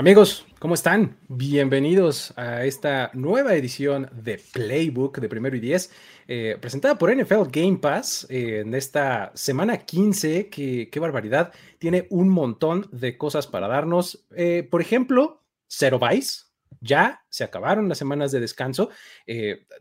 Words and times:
Amigos, 0.00 0.46
¿cómo 0.58 0.72
están? 0.72 1.18
Bienvenidos 1.28 2.32
a 2.38 2.64
esta 2.64 3.10
nueva 3.12 3.54
edición 3.54 4.08
de 4.14 4.40
Playbook 4.54 5.18
de 5.18 5.28
primero 5.28 5.54
y 5.54 5.60
diez, 5.60 5.92
eh, 6.26 6.56
presentada 6.58 6.96
por 6.96 7.14
NFL 7.14 7.50
Game 7.52 7.76
Pass 7.76 8.26
eh, 8.30 8.60
en 8.60 8.74
esta 8.74 9.30
semana 9.34 9.76
15, 9.76 10.48
que 10.48 10.88
qué 10.88 11.00
barbaridad, 11.00 11.52
tiene 11.78 12.06
un 12.08 12.30
montón 12.30 12.88
de 12.92 13.18
cosas 13.18 13.46
para 13.46 13.68
darnos. 13.68 14.26
Eh, 14.34 14.66
por 14.70 14.80
ejemplo, 14.80 15.44
Zero 15.68 15.98
Vice, 15.98 16.44
ya 16.80 17.22
se 17.28 17.44
acabaron 17.44 17.86
las 17.86 17.98
semanas 17.98 18.32
de 18.32 18.40
descanso, 18.40 18.88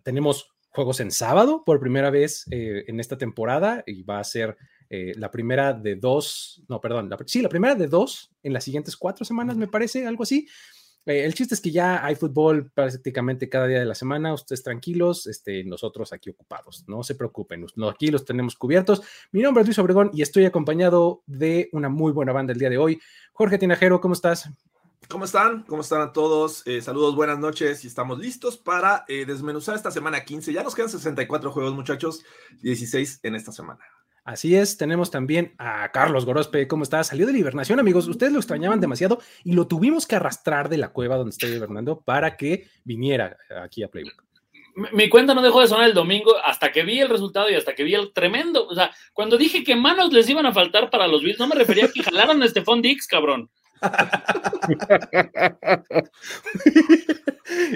tenemos 0.03 0.51
juegos 0.67 0.99
en 0.99 1.11
sábado 1.11 1.63
por 1.65 1.79
primera 1.79 2.09
vez 2.09 2.43
en 2.51 2.99
esta 2.99 3.17
temporada 3.17 3.85
y 3.87 4.03
va 4.03 4.19
a 4.19 4.23
ser 4.25 4.57
eh, 4.89 5.13
la 5.15 5.29
primera 5.29 5.73
de 5.73 5.95
dos, 5.95 6.63
no, 6.67 6.81
perdón, 6.81 7.09
sí, 7.27 7.41
la 7.41 7.49
primera 7.49 7.75
de 7.75 7.87
dos 7.87 8.31
en 8.41 8.53
las 8.53 8.63
siguientes 8.63 8.97
cuatro 8.97 9.23
semanas, 9.23 9.55
me 9.55 9.67
parece, 9.67 10.07
algo 10.07 10.23
así. 10.23 10.47
Eh, 11.05 11.25
el 11.25 11.33
chiste 11.33 11.53
es 11.53 11.61
que 11.61 11.71
ya 11.71 12.03
hay 12.03 12.15
fútbol 12.15 12.71
prácticamente 12.71 13.49
cada 13.49 13.67
día 13.67 13.79
de 13.79 13.85
la 13.85 13.95
semana, 13.95 14.33
ustedes 14.33 14.63
tranquilos, 14.63 15.27
este, 15.27 15.63
nosotros 15.63 16.11
aquí 16.11 16.31
ocupados, 16.31 16.83
no 16.87 17.03
se 17.03 17.15
preocupen, 17.15 17.67
aquí 17.89 18.07
los 18.07 18.25
tenemos 18.25 18.55
cubiertos. 18.55 19.03
Mi 19.31 19.41
nombre 19.41 19.61
es 19.61 19.67
Luis 19.67 19.79
Obregón 19.79 20.09
y 20.13 20.23
estoy 20.23 20.45
acompañado 20.45 21.21
de 21.27 21.69
una 21.71 21.89
muy 21.89 22.11
buena 22.11 22.33
banda 22.33 22.53
el 22.53 22.59
día 22.59 22.69
de 22.69 22.79
hoy. 22.79 22.99
Jorge 23.33 23.59
Tinajero, 23.59 24.01
¿cómo 24.01 24.15
estás? 24.15 24.49
¿Cómo 25.07 25.25
están? 25.25 25.63
¿Cómo 25.63 25.81
están 25.81 26.01
a 26.01 26.13
todos? 26.13 26.65
Eh, 26.67 26.81
saludos, 26.81 27.15
buenas 27.15 27.39
noches 27.39 27.83
y 27.83 27.87
estamos 27.87 28.19
listos 28.19 28.57
para 28.57 29.05
desmenuzar 29.07 29.75
esta 29.75 29.91
semana 29.91 30.23
15. 30.23 30.51
Ya 30.51 30.61
nos 30.61 30.75
quedan 30.75 30.89
64 30.89 31.51
juegos, 31.51 31.73
muchachos, 31.73 32.23
16 32.61 33.21
en 33.23 33.35
esta 33.35 33.51
semana. 33.51 33.79
Así 34.23 34.55
es, 34.55 34.77
tenemos 34.77 35.11
también 35.11 35.53
a 35.57 35.91
Carlos 35.91 36.25
Gorospe. 36.25 36.67
¿Cómo 36.67 36.83
está? 36.83 37.03
Salió 37.03 37.25
de 37.25 37.33
la 37.33 37.39
hibernación, 37.39 37.79
amigos. 37.79 38.07
Ustedes 38.07 38.31
lo 38.31 38.39
extrañaban 38.39 38.79
demasiado 38.79 39.19
y 39.43 39.53
lo 39.53 39.67
tuvimos 39.67 40.05
que 40.05 40.15
arrastrar 40.15 40.69
de 40.69 40.77
la 40.77 40.89
cueva 40.89 41.17
donde 41.17 41.31
está 41.31 41.47
hibernando 41.47 42.01
para 42.01 42.37
que 42.37 42.67
viniera 42.83 43.37
aquí 43.63 43.83
a 43.83 43.87
Playbook. 43.89 44.23
Mi 44.93 45.09
cuenta 45.09 45.33
no 45.33 45.41
dejó 45.41 45.61
de 45.61 45.67
sonar 45.67 45.87
el 45.87 45.93
domingo 45.93 46.37
hasta 46.43 46.71
que 46.71 46.83
vi 46.83 46.99
el 46.99 47.09
resultado 47.09 47.49
y 47.49 47.55
hasta 47.55 47.75
que 47.75 47.83
vi 47.83 47.95
el 47.95 48.13
tremendo. 48.13 48.65
O 48.67 48.75
sea, 48.75 48.91
cuando 49.13 49.37
dije 49.37 49.63
que 49.63 49.75
manos 49.75 50.13
les 50.13 50.29
iban 50.29 50.45
a 50.45 50.53
faltar 50.53 50.89
para 50.89 51.07
los 51.07 51.21
Bills, 51.21 51.39
no 51.39 51.47
me 51.47 51.55
refería 51.55 51.85
a 51.85 51.91
que 51.91 52.03
jalaron 52.03 52.41
a 52.43 52.47
Stephon 52.47 52.81
Dix, 52.81 53.07
cabrón. 53.07 53.49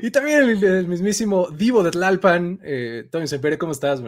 Y 0.02 0.12
también 0.12 0.50
el, 0.50 0.88
mismísimo 0.88 1.50
Divo 1.50 1.84
de 1.84 1.92
Tlalpan. 1.92 2.60
Eh, 2.64 3.08
Tony 3.12 3.28
Sepere, 3.28 3.58
¿cómo 3.58 3.72
estás? 3.72 4.02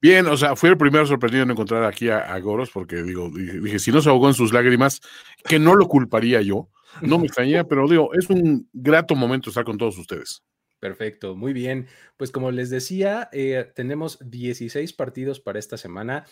Bien, 0.00 0.26
o 0.26 0.36
sea, 0.36 0.56
fui 0.56 0.70
el 0.70 0.76
primero 0.76 1.06
sorprendido 1.06 1.44
en 1.44 1.50
encontrar 1.50 1.84
aquí 1.84 2.10
a, 2.10 2.38
Goros 2.40 2.70
porque 2.70 3.02
digo, 3.02 3.30
dije, 3.30 3.78
si 3.78 3.92
no 3.92 4.02
se 4.02 4.08
ahogó 4.08 4.28
en 4.28 4.34
sus 4.34 4.52
lágrimas, 4.52 5.00
que 5.44 5.58
no 5.58 5.74
lo 5.74 5.88
culparía 5.88 6.42
yo. 6.42 6.68
No 7.00 7.18
me 7.18 7.26
extrañé, 7.26 7.64
pero 7.64 7.88
digo, 7.88 8.14
es 8.14 8.30
un 8.30 8.68
grato 8.72 9.16
momento 9.16 9.48
estar 9.50 9.64
con 9.64 9.78
todos 9.78 9.98
ustedes. 9.98 10.44
Perfecto, 10.78 11.34
muy 11.34 11.52
bien. 11.52 11.86
Pues 12.16 12.30
como 12.30 12.50
les 12.50 12.70
decía, 12.70 13.28
eh, 13.32 13.72
tenemos 13.74 14.18
16 14.20 14.92
partidos 14.92 15.40
para 15.40 15.58
esta 15.58 15.76
semana. 15.76 16.26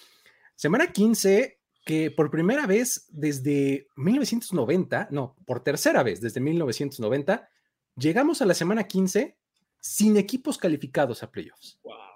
Semana 0.54 0.93
15, 0.93 1.61
que 1.84 2.10
por 2.10 2.31
primera 2.31 2.66
vez 2.66 3.06
desde 3.10 3.88
1990, 3.97 5.09
no, 5.10 5.37
por 5.47 5.62
tercera 5.65 6.03
vez 6.03 6.20
desde 6.20 6.41
1990, 6.41 7.48
llegamos 7.97 8.43
a 8.43 8.47
la 8.47 8.54
semana 8.54 8.84
15 8.84 9.37
sin 9.81 10.16
equipos 10.16 10.59
calificados 10.59 11.22
a 11.22 11.31
playoffs. 11.31 11.78
Wow 11.82 12.12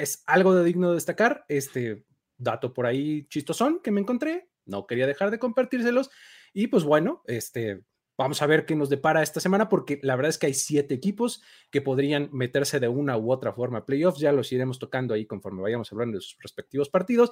es 0.00 0.24
algo 0.26 0.54
de 0.54 0.64
digno 0.64 0.88
de 0.88 0.94
destacar. 0.94 1.44
Este 1.48 2.04
dato 2.38 2.72
por 2.72 2.86
ahí 2.86 3.26
chistosón 3.28 3.80
que 3.82 3.90
me 3.90 4.00
encontré, 4.00 4.48
no 4.64 4.86
quería 4.86 5.06
dejar 5.06 5.30
de 5.30 5.38
compartírselos. 5.38 6.10
Y 6.52 6.68
pues 6.68 6.84
bueno, 6.84 7.22
este, 7.26 7.82
vamos 8.16 8.40
a 8.42 8.46
ver 8.46 8.64
qué 8.64 8.74
nos 8.74 8.88
depara 8.88 9.22
esta 9.22 9.40
semana, 9.40 9.68
porque 9.68 10.00
la 10.02 10.16
verdad 10.16 10.30
es 10.30 10.38
que 10.38 10.46
hay 10.46 10.54
siete 10.54 10.94
equipos 10.94 11.42
que 11.70 11.82
podrían 11.82 12.30
meterse 12.32 12.80
de 12.80 12.88
una 12.88 13.16
u 13.18 13.30
otra 13.30 13.52
forma 13.52 13.78
a 13.78 13.86
playoffs. 13.86 14.20
Ya 14.20 14.32
los 14.32 14.50
iremos 14.52 14.78
tocando 14.78 15.14
ahí 15.14 15.26
conforme 15.26 15.62
vayamos 15.62 15.92
hablando 15.92 16.16
de 16.16 16.22
sus 16.22 16.38
respectivos 16.40 16.88
partidos. 16.88 17.30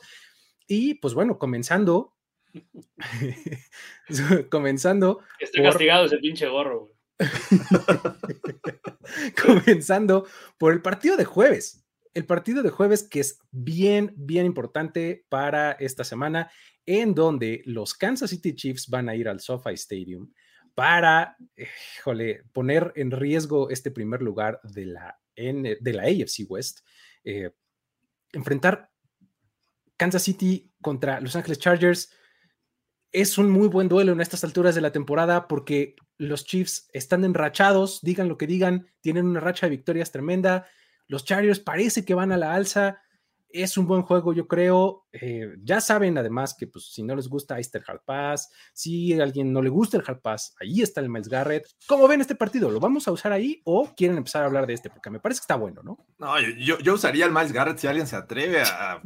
Y 0.68 0.94
pues 0.94 1.14
bueno, 1.14 1.38
comenzando. 1.38 2.14
comenzando. 4.50 5.20
Estoy 5.40 5.64
castigado 5.64 6.06
ese 6.06 6.18
pinche 6.18 6.46
gorro, 6.46 6.92
comenzando 9.42 10.26
por 10.56 10.72
el 10.72 10.80
partido 10.80 11.16
de 11.16 11.24
jueves 11.24 11.84
el 12.18 12.26
partido 12.26 12.64
de 12.64 12.70
jueves 12.70 13.04
que 13.04 13.20
es 13.20 13.38
bien, 13.52 14.12
bien 14.16 14.44
importante 14.44 15.24
para 15.28 15.72
esta 15.72 16.02
semana, 16.02 16.50
en 16.84 17.14
donde 17.14 17.62
los 17.64 17.94
Kansas 17.94 18.30
City 18.30 18.56
Chiefs 18.56 18.88
van 18.88 19.08
a 19.08 19.14
ir 19.14 19.28
al 19.28 19.38
SoFi 19.38 19.74
Stadium 19.74 20.32
para, 20.74 21.36
poner 22.52 22.92
en 22.96 23.12
riesgo 23.12 23.70
este 23.70 23.92
primer 23.92 24.20
lugar 24.20 24.60
de 24.64 24.86
la, 24.86 25.20
de 25.36 25.92
la 25.92 26.02
AFC 26.02 26.44
West. 26.48 26.80
Eh, 27.22 27.52
enfrentar 28.32 28.90
Kansas 29.98 30.22
City 30.22 30.72
contra 30.80 31.20
Los 31.20 31.36
Ángeles 31.36 31.58
Chargers 31.58 32.10
es 33.12 33.36
un 33.36 33.50
muy 33.50 33.68
buen 33.68 33.88
duelo 33.88 34.12
en 34.12 34.20
estas 34.20 34.44
alturas 34.44 34.74
de 34.74 34.80
la 34.80 34.92
temporada 34.92 35.48
porque 35.48 35.96
los 36.18 36.44
Chiefs 36.44 36.88
están 36.92 37.24
enrachados, 37.24 38.00
digan 38.02 38.28
lo 38.28 38.38
que 38.38 38.46
digan, 38.46 38.86
tienen 39.00 39.26
una 39.26 39.40
racha 39.40 39.66
de 39.66 39.70
victorias 39.70 40.10
tremenda. 40.10 40.66
Los 41.06 41.24
Chargers 41.24 41.60
parece 41.60 42.04
que 42.04 42.14
van 42.14 42.32
a 42.32 42.36
la 42.36 42.54
alza. 42.54 43.02
Es 43.50 43.78
un 43.78 43.86
buen 43.86 44.02
juego, 44.02 44.32
yo 44.32 44.46
creo. 44.46 45.06
Eh, 45.12 45.54
ya 45.62 45.80
saben, 45.80 46.18
además, 46.18 46.54
que 46.58 46.66
pues, 46.66 46.92
si 46.92 47.02
no 47.02 47.16
les 47.16 47.28
gusta, 47.28 47.54
ahí 47.54 47.62
está 47.62 47.78
el 47.78 47.84
Hard 47.86 48.02
Pass. 48.04 48.50
Si 48.74 49.18
a 49.18 49.22
alguien 49.22 49.52
no 49.52 49.62
le 49.62 49.70
gusta 49.70 49.96
el 49.96 50.04
Hard 50.06 50.20
Pass, 50.20 50.54
ahí 50.60 50.82
está 50.82 51.00
el 51.00 51.08
Miles 51.08 51.28
Garrett. 51.28 51.66
¿Cómo 51.86 52.06
ven 52.06 52.20
este 52.20 52.34
partido? 52.34 52.70
¿Lo 52.70 52.80
vamos 52.80 53.08
a 53.08 53.12
usar 53.12 53.32
ahí 53.32 53.62
o 53.64 53.94
quieren 53.96 54.18
empezar 54.18 54.42
a 54.42 54.46
hablar 54.46 54.66
de 54.66 54.74
este? 54.74 54.90
Porque 54.90 55.10
me 55.10 55.20
parece 55.20 55.40
que 55.40 55.44
está 55.44 55.56
bueno, 55.56 55.82
¿no? 55.82 55.98
No, 56.18 56.34
yo, 56.40 56.94
usaría 56.94 57.24
el 57.24 57.32
Miles 57.32 57.52
Garrett 57.52 57.78
si 57.78 57.86
alguien 57.86 58.06
se 58.06 58.16
atreve 58.16 58.62
a, 58.62 59.00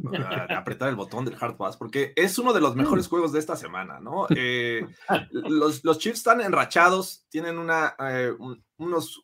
apretar 0.49 0.89
el 0.89 0.95
botón 0.95 1.25
del 1.25 1.37
Hard 1.39 1.55
Pass, 1.55 1.77
porque 1.77 2.13
es 2.15 2.37
uno 2.37 2.53
de 2.53 2.61
los 2.61 2.75
mejores 2.75 3.07
juegos 3.07 3.31
de 3.31 3.39
esta 3.39 3.55
semana, 3.55 3.99
¿no? 3.99 4.27
Eh, 4.35 4.85
los, 5.31 5.85
los 5.85 5.99
Chiefs 5.99 6.17
están 6.17 6.41
enrachados, 6.41 7.27
tienen 7.29 7.57
una, 7.57 7.95
eh, 7.99 8.31
unos 8.77 9.23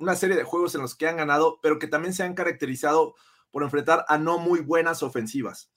una 0.00 0.16
serie 0.16 0.34
de 0.34 0.44
juegos 0.44 0.74
en 0.74 0.80
los 0.80 0.94
que 0.94 1.06
han 1.06 1.18
ganado, 1.18 1.60
pero 1.62 1.78
que 1.78 1.86
también 1.86 2.14
se 2.14 2.22
han 2.22 2.34
caracterizado 2.34 3.14
por 3.50 3.62
enfrentar 3.62 4.04
a 4.08 4.18
no 4.18 4.38
muy 4.38 4.60
buenas 4.60 5.02
ofensivas. 5.02 5.70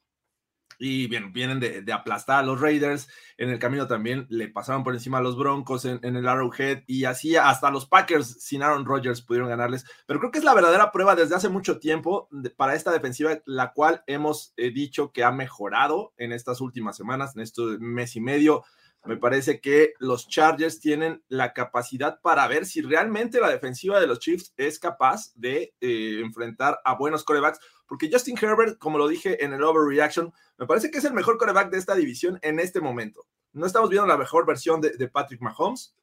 Y 0.80 1.08
bien, 1.08 1.32
vienen 1.34 1.60
de, 1.60 1.94
aplastar 1.94 2.40
a 2.40 2.44
los 2.44 2.60
Raiders. 2.60 3.08
En 3.38 3.50
el 3.50 3.60
camino 3.60 3.88
también 3.88 4.26
le 4.30 4.48
pasaron 4.48 4.84
por 4.84 4.94
encima 4.94 5.20
a 5.20 5.22
los 5.22 5.38
Broncos 5.38 5.86
en, 5.86 6.00
el 6.04 6.28
Arrowhead 6.28 6.84
y 6.88 7.06
así 7.06 7.36
hasta 7.36 7.72
los 7.72 7.86
Packers 7.86 8.44
sin 8.44 8.64
Aaron 8.64 8.86
Rodgers 8.86 9.22
pudieron 9.22 9.50
ganarles. 9.50 9.86
Pero 10.06 10.20
creo 10.20 10.32
que 10.32 10.40
es 10.40 10.44
la 10.44 10.54
verdadera 10.54 10.92
prueba 10.92 11.16
desde 11.16 11.36
hace 11.36 11.50
mucho 11.50 11.80
tiempo 11.80 12.28
para 12.58 12.76
esta 12.76 12.92
defensiva, 12.92 13.40
la 13.46 13.72
cual 13.74 14.04
hemos 14.08 14.54
eh, 14.58 14.72
dicho 14.72 15.12
que 15.12 15.24
ha 15.24 15.32
mejorado 15.32 16.14
en 16.18 16.32
estas 16.32 16.60
últimas 16.60 16.98
semanas, 16.98 17.36
en 17.36 17.44
este 17.44 17.62
mes 17.80 18.16
y 18.16 18.22
medio. 18.22 18.64
Me 19.06 19.18
parece 19.18 19.60
que 19.60 19.94
los 20.00 20.30
Chargers 20.30 20.80
tienen 20.80 21.24
la 21.28 21.52
capacidad 21.54 22.22
para 22.22 22.48
ver 22.48 22.66
si 22.66 22.82
realmente 22.82 23.42
la 23.42 23.50
defensiva 23.50 24.00
de 24.00 24.08
los 24.08 24.20
Chiefs 24.20 24.54
es 24.56 24.80
capaz 24.80 25.34
de 25.36 25.74
eh, 25.82 26.22
enfrentar 26.22 26.80
a 26.86 26.96
buenos 26.96 27.26
corebacks, 27.26 27.60
porque 27.86 28.10
Justin 28.10 28.38
Herbert, 28.42 28.78
como 28.78 28.98
lo 28.98 29.10
dije 29.10 29.44
en 29.44 29.52
el 29.52 29.64
Overreaction, 29.64 30.34
me 30.58 30.66
parece 30.66 30.90
que 30.90 31.00
es 31.00 31.06
el 31.06 31.14
mejor 31.14 31.38
coreback 31.38 31.70
de 31.70 31.80
esta 31.80 31.96
división 31.96 32.40
en 32.42 32.60
este 32.60 32.80
momento. 32.80 33.28
No 33.52 33.66
estamos 33.66 33.90
viendo 33.90 34.08
la 34.08 34.18
mejor 34.18 34.46
versión 34.46 34.80
de, 34.80 35.08
Patrick 35.10 35.42
Mahomes. 35.42 35.96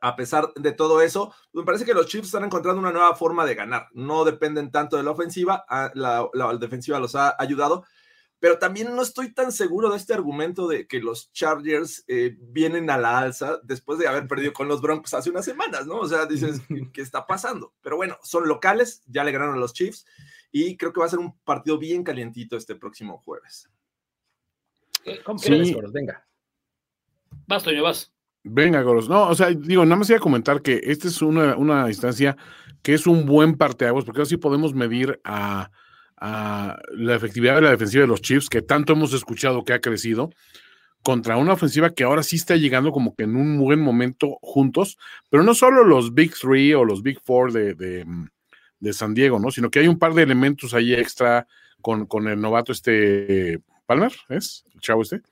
a 0.00 0.14
pesar 0.14 0.52
de 0.54 0.72
todo 0.72 1.02
eso, 1.02 1.34
me 1.52 1.64
parece 1.64 1.84
que 1.84 1.94
los 1.94 2.06
Chiefs 2.06 2.28
están 2.28 2.44
encontrando 2.44 2.80
una 2.80 2.92
nueva 2.92 3.16
forma 3.16 3.44
de 3.44 3.56
ganar. 3.56 3.88
No 3.92 4.24
dependen 4.24 4.70
tanto 4.70 4.96
de 4.96 5.02
la 5.02 5.10
ofensiva, 5.10 5.64
ah, 5.68 5.90
la, 5.94 6.28
la 6.32 6.56
defensiva 6.56 7.00
los 7.00 7.16
ha 7.16 7.34
ayudado, 7.38 7.84
pero 8.40 8.58
también 8.58 8.96
no 8.96 9.02
estoy 9.02 9.32
tan 9.32 9.52
seguro 9.52 9.90
de 9.90 9.98
este 9.98 10.14
argumento 10.14 10.66
de 10.66 10.86
que 10.86 10.98
los 10.98 11.30
Chargers 11.32 12.04
eh, 12.08 12.36
vienen 12.40 12.88
a 12.88 12.96
la 12.96 13.18
alza 13.18 13.60
después 13.62 13.98
de 13.98 14.08
haber 14.08 14.26
perdido 14.26 14.54
con 14.54 14.66
los 14.66 14.80
Broncos 14.80 15.12
hace 15.12 15.28
unas 15.28 15.44
semanas, 15.44 15.86
¿no? 15.86 15.98
O 15.98 16.08
sea, 16.08 16.24
dices, 16.24 16.60
¿qué 16.94 17.02
está 17.02 17.26
pasando? 17.26 17.74
Pero 17.82 17.96
bueno, 17.96 18.18
son 18.22 18.48
locales, 18.48 19.02
ya 19.06 19.24
le 19.24 19.32
ganaron 19.32 19.56
a 19.56 19.60
los 19.60 19.74
Chiefs 19.74 20.06
y 20.50 20.78
creo 20.78 20.92
que 20.92 21.00
va 21.00 21.06
a 21.06 21.10
ser 21.10 21.18
un 21.18 21.38
partido 21.40 21.78
bien 21.78 22.02
calientito 22.02 22.56
este 22.56 22.74
próximo 22.74 23.18
jueves. 23.18 23.68
¿Cómo 25.24 25.38
sí. 25.38 25.76
Venga. 25.92 26.26
Vas, 27.46 27.62
Toño, 27.62 27.82
vas. 27.82 28.12
Venga, 28.42 28.80
Goros. 28.82 29.08
No, 29.08 29.28
o 29.28 29.34
sea, 29.34 29.50
digo, 29.50 29.84
nada 29.84 29.96
más 29.96 30.08
iba 30.08 30.18
a 30.18 30.22
comentar 30.22 30.62
que 30.62 30.80
esta 30.84 31.08
es 31.08 31.20
una, 31.20 31.56
una 31.56 31.88
instancia 31.88 32.36
que 32.82 32.94
es 32.94 33.06
un 33.06 33.26
buen 33.26 33.56
parteaguas, 33.56 34.06
porque 34.06 34.22
así 34.22 34.38
podemos 34.38 34.74
medir 34.74 35.20
a, 35.24 35.70
la 36.20 37.16
efectividad 37.16 37.56
de 37.56 37.62
la 37.62 37.70
defensiva 37.70 38.02
de 38.02 38.08
los 38.08 38.20
Chiefs, 38.20 38.48
que 38.48 38.62
tanto 38.62 38.92
hemos 38.92 39.12
escuchado 39.12 39.64
que 39.64 39.72
ha 39.72 39.80
crecido, 39.80 40.30
contra 41.02 41.36
una 41.36 41.54
ofensiva 41.54 41.90
que 41.90 42.04
ahora 42.04 42.22
sí 42.22 42.36
está 42.36 42.56
llegando 42.56 42.92
como 42.92 43.14
que 43.14 43.24
en 43.24 43.36
un 43.36 43.58
buen 43.58 43.80
momento 43.80 44.38
juntos, 44.42 44.98
pero 45.30 45.42
no 45.42 45.54
solo 45.54 45.82
los 45.82 46.14
Big 46.14 46.34
Three 46.34 46.74
o 46.74 46.84
los 46.84 47.02
Big 47.02 47.20
Four 47.20 47.52
de, 47.52 47.74
de, 47.74 48.92
San 48.92 49.14
Diego, 49.14 49.38
¿no? 49.38 49.50
Sino 49.50 49.70
que 49.70 49.78
hay 49.78 49.88
un 49.88 49.98
par 49.98 50.14
de 50.14 50.22
elementos 50.22 50.74
ahí 50.74 50.92
extra 50.92 51.46
con, 51.80 52.06
con 52.06 52.28
el 52.28 52.40
novato 52.40 52.72
este 52.72 53.60
Palmer, 53.86 54.12
¿es? 54.28 54.64
El 54.74 54.80
chavo 54.80 55.02
este 55.02 55.22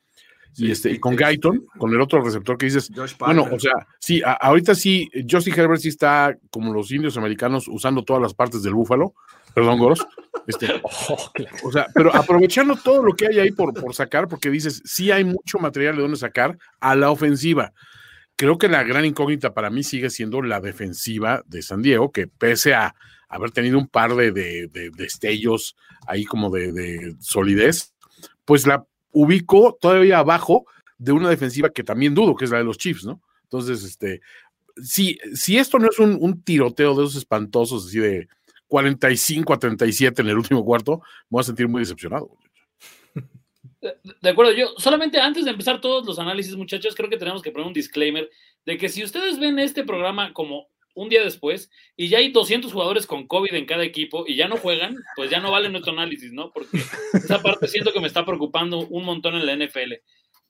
y, 0.57 0.71
este, 0.71 0.91
y 0.91 0.99
con 0.99 1.15
Guyton, 1.15 1.67
con 1.79 1.93
el 1.93 2.01
otro 2.01 2.21
receptor 2.21 2.59
que 2.59 2.67
dices, 2.67 2.91
bueno, 3.19 3.47
o 3.51 3.61
sea, 3.61 3.87
sí, 4.01 4.21
ahorita 4.25 4.75
sí, 4.75 5.09
Josie 5.29 5.53
Herbert 5.55 5.81
sí 5.81 5.89
está 5.89 6.37
como 6.51 6.73
los 6.73 6.91
indios 6.91 7.17
americanos 7.17 7.69
usando 7.69 8.03
todas 8.03 8.21
las 8.21 8.35
partes 8.35 8.63
del 8.63 8.75
búfalo, 8.75 9.15
perdón, 9.59 9.79
Goros, 9.81 10.07
este, 10.47 10.69
oh, 10.85 11.33
o 11.65 11.73
sea, 11.73 11.89
pero 11.93 12.15
aprovechando 12.15 12.77
todo 12.77 13.03
lo 13.03 13.15
que 13.15 13.27
hay 13.27 13.41
ahí 13.41 13.51
por, 13.51 13.75
por 13.75 13.93
sacar, 13.93 14.29
porque 14.29 14.51
dices, 14.51 14.81
sí 14.85 15.11
hay 15.11 15.25
mucho 15.25 15.59
material 15.59 15.97
de 15.97 16.03
dónde 16.03 16.17
sacar 16.17 16.57
a 16.79 16.95
la 16.95 17.11
ofensiva. 17.11 17.73
Creo 18.37 18.57
que 18.57 18.69
la 18.69 18.85
gran 18.85 19.05
incógnita 19.05 19.53
para 19.53 19.69
mí 19.69 19.83
sigue 19.83 20.11
siendo 20.11 20.43
la 20.43 20.61
defensiva 20.61 21.43
de 21.47 21.63
San 21.63 21.83
Diego, 21.83 22.13
que 22.13 22.29
pese 22.29 22.75
a 22.75 22.95
haber 23.29 23.51
tenido 23.51 23.79
un 23.79 23.89
par 23.89 24.15
de, 24.15 24.31
de, 24.31 24.91
destellos 24.97 25.77
ahí 26.07 26.25
como 26.25 26.49
de, 26.51 26.73
de 26.73 27.17
solidez, 27.19 27.95
pues 28.45 28.65
la 28.65 28.87
ubico 29.11 29.77
todavía 29.81 30.21
abajo 30.21 30.67
de 30.99 31.11
una 31.13 31.29
defensiva 31.29 31.71
que 31.71 31.83
también 31.83 32.15
dudo, 32.15 32.37
que 32.37 32.45
es 32.45 32.53
la 32.53 32.59
de 32.59 32.65
los 32.65 32.79
Chiefs, 32.79 33.05
¿no? 33.05 33.21
Entonces, 33.43 33.83
este, 33.83 34.21
si, 34.83 35.19
si 35.35 35.59
esto 35.59 35.79
no 35.79 35.89
es 35.89 35.99
un, 35.99 36.43
tiroteo 36.43 36.95
de 36.95 37.05
esos 37.05 37.17
espantosos, 37.17 37.87
así 37.87 37.99
de 37.99 38.29
45 38.69 39.53
a 39.53 39.59
37 39.59 40.23
en 40.23 40.29
el 40.29 40.39
último 40.39 40.65
cuarto, 40.65 40.99
me 40.99 41.27
voy 41.31 41.41
a 41.41 41.45
sentir 41.45 41.69
muy 41.69 41.81
decepcionado. 41.81 42.31
De 43.81 44.31
acuerdo, 44.31 44.53
yo 44.53 44.75
solamente 44.77 45.21
antes 45.21 45.45
de 45.45 45.51
empezar 45.51 45.81
todos 45.81 46.05
los 46.07 46.19
análisis, 46.19 46.57
muchachos, 46.57 46.95
creo 46.95 47.09
que 47.09 47.17
tenemos 47.17 47.43
que 47.43 47.51
poner 47.51 47.67
un 47.67 47.73
disclaimer 47.73 48.29
de 48.67 48.77
que 48.77 48.89
si 48.89 49.05
ustedes 49.05 49.39
ven 49.39 49.59
este 49.59 49.85
programa 49.85 50.33
como 50.33 50.69
un 50.95 51.09
día 51.09 51.23
después 51.23 51.71
y 51.97 52.09
ya 52.09 52.19
hay 52.19 52.33
200 52.33 52.73
jugadores 52.73 53.07
con 53.07 53.29
COVID 53.29 53.55
en 53.55 53.67
cada 53.67 53.85
equipo 53.85 54.25
y 54.27 54.35
ya 54.35 54.49
no 54.49 54.57
juegan, 54.57 54.97
pues 55.15 55.31
ya 55.31 55.39
no 55.39 55.53
vale 55.53 55.69
nuestro 55.69 55.93
análisis, 55.93 56.33
¿no? 56.33 56.51
Porque 56.51 56.79
esa 57.13 57.41
parte 57.41 57.69
siento 57.69 57.93
que 57.93 58.01
me 58.01 58.09
está 58.09 58.27
preocupando 58.27 58.81
un 58.81 59.05
montón 59.05 59.37
en 59.37 59.47
la 59.47 59.55
NFL. 59.55 59.95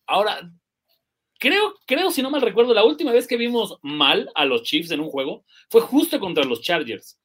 Ahora, 0.06 0.50
creo, 1.38 1.74
creo, 1.86 2.10
si 2.10 2.22
no 2.22 2.30
mal 2.30 2.40
recuerdo, 2.40 2.72
la 2.72 2.84
última 2.84 3.12
vez 3.12 3.26
que 3.26 3.36
vimos 3.36 3.78
mal 3.82 4.30
a 4.34 4.46
los 4.46 4.62
Chiefs 4.62 4.90
en 4.90 5.00
un 5.00 5.10
juego 5.10 5.44
fue 5.68 5.82
justo 5.82 6.18
contra 6.18 6.44
los 6.44 6.62
Chargers. 6.62 7.18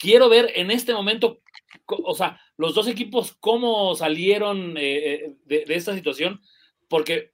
Quiero 0.00 0.30
ver 0.30 0.50
en 0.56 0.70
este 0.70 0.94
momento, 0.94 1.42
o 1.86 2.14
sea, 2.14 2.40
los 2.56 2.74
dos 2.74 2.88
equipos 2.88 3.36
cómo 3.38 3.94
salieron 3.94 4.78
eh, 4.78 5.14
eh, 5.14 5.34
de, 5.44 5.64
de 5.66 5.74
esta 5.74 5.94
situación, 5.94 6.40
porque 6.88 7.32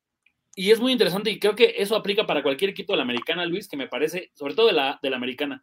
y 0.59 0.71
es 0.71 0.81
muy 0.81 0.91
interesante 0.91 1.31
y 1.31 1.39
creo 1.39 1.55
que 1.55 1.75
eso 1.77 1.95
aplica 1.95 2.27
para 2.27 2.43
cualquier 2.43 2.71
equipo 2.71 2.95
de 2.95 2.97
la 2.97 3.03
americana, 3.03 3.45
Luis, 3.45 3.69
que 3.69 3.77
me 3.77 3.89
parece, 3.89 4.33
sobre 4.35 4.55
todo 4.55 4.69
de 4.69 4.73
la, 4.73 4.99
de 5.03 5.11
la 5.11 5.17
americana. 5.17 5.63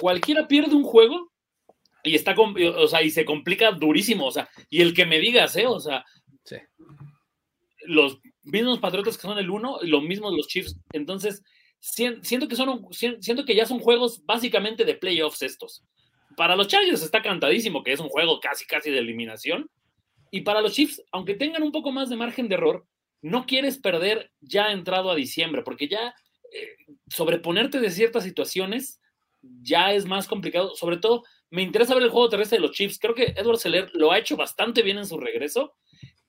Cualquiera 0.00 0.46
pierde 0.46 0.76
un 0.76 0.84
juego 0.84 1.32
y 2.04 2.14
está, 2.14 2.36
o 2.38 2.86
sea, 2.86 3.02
y 3.02 3.10
se 3.10 3.24
complica 3.24 3.72
durísimo, 3.72 4.26
o 4.26 4.30
sea, 4.30 4.48
y 4.70 4.82
el 4.82 4.94
que 4.94 5.04
me 5.04 5.18
digas, 5.18 5.56
¿eh? 5.56 5.66
O 5.66 5.80
sea, 5.80 6.04
los 7.80 8.20
mismos 8.44 8.78
Patriotas 8.78 9.16
que 9.16 9.22
son 9.22 9.36
el 9.36 9.50
uno, 9.50 9.78
lo 9.82 10.00
mismo 10.00 10.30
los 10.30 10.46
Chiefs. 10.46 10.78
Entonces, 10.92 11.42
siento 11.80 12.48
que 12.48 12.56
son, 12.56 12.86
siento 12.92 13.44
que 13.44 13.54
ya 13.54 13.66
son 13.66 13.78
juegos 13.78 14.24
básicamente 14.24 14.84
de 14.84 14.94
playoffs 14.94 15.42
estos. 15.42 15.84
Para 16.36 16.56
los 16.56 16.68
Chargers 16.68 17.02
está 17.02 17.22
cantadísimo 17.22 17.82
que 17.82 17.92
es 17.92 18.00
un 18.00 18.08
juego 18.08 18.40
casi, 18.40 18.66
casi 18.66 18.90
de 18.90 18.98
eliminación. 18.98 19.70
Y 20.30 20.42
para 20.42 20.60
los 20.60 20.74
Chiefs, 20.74 21.02
aunque 21.10 21.34
tengan 21.34 21.62
un 21.62 21.72
poco 21.72 21.90
más 21.90 22.10
de 22.10 22.16
margen 22.16 22.48
de 22.48 22.54
error, 22.56 22.86
no 23.22 23.46
quieres 23.46 23.78
perder 23.78 24.30
ya 24.40 24.70
entrado 24.70 25.10
a 25.10 25.16
diciembre, 25.16 25.62
porque 25.62 25.88
ya 25.88 26.14
eh, 26.52 26.76
sobreponerte 27.08 27.80
de 27.80 27.90
ciertas 27.90 28.24
situaciones 28.24 29.00
ya 29.62 29.92
es 29.92 30.04
más 30.04 30.28
complicado. 30.28 30.74
Sobre 30.76 30.98
todo, 30.98 31.24
me 31.50 31.62
interesa 31.62 31.94
ver 31.94 32.04
el 32.04 32.10
juego 32.10 32.28
terrestre 32.28 32.58
de 32.58 32.62
los 32.62 32.72
Chiefs. 32.72 32.98
Creo 32.98 33.14
que 33.14 33.34
Edward 33.36 33.58
Seller 33.58 33.90
lo 33.94 34.12
ha 34.12 34.18
hecho 34.18 34.36
bastante 34.36 34.82
bien 34.82 34.98
en 34.98 35.06
su 35.06 35.18
regreso 35.18 35.74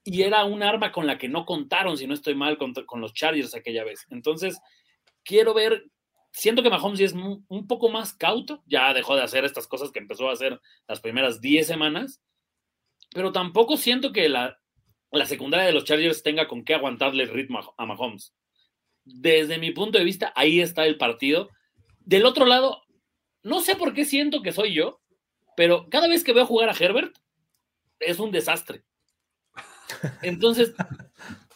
y 0.03 0.23
era 0.23 0.45
un 0.45 0.63
arma 0.63 0.91
con 0.91 1.05
la 1.05 1.17
que 1.17 1.29
no 1.29 1.45
contaron, 1.45 1.97
si 1.97 2.07
no 2.07 2.13
estoy 2.13 2.35
mal, 2.35 2.57
con, 2.57 2.73
los 3.01 3.13
Chargers 3.13 3.55
aquella 3.55 3.83
vez. 3.83 4.05
Entonces, 4.09 4.59
quiero 5.23 5.53
ver. 5.53 5.85
Siento 6.31 6.61
que 6.61 6.69
Mahomes 6.69 6.99
es 6.99 7.13
un 7.13 7.67
poco 7.67 7.89
más 7.89 8.13
cauto, 8.13 8.61
ya 8.67 8.93
dejó 8.93 9.15
de 9.15 9.23
hacer 9.23 9.45
estas 9.45 9.67
cosas 9.67 9.91
que 9.91 9.99
empezó 9.99 10.29
a 10.29 10.33
hacer 10.33 10.61
las 10.87 10.99
primeras 10.99 11.41
10 11.41 11.65
semanas, 11.65 12.21
pero 13.11 13.31
tampoco 13.31 13.77
siento 13.77 14.11
que 14.11 14.29
la, 14.29 14.59
la 15.11 15.25
secundaria 15.25 15.65
de 15.65 15.73
los 15.73 15.85
Chargers 15.85 16.21
tenga 16.21 16.47
con 16.47 16.63
qué 16.63 16.75
aguantarle 16.75 17.23
el 17.23 17.29
ritmo 17.29 17.73
a 17.75 17.85
Mahomes. 17.85 18.35
Desde 19.03 19.57
mi 19.57 19.71
punto 19.71 19.97
de 19.97 20.03
vista, 20.03 20.31
ahí 20.35 20.61
está 20.61 20.85
el 20.85 20.97
partido. 20.97 21.49
Del 21.99 22.25
otro 22.25 22.45
lado, 22.45 22.83
no 23.41 23.61
sé 23.61 23.75
por 23.75 23.93
qué 23.93 24.05
siento 24.05 24.41
que 24.41 24.51
soy 24.51 24.73
yo, 24.73 25.01
pero 25.57 25.89
cada 25.89 26.07
vez 26.07 26.23
que 26.23 26.33
veo 26.33 26.45
jugar 26.45 26.69
a 26.69 26.75
Herbert, 26.77 27.17
es 27.99 28.19
un 28.19 28.31
desastre. 28.31 28.83
Entonces, 30.21 30.73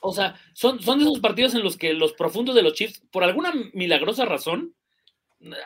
o 0.04 0.12
sea, 0.14 0.36
son, 0.54 0.82
son 0.82 1.00
de 1.00 1.06
esos 1.06 1.20
partidos 1.20 1.56
en 1.56 1.64
los 1.64 1.78
que 1.78 1.94
los 1.94 2.12
profundos 2.12 2.54
de 2.56 2.62
los 2.62 2.74
Chiefs, 2.74 3.02
por 3.10 3.24
alguna 3.24 3.54
milagrosa 3.74 4.26
razón, 4.26 4.76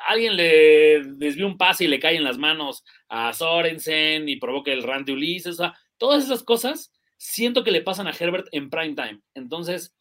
alguien 0.08 0.36
le 0.36 1.02
desvió 1.04 1.48
un 1.48 1.58
pase 1.58 1.86
y 1.86 1.88
le 1.88 2.00
cae 2.00 2.16
en 2.16 2.24
las 2.24 2.38
manos 2.38 2.84
a 3.10 3.34
Sorensen 3.34 4.30
y 4.30 4.38
provoca 4.38 4.72
el 4.72 4.84
rant 4.84 5.08
de 5.08 5.14
Ulises, 5.14 5.56
o 5.56 5.64
sea, 5.64 5.76
todas 5.98 6.24
esas 6.24 6.44
cosas 6.44 6.94
siento 7.18 7.64
que 7.64 7.72
le 7.72 7.82
pasan 7.82 8.06
a 8.06 8.12
Herbert 8.12 8.48
en 8.52 8.70
prime 8.70 8.94
time. 8.94 9.22
Entonces, 9.34 9.96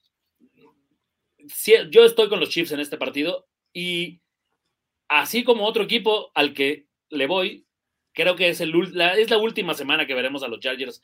yo 1.90 2.05
estoy 2.05 2.28
con 2.28 2.38
los 2.38 2.50
Chiefs 2.50 2.73
en 2.73 2.81
este 2.81 2.99
partido 2.99 3.47
y 3.73 4.21
así 5.09 5.45
como 5.45 5.64
otro 5.64 5.85
equipo 5.85 6.31
al 6.35 6.52
que 6.52 6.88
le 7.09 7.26
voy, 7.26 7.66
creo 8.12 8.37
que 8.37 8.50
es, 8.50 8.61
el, 8.61 8.75
la, 8.93 9.14
es 9.14 9.31
la 9.31 9.38
última 9.38 9.73
semana 9.73 10.07
que 10.07 10.14
veremos 10.14 10.43
a 10.43 10.49
los 10.49 10.61
Chargers 10.61 11.02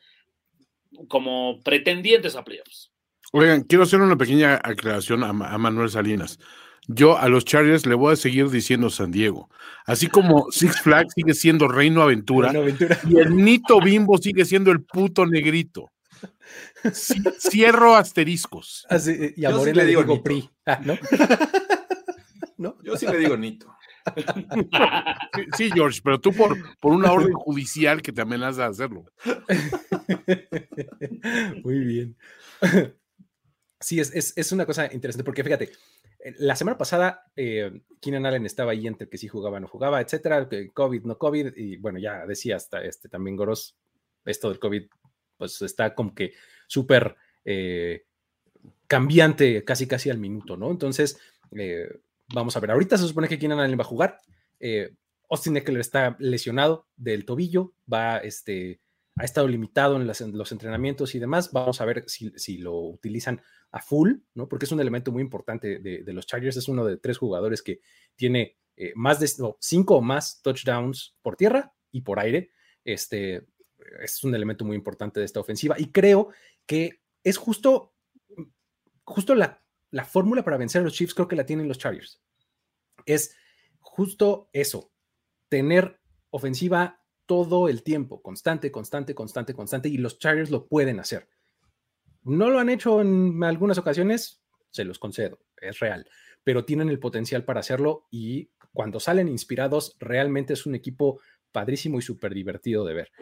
como 1.09 1.61
pretendientes 1.63 2.37
a 2.37 2.45
playoffs. 2.45 2.92
Oigan, 3.35 3.63
quiero 3.63 3.85
hacer 3.85 4.01
una 4.01 4.17
pequeña 4.17 4.61
aclaración 4.63 5.25
a, 5.25 5.33
Manuel 5.33 5.89
Salinas. 5.89 6.39
Yo 6.87 7.17
a 7.17 7.29
los 7.29 7.47
Chargers 7.47 7.87
le 7.87 7.95
voy 7.95 8.13
a 8.13 8.17
seguir 8.17 8.51
diciendo 8.51 8.91
San 8.91 9.11
Diego. 9.11 9.49
Así 9.87 10.09
como 10.09 10.51
Six 10.51 10.83
Flags 10.83 11.15
sigue 11.15 11.33
siendo 11.33 11.67
Reino 11.67 12.03
Aventura, 12.03 12.51
Aventura. 12.51 12.99
y 13.09 13.17
el 13.17 13.35
Nito 13.35 13.81
Bimbo 13.81 14.19
sigue 14.19 14.45
siendo 14.45 14.71
el 14.71 14.83
puto 14.83 15.25
negrito. 15.25 15.91
Cierro 16.93 17.97
asteriscos. 17.97 18.87
Ah, 18.91 18.99
y 19.37 19.45
a 19.47 19.51
Morena 19.51 19.83
le 19.83 19.89
digo, 19.89 20.23
PRI. 20.23 20.51
Ah, 20.67 20.81
¿no? 22.59 22.77
Yo 22.83 22.97
sí 22.97 23.07
le 23.07 23.17
digo 23.17 23.37
Nito. 23.37 23.75
Sí, 25.57 25.71
George, 25.73 26.01
pero 26.05 26.21
tú 26.21 26.33
por, 26.33 26.55
por 26.81 26.93
una 26.93 27.13
orden 27.13 27.33
judicial 27.33 28.03
que 28.03 28.13
te 28.13 28.21
amenaza 28.21 28.67
a 28.67 28.69
hacerlo. 28.69 29.05
Muy 31.65 31.79
bien. 31.79 32.17
Sí, 33.83 34.01
es, 34.01 34.53
una 34.53 34.65
cosa 34.65 34.93
interesante 34.93 35.25
porque 35.25 35.45
fíjate, 35.45 35.73
la 36.39 36.55
semana 36.55 36.79
pasada 36.79 37.25
eh, 37.35 37.83
Keenan 38.01 38.27
Allen 38.27 38.47
estaba 38.47 38.73
ahí 38.73 38.87
entre 38.87 39.09
que 39.09 39.19
sí 39.19 39.29
jugaba, 39.29 39.59
no 39.59 39.67
jugaba, 39.67 40.01
etcétera, 40.01 40.49
COVID, 40.73 41.03
no 41.03 41.19
COVID, 41.19 41.57
y 41.57 41.77
bueno, 41.77 41.99
ya 41.99 42.25
decía 42.27 42.57
hasta 42.57 42.83
este 42.85 43.09
también 43.09 43.37
Goros, 43.37 43.77
esto 44.25 44.49
del 44.49 44.61
COVID 44.61 44.85
pues 45.37 45.61
está 45.63 45.95
como 45.95 46.15
que 46.15 46.33
súper 46.69 47.17
eh, 47.45 48.05
cambiante 48.87 49.65
casi 49.65 49.89
casi 49.89 50.11
al 50.11 50.19
minuto, 50.19 50.57
¿no? 50.57 50.71
Entonces, 50.71 51.19
eh, 51.57 51.89
vamos 52.33 52.57
a 52.57 52.61
ver, 52.61 52.71
ahorita 52.71 52.97
se 52.97 53.09
supone 53.09 53.29
que 53.29 53.39
Keenan 53.39 53.59
Allen 53.59 53.79
va 53.79 53.83
a 53.83 53.87
jugar, 53.87 54.19
eh, 54.61 54.95
Austin 55.29 55.57
Eckler 55.57 55.81
está 55.81 56.15
lesionado 56.21 56.87
del 56.97 57.25
tobillo, 57.25 57.73
va 57.93 58.19
este, 58.19 58.81
ha 59.17 59.25
estado 59.25 59.47
limitado 59.47 60.01
en, 60.01 60.07
los 60.07 60.53
entrenamientos 60.53 61.15
y 61.15 61.19
demás. 61.19 61.53
Vamos 61.53 61.81
a 61.81 61.85
ver 61.85 62.05
si, 62.07 62.59
lo 62.59 62.79
utilizan 62.79 63.43
a 63.71 63.81
full, 63.81 64.15
¿no? 64.35 64.49
Porque 64.49 64.65
es 64.65 64.73
un 64.73 64.81
elemento 64.81 65.13
muy 65.13 65.23
importante 65.23 65.79
de, 65.79 66.13
los 66.13 66.27
Chargers. 66.27 66.57
Es 66.57 66.69
uno 66.69 66.85
de 66.85 66.97
tres 66.97 67.19
jugadores 67.19 67.63
que 67.63 67.81
tiene 68.17 68.57
eh, 68.77 68.93
más 68.95 69.21
de 69.21 69.31
cinco 69.61 69.97
o 69.97 70.01
más 70.01 70.41
touchdowns 70.43 71.17
por 71.23 71.37
tierra 71.37 71.75
y 71.91 72.01
por 72.01 72.19
aire. 72.21 72.51
Este 72.85 73.47
es 74.03 74.23
un 74.25 74.35
elemento 74.35 74.65
muy 74.65 74.77
importante 74.77 75.21
de 75.21 75.27
esta 75.27 75.41
ofensiva 75.41 75.77
y 75.79 75.91
creo 75.91 76.29
que 76.67 77.03
es 77.25 77.37
justo, 77.37 77.95
justo 79.05 79.35
la, 79.35 79.63
la 79.91 80.05
fórmula 80.05 80.43
para 80.43 80.57
vencer 80.57 80.81
a 80.81 80.85
los 80.85 80.95
Chiefs. 80.95 81.15
Creo 81.15 81.29
que 81.29 81.37
la 81.37 81.47
tienen 81.47 81.69
los 81.69 81.79
Chargers. 81.79 82.21
Es 83.05 83.37
justo 83.81 84.49
eso, 84.53 84.93
tener 85.49 86.01
ofensiva 86.31 87.02
todo 87.33 87.67
el 87.67 87.83
tiempo, 87.83 88.21
constante, 88.21 88.71
constante, 88.71 89.15
constante, 89.15 89.55
constante, 89.55 89.89
y 89.89 89.97
los 89.97 90.19
Chargers 90.19 90.51
lo 90.51 90.67
pueden 90.67 91.01
hacer. 91.01 91.31
No 92.25 92.51
lo 92.51 92.59
han 92.59 92.69
hecho 92.69 93.01
en 93.01 93.43
algunas 93.43 93.79
ocasiones, 93.79 94.43
se 94.71 94.85
los 94.85 94.99
concedo, 94.99 95.39
es 95.59 95.79
real, 95.79 96.07
pero 96.45 96.67
tienen 96.67 96.91
el 96.91 96.99
potencial 96.99 97.43
para 97.47 97.61
hacerlo 97.61 98.07
y 98.11 98.51
cuando 98.75 99.01
salen 99.01 99.29
inspirados, 99.29 99.97
realmente 99.99 100.53
es 100.53 100.67
un 100.67 100.75
equipo 100.75 101.21
padrísimo 101.53 101.99
y 101.99 102.03
súper 102.03 102.35
divertido 102.35 102.85
de 102.85 102.95
ver. 102.95 103.13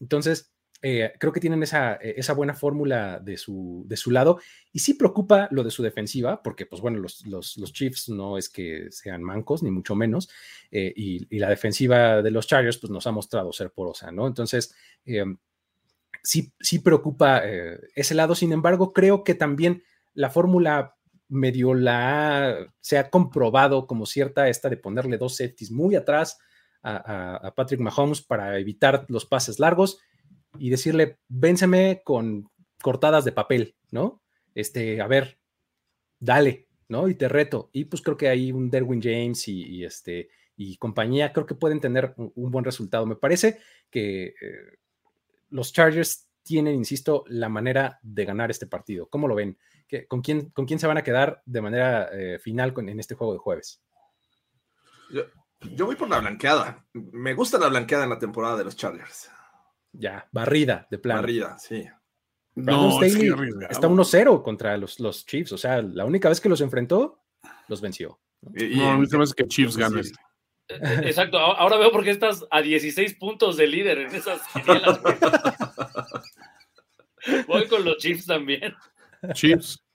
Entonces, 0.00 0.54
eh, 0.82 1.12
creo 1.18 1.32
que 1.32 1.40
tienen 1.40 1.62
esa, 1.62 1.94
eh, 1.94 2.14
esa 2.16 2.32
buena 2.32 2.54
fórmula 2.54 3.20
de 3.20 3.36
su, 3.36 3.84
de 3.86 3.96
su 3.96 4.10
lado. 4.10 4.40
Y 4.72 4.78
sí 4.78 4.94
preocupa 4.94 5.48
lo 5.50 5.62
de 5.62 5.70
su 5.70 5.82
defensiva, 5.82 6.42
porque 6.42 6.64
pues 6.64 6.80
bueno, 6.80 6.98
los, 6.98 7.26
los, 7.26 7.58
los 7.58 7.72
Chiefs 7.72 8.08
no 8.08 8.38
es 8.38 8.48
que 8.48 8.90
sean 8.90 9.22
mancos, 9.22 9.62
ni 9.62 9.70
mucho 9.70 9.94
menos, 9.94 10.30
eh, 10.70 10.92
y, 10.96 11.38
la 11.38 11.48
defensiva 11.48 12.22
de 12.22 12.30
los 12.30 12.46
Chargers 12.46 12.78
pues 12.78 12.90
nos 12.90 13.06
ha 13.06 13.12
mostrado 13.12 13.52
ser 13.52 13.70
porosa, 13.70 14.10
¿no? 14.10 14.26
Entonces, 14.26 14.74
sí, 16.22 16.52
sí 16.60 16.78
preocupa 16.80 17.42
ese 17.94 18.14
lado, 18.14 18.34
sin 18.34 18.52
embargo, 18.52 18.92
creo 18.92 19.24
que 19.24 19.34
también 19.34 19.82
la 20.12 20.28
fórmula 20.28 20.96
medio 21.28 21.72
la 21.72 22.74
se 22.80 22.98
ha 22.98 23.08
comprobado 23.08 23.86
como 23.86 24.04
cierta 24.04 24.48
esta 24.48 24.68
de 24.68 24.76
ponerle 24.76 25.16
dos 25.16 25.36
setis 25.36 25.70
muy 25.70 25.94
atrás 25.94 26.38
a, 26.82 27.36
a 27.36 27.54
Patrick 27.54 27.80
Mahomes 27.80 28.20
para 28.20 28.58
evitar 28.58 29.06
los 29.08 29.24
pases 29.24 29.58
largos 29.58 29.98
y 30.58 30.70
decirle, 30.70 31.18
vénseme 31.28 32.02
con 32.04 32.50
cortadas 32.82 33.24
de 33.24 33.32
papel, 33.32 33.76
¿no? 33.90 34.22
Este, 34.54 35.00
a 35.00 35.06
ver, 35.06 35.38
dale, 36.18 36.68
¿no? 36.88 37.08
Y 37.08 37.14
te 37.14 37.28
reto. 37.28 37.70
Y 37.72 37.84
pues 37.84 38.02
creo 38.02 38.16
que 38.16 38.28
ahí 38.28 38.52
un 38.52 38.70
Derwin 38.70 39.02
James 39.02 39.46
y, 39.48 39.84
este, 39.84 40.30
y 40.56 40.76
compañía 40.76 41.32
creo 41.32 41.46
que 41.46 41.54
pueden 41.54 41.80
tener 41.80 42.14
un, 42.16 42.50
buen 42.50 42.64
resultado. 42.64 43.06
Me 43.06 43.16
parece 43.16 43.58
que 43.90 44.34
eh, 44.40 44.78
los 45.50 45.72
Chargers 45.72 46.28
tienen, 46.42 46.74
insisto, 46.74 47.24
la 47.28 47.48
manera 47.48 47.98
de 48.02 48.24
ganar 48.24 48.50
este 48.50 48.66
partido. 48.66 49.08
¿Cómo 49.08 49.28
lo 49.28 49.34
ven? 49.34 49.58
con, 50.08 50.20
quién, 50.20 50.50
¿Con 50.50 50.66
quién 50.66 50.78
se 50.78 50.86
van 50.86 50.98
a 50.98 51.02
quedar 51.02 51.42
de 51.44 51.60
manera 51.60 52.08
eh, 52.12 52.38
final 52.38 52.72
en 52.76 53.00
este 53.00 53.16
juego 53.16 53.32
de 53.32 53.40
jueves? 53.40 53.82
Yo, 55.10 55.24
yo 55.74 55.86
voy 55.86 55.96
por 55.96 56.08
la 56.08 56.20
blanqueada. 56.20 56.86
Me 56.92 57.34
gusta 57.34 57.58
la 57.58 57.68
blanqueada 57.68 58.04
en 58.04 58.10
la 58.10 58.18
temporada 58.18 58.56
de 58.56 58.64
los 58.64 58.76
Chargers. 58.76 59.30
Ya, 59.92 60.28
barrida 60.32 60.86
de 60.90 60.98
plan. 60.98 61.18
Barrida, 61.18 61.58
sí. 61.58 61.86
No, 62.54 63.02
está 63.02 63.88
1-0 63.88 64.42
contra 64.42 64.76
los, 64.76 65.00
los, 65.00 65.24
Chiefs. 65.24 65.52
O 65.52 65.58
sea, 65.58 65.82
la 65.82 66.04
única 66.04 66.28
vez 66.28 66.40
que 66.40 66.48
los 66.48 66.60
enfrentó, 66.60 67.22
los 67.68 67.80
venció. 67.80 68.20
No, 68.42 68.90
a 68.90 68.98
mí 68.98 69.06
se 69.06 69.34
que 69.34 69.46
Chiefs 69.46 69.76
gana 69.76 70.00
este. 70.00 70.18
Eh, 70.68 71.00
exacto, 71.04 71.38
ahora 71.38 71.78
veo 71.78 71.90
por 71.90 72.04
qué 72.04 72.10
estás 72.10 72.46
a 72.50 72.62
16 72.62 73.14
puntos 73.14 73.56
de 73.56 73.66
líder 73.66 73.98
en 73.98 74.14
esas 74.14 74.40
Voy 77.48 77.66
con 77.66 77.84
los 77.84 77.96
Chiefs 77.98 78.26
también. 78.26 78.74
Chiefs. 79.34 79.84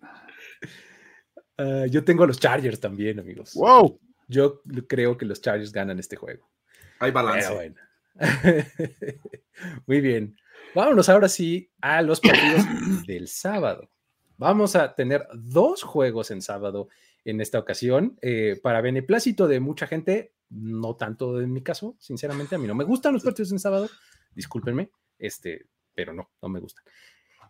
Ah, 1.58 1.86
yo 1.90 2.04
tengo 2.04 2.26
a 2.26 2.28
los 2.28 2.38
Chargers 2.38 2.82
también, 2.82 3.18
amigos. 3.18 3.54
Wow. 3.54 3.98
Yo 4.28 4.62
creo 4.90 5.18
que 5.18 5.26
los 5.26 5.40
Chargers 5.40 5.72
ganan 5.72 5.98
este 6.00 6.18
juego. 6.18 6.52
Hay 7.00 7.12
balance. 7.12 7.74
Muy 9.88 10.02
bien. 10.02 10.36
Vámonos 10.74 11.10
ahora 11.10 11.30
sí 11.30 11.72
a 11.82 12.02
los 12.02 12.20
partidos 12.20 12.64
del 13.08 13.28
sábado. 13.28 13.90
Vamos 14.38 14.76
a 14.76 14.94
tener 14.96 15.28
dos 15.34 15.84
juegos 15.84 16.32
en 16.32 16.42
sábado 16.42 16.90
en 17.24 17.42
esta 17.42 17.60
ocasión. 17.60 18.18
Eh, 18.22 18.60
para 18.62 18.82
beneplácito 18.82 19.48
de 19.48 19.60
mucha 19.60 19.88
gente, 19.88 20.34
no 20.50 20.96
tanto 20.96 21.40
en 21.42 21.52
mi 21.52 21.62
caso, 21.62 21.96
sinceramente, 22.00 22.56
a 22.56 22.58
mí 22.58 22.68
no 22.68 22.76
me 22.76 22.84
gustan 22.84 23.14
los 23.14 23.24
partidos 23.24 23.52
en 23.52 23.60
sábado, 23.60 23.90
discúlpenme, 24.34 24.92
este, 25.18 25.68
pero 25.94 26.14
no, 26.14 26.32
no 26.42 26.50
me 26.50 26.60
gustan. 26.60 26.84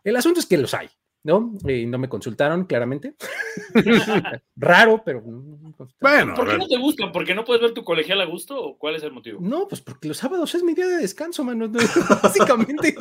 El 0.04 0.16
asunto 0.16 0.40
es 0.40 0.46
que 0.46 0.58
los 0.58 0.74
hay. 0.74 0.90
¿No? 1.26 1.58
Y 1.68 1.88
no 1.88 1.98
me 1.98 2.08
consultaron, 2.08 2.66
claramente. 2.66 3.16
Raro, 4.56 5.02
pero 5.04 5.24
Bueno. 6.00 6.36
¿Por 6.36 6.48
qué 6.48 6.58
no 6.58 6.68
te 6.68 6.78
buscan? 6.78 7.12
¿Porque 7.12 7.34
no 7.34 7.44
puedes 7.44 7.64
ver 7.64 7.74
tu 7.74 7.84
colegial 7.84 8.22
a 8.22 8.26
gusto 8.26 8.62
o 8.62 8.78
cuál 8.78 8.96
es 8.96 9.04
el 9.04 9.12
motivo? 9.12 9.40
No, 9.42 9.68
pues 9.68 9.82
porque 9.82 10.08
los 10.08 10.18
sábados 10.18 10.54
es 10.54 10.62
mi 10.62 10.76
día 10.76 10.88
de 10.88 10.98
descanso, 10.98 11.44
mano. 11.44 11.68
Básicamente, 12.24 12.96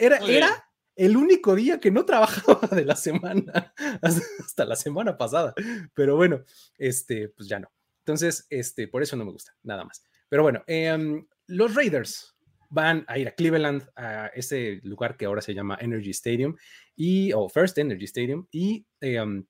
era, 0.00 0.16
era 0.16 0.70
el 0.96 1.18
único 1.18 1.54
día 1.54 1.78
que 1.78 1.90
no 1.90 2.06
trabajaba 2.06 2.66
de 2.68 2.86
la 2.86 2.96
semana, 2.96 3.74
hasta 4.00 4.64
la 4.64 4.74
semana 4.74 5.18
pasada. 5.18 5.52
Pero 5.92 6.16
bueno, 6.16 6.40
este, 6.78 7.28
pues 7.28 7.46
ya 7.46 7.60
no. 7.60 7.70
Entonces, 8.06 8.46
este, 8.48 8.88
por 8.88 9.02
eso 9.02 9.16
no 9.16 9.26
me 9.26 9.32
gusta, 9.32 9.54
nada 9.62 9.84
más. 9.84 10.02
Pero 10.30 10.42
bueno, 10.42 10.64
em, 10.66 11.26
los 11.46 11.74
Raiders 11.74 12.35
van 12.68 13.04
a 13.08 13.18
ir 13.18 13.28
a 13.28 13.32
Cleveland, 13.32 13.88
a 13.96 14.26
ese 14.28 14.80
lugar 14.82 15.16
que 15.16 15.26
ahora 15.26 15.40
se 15.40 15.54
llama 15.54 15.78
Energy 15.80 16.10
Stadium, 16.10 16.56
y, 16.94 17.32
o 17.32 17.48
First 17.48 17.78
Energy 17.78 18.04
Stadium, 18.04 18.46
y 18.50 18.86
eh, 19.00 19.20
um, 19.20 19.44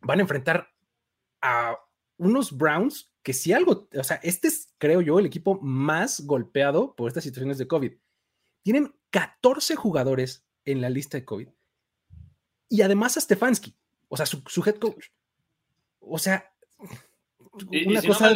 van 0.00 0.18
a 0.18 0.22
enfrentar 0.22 0.68
a 1.40 1.76
unos 2.16 2.56
Browns 2.56 3.12
que 3.22 3.32
si 3.32 3.52
algo, 3.52 3.88
o 3.94 4.04
sea, 4.04 4.20
este 4.22 4.48
es, 4.48 4.74
creo 4.78 5.00
yo, 5.00 5.18
el 5.18 5.26
equipo 5.26 5.60
más 5.60 6.20
golpeado 6.20 6.94
por 6.96 7.08
estas 7.08 7.24
situaciones 7.24 7.58
de 7.58 7.68
COVID. 7.68 7.92
Tienen 8.62 8.94
14 9.10 9.76
jugadores 9.76 10.46
en 10.64 10.80
la 10.80 10.90
lista 10.90 11.18
de 11.18 11.24
COVID. 11.24 11.48
Y 12.70 12.82
además 12.82 13.16
a 13.16 13.20
Stefanski, 13.20 13.76
o 14.08 14.16
sea, 14.16 14.26
su, 14.26 14.42
head 14.64 14.76
coach. 14.76 15.06
O 16.00 16.18
sea, 16.18 16.52
una 17.86 18.02
cosa... 18.02 18.34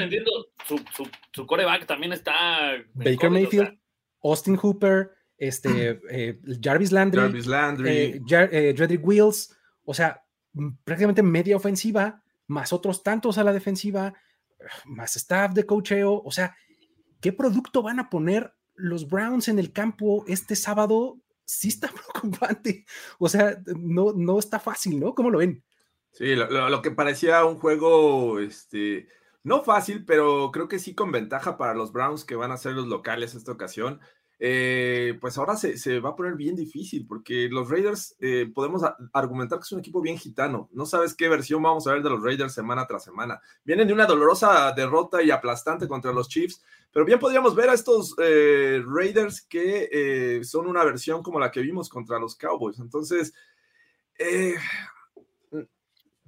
su, 1.32 1.46
coreback 1.46 1.86
también 1.86 2.12
está... 2.12 2.72
Baker 2.94 3.30
Mayfield. 3.30 3.78
Austin 4.22 4.56
Hooper, 4.56 5.10
este, 5.36 6.00
eh, 6.10 6.40
Jarvis 6.60 6.92
Landry, 6.92 7.20
Jarvis 7.20 7.46
Landry. 7.46 7.90
Eh, 7.90 8.20
eh 8.30 8.98
Wills, 9.02 9.56
o 9.84 9.94
sea, 9.94 10.22
prácticamente 10.84 11.22
media 11.22 11.56
ofensiva, 11.56 12.22
más 12.46 12.72
otros 12.72 13.02
tantos 13.02 13.38
a 13.38 13.44
la 13.44 13.52
defensiva, 13.52 14.14
más 14.84 15.16
staff 15.16 15.52
de 15.52 15.66
cocheo, 15.66 16.22
o 16.24 16.30
sea, 16.30 16.56
¿qué 17.20 17.32
producto 17.32 17.82
van 17.82 17.98
a 17.98 18.08
poner 18.08 18.54
los 18.74 19.08
Browns 19.08 19.48
en 19.48 19.58
el 19.58 19.72
campo 19.72 20.24
este 20.28 20.54
sábado? 20.54 21.18
Sí 21.44 21.68
está 21.68 21.88
preocupante, 22.12 22.84
o 23.18 23.28
sea, 23.28 23.58
no, 23.76 24.12
no 24.12 24.38
está 24.38 24.60
fácil, 24.60 25.00
¿no? 25.00 25.14
¿Cómo 25.14 25.30
lo 25.30 25.38
ven? 25.38 25.64
Sí, 26.12 26.36
lo, 26.36 26.68
lo 26.68 26.82
que 26.82 26.90
parecía 26.90 27.44
un 27.44 27.58
juego, 27.58 28.38
este, 28.38 29.08
no 29.44 29.62
fácil, 29.62 30.04
pero 30.04 30.50
creo 30.52 30.68
que 30.68 30.78
sí 30.78 30.94
con 30.94 31.12
ventaja 31.12 31.56
para 31.56 31.74
los 31.74 31.92
Browns 31.92 32.24
que 32.24 32.36
van 32.36 32.52
a 32.52 32.56
ser 32.56 32.72
los 32.72 32.86
locales 32.86 33.34
esta 33.34 33.52
ocasión. 33.52 34.00
Eh, 34.44 35.18
pues 35.20 35.38
ahora 35.38 35.54
se, 35.54 36.00
va 36.00 36.10
a 36.10 36.16
poner 36.16 36.34
bien 36.34 36.56
difícil 36.56 37.06
porque 37.06 37.48
los 37.48 37.70
Raiders 37.70 38.16
eh, 38.18 38.50
podemos 38.52 38.82
argumentar 39.12 39.60
que 39.60 39.62
es 39.62 39.70
un 39.70 39.78
equipo 39.78 40.00
bien 40.00 40.18
gitano. 40.18 40.68
No 40.72 40.84
sabes 40.84 41.14
qué 41.14 41.28
versión 41.28 41.62
vamos 41.62 41.86
a 41.86 41.92
ver 41.92 42.02
de 42.02 42.10
los 42.10 42.20
Raiders 42.20 42.52
semana 42.52 42.84
tras 42.88 43.04
semana. 43.04 43.40
Vienen 43.64 43.86
de 43.86 43.94
una 43.94 44.04
dolorosa 44.04 44.72
derrota 44.72 45.22
y 45.22 45.30
aplastante 45.30 45.86
contra 45.86 46.12
los 46.12 46.28
Chiefs, 46.28 46.60
pero 46.90 47.04
bien 47.04 47.20
podríamos 47.20 47.54
ver 47.54 47.70
a 47.70 47.74
estos 47.74 48.16
eh, 48.18 48.82
Raiders 48.84 49.42
que 49.42 50.40
son 50.42 50.66
una 50.66 50.82
versión 50.82 51.22
como 51.22 51.38
la 51.38 51.52
que 51.52 51.60
vimos 51.60 51.88
contra 51.88 52.18
los 52.18 52.34
Cowboys. 52.34 52.80
Entonces, 52.80 53.32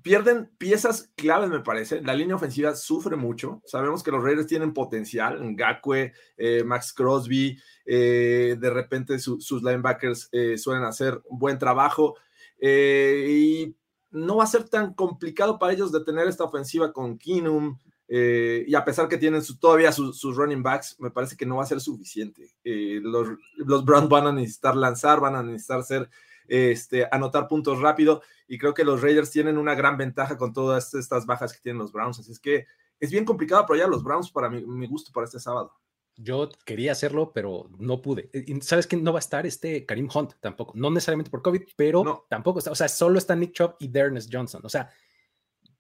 pierden 0.04 0.50
piezas 0.58 1.10
claves, 1.16 1.48
me 1.48 1.60
parece. 1.60 2.02
La 2.02 2.12
línea 2.12 2.36
ofensiva 2.36 2.76
sufre 2.76 3.16
mucho. 3.16 3.62
Sabemos 3.64 4.02
que 4.02 4.10
los 4.10 4.22
Raiders 4.22 4.46
tienen 4.46 4.74
potencial. 4.74 5.42
Ngakwe, 5.42 6.12
eh, 6.36 6.62
Max 6.62 6.92
Crosby, 6.92 7.58
eh, 7.86 8.54
de 8.60 8.70
repente 8.70 9.18
sus 9.18 9.62
linebackers 9.62 10.28
eh, 10.30 10.58
suelen 10.58 10.84
hacer 10.84 11.22
buen 11.30 11.58
trabajo. 11.58 12.16
y 12.60 13.74
no 14.10 14.36
va 14.36 14.44
a 14.44 14.46
ser 14.46 14.68
tan 14.68 14.92
complicado 14.92 15.58
para 15.58 15.72
ellos 15.72 15.90
detener 15.90 16.28
esta 16.28 16.44
ofensiva 16.44 16.92
con 16.92 17.16
Kinum. 17.16 17.78
y 18.06 18.74
a 18.74 18.84
pesar 18.84 19.08
que 19.08 19.16
tienen 19.16 19.42
todavía 19.58 19.90
sus 19.90 20.36
running 20.36 20.62
backs, 20.62 20.96
me 21.00 21.10
parece 21.10 21.34
que 21.34 21.46
no 21.46 21.56
va 21.56 21.62
a 21.62 21.66
ser 21.66 21.80
suficiente. 21.80 22.54
los, 22.62 23.28
los 23.56 23.84
Browns 23.86 24.10
van 24.10 24.26
a 24.26 24.32
necesitar 24.32 24.76
lanzar, 24.76 25.18
van 25.20 25.34
a 25.34 25.42
necesitar 25.42 25.82
ser 25.82 26.10
este, 26.48 27.06
anotar 27.10 27.48
puntos 27.48 27.80
rápido 27.80 28.22
y 28.46 28.58
creo 28.58 28.74
que 28.74 28.84
los 28.84 29.00
Raiders 29.02 29.30
tienen 29.30 29.58
una 29.58 29.74
gran 29.74 29.96
ventaja 29.96 30.36
con 30.36 30.52
todas 30.52 30.94
estas 30.94 31.26
bajas 31.26 31.52
que 31.52 31.60
tienen 31.60 31.78
los 31.78 31.92
Browns, 31.92 32.18
así 32.18 32.32
es 32.32 32.38
que 32.40 32.66
es 33.00 33.10
bien 33.10 33.24
complicado 33.24 33.62
apoyar 33.62 33.86
a 33.86 33.90
los 33.90 34.02
Browns 34.04 34.30
para 34.30 34.48
mi, 34.48 34.86
gusto 34.86 35.10
para 35.12 35.24
este 35.26 35.40
sábado. 35.40 35.72
Yo 36.16 36.48
quería 36.64 36.92
hacerlo, 36.92 37.32
pero 37.34 37.68
no 37.78 38.00
pude. 38.00 38.30
Y 38.32 38.60
¿Sabes 38.60 38.86
que 38.86 38.96
no 38.96 39.12
va 39.12 39.18
a 39.18 39.20
estar 39.20 39.46
este 39.46 39.84
Karim 39.84 40.08
Hunt 40.14 40.34
tampoco? 40.40 40.72
No 40.76 40.88
necesariamente 40.90 41.28
por 41.30 41.42
COVID, 41.42 41.62
pero 41.74 42.04
No. 42.04 42.24
tampoco 42.30 42.60
está. 42.60 42.70
O 42.70 42.74
sea, 42.76 42.86
solo 42.86 43.18
está 43.18 43.34
Nick 43.34 43.52
Chubb 43.52 43.74
y 43.80 43.88
Dernes 43.88 44.28
Johnson. 44.30 44.60
O 44.64 44.68
sea, 44.68 44.88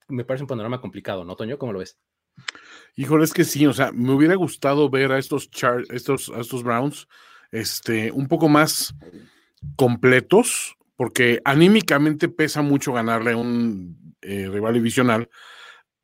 me 0.08 0.24
parece 0.24 0.42
un 0.42 0.48
panorama 0.48 0.80
complicado, 0.80 1.24
¿no, 1.24 1.36
Toño? 1.36 1.56
¿Cómo 1.56 1.72
lo 1.72 1.78
ves? 1.78 1.98
Híjole, 2.96 3.22
es 3.24 3.32
que 3.32 3.44
sí, 3.44 3.64
o 3.64 3.72
sea, 3.72 3.92
me 3.92 4.12
hubiera 4.12 4.34
gustado 4.34 4.90
ver 4.90 5.12
a 5.12 5.18
estos, 5.18 5.48
Char- 5.52 5.86
estos, 5.90 6.28
a 6.30 6.40
estos 6.40 6.64
Browns 6.64 7.06
este, 7.52 8.10
un 8.10 8.26
poco 8.26 8.48
más 8.48 8.92
completos, 9.76 10.76
porque 10.96 11.40
anímicamente 11.44 12.28
pesa 12.28 12.62
mucho 12.62 12.92
ganarle 12.92 13.32
a 13.32 13.36
un 13.36 14.14
eh, 14.22 14.48
rival 14.50 14.74
divisional. 14.74 15.28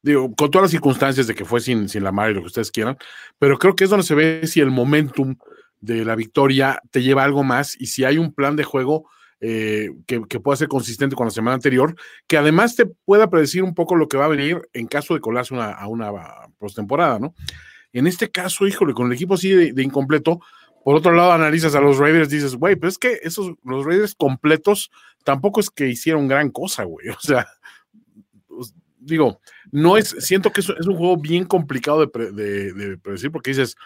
Digo, 0.02 0.35
con 0.35 0.50
todas 0.50 0.64
las 0.64 0.71
circunstancias 0.71 1.26
de 1.26 1.35
que 1.35 1.45
fue 1.45 1.61
sin, 1.61 1.88
sin 1.88 2.02
la 2.05 2.12
mar 2.12 2.31
y 2.31 2.35
lo 2.35 2.40
que 2.40 2.47
ustedes 2.47 2.71
quieran, 2.71 2.97
pero 3.38 3.59
creo 3.59 3.75
que 3.75 3.85
es 3.85 3.90
donde 3.90 4.07
se 4.07 4.14
ve 4.14 4.47
si 4.47 4.61
el 4.61 4.71
momentum 4.71 5.37
de 5.81 6.05
la 6.05 6.17
victoria 6.17 6.81
te 6.90 7.02
lleva 7.02 7.23
a 7.23 7.26
algo 7.26 7.43
más 7.43 7.76
y 7.79 7.87
si 7.87 8.05
hay 8.05 8.19
un 8.19 8.33
plan 8.33 8.57
de 8.57 8.64
juego 8.64 9.09
eh, 9.40 9.90
que, 10.07 10.21
pueda 10.40 10.57
ser 10.57 10.69
consistente 10.69 11.17
con 11.17 11.26
la 11.26 11.31
semana 11.31 11.55
anterior, 11.55 11.95
que 12.26 12.37
además 12.37 12.76
te 12.76 12.87
pueda 12.87 13.31
predecir 13.31 13.62
un 13.62 13.75
poco 13.75 13.97
lo 13.97 14.09
que 14.09 14.19
va 14.19 14.26
a 14.26 14.29
venir 14.29 14.69
en 14.75 14.87
caso 14.87 15.14
de 15.14 15.21
colarse 15.21 15.55
una, 15.55 15.71
a 15.73 15.87
una 15.87 16.11
postemporada, 16.59 17.19
¿no? 17.19 17.35
En 17.93 18.07
este 18.07 18.31
caso, 18.31 18.67
híjole, 18.67 18.93
con 18.93 19.07
el 19.07 19.14
equipo 19.14 19.35
así 19.35 19.50
de 19.50 19.83
incompleto, 19.83 20.40
por 20.85 20.97
otro 20.97 21.13
lado 21.13 21.33
analizas 21.33 21.75
a 21.75 21.81
los 21.81 21.99
Raiders, 21.99 22.29
dices, 22.31 22.55
güey, 22.57 22.77
pero 22.77 22.89
es 22.89 22.99
que 22.99 23.21
esos, 23.23 23.53
los 23.65 23.85
Raiders 23.85 24.15
completos 24.15 24.91
tampoco 25.25 25.61
es 25.61 25.71
que 25.71 25.89
hicieron 25.89 26.29
gran 26.29 26.51
cosa, 26.51 26.85
güey. 26.85 27.09
O 27.17 27.21
sea, 27.21 27.47
pues, 28.49 28.75
digo, 28.99 29.41
no 29.73 29.97
es, 29.97 30.15
siento 30.21 30.51
que 30.51 30.61
es, 30.61 30.69
un 30.69 30.97
juego 30.97 31.17
bien 31.17 31.45
complicado 31.45 32.01
de, 32.01 32.09
pre- 32.09 32.33
de- 32.33 32.73
de 32.73 32.99
predecir 32.99 33.31
porque 33.31 33.51
dices, 33.51 33.77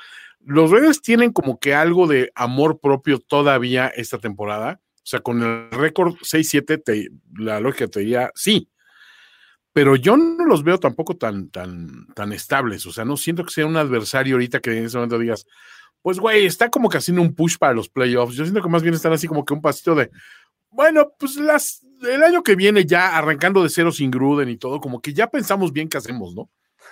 los 0.41 0.71
Raiders 0.71 1.01
tienen 1.01 1.33
como 1.33 1.59
que 1.59 1.75
algo 1.75 2.07
de 2.07 2.31
amor 2.35 2.79
propio 2.81 3.19
todavía 3.19 3.89
esta 3.89 4.19
temporada. 4.19 4.81
O 4.97 5.07
sea, 5.07 5.21
con 5.21 5.43
el 5.43 5.71
récord 5.71 6.15
6-7, 6.23 6.83
te- 6.83 7.11
la 7.39 7.61
lógica 7.61 7.89
te 7.89 8.01
diría 8.01 8.31
sí. 8.35 8.69
Pero 9.73 9.97
yo 9.97 10.17
no 10.17 10.45
los 10.47 10.63
veo 10.63 10.79
tampoco 10.79 11.17
tan, 11.17 11.49
tan, 11.51 12.07
tan 12.15 12.33
estables. 12.33 12.87
O 12.87 12.93
sea, 12.93 13.05
no 13.05 13.17
siento 13.17 13.45
que 13.45 13.51
sea 13.53 13.67
un 13.67 13.77
adversario 13.77 14.37
ahorita 14.37 14.61
que 14.61 14.71
en 14.79 14.85
ese 14.85 14.97
momento 14.97 15.19
digas, 15.19 15.47
pues 16.05 16.21
güey, 16.21 16.45
está 16.45 16.69
como 16.69 16.91
que 16.91 16.99
haciendo 16.99 17.23
un 17.23 17.35
push 17.35 17.57
para 17.57 17.73
los 17.73 17.89
playoffs. 17.89 18.35
Yo 18.35 18.45
siento 18.45 18.61
que 18.61 18.69
más 18.69 18.83
bien 18.83 18.93
están 18.93 19.15
así 19.15 19.27
como 19.27 19.43
que 19.43 19.55
un 19.55 19.63
pasito 19.63 19.95
de, 19.95 20.11
bueno, 20.69 21.15
pues 21.19 21.37
las, 21.37 21.81
el 22.03 22.23
año 22.23 22.43
que 22.43 22.57
viene 22.57 22.85
ya 22.85 23.17
arrancando 23.17 23.63
de 23.63 23.71
cero 23.71 23.91
sin 23.91 24.11
Gruden 24.11 24.51
y 24.51 24.59
todo, 24.59 24.83
como 24.83 25.01
que 25.01 25.15
ya 25.15 25.29
pensamos 25.31 25.73
bien 25.73 25.89
qué 25.89 25.97
hacemos, 25.97 26.35
¿no? 26.35 26.51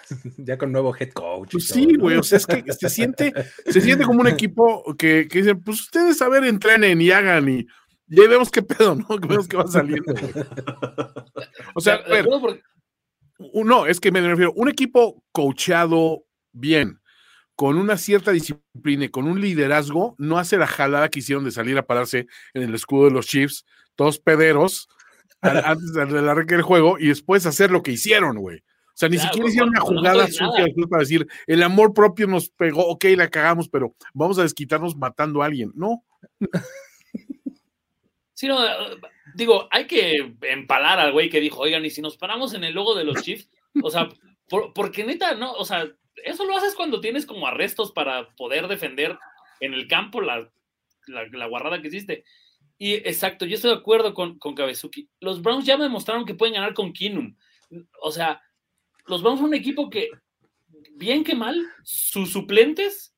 ya 0.38 0.57
con 0.57 0.73
nuevo 0.73 0.97
head 0.99 1.11
coach. 1.12 1.50
Pues 1.52 1.66
sí, 1.66 1.88
¿no? 1.88 2.04
güey, 2.04 2.16
o 2.16 2.23
sea, 2.23 2.38
es 2.38 2.47
que 2.47 2.64
se 2.73 2.88
siente, 2.88 3.35
se 3.66 3.83
siente 3.83 4.04
como 4.07 4.23
un 4.23 4.28
equipo 4.28 4.83
que, 4.97 5.28
que 5.28 5.40
dicen, 5.40 5.61
pues 5.61 5.81
ustedes 5.81 6.23
a 6.23 6.31
ver, 6.31 6.45
entrenen 6.45 6.99
y 7.02 7.11
hagan 7.11 7.50
y, 7.50 7.66
y 8.09 8.19
ahí 8.19 8.28
vemos 8.28 8.50
qué 8.50 8.62
pedo, 8.62 8.95
¿no? 8.95 9.07
Que 9.21 9.28
vemos 9.28 9.47
qué 9.47 9.59
va 9.59 9.66
saliendo. 9.66 10.14
O 11.75 11.83
sea, 11.83 11.97
a 11.97 12.09
ver, 12.09 12.26
no, 13.38 13.85
es 13.85 14.00
que 14.00 14.11
me 14.11 14.23
refiero, 14.23 14.54
un 14.54 14.71
equipo 14.71 15.23
coachado 15.33 16.25
bien, 16.52 17.02
con 17.57 17.77
una 17.79 17.97
cierta 17.99 18.31
disciplina 18.33 19.05
y 19.05 19.09
con 19.09 19.27
un 19.27 19.41
liderazgo, 19.41 20.15
no 20.19 20.39
hace 20.39 20.57
la 20.57 20.67
jalada 20.67 21.09
que 21.09 21.19
hicieron 21.21 21.45
de 21.45 21.51
salir 21.51 21.77
a 21.79 21.87
pararse 21.87 22.27
en 22.55 22.63
el 22.63 22.75
escudo 22.75 23.05
de 23.07 23.11
los 23.13 23.27
Chiefs, 23.27 23.65
todos 23.95 24.19
pederos, 24.19 24.89
al- 25.41 25.63
antes 25.65 25.93
de 25.93 26.23
la 26.23 26.33
arranque 26.33 26.55
del 26.55 26.63
juego, 26.63 26.99
y 26.99 27.09
después 27.09 27.45
hacer 27.47 27.71
lo 27.71 27.83
que 27.83 27.93
hicieron, 27.93 28.39
güey. 28.39 28.59
O 28.59 28.95
sea, 28.95 29.09
ni 29.09 29.17
Claro, 29.17 29.29
siquiera 29.31 29.49
hicieron 29.49 29.69
una 29.71 29.79
no 29.79 29.85
jugada 29.87 30.15
traes 30.27 30.37
sucia 30.37 30.67
para 30.89 31.01
decir, 31.01 31.27
el 31.47 31.63
amor 31.63 31.95
propio 31.95 32.27
nos 32.27 32.51
pegó, 32.51 32.87
ok, 32.89 33.05
la 33.17 33.29
cagamos, 33.29 33.69
pero 33.69 33.95
vamos 34.13 34.39
a 34.39 34.43
desquitarnos 34.43 34.97
matando 34.97 35.43
a 35.43 35.47
alguien. 35.47 35.73
No, 35.75 36.05
Sí, 38.35 38.49
no, 38.49 38.59
digo, 39.35 39.69
hay 39.71 39.87
que 39.87 40.35
empalar 40.43 40.99
al 40.99 41.13
güey 41.13 41.29
que 41.31 41.41
dijo, 41.41 41.61
oigan, 41.61 41.85
y 41.85 41.91
si 41.91 42.03
nos 42.03 42.17
paramos 42.17 42.55
en 42.55 42.65
el 42.65 42.75
logo 42.75 42.95
de 42.97 43.05
los 43.05 43.23
Chiefs, 43.23 43.49
o 43.83 43.91
sea, 43.91 44.09
por- 44.49 44.73
porque 44.73 45.05
neta, 45.05 45.35
no, 45.35 45.53
o 45.53 45.65
sea, 45.65 45.87
eso 46.25 46.45
lo 46.45 46.57
haces 46.57 46.75
cuando 46.75 47.00
tienes 47.00 47.26
como 47.26 47.47
arrestos 47.47 47.92
para 47.92 48.35
poder 48.37 48.69
defender 48.69 49.19
en 49.61 49.75
el 49.75 49.87
campo 49.88 50.21
la, 50.21 50.50
la, 51.07 51.46
guarrada 51.46 51.81
que 51.81 51.88
hiciste. 51.88 52.25
Y 52.79 52.94
exacto, 52.94 53.46
yo 53.46 53.55
estoy 53.55 53.70
de 53.70 53.79
acuerdo 53.79 54.12
con, 54.14 54.38
con 54.38 54.55
Kabezuki. 54.55 55.09
Los 55.20 55.40
Browns 55.40 55.64
ya 55.64 55.77
me 55.77 55.85
demostraron 55.85 56.25
que 56.25 56.35
pueden 56.35 56.55
ganar 56.55 56.75
con 56.75 56.92
Kinum. 56.92 57.37
O 58.01 58.11
sea, 58.11 58.42
los 59.07 59.22
Browns 59.22 59.40
son 59.40 59.48
un 59.48 59.55
equipo 59.55 59.88
que, 59.88 60.11
bien 60.94 61.25
que 61.25 61.35
mal, 61.35 61.64
sus 61.85 62.33
suplentes 62.33 63.14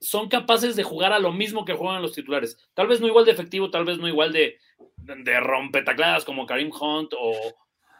son 0.00 0.28
capaces 0.28 0.76
de 0.76 0.82
jugar 0.82 1.12
a 1.12 1.18
lo 1.18 1.32
mismo 1.32 1.64
que 1.64 1.74
juegan 1.74 2.02
los 2.02 2.12
titulares. 2.12 2.56
Tal 2.74 2.86
vez 2.86 3.00
no 3.00 3.06
igual 3.06 3.24
de 3.24 3.32
efectivo, 3.32 3.70
tal 3.70 3.84
vez 3.84 3.98
no 3.98 4.08
igual 4.08 4.32
de, 4.32 4.58
de 4.96 5.40
rompetacladas 5.40 6.24
como 6.24 6.46
Karim 6.46 6.70
Hunt 6.70 7.12
o, 7.14 7.32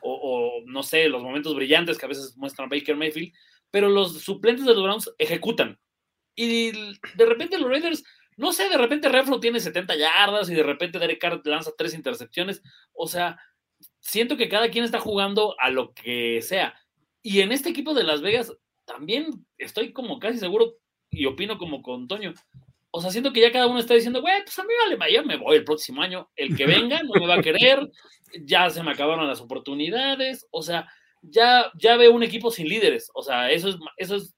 o, 0.02 0.12
o, 0.12 0.62
no 0.66 0.82
sé, 0.82 1.08
los 1.08 1.22
momentos 1.22 1.54
brillantes 1.54 1.98
que 1.98 2.06
a 2.06 2.08
veces 2.08 2.36
muestran 2.36 2.68
Baker 2.68 2.96
Mayfield, 2.96 3.32
pero 3.70 3.88
los 3.88 4.20
suplentes 4.20 4.64
de 4.64 4.74
los 4.74 4.82
Browns 4.82 5.14
ejecutan. 5.18 5.78
Y 6.34 6.72
de 6.72 7.26
repente 7.26 7.58
los 7.58 7.70
Raiders, 7.70 8.04
no 8.36 8.52
sé, 8.52 8.68
de 8.68 8.78
repente 8.78 9.08
Reflo 9.08 9.40
tiene 9.40 9.60
70 9.60 9.96
yardas 9.96 10.48
y 10.48 10.54
de 10.54 10.62
repente 10.62 10.98
Derek 10.98 11.20
Carr 11.20 11.42
lanza 11.44 11.72
tres 11.76 11.94
intercepciones. 11.94 12.62
O 12.92 13.06
sea, 13.06 13.38
siento 14.00 14.36
que 14.36 14.48
cada 14.48 14.70
quien 14.70 14.84
está 14.84 14.98
jugando 14.98 15.54
a 15.58 15.70
lo 15.70 15.92
que 15.92 16.40
sea. 16.42 16.74
Y 17.22 17.40
en 17.40 17.52
este 17.52 17.70
equipo 17.70 17.94
de 17.94 18.04
Las 18.04 18.22
Vegas 18.22 18.52
también 18.84 19.46
estoy 19.58 19.92
como 19.92 20.18
casi 20.18 20.38
seguro 20.38 20.76
y 21.10 21.26
opino 21.26 21.58
como 21.58 21.82
con 21.82 22.08
Toño. 22.08 22.32
O 22.92 23.00
sea, 23.00 23.10
siento 23.10 23.32
que 23.32 23.40
ya 23.40 23.52
cada 23.52 23.66
uno 23.66 23.78
está 23.78 23.94
diciendo, 23.94 24.20
güey, 24.20 24.42
pues 24.42 24.58
a 24.58 24.64
mí 24.64 24.72
vale, 24.98 25.12
yo 25.12 25.24
me 25.24 25.36
voy 25.36 25.56
el 25.56 25.64
próximo 25.64 26.02
año. 26.02 26.28
El 26.34 26.56
que 26.56 26.66
venga 26.66 27.02
no 27.02 27.20
me 27.20 27.26
va 27.26 27.34
a 27.36 27.42
querer, 27.42 27.88
ya 28.42 28.70
se 28.70 28.82
me 28.82 28.90
acabaron 28.90 29.28
las 29.28 29.40
oportunidades. 29.40 30.46
O 30.50 30.62
sea, 30.62 30.88
ya, 31.22 31.70
ya 31.78 31.96
veo 31.96 32.12
un 32.12 32.22
equipo 32.22 32.50
sin 32.50 32.68
líderes. 32.68 33.10
O 33.14 33.22
sea, 33.22 33.50
eso 33.50 33.68
es, 33.68 33.76
eso 33.96 34.16
es 34.16 34.34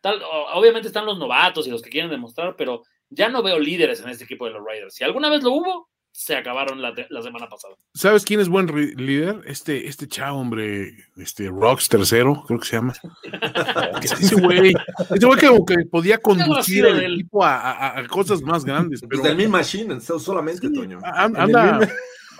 tal, 0.00 0.20
obviamente 0.54 0.88
están 0.88 1.06
los 1.06 1.18
novatos 1.18 1.66
y 1.66 1.70
los 1.70 1.82
que 1.82 1.90
quieren 1.90 2.10
demostrar, 2.10 2.56
pero 2.56 2.82
ya 3.10 3.28
no 3.28 3.42
veo 3.42 3.58
líderes 3.58 4.00
en 4.00 4.10
este 4.10 4.24
equipo 4.24 4.46
de 4.46 4.52
los 4.52 4.64
Raiders. 4.64 4.94
Si 4.94 5.04
alguna 5.04 5.30
vez 5.30 5.42
lo 5.42 5.52
hubo, 5.52 5.88
se 6.18 6.36
acabaron 6.36 6.82
la, 6.82 6.92
la 7.10 7.22
semana 7.22 7.48
pasada. 7.48 7.74
¿Sabes 7.94 8.24
quién 8.24 8.40
es 8.40 8.48
buen 8.48 8.66
líder? 8.96 9.40
Este, 9.46 9.86
este 9.86 10.08
chavo, 10.08 10.40
hombre, 10.40 10.92
este 11.16 11.48
Rox 11.48 11.88
tercero, 11.88 12.42
creo 12.46 12.58
que 12.58 12.66
se 12.66 12.76
llama. 12.76 12.92
ese 14.02 14.34
güey, 14.34 14.74
ese 15.14 15.26
güey 15.26 15.38
que, 15.38 15.48
que 15.66 15.84
podía 15.86 16.18
conducir 16.18 16.86
el 16.86 16.96
del... 16.96 17.14
equipo 17.14 17.44
a, 17.44 17.56
a, 17.56 17.98
a, 18.00 18.06
cosas 18.08 18.42
más 18.42 18.64
grandes. 18.64 19.00
Pero, 19.02 19.22
Desde 19.22 19.30
el 19.30 19.36
Mean 19.36 19.50
Machine, 19.50 20.00
solamente, 20.00 20.66
sí, 20.66 20.74
Toño. 20.74 20.98
Anda, 21.04 21.42
anda, 21.42 21.88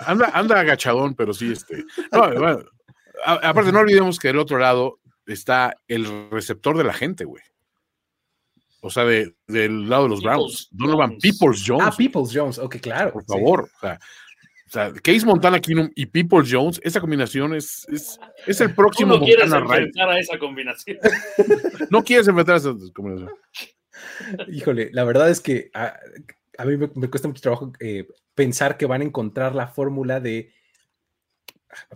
anda, 0.06 0.30
anda, 0.34 0.60
agachadón, 0.60 1.14
pero 1.14 1.32
sí, 1.32 1.52
este. 1.52 1.84
No, 2.10 2.34
bueno, 2.34 2.64
a, 3.24 3.34
aparte, 3.34 3.72
no 3.72 3.80
olvidemos 3.80 4.18
que 4.18 4.28
del 4.28 4.38
otro 4.38 4.58
lado 4.58 5.00
está 5.26 5.74
el 5.88 6.30
receptor 6.30 6.76
de 6.76 6.84
la 6.84 6.94
gente, 6.94 7.24
güey. 7.24 7.42
O 8.80 8.90
sea, 8.90 9.04
de, 9.04 9.34
del 9.46 9.88
lado 9.88 10.04
de 10.04 10.08
los 10.10 10.22
Browns. 10.22 10.68
Donovan 10.70 11.18
Peoples 11.18 11.64
Jones. 11.66 11.84
Ah, 11.86 11.94
Peoples 11.96 12.30
Jones, 12.32 12.58
ok, 12.58 12.76
claro. 12.76 13.12
Por 13.12 13.24
favor. 13.24 13.68
Sí. 13.68 13.74
O, 13.76 13.80
sea, 13.80 13.98
o 14.66 14.70
sea, 14.70 14.92
Case 15.02 15.26
Montana 15.26 15.60
Keenum 15.60 15.90
y 15.94 16.06
Peoples 16.06 16.48
Jones, 16.52 16.80
esa 16.84 17.00
combinación 17.00 17.54
es, 17.54 17.86
es, 17.88 18.20
es 18.46 18.60
el 18.60 18.74
próximo. 18.74 19.14
Tú 19.14 19.20
no 19.20 19.26
quieres 19.26 19.52
enfrentar 19.52 20.10
a 20.10 20.18
esa 20.18 20.38
combinación. 20.38 20.98
no 21.90 22.04
quieres 22.04 22.28
enfrentar 22.28 22.56
a 22.56 22.58
esa 22.58 22.74
combinación. 22.94 23.30
Híjole, 24.48 24.90
la 24.92 25.04
verdad 25.04 25.30
es 25.30 25.40
que 25.40 25.70
a, 25.74 25.98
a 26.58 26.64
mí 26.64 26.76
me, 26.76 26.90
me, 26.94 27.08
cuesta 27.08 27.28
mucho 27.28 27.40
trabajo 27.40 27.72
eh, 27.80 28.06
pensar 28.34 28.76
que 28.76 28.86
van 28.86 29.00
a 29.00 29.04
encontrar 29.04 29.54
la 29.54 29.68
fórmula 29.68 30.20
de 30.20 30.52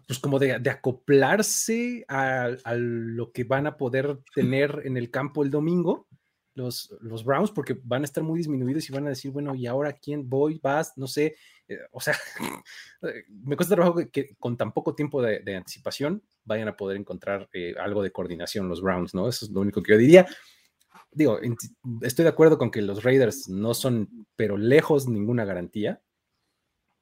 pues 0.07 0.19
como 0.19 0.39
de, 0.39 0.59
de 0.59 0.71
acoplarse 0.71 2.05
a, 2.09 2.51
a, 2.65 2.75
lo 2.75 3.33
que 3.33 3.45
van 3.45 3.67
a 3.67 3.77
poder 3.77 4.19
tener 4.35 4.83
en 4.85 4.97
el 4.97 5.11
campo 5.11 5.43
el 5.43 5.51
domingo 5.51 6.07
los, 6.55 6.95
los 7.01 7.25
Browns, 7.25 7.51
porque 7.51 7.79
van 7.83 8.03
a 8.03 8.05
estar 8.05 8.23
muy 8.23 8.39
disminuidos 8.39 8.89
y 8.89 8.93
van 8.93 9.07
a 9.07 9.11
decir, 9.11 9.31
bueno, 9.31 9.55
¿y 9.55 9.67
ahora 9.67 9.93
quién 9.93 10.29
voy? 10.29 10.61
¿Vas? 10.63 10.93
No 10.97 11.07
sé. 11.07 11.37
Eh, 11.69 11.79
o 11.91 12.01
sea, 12.01 12.15
me 13.29 13.57
cuesta 13.57 13.75
trabajo 13.75 13.97
que, 13.97 14.11
que, 14.11 14.37
con 14.39 14.57
tan 14.57 14.73
poco 14.73 14.95
tiempo 14.95 15.23
de, 15.23 15.41
de 15.41 15.57
anticipación 15.57 16.23
vayan 16.45 16.69
a 16.69 16.77
poder 16.77 16.97
encontrar 16.97 17.49
eh, 17.53 17.75
algo 17.79 18.03
de 18.03 18.13
coordinación 18.13 18.69
los 18.69 18.83
Browns, 18.83 19.15
¿no? 19.15 19.29
Eso 19.29 19.47
es 19.47 19.51
lo 19.51 19.61
único 19.61 19.83
que 19.83 19.93
yo 19.93 19.99
diría. 19.99 20.27
Digo, 21.11 21.39
estoy 22.03 22.25
de 22.25 22.31
acuerdo 22.31 22.59
con 22.59 22.71
que 22.71 22.83
los 22.83 23.03
Raiders 23.03 23.49
no 23.49 23.75
son, 23.75 24.27
pero 24.35 24.57
lejos, 24.57 25.09
ninguna 25.09 25.45
garantía. 25.45 26.03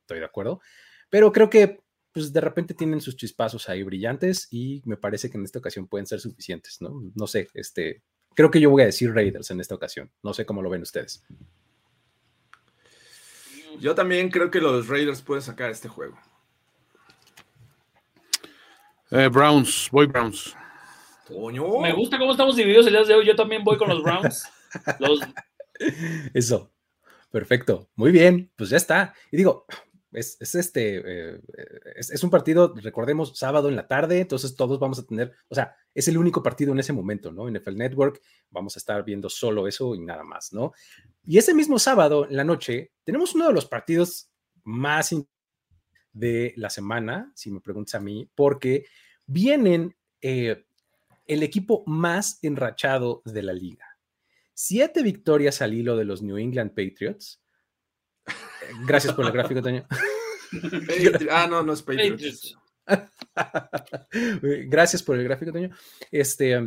Estoy 0.00 0.18
de 0.18 0.24
acuerdo. 0.24 0.60
Pero 1.10 1.32
creo 1.32 1.48
que 1.48 1.80
pues 2.12 2.32
de 2.32 2.40
repente 2.40 2.74
tienen 2.74 3.00
sus 3.00 3.16
chispazos 3.16 3.68
ahí 3.68 3.82
brillantes 3.82 4.48
y 4.50 4.82
me 4.84 4.96
parece 4.96 5.30
que 5.30 5.38
en 5.38 5.44
esta 5.44 5.58
ocasión 5.58 5.86
pueden 5.86 6.06
ser 6.06 6.20
suficientes, 6.20 6.80
¿no? 6.80 7.00
No 7.14 7.26
sé, 7.26 7.48
este, 7.54 8.02
creo 8.34 8.50
que 8.50 8.60
yo 8.60 8.70
voy 8.70 8.82
a 8.82 8.86
decir 8.86 9.14
Raiders 9.14 9.50
en 9.50 9.60
esta 9.60 9.74
ocasión. 9.74 10.10
No 10.22 10.34
sé 10.34 10.44
cómo 10.44 10.62
lo 10.62 10.70
ven 10.70 10.82
ustedes. 10.82 11.24
Yo 13.78 13.94
también 13.94 14.30
creo 14.30 14.50
que 14.50 14.60
los 14.60 14.88
Raiders 14.88 15.22
pueden 15.22 15.42
sacar 15.42 15.70
este 15.70 15.88
juego. 15.88 16.18
Eh, 19.10 19.28
Browns, 19.28 19.88
voy 19.90 20.06
Browns. 20.06 20.54
Coño. 21.26 21.80
Me 21.80 21.92
gusta 21.92 22.18
cómo 22.18 22.32
estamos 22.32 22.56
divididos 22.56 22.86
el 22.86 22.92
día 22.92 23.04
de 23.04 23.14
hoy. 23.14 23.26
Yo 23.26 23.36
también 23.36 23.64
voy 23.64 23.78
con 23.78 23.88
los 23.88 24.02
Browns. 24.02 24.48
Eso. 26.34 26.72
Perfecto. 27.30 27.88
Muy 27.94 28.10
bien. 28.10 28.50
Pues 28.56 28.70
ya 28.70 28.76
está. 28.76 29.14
Y 29.30 29.36
digo, 29.36 29.64
es, 30.12 30.54
este, 30.54 31.02
eh, 31.04 31.40
es, 31.94 32.24
un 32.24 32.30
partido, 32.30 32.74
recordemos, 32.76 33.38
sábado 33.38 33.68
en 33.68 33.76
la 33.76 33.86
tarde, 33.86 34.20
entonces 34.20 34.56
todos 34.56 34.78
vamos 34.78 34.98
a 34.98 35.06
tener, 35.06 35.32
o 35.48 35.54
sea, 35.54 35.76
es 35.94 36.08
el 36.08 36.18
único 36.18 36.42
partido 36.42 36.72
en 36.72 36.80
ese 36.80 36.92
momento, 36.92 37.30
¿no? 37.30 37.48
En 37.48 37.54
NFL 37.54 37.76
Network 37.76 38.20
vamos 38.50 38.76
a 38.76 38.80
estar 38.80 39.04
viendo 39.04 39.28
solo 39.28 39.68
eso 39.68 39.94
y 39.94 40.00
nada 40.00 40.24
más, 40.24 40.52
¿no? 40.52 40.72
Y 41.24 41.38
ese 41.38 41.54
mismo 41.54 41.78
sábado 41.78 42.26
en 42.28 42.36
la 42.36 42.44
noche 42.44 42.92
tenemos 43.04 43.34
uno 43.34 43.46
de 43.46 43.54
los 43.54 43.66
partidos 43.66 44.30
más 44.64 45.14
de 46.12 46.54
la 46.56 46.70
semana, 46.70 47.32
si 47.34 47.50
me 47.50 47.60
preguntas 47.60 47.94
a 47.94 48.00
mí, 48.00 48.28
porque 48.34 48.86
vienen 49.26 49.96
eh, 50.20 50.64
el 51.26 51.42
equipo 51.44 51.84
más 51.86 52.40
enrachado 52.42 53.22
de 53.24 53.42
la 53.42 53.52
liga. 53.52 53.86
Siete 54.54 55.02
victorias 55.02 55.62
al 55.62 55.72
hilo 55.72 55.96
de 55.96 56.04
los 56.04 56.20
New 56.20 56.36
England 56.36 56.70
Patriots 56.70 57.40
Gracias 58.86 59.14
por 59.14 59.26
el 59.26 59.32
gráfico, 59.32 59.62
Toño. 59.62 59.86
ah, 61.30 61.46
no, 61.48 61.62
no 61.62 61.72
es 61.72 61.82
Patriots. 61.82 62.56
Gracias 64.42 65.02
por 65.02 65.16
el 65.16 65.24
gráfico, 65.24 65.52
Toño. 65.52 65.70
Este, 66.10 66.66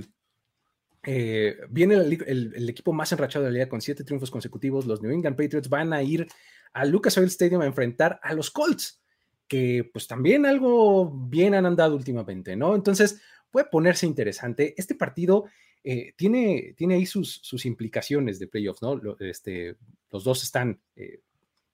eh, 1.06 1.58
viene 1.70 1.96
el, 1.96 2.70
equipo 2.70 2.94
más 2.94 3.12
enrachado 3.12 3.44
de 3.44 3.52
la 3.52 3.54
liga 3.56 3.70
con 3.70 3.82
siete 3.82 4.04
triunfos 4.04 4.32
consecutivos. 4.32 4.86
Los 4.86 5.02
New 5.02 5.12
England 5.12 5.36
Patriots 5.36 5.70
van 5.70 5.94
a 5.94 6.02
ir 6.02 6.28
al 6.74 6.90
Lucas 6.90 7.18
Oil 7.18 7.28
Stadium 7.28 7.62
a 7.62 7.66
enfrentar 7.66 8.20
a 8.24 8.34
los 8.34 8.50
Colts, 8.50 9.02
que 9.48 9.90
pues 9.92 10.08
también 10.08 10.46
algo 10.46 11.12
bien 11.12 11.56
han 11.56 11.66
andado 11.66 11.96
últimamente, 11.96 12.56
¿no? 12.56 12.74
Entonces 12.76 13.22
puede 13.52 13.68
ponerse 13.68 14.06
interesante. 14.06 14.74
Este 14.78 14.96
partido 14.96 15.46
eh, 15.84 16.14
tiene, 16.16 16.74
tiene 16.78 16.96
ahí 16.96 17.06
sus, 17.06 17.40
sus 17.44 17.66
implicaciones 17.66 18.40
de 18.40 18.48
playoffs, 18.48 18.82
¿no? 18.82 19.00
este, 19.20 19.76
los 20.10 20.24
dos 20.24 20.42
están 20.44 20.80
eh, 20.96 21.20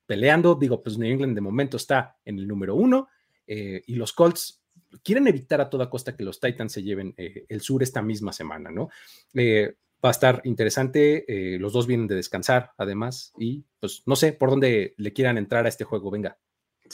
peleando. 0.10 0.56
Digo, 0.56 0.82
pues 0.82 0.98
New 0.98 1.08
England 1.08 1.36
de 1.36 1.42
momento 1.42 1.78
está 1.78 2.18
en 2.26 2.40
el 2.40 2.48
número 2.48 2.74
uno 2.74 3.10
eh, 3.46 3.84
y 3.86 3.94
los 3.94 4.12
Colts 4.12 4.60
quieren 5.04 5.28
evitar 5.28 5.62
a 5.62 5.70
toda 5.70 5.88
costa 5.88 6.18
que 6.18 6.24
los 6.24 6.40
Titans 6.40 6.74
se 6.74 6.82
lleven 6.82 7.14
eh, 7.16 7.46
el 7.48 7.62
sur 7.62 7.84
esta 7.84 8.02
misma 8.02 8.34
semana, 8.34 8.72
¿no? 8.72 8.90
Eh, 9.36 9.76
va 10.04 10.10
a 10.10 10.12
estar 10.12 10.42
interesante. 10.46 11.26
los 11.60 11.74
dos 11.74 11.86
vienen 11.86 12.08
de 12.08 12.16
descansar, 12.16 12.72
además, 12.78 13.34
y 13.38 13.64
pues 13.80 14.02
no 14.08 14.16
sé 14.16 14.34
por 14.34 14.50
dónde 14.50 14.96
le 14.98 15.14
quieran 15.14 15.38
entrar 15.38 15.68
a 15.68 15.70
este 15.70 15.84
juego. 15.84 16.10
Venga. 16.10 16.40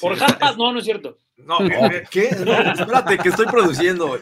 Por 0.02 0.18
no, 0.58 0.74
no 0.74 0.80
es 0.80 0.84
cierto. 0.84 1.18
No, 1.38 1.60
¿qué? 2.12 2.26
espérate, 2.26 3.18
que 3.20 3.30
estoy 3.30 3.46
produciendo. 3.46 4.20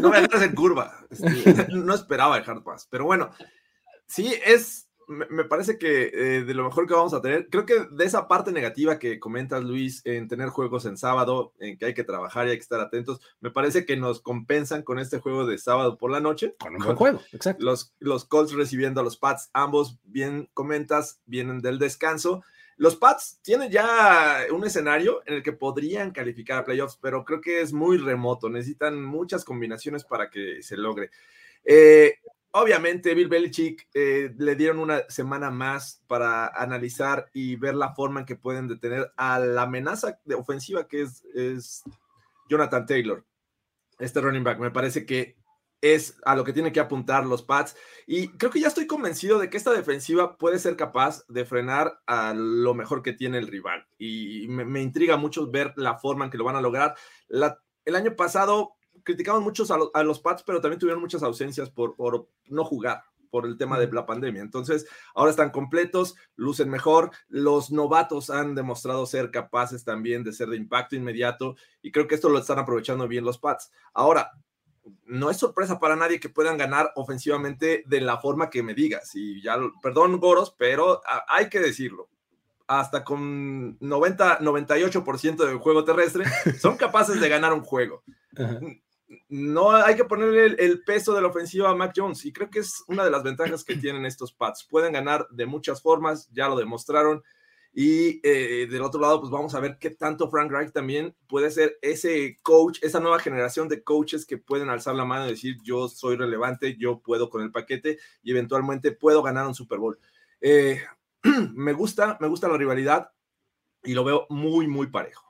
No 0.00 0.10
me 0.10 0.16
agarres 0.16 0.42
en 0.42 0.54
curva. 0.56 1.06
Este, 1.08 1.68
no 1.68 1.94
esperaba 1.94 2.38
el 2.38 2.50
Hard 2.50 2.64
Pass, 2.64 2.88
pero 2.90 3.04
bueno, 3.04 3.30
sí, 4.06 4.34
es 4.44 4.87
me, 5.08 5.44
parece 5.44 5.78
que 5.78 6.10
eh, 6.12 6.44
de 6.44 6.54
lo 6.54 6.64
mejor 6.64 6.86
que 6.86 6.94
vamos 6.94 7.14
a 7.14 7.22
tener, 7.22 7.48
creo 7.48 7.64
que 7.64 7.86
de 7.90 8.04
esa 8.04 8.28
parte 8.28 8.52
negativa 8.52 8.98
que 8.98 9.18
comentas, 9.18 9.64
Luis, 9.64 10.02
en 10.04 10.28
tener 10.28 10.50
juegos 10.50 10.84
en 10.84 10.96
sábado, 10.96 11.54
en 11.58 11.78
que 11.78 11.86
hay 11.86 11.94
que 11.94 12.04
trabajar 12.04 12.46
y 12.46 12.50
hay 12.50 12.56
que 12.56 12.62
estar 12.62 12.80
atentos, 12.80 13.20
me 13.40 13.50
parece 13.50 13.86
que 13.86 13.96
nos 13.96 14.20
compensan 14.20 14.82
con 14.82 14.98
este 14.98 15.18
juego 15.18 15.46
de 15.46 15.58
sábado 15.58 15.96
por 15.96 16.10
la 16.10 16.20
noche. 16.20 16.54
Con 16.60 16.76
un 16.76 16.82
buen 16.82 16.96
juego, 16.96 17.20
exacto. 17.32 17.64
Los, 17.64 17.94
los 17.98 18.26
Colts 18.26 18.52
recibiendo 18.52 19.00
a 19.00 19.04
los 19.04 19.16
Pats, 19.16 19.50
ambos, 19.54 19.98
bien 20.04 20.50
comentas, 20.52 21.20
vienen 21.24 21.60
del 21.60 21.78
descanso. 21.78 22.42
Los 22.76 22.94
Pats 22.94 23.40
tienen 23.42 23.70
ya 23.70 24.40
un 24.52 24.64
escenario 24.64 25.22
en 25.26 25.34
el 25.34 25.42
que 25.42 25.52
podrían 25.52 26.12
calificar 26.12 26.58
a 26.58 26.64
playoffs, 26.64 26.98
pero 27.00 27.24
creo 27.24 27.40
que 27.40 27.60
es 27.60 27.72
muy 27.72 27.96
remoto. 27.96 28.48
Necesitan 28.48 29.02
muchas 29.02 29.44
combinaciones 29.44 30.04
para 30.04 30.30
que 30.30 30.62
se 30.62 30.76
logre. 30.76 31.10
Eh, 31.64 32.18
Obviamente, 32.52 33.14
Bill 33.14 33.28
Belichick 33.28 33.88
eh, 33.92 34.34
le 34.38 34.56
dieron 34.56 34.78
una 34.78 35.02
semana 35.08 35.50
más 35.50 36.02
para 36.06 36.46
analizar 36.46 37.28
y 37.34 37.56
ver 37.56 37.74
la 37.74 37.94
forma 37.94 38.20
en 38.20 38.26
que 38.26 38.36
pueden 38.36 38.68
detener 38.68 39.12
a 39.16 39.38
la 39.38 39.62
amenaza 39.62 40.18
de 40.24 40.34
ofensiva 40.34 40.88
que 40.88 41.02
es, 41.02 41.84
Jonathan 42.48 42.86
Taylor, 42.86 43.26
este 43.98 44.20
running 44.22 44.44
back. 44.44 44.58
Me 44.58 44.70
parece 44.70 45.04
que 45.04 45.36
es 45.82 46.16
a 46.24 46.34
lo 46.34 46.42
que 46.44 46.54
tienen 46.54 46.72
que 46.72 46.80
apuntar 46.80 47.26
los 47.26 47.42
Pats. 47.42 47.76
Y 48.06 48.28
creo 48.28 48.50
que 48.50 48.60
ya 48.60 48.68
estoy 48.68 48.86
convencido 48.86 49.38
de 49.38 49.50
que 49.50 49.58
esta 49.58 49.72
defensiva 49.72 50.38
puede 50.38 50.58
ser 50.58 50.76
capaz 50.76 51.26
de 51.28 51.44
frenar 51.44 52.00
a 52.06 52.32
lo 52.34 52.72
mejor 52.72 53.02
que 53.02 53.12
tiene 53.12 53.36
el 53.36 53.46
rival. 53.46 53.86
Y 53.98 54.48
me, 54.48 54.80
intriga 54.80 55.18
mucho 55.18 55.50
ver 55.50 55.74
la 55.76 55.98
forma 55.98 56.24
en 56.24 56.30
que 56.30 56.38
lo 56.38 56.44
van 56.44 56.56
a 56.56 56.62
lograr. 56.62 56.96
el 57.28 57.94
año 57.94 58.16
pasado 58.16 58.77
criticamos 59.02 59.42
muchos 59.42 59.70
a, 59.70 60.02
los 60.02 60.20
Pats, 60.20 60.42
pero 60.42 60.60
también 60.60 60.78
tuvieron 60.78 61.02
muchas 61.02 61.22
ausencias 61.22 61.70
por, 61.70 61.96
por 61.96 62.28
no 62.46 62.64
jugar 62.64 63.04
por 63.30 63.46
el 63.46 63.56
tema 63.56 63.78
de 63.78 63.90
la 63.92 64.06
pandemia. 64.06 64.42
Entonces, 64.42 64.86
ahora 65.14 65.30
están 65.30 65.50
completos, 65.50 66.14
lucen 66.36 66.70
mejor, 66.70 67.10
los 67.28 67.70
novatos 67.70 68.30
han 68.30 68.54
demostrado 68.54 69.06
ser 69.06 69.30
capaces 69.30 69.84
también 69.84 70.24
de 70.24 70.32
ser 70.32 70.48
de 70.48 70.56
impacto 70.56 70.96
inmediato 70.96 71.56
y 71.82 71.92
creo 71.92 72.06
que 72.06 72.14
esto 72.14 72.28
lo 72.28 72.38
están 72.38 72.58
aprovechando 72.58 73.08
bien 73.08 73.24
los 73.24 73.38
Pats. 73.38 73.70
Ahora, 73.92 74.32
no 75.04 75.30
es 75.30 75.36
sorpresa 75.36 75.78
para 75.78 75.96
nadie 75.96 76.20
que 76.20 76.30
puedan 76.30 76.56
ganar 76.56 76.92
ofensivamente 76.96 77.84
de 77.86 78.00
la 78.00 78.18
forma 78.18 78.48
que 78.50 78.62
me 78.62 78.74
digas. 78.74 79.10
Y 79.14 79.42
ya, 79.42 79.58
perdón, 79.82 80.18
Goros, 80.18 80.54
pero 80.56 81.02
hay 81.28 81.48
que 81.48 81.60
decirlo. 81.60 82.08
Hasta 82.66 83.02
con 83.02 83.78
90, 83.80 84.40
98% 84.40 85.36
del 85.46 85.56
juego 85.56 85.84
terrestre, 85.84 86.26
son 86.60 86.76
capaces 86.76 87.18
de 87.18 87.28
ganar 87.28 87.54
un 87.54 87.62
juego 87.62 88.02
no 89.28 89.70
hay 89.72 89.96
que 89.96 90.04
ponerle 90.04 90.56
el, 90.58 90.82
peso 90.84 91.14
de 91.14 91.22
la 91.22 91.28
ofensiva 91.28 91.70
a 91.70 91.74
Mac 91.74 91.92
Jones 91.96 92.24
y 92.24 92.32
creo 92.32 92.50
que 92.50 92.60
es 92.60 92.84
una 92.88 93.04
de 93.04 93.10
las 93.10 93.22
ventajas 93.22 93.64
que 93.64 93.76
tienen 93.76 94.04
estos 94.04 94.32
Pats. 94.32 94.66
Pueden 94.68 94.92
ganar 94.92 95.26
de 95.30 95.46
muchas 95.46 95.80
formas, 95.80 96.28
ya 96.30 96.48
lo 96.48 96.56
demostraron. 96.56 97.22
Y 97.72 98.20
eh, 98.26 98.66
del 98.68 98.82
otro 98.82 99.00
lado, 99.00 99.20
pues 99.20 99.30
vamos 99.30 99.54
a 99.54 99.60
ver 99.60 99.78
qué 99.78 99.90
tanto 99.90 100.30
Frank 100.30 100.50
Reich 100.50 100.72
también 100.72 101.14
puede 101.28 101.50
ser 101.50 101.78
ese 101.82 102.38
coach, 102.42 102.78
esa 102.82 102.98
nueva 102.98 103.18
generación 103.18 103.68
de 103.68 103.84
coaches 103.84 104.26
que 104.26 104.38
pueden 104.38 104.68
alzar 104.68 104.94
la 104.94 105.04
mano 105.04 105.26
y 105.26 105.30
decir 105.30 105.56
yo 105.62 105.88
soy 105.88 106.16
relevante, 106.16 106.76
yo 106.76 107.00
puedo 107.00 107.30
con 107.30 107.42
el 107.42 107.52
paquete 107.52 107.98
y 108.22 108.32
eventualmente 108.32 108.92
puedo 108.92 109.22
ganar 109.22 109.46
un 109.46 109.54
Super 109.54 109.78
Bowl. 109.78 109.98
Eh, 110.40 110.82
me 111.54 111.72
gusta, 111.72 112.16
me 112.20 112.28
gusta 112.28 112.48
la 112.48 112.56
rivalidad 112.56 113.12
y 113.84 113.92
lo 113.92 114.02
veo 114.02 114.26
muy, 114.30 114.66
muy 114.66 114.88
parejo 114.88 115.27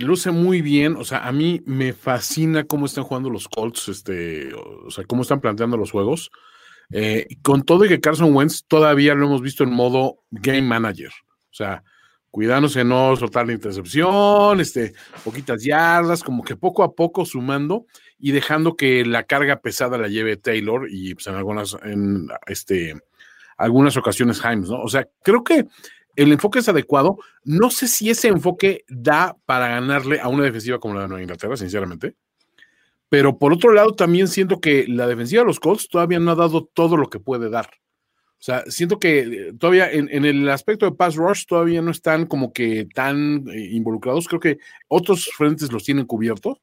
luce 0.00 0.30
muy 0.30 0.62
bien, 0.62 0.96
o 0.96 1.04
sea, 1.04 1.26
a 1.26 1.32
mí 1.32 1.62
me 1.64 1.92
fascina 1.92 2.64
cómo 2.64 2.86
están 2.86 3.04
jugando 3.04 3.30
los 3.30 3.48
Colts, 3.48 3.88
este, 3.88 4.52
o 4.54 4.90
sea, 4.90 5.04
cómo 5.04 5.22
están 5.22 5.40
planteando 5.40 5.76
los 5.76 5.90
juegos. 5.90 6.30
Eh, 6.92 7.28
con 7.42 7.62
todo 7.62 7.84
y 7.84 7.88
que 7.88 8.00
Carson 8.00 8.34
Wentz 8.34 8.64
todavía 8.66 9.14
lo 9.14 9.26
hemos 9.26 9.42
visto 9.42 9.62
en 9.62 9.70
modo 9.70 10.24
game 10.30 10.62
manager, 10.62 11.10
o 11.10 11.54
sea, 11.54 11.84
cuidándose 12.30 12.84
no 12.84 13.14
soltar 13.16 13.46
la 13.46 13.52
intercepción, 13.52 14.60
este, 14.60 14.92
poquitas 15.24 15.62
yardas, 15.62 16.22
como 16.24 16.42
que 16.42 16.56
poco 16.56 16.82
a 16.82 16.94
poco 16.94 17.24
sumando 17.24 17.86
y 18.18 18.32
dejando 18.32 18.76
que 18.76 19.04
la 19.04 19.22
carga 19.22 19.60
pesada 19.60 19.98
la 19.98 20.08
lleve 20.08 20.36
Taylor 20.36 20.88
y 20.90 21.14
pues 21.14 21.28
en 21.28 21.34
algunas, 21.34 21.76
en 21.84 22.28
este, 22.46 22.94
algunas 23.56 23.96
ocasiones 23.96 24.40
Himes, 24.44 24.70
¿no? 24.70 24.82
O 24.82 24.88
sea, 24.88 25.06
creo 25.22 25.44
que 25.44 25.66
el 26.16 26.32
enfoque 26.32 26.60
es 26.60 26.68
adecuado. 26.68 27.18
No 27.44 27.70
sé 27.70 27.88
si 27.88 28.10
ese 28.10 28.28
enfoque 28.28 28.84
da 28.88 29.36
para 29.46 29.68
ganarle 29.68 30.20
a 30.20 30.28
una 30.28 30.44
defensiva 30.44 30.78
como 30.78 30.94
la 30.94 31.02
de 31.02 31.08
Nueva 31.08 31.22
Inglaterra, 31.22 31.56
sinceramente. 31.56 32.14
Pero 33.08 33.38
por 33.38 33.52
otro 33.52 33.72
lado, 33.72 33.94
también 33.94 34.28
siento 34.28 34.60
que 34.60 34.86
la 34.86 35.06
defensiva 35.06 35.42
de 35.42 35.46
los 35.46 35.60
Colts 35.60 35.88
todavía 35.88 36.20
no 36.20 36.30
ha 36.30 36.36
dado 36.36 36.64
todo 36.64 36.96
lo 36.96 37.10
que 37.10 37.18
puede 37.18 37.50
dar. 37.50 37.68
O 38.40 38.42
sea, 38.42 38.64
siento 38.68 38.98
que 38.98 39.18
eh, 39.18 39.52
todavía 39.58 39.90
en, 39.90 40.24
el 40.24 40.48
aspecto 40.48 40.86
de 40.86 40.96
pass 40.96 41.14
rush 41.16 41.44
todavía 41.44 41.82
no 41.82 41.90
están 41.90 42.24
como 42.24 42.54
que 42.54 42.86
tan 42.94 43.46
eh, 43.50 43.68
involucrados. 43.72 44.26
Creo 44.28 44.40
que 44.40 44.58
otros 44.88 45.28
frentes 45.36 45.70
los 45.70 45.84
tienen 45.84 46.06
cubiertos. 46.06 46.56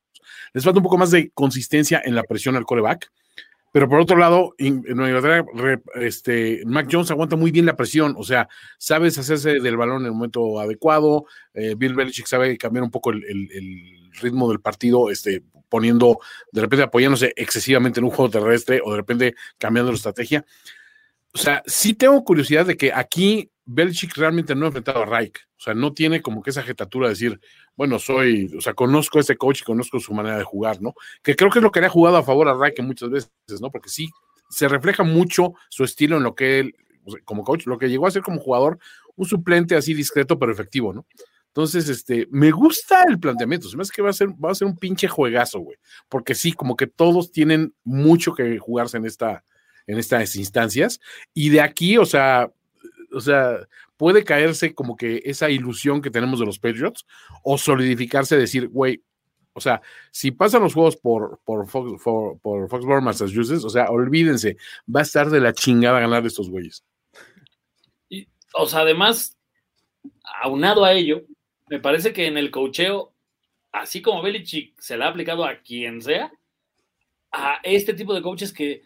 Les 0.54 0.64
falta 0.64 0.80
un 0.80 0.84
poco 0.84 0.98
más 0.98 1.12
de 1.12 1.30
consistencia 1.32 2.02
en 2.04 2.16
la 2.16 2.24
presión 2.24 2.56
al 2.56 2.66
coreback. 2.66 3.12
Pero 3.78 3.90
por 3.90 4.00
otro 4.00 4.18
lado, 4.18 4.56
en, 4.58 4.82
Nueva 4.88 5.46
este, 6.02 6.64
Mac 6.66 6.88
Jones 6.92 7.12
aguanta 7.12 7.36
muy 7.36 7.52
bien 7.52 7.68
la 7.68 7.76
presión, 7.76 8.16
o 8.18 8.24
sea, 8.24 8.50
sabes 8.80 9.20
hacerse 9.20 9.60
del 9.60 9.78
balón 9.78 10.00
en 10.00 10.06
el 10.08 10.14
momento 10.14 10.60
adecuado. 10.60 11.26
Eh, 11.54 11.76
Bill 11.78 11.94
Belichick 11.94 12.26
sabe 12.26 12.58
cambiar 12.58 12.84
un 12.84 12.90
poco 12.90 13.12
el, 13.12 14.10
ritmo 14.20 14.50
del 14.50 14.62
partido, 14.62 15.12
este, 15.12 15.44
poniendo, 15.70 16.18
de 16.52 16.62
repente 16.62 16.86
apoyándose 16.86 17.34
excesivamente 17.36 18.00
en 18.00 18.06
un 18.06 18.10
juego 18.10 18.32
terrestre 18.32 18.82
o 18.84 18.90
de 18.90 18.98
repente 18.98 19.36
cambiando 19.60 19.92
la 19.92 19.98
estrategia. 19.98 20.44
O 21.36 21.38
sea, 21.38 21.62
sí 21.68 21.94
tengo 21.94 22.24
curiosidad 22.24 22.66
de 22.66 22.78
que 22.78 22.92
aquí 22.92 23.52
Belichick 23.68 24.16
realmente 24.16 24.56
no 24.56 24.66
ha 24.66 24.68
enfrentado 24.68 25.04
a 25.04 25.06
Reich. 25.06 25.38
O 25.58 25.60
sea, 25.60 25.74
no 25.74 25.94
tiene 25.94 26.22
como 26.22 26.42
que 26.42 26.50
esa 26.50 26.64
jetatura 26.64 27.08
de 27.08 27.14
decir, 27.14 27.40
bueno, 27.76 28.00
soy, 28.00 28.52
o 28.58 28.62
sea, 28.62 28.74
conozco 28.74 29.18
a 29.18 29.22
este 29.22 29.38
coach 29.38 29.62
y 29.62 29.66
conozco 29.66 30.00
su 30.00 30.14
manera 30.14 30.38
de 30.38 30.44
jugar, 30.44 30.82
¿no? 30.82 30.94
Que 31.22 31.36
creo 31.36 31.52
que 31.52 31.60
es 31.60 31.64
lo 31.64 31.72
que 31.72 31.82
le 31.82 31.88
ha 31.88 31.90
jugado 31.90 32.18
a 32.18 32.24
favor 32.24 32.48
a 32.48 32.58
Reich 32.58 32.80
muchas 32.80 33.10
veces, 33.10 33.30
¿no? 33.62 33.70
Porque 33.70 33.90
sí, 33.90 34.10
se 34.50 34.68
refleja 34.68 35.04
mucho 35.04 35.54
su 35.70 35.84
estilo 35.84 36.18
en 36.18 36.24
lo 36.24 36.34
que 36.34 36.60
él, 36.60 36.76
como 37.26 37.44
coach, 37.44 37.68
lo 37.68 37.78
que 37.78 37.90
llegó 37.90 38.08
a 38.08 38.12
ser 38.12 38.22
como 38.22 38.40
jugador, 38.40 38.80
un 39.16 39.26
suplente 39.26 39.76
así 39.76 39.94
discreto 39.94 40.40
pero 40.40 40.52
efectivo, 40.52 40.94
¿no? 40.94 41.06
Entonces, 41.48 41.90
este, 41.90 42.28
me 42.30 42.52
gusta 42.52 43.04
el 43.10 43.20
planteamiento. 43.20 43.68
Se 43.68 43.76
me 43.76 43.82
hace 43.82 43.92
que 43.92 44.04
va 44.04 44.12
a 44.12 44.14
ser, 44.14 44.30
va 44.30 44.52
a 44.52 44.56
ser 44.56 44.68
un 44.68 44.78
pinche 44.78 45.08
juegazo, 45.08 45.60
güey. 45.60 45.78
Porque 46.08 46.36
sí, 46.36 46.54
como 46.54 46.76
que 46.76 46.86
todos 46.86 47.32
tienen 47.32 47.74
mucho 47.84 48.36
que 48.36 48.60
jugarse 48.60 48.98
en 48.98 49.08
esta, 49.08 49.44
en 49.88 49.98
estas 49.98 50.36
instancias. 50.36 51.00
Y 51.34 51.50
de 51.50 51.62
aquí, 51.62 51.98
o 51.98 52.06
sea, 52.06 52.52
o 53.12 53.22
sea, 53.22 53.68
puede 53.96 54.24
caerse 54.24 54.74
como 54.74 54.96
que 54.96 55.22
esa 55.26 55.50
ilusión 55.50 56.02
que 56.02 56.12
tenemos 56.12 56.40
de 56.40 56.46
los 56.46 56.60
Patriots 56.60 57.06
o 57.44 57.58
solidificarse, 57.58 58.38
decir, 58.38 58.68
güey, 58.68 59.04
o 59.54 59.60
sea, 59.60 59.82
si 60.12 60.32
pasan 60.32 60.62
los 60.62 60.76
juegos 60.76 60.98
por, 60.98 61.40
por, 61.44 61.68
Fox, 61.68 62.02
por, 62.04 62.70
Foxborough, 62.70 63.02
Massachusetts, 63.02 63.64
o 63.64 63.70
sea, 63.70 63.86
olvídense, 63.90 64.58
va 64.94 65.00
a 65.00 65.04
estar 65.04 65.30
de 65.30 65.42
la 65.42 65.54
chingada 65.54 66.00
ganar 66.00 66.26
estos 66.26 66.50
güeyes. 66.50 66.84
Y, 68.08 68.28
o 68.54 68.68
sea, 68.68 68.82
además, 68.82 69.36
aunado 70.44 70.86
a 70.86 70.94
ello, 70.94 71.24
me 71.70 71.80
parece 71.80 72.14
que 72.14 72.28
en 72.28 72.38
el 72.38 72.52
cocheo, 72.52 73.14
así 73.72 74.02
como 74.02 74.22
Belichick 74.22 74.80
se 74.80 74.96
le 74.96 75.06
ha 75.06 75.08
aplicado 75.08 75.44
a 75.44 75.58
quien 75.58 76.02
sea, 76.02 76.32
a 77.32 77.60
este 77.64 77.94
tipo 77.94 78.14
de 78.14 78.22
coaches 78.22 78.54
que 78.54 78.84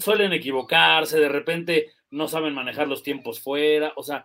suelen 0.00 0.32
equivocarse, 0.32 1.18
de 1.18 1.28
repente 1.28 1.92
no 2.12 2.28
saben 2.28 2.54
manejar 2.54 2.86
los 2.86 3.02
tiempos 3.02 3.40
fuera, 3.40 3.92
o 3.96 4.02
sea, 4.02 4.24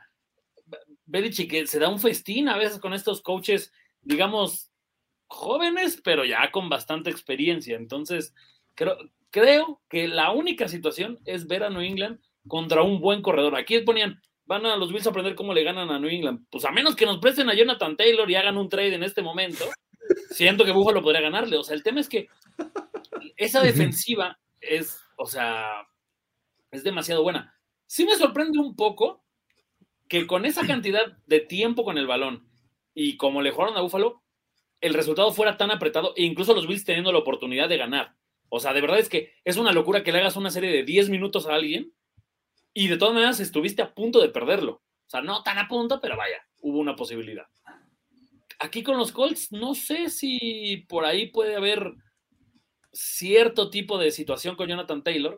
Belichick 1.05 1.65
se 1.65 1.79
da 1.79 1.89
un 1.89 1.99
festín 1.99 2.49
a 2.49 2.57
veces 2.57 2.79
con 2.79 2.93
estos 2.93 3.21
coaches, 3.21 3.71
digamos, 4.01 4.69
jóvenes, 5.27 6.01
pero 6.03 6.25
ya 6.25 6.51
con 6.51 6.69
bastante 6.69 7.09
experiencia. 7.09 7.77
Entonces, 7.77 8.35
creo, 8.75 8.97
creo 9.31 9.81
que 9.89 10.07
la 10.07 10.31
única 10.31 10.67
situación 10.67 11.17
es 11.25 11.47
ver 11.47 11.63
a 11.63 11.69
New 11.69 11.81
England 11.81 12.19
contra 12.47 12.83
un 12.83 12.99
buen 12.99 13.21
corredor. 13.21 13.55
Aquí 13.55 13.79
ponían, 13.79 14.21
van 14.45 14.65
a 14.65 14.75
los 14.75 14.91
Bills 14.91 15.07
a 15.07 15.11
aprender 15.11 15.35
cómo 15.35 15.53
le 15.53 15.63
ganan 15.63 15.89
a 15.89 15.99
New 15.99 16.09
England. 16.09 16.45
Pues 16.49 16.65
a 16.65 16.71
menos 16.71 16.95
que 16.95 17.05
nos 17.05 17.19
presten 17.19 17.49
a 17.49 17.55
Jonathan 17.55 17.95
Taylor 17.95 18.29
y 18.29 18.35
hagan 18.35 18.57
un 18.57 18.67
trade 18.67 18.95
en 18.95 19.03
este 19.03 19.21
momento, 19.21 19.65
siento 20.31 20.65
que 20.65 20.73
Buffalo 20.73 21.01
podría 21.01 21.21
ganarle. 21.21 21.57
O 21.57 21.63
sea, 21.63 21.75
el 21.75 21.83
tema 21.83 22.01
es 22.01 22.09
que 22.09 22.27
esa 23.37 23.61
defensiva 23.61 24.37
es, 24.59 25.01
o 25.17 25.25
sea, 25.25 25.87
es 26.71 26.83
demasiado 26.83 27.23
buena. 27.23 27.56
Sí 27.87 28.05
me 28.05 28.15
sorprende 28.15 28.59
un 28.59 28.75
poco 28.75 29.23
que 30.07 30.27
con 30.27 30.45
esa 30.45 30.65
cantidad 30.65 31.17
de 31.25 31.39
tiempo 31.39 31.83
con 31.83 31.97
el 31.97 32.07
balón 32.07 32.47
y 32.93 33.17
como 33.17 33.41
le 33.41 33.51
jugaron 33.51 33.77
a 33.77 33.81
Buffalo, 33.81 34.23
el 34.81 34.93
resultado 34.93 35.31
fuera 35.31 35.57
tan 35.57 35.71
apretado 35.71 36.13
e 36.15 36.23
incluso 36.23 36.53
los 36.53 36.67
Bills 36.67 36.83
teniendo 36.83 37.11
la 37.11 37.19
oportunidad 37.19 37.69
de 37.69 37.77
ganar. 37.77 38.15
O 38.49 38.59
sea, 38.59 38.73
de 38.73 38.81
verdad 38.81 38.99
es 38.99 39.09
que 39.09 39.33
es 39.43 39.57
una 39.57 39.71
locura 39.71 40.03
que 40.03 40.11
le 40.11 40.19
hagas 40.19 40.35
una 40.35 40.51
serie 40.51 40.71
de 40.71 40.83
10 40.83 41.09
minutos 41.09 41.47
a 41.47 41.55
alguien 41.55 41.93
y 42.73 42.87
de 42.87 42.97
todas 42.97 43.13
maneras 43.13 43.39
estuviste 43.39 43.81
a 43.81 43.93
punto 43.93 44.21
de 44.21 44.29
perderlo. 44.29 44.73
O 44.73 45.09
sea, 45.09 45.21
no 45.21 45.41
tan 45.43 45.57
a 45.57 45.67
punto, 45.67 45.99
pero 46.01 46.17
vaya, 46.17 46.37
hubo 46.61 46.79
una 46.79 46.95
posibilidad. 46.95 47.45
Aquí 48.59 48.83
con 48.83 48.97
los 48.97 49.11
Colts, 49.11 49.51
no 49.51 49.75
sé 49.75 50.09
si 50.09 50.85
por 50.87 51.05
ahí 51.05 51.27
puede 51.27 51.55
haber 51.55 51.93
cierto 52.91 53.69
tipo 53.69 53.97
de 53.97 54.11
situación 54.11 54.55
con 54.55 54.67
Jonathan 54.67 55.03
Taylor, 55.03 55.37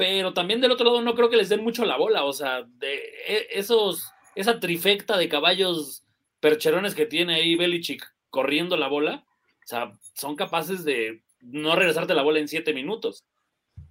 pero 0.00 0.32
también 0.32 0.62
del 0.62 0.72
otro 0.72 0.86
lado 0.86 1.02
no 1.02 1.14
creo 1.14 1.28
que 1.28 1.36
les 1.36 1.50
den 1.50 1.62
mucho 1.62 1.84
la 1.84 1.98
bola. 1.98 2.24
O 2.24 2.32
sea, 2.32 2.62
de 2.62 2.94
e, 3.26 3.48
esos, 3.50 4.10
esa 4.34 4.58
trifecta 4.58 5.18
de 5.18 5.28
caballos 5.28 6.04
percherones 6.40 6.94
que 6.94 7.04
tiene 7.04 7.34
ahí 7.34 7.54
Belichick 7.54 8.10
corriendo 8.30 8.78
la 8.78 8.88
bola, 8.88 9.26
o 9.62 9.66
sea, 9.66 9.92
son 10.14 10.36
capaces 10.36 10.86
de 10.86 11.22
no 11.42 11.76
regresarte 11.76 12.14
la 12.14 12.22
bola 12.22 12.38
en 12.38 12.48
siete 12.48 12.72
minutos. 12.72 13.26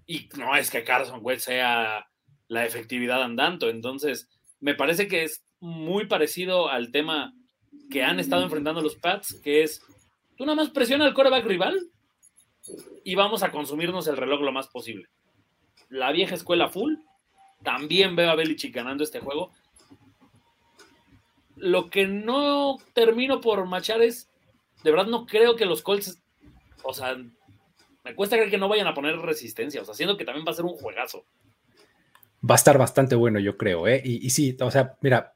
Y 0.08 0.30
no 0.36 0.56
es 0.56 0.72
que 0.72 0.84
Carson 0.84 1.20
Wentz 1.22 1.44
sea 1.44 2.08
la 2.48 2.66
efectividad 2.66 3.22
andando. 3.22 3.70
Entonces, 3.70 4.28
me 4.60 4.74
parece 4.74 5.08
que 5.08 5.26
es 5.26 5.44
muy 5.60 6.08
parecido 6.08 6.70
al 6.70 6.92
tema 6.92 7.36
que 7.92 8.02
han 8.02 8.20
estado 8.20 8.42
enfrentando 8.42 8.82
los 8.82 8.96
Pats, 8.96 9.40
que 9.44 9.62
es, 9.62 9.84
tú 10.36 10.44
nada 10.48 10.56
más 10.56 10.72
presiona 10.72 11.06
al 11.06 11.14
coreback 11.14 11.46
rival 11.46 11.80
y 13.04 13.14
vamos 13.14 13.44
a 13.44 13.52
consumirnos 13.52 14.08
el 14.08 14.18
reloj 14.18 14.42
lo 14.42 14.52
más 14.52 14.70
posible. 14.70 15.08
La 15.90 16.12
vieja 16.12 16.36
escuela 16.36 16.70
full, 16.70 16.96
también 17.64 18.16
veo 18.16 18.30
a 18.30 18.36
Belichick 18.36 18.74
ganando 18.74 19.04
este 19.04 19.20
juego, 19.20 19.52
lo 21.60 21.90
que 21.90 22.08
no 22.08 22.78
termino 22.94 23.42
por 23.42 23.66
machar 23.66 24.02
es, 24.02 24.30
de 24.84 24.92
verdad 24.92 25.08
no 25.08 25.26
creo 25.26 25.56
que 25.56 25.66
los 25.66 25.82
Colts, 25.82 26.20
o 26.84 26.94
sea, 26.94 27.18
me 28.04 28.16
cuesta 28.16 28.38
creer 28.38 28.50
que 28.50 28.58
no 28.58 28.70
vayan 28.70 28.88
a 28.88 28.94
poner 28.94 29.18
resistencia, 29.18 29.82
o 29.82 29.86
sea, 29.86 29.94
siendo 29.94 30.18
que 30.18 30.26
también 30.26 30.46
va 30.46 30.52
a 30.52 30.56
ser 30.56 30.66
un 30.66 30.76
juegazo. 30.76 31.26
Va 32.50 32.56
a 32.56 32.58
estar 32.58 32.78
bastante 32.78 33.16
bueno, 33.16 33.40
yo 33.40 33.58
creo, 33.58 33.88
¿eh? 33.88 34.02
Y, 34.04 34.30
sí, 34.30 34.56
o 34.62 34.72
sea, 34.72 34.98
mira, 35.02 35.36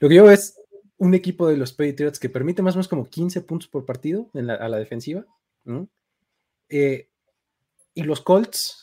lo 0.00 0.08
que 0.08 0.14
yo 0.14 0.24
veo 0.24 0.32
es 0.32 0.58
un 0.96 1.14
equipo 1.14 1.46
de 1.46 1.58
los 1.58 1.72
Patriots 1.72 2.18
que 2.18 2.30
permite 2.30 2.62
más 2.62 2.74
o 2.74 2.78
menos 2.78 2.88
como 2.88 3.08
15 3.08 3.42
puntos 3.42 3.68
por 3.68 3.84
partido 3.84 4.30
a 4.34 4.68
la 4.68 4.78
defensiva. 4.78 5.26
Eh, 6.70 7.08
y 7.92 8.02
los 8.04 8.22
Colts 8.22 8.81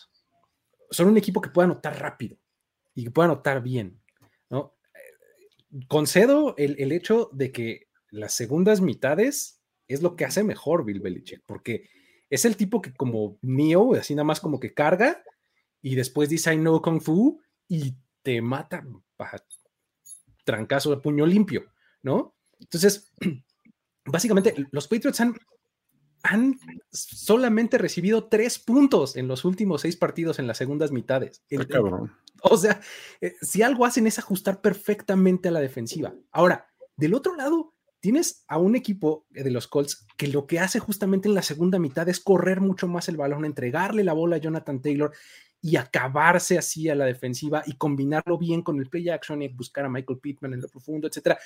son 0.91 1.07
un 1.07 1.17
equipo 1.17 1.41
que 1.41 1.49
puede 1.49 1.65
anotar 1.65 1.99
rápido 1.99 2.37
y 2.95 3.03
que 3.03 3.11
puede 3.11 3.25
anotar 3.25 3.61
bien 3.61 3.99
concedo 5.87 6.55
el, 6.57 6.91
hecho 6.91 7.29
de 7.33 7.51
que 7.51 7.87
las 8.09 8.33
segundas 8.33 8.81
mitades 8.81 9.61
es 9.87 10.01
lo 10.01 10.15
que 10.15 10.25
hace 10.25 10.43
mejor 10.43 10.85
Bill 10.85 10.99
Belichick, 10.99 11.43
porque 11.45 11.89
es 12.29 12.45
el 12.45 12.55
tipo 12.55 12.81
que 12.81 12.93
como 12.93 13.37
Neo, 13.41 13.93
así 13.93 14.15
nada 14.15 14.23
más 14.23 14.39
como 14.39 14.59
que 14.59 14.73
carga 14.73 15.23
y 15.81 15.95
después 15.95 16.29
dice 16.29 16.53
I 16.53 16.57
know 16.57 16.81
Kung 16.81 17.01
Fu 17.01 17.41
y 17.67 17.95
te 18.21 18.41
mata 18.41 18.85
trancazo 20.43 20.89
de 20.91 21.01
puño 21.01 21.25
limpio, 21.25 21.71
¿no? 22.01 22.35
Entonces, 22.59 23.13
básicamente 24.05 24.53
los 24.71 24.87
Patriots 24.87 25.21
han, 25.21 25.35
han 26.23 26.59
solamente 26.91 27.77
recibido 27.77 28.25
tres 28.25 28.59
puntos 28.59 29.15
en 29.15 29.27
los 29.27 29.45
últimos 29.45 29.81
seis 29.81 29.95
partidos 29.95 30.39
en 30.39 30.47
las 30.47 30.57
segundas 30.57 30.91
mitades. 30.91 31.43
O 32.41 32.57
sea, 32.57 32.81
eh, 33.21 33.35
si 33.41 33.61
algo 33.61 33.85
hacen 33.85 34.07
es 34.07 34.19
ajustar 34.19 34.61
perfectamente 34.61 35.49
a 35.49 35.51
la 35.51 35.59
defensiva. 35.59 36.13
Ahora, 36.31 36.67
del 36.95 37.13
otro 37.13 37.35
lado, 37.35 37.73
tienes 37.99 38.45
a 38.47 38.57
un 38.57 38.75
equipo 38.75 39.25
de 39.29 39.51
los 39.51 39.67
Colts 39.67 40.05
que 40.17 40.27
lo 40.27 40.47
que 40.47 40.59
hace 40.59 40.79
justamente 40.79 41.27
en 41.27 41.35
la 41.35 41.41
segunda 41.41 41.79
mitad 41.79 42.07
es 42.07 42.19
correr 42.19 42.61
mucho 42.61 42.87
más 42.87 43.09
el 43.09 43.17
balón, 43.17 43.45
entregarle 43.45 44.03
la 44.03 44.13
bola 44.13 44.37
a 44.37 44.39
Jonathan 44.39 44.81
Taylor 44.81 45.11
y 45.61 45.75
acabarse 45.75 46.57
así 46.57 46.87
a 46.89 46.95
la 46.95 47.05
defensiva 47.05 47.63
y 47.65 47.73
combinarlo 47.73 48.37
bien 48.37 48.61
con 48.61 48.79
el 48.79 48.89
play 48.89 49.09
action 49.09 49.41
y 49.41 49.49
buscar 49.49 49.85
a 49.85 49.89
Michael 49.89 50.19
Pittman 50.19 50.53
en 50.53 50.61
lo 50.61 50.69
profundo, 50.69 51.07
etcétera. 51.07 51.37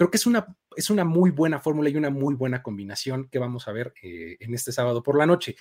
Creo 0.00 0.10
que 0.10 0.16
es 0.16 0.24
una, 0.24 0.56
es 0.76 0.88
una 0.88 1.04
muy 1.04 1.30
buena 1.30 1.60
fórmula 1.60 1.90
y 1.90 1.96
una 1.98 2.08
muy 2.08 2.34
buena 2.34 2.62
combinación 2.62 3.28
que 3.28 3.38
vamos 3.38 3.68
a 3.68 3.72
ver 3.72 3.92
eh, 4.02 4.38
en 4.40 4.54
este 4.54 4.72
sábado 4.72 5.02
por 5.02 5.18
la 5.18 5.26
noche 5.26 5.56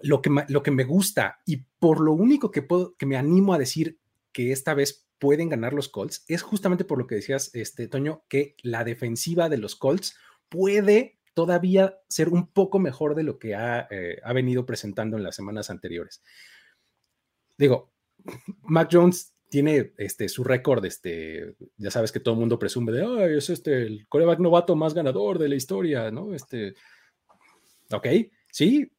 lo 0.00 0.20
que, 0.20 0.32
lo 0.48 0.64
que 0.64 0.72
me 0.72 0.82
gusta 0.82 1.38
y 1.46 1.58
por 1.78 2.00
lo 2.00 2.12
único 2.12 2.50
que, 2.50 2.62
puedo, 2.62 2.96
que 2.96 3.06
me 3.06 3.16
animo 3.16 3.54
a 3.54 3.58
decir 3.58 4.00
que 4.32 4.50
esta 4.50 4.74
vez 4.74 5.06
pueden 5.20 5.48
ganar 5.48 5.74
los 5.74 5.88
Colts 5.88 6.24
es 6.26 6.42
justamente 6.42 6.84
por 6.84 6.98
lo 6.98 7.06
que 7.06 7.14
decías, 7.14 7.54
este, 7.54 7.86
Toño, 7.86 8.24
que 8.28 8.56
la 8.64 8.82
defensiva 8.82 9.48
de 9.48 9.58
los 9.58 9.76
Colts 9.76 10.16
puede 10.48 11.20
todavía 11.34 12.00
ser 12.08 12.30
un 12.30 12.48
poco 12.48 12.80
mejor 12.80 13.14
de 13.14 13.22
lo 13.22 13.38
que 13.38 13.54
ha, 13.54 13.86
eh, 13.92 14.20
ha 14.24 14.32
venido 14.32 14.66
presentando 14.66 15.16
en 15.16 15.22
las 15.22 15.36
semanas 15.36 15.70
anteriores. 15.70 16.20
Digo, 17.56 17.92
Mac 18.62 18.88
Jones 18.90 19.37
tiene 19.48 19.92
este, 19.96 20.28
su 20.28 20.44
récord, 20.44 20.84
este, 20.84 21.56
ya 21.76 21.90
sabes 21.90 22.12
que 22.12 22.20
todo 22.20 22.34
el 22.34 22.40
mundo 22.40 22.58
presume 22.58 22.92
de, 22.92 23.36
es 23.36 23.50
este, 23.50 23.82
el 23.82 24.06
coreback 24.08 24.40
novato 24.40 24.76
más 24.76 24.94
ganador 24.94 25.38
de 25.38 25.48
la 25.48 25.56
historia, 25.56 26.10
¿no? 26.10 26.34
Este, 26.34 26.74
ok, 27.90 28.06
sí, 28.50 28.90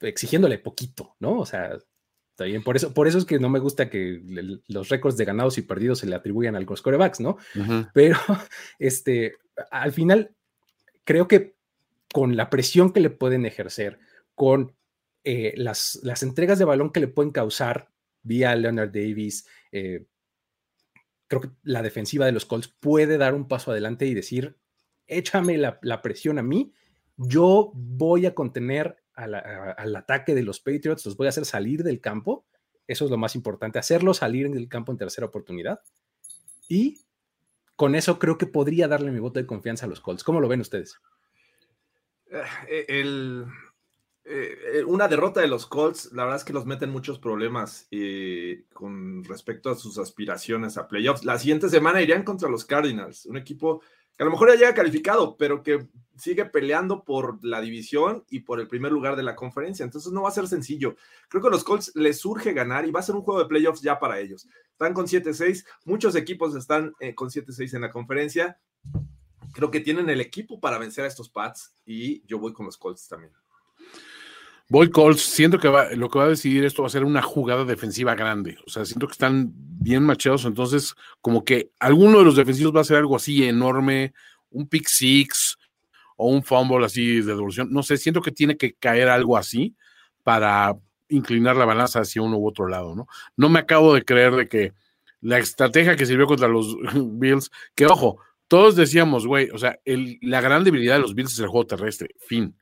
exigiéndole 0.00 0.58
poquito, 0.58 1.16
¿no? 1.18 1.40
O 1.40 1.46
sea, 1.46 1.78
está 2.30 2.44
bien. 2.44 2.62
Por 2.62 2.76
eso, 2.76 2.92
por 2.92 3.08
eso 3.08 3.18
es 3.18 3.24
que 3.24 3.38
no 3.38 3.48
me 3.48 3.58
gusta 3.58 3.88
que 3.88 4.20
los 4.68 4.88
récords 4.88 5.16
de 5.16 5.24
ganados 5.24 5.58
y 5.58 5.62
perdidos 5.62 6.00
se 6.00 6.06
le 6.06 6.16
atribuyan 6.16 6.56
a 6.56 6.60
los 6.60 6.82
corebacks, 6.82 7.20
¿no? 7.20 7.38
Pero, 7.94 8.16
este, 8.78 9.36
al 9.70 9.92
final, 9.92 10.34
creo 11.04 11.28
que 11.28 11.54
con 12.12 12.36
la 12.36 12.50
presión 12.50 12.92
que 12.92 13.00
le 13.00 13.10
pueden 13.10 13.46
ejercer, 13.46 13.98
con 14.34 14.74
eh, 15.24 15.54
las, 15.56 16.00
las 16.02 16.22
entregas 16.22 16.58
de 16.58 16.64
balón 16.64 16.92
que 16.92 17.00
le 17.00 17.08
pueden 17.08 17.30
causar 17.30 17.90
vía 18.22 18.54
Leonard 18.54 18.90
Davis, 18.90 19.46
eh, 19.72 20.06
creo 21.26 21.42
que 21.42 21.50
la 21.62 21.82
defensiva 21.82 22.26
de 22.26 22.32
los 22.32 22.46
Colts 22.46 22.68
puede 22.68 23.18
dar 23.18 23.34
un 23.34 23.48
paso 23.48 23.70
adelante 23.70 24.06
y 24.06 24.14
decir, 24.14 24.56
échame 25.06 25.58
la, 25.58 25.78
la 25.82 26.02
presión 26.02 26.38
a 26.38 26.42
mí, 26.42 26.72
yo 27.16 27.70
voy 27.74 28.26
a 28.26 28.34
contener 28.34 28.96
al, 29.14 29.96
ataque 29.96 30.34
de 30.34 30.42
los 30.42 30.60
Patriots, 30.60 31.04
los 31.04 31.16
voy 31.16 31.26
a 31.26 31.30
hacer 31.30 31.44
salir 31.44 31.82
del 31.82 32.00
campo. 32.00 32.46
Eso 32.86 33.04
es 33.04 33.10
lo 33.10 33.18
más 33.18 33.34
importante, 33.34 33.78
hacerlos 33.78 34.18
salir 34.18 34.50
del 34.50 34.68
campo 34.68 34.90
en 34.92 34.98
tercera 34.98 35.26
oportunidad. 35.26 35.80
Y 36.68 37.00
con 37.76 37.94
eso 37.94 38.18
creo 38.18 38.38
que 38.38 38.46
podría 38.46 38.88
darle 38.88 39.10
mi 39.10 39.20
voto 39.20 39.38
de 39.38 39.46
confianza 39.46 39.86
a 39.86 39.88
los 39.88 40.00
Colts. 40.00 40.24
¿Cómo 40.24 40.40
lo 40.40 40.48
ven 40.48 40.60
ustedes? 40.60 40.98
Eh, 42.68 42.86
el, 42.88 43.46
eh, 44.32 44.84
una 44.84 45.08
derrota 45.08 45.40
de 45.40 45.48
los 45.48 45.66
Colts, 45.66 46.12
la 46.12 46.24
verdad 46.24 46.38
es 46.38 46.44
que 46.44 46.52
los 46.52 46.66
meten 46.66 46.90
muchos 46.90 47.18
problemas 47.18 47.88
eh, 47.90 48.64
con 48.72 49.24
respecto 49.24 49.70
a 49.70 49.74
sus 49.74 49.98
aspiraciones 49.98 50.76
a 50.76 50.86
playoffs. 50.86 51.24
La 51.24 51.38
siguiente 51.38 51.68
semana 51.68 52.00
irían 52.00 52.22
contra 52.22 52.48
los 52.48 52.64
Cardinals, 52.64 53.26
un 53.26 53.36
equipo 53.36 53.80
que 54.16 54.22
a 54.22 54.26
lo 54.26 54.30
mejor 54.30 54.50
ya 54.50 54.54
llega 54.54 54.74
calificado, 54.74 55.36
pero 55.36 55.62
que 55.62 55.88
sigue 56.16 56.44
peleando 56.44 57.04
por 57.04 57.44
la 57.44 57.60
división 57.60 58.24
y 58.30 58.40
por 58.40 58.60
el 58.60 58.68
primer 58.68 58.92
lugar 58.92 59.16
de 59.16 59.22
la 59.22 59.34
conferencia. 59.34 59.84
Entonces 59.84 60.12
no 60.12 60.22
va 60.22 60.28
a 60.28 60.32
ser 60.32 60.46
sencillo. 60.46 60.94
Creo 61.28 61.42
que 61.42 61.48
a 61.48 61.50
los 61.50 61.64
Colts 61.64 61.92
les 61.96 62.20
surge 62.20 62.52
ganar 62.52 62.86
y 62.86 62.90
va 62.90 63.00
a 63.00 63.02
ser 63.02 63.16
un 63.16 63.22
juego 63.22 63.40
de 63.40 63.48
playoffs 63.48 63.80
ya 63.80 63.98
para 63.98 64.20
ellos. 64.20 64.46
Están 64.72 64.94
con 64.94 65.06
7-6, 65.06 65.64
muchos 65.84 66.14
equipos 66.14 66.54
están 66.54 66.94
eh, 67.00 67.14
con 67.14 67.30
7-6 67.30 67.74
en 67.74 67.80
la 67.80 67.90
conferencia. 67.90 68.60
Creo 69.52 69.70
que 69.70 69.80
tienen 69.80 70.08
el 70.08 70.20
equipo 70.20 70.60
para 70.60 70.78
vencer 70.78 71.04
a 71.04 71.08
estos 71.08 71.28
Pats 71.30 71.74
y 71.84 72.24
yo 72.26 72.38
voy 72.38 72.52
con 72.52 72.66
los 72.66 72.76
Colts 72.76 73.08
también. 73.08 73.32
Voy 74.70 74.88
Colts, 74.88 75.22
siento 75.22 75.58
que 75.58 75.68
lo 75.96 76.08
que 76.08 76.18
va 76.20 76.26
a 76.26 76.28
decidir 76.28 76.64
esto 76.64 76.82
va 76.82 76.86
a 76.86 76.92
ser 76.92 77.02
una 77.02 77.22
jugada 77.22 77.64
defensiva 77.64 78.14
grande. 78.14 78.56
O 78.64 78.70
sea, 78.70 78.84
siento 78.84 79.08
que 79.08 79.12
están 79.14 79.50
bien 79.52 80.04
machados, 80.04 80.44
entonces 80.44 80.94
como 81.20 81.44
que 81.44 81.72
alguno 81.80 82.20
de 82.20 82.24
los 82.24 82.36
defensivos 82.36 82.72
va 82.72 82.78
a 82.78 82.82
hacer 82.82 82.98
algo 82.98 83.16
así 83.16 83.42
enorme, 83.42 84.14
un 84.50 84.68
pick 84.68 84.86
six 84.86 85.58
o 86.16 86.28
un 86.28 86.44
fumble 86.44 86.86
así 86.86 87.16
de 87.16 87.34
devolución. 87.34 87.66
No 87.72 87.82
sé, 87.82 87.96
siento 87.96 88.22
que 88.22 88.30
tiene 88.30 88.56
que 88.56 88.74
caer 88.74 89.08
algo 89.08 89.36
así 89.36 89.74
para 90.22 90.76
inclinar 91.08 91.56
la 91.56 91.64
balanza 91.64 92.02
hacia 92.02 92.22
uno 92.22 92.38
u 92.38 92.46
otro 92.46 92.68
lado, 92.68 92.94
¿no? 92.94 93.08
No 93.36 93.48
me 93.48 93.58
acabo 93.58 93.92
de 93.92 94.04
creer 94.04 94.36
de 94.36 94.48
que 94.48 94.72
la 95.20 95.38
estrategia 95.38 95.96
que 95.96 96.06
sirvió 96.06 96.28
contra 96.28 96.46
los 96.46 96.76
Bills, 97.18 97.50
que 97.74 97.86
ojo, 97.86 98.20
todos 98.46 98.76
decíamos, 98.76 99.26
güey, 99.26 99.50
o 99.50 99.58
sea, 99.58 99.80
la 99.84 100.40
gran 100.40 100.62
debilidad 100.62 100.94
de 100.94 101.00
los 101.00 101.16
Bills 101.16 101.32
es 101.32 101.40
el 101.40 101.48
juego 101.48 101.66
terrestre, 101.66 102.14
fin. 102.20 102.54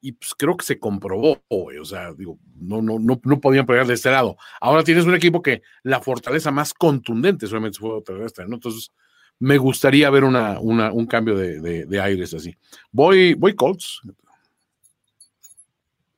Y 0.00 0.12
pues 0.12 0.34
creo 0.36 0.56
que 0.56 0.64
se 0.64 0.78
comprobó, 0.78 1.42
o 1.48 1.84
sea, 1.84 2.12
digo, 2.12 2.38
no, 2.56 2.80
no, 2.80 2.98
no, 2.98 3.20
no 3.22 3.40
podían 3.40 3.66
pegar 3.66 3.86
de 3.86 3.94
este 3.94 4.10
lado. 4.10 4.36
Ahora 4.60 4.84
tienes 4.84 5.04
un 5.04 5.14
equipo 5.14 5.42
que 5.42 5.62
la 5.82 6.00
fortaleza 6.00 6.50
más 6.50 6.72
contundente 6.72 7.46
solamente 7.46 7.78
fue 7.78 8.00
terrestre, 8.02 8.46
¿no? 8.46 8.54
Entonces, 8.56 8.92
me 9.40 9.58
gustaría 9.58 10.10
ver 10.10 10.24
una, 10.24 10.58
una, 10.60 10.92
un 10.92 11.06
cambio 11.06 11.36
de, 11.36 11.86
de, 11.86 12.00
aires 12.00 12.34
así. 12.34 12.56
Voy, 12.90 13.34
voy 13.34 13.54
Colts. 13.54 14.00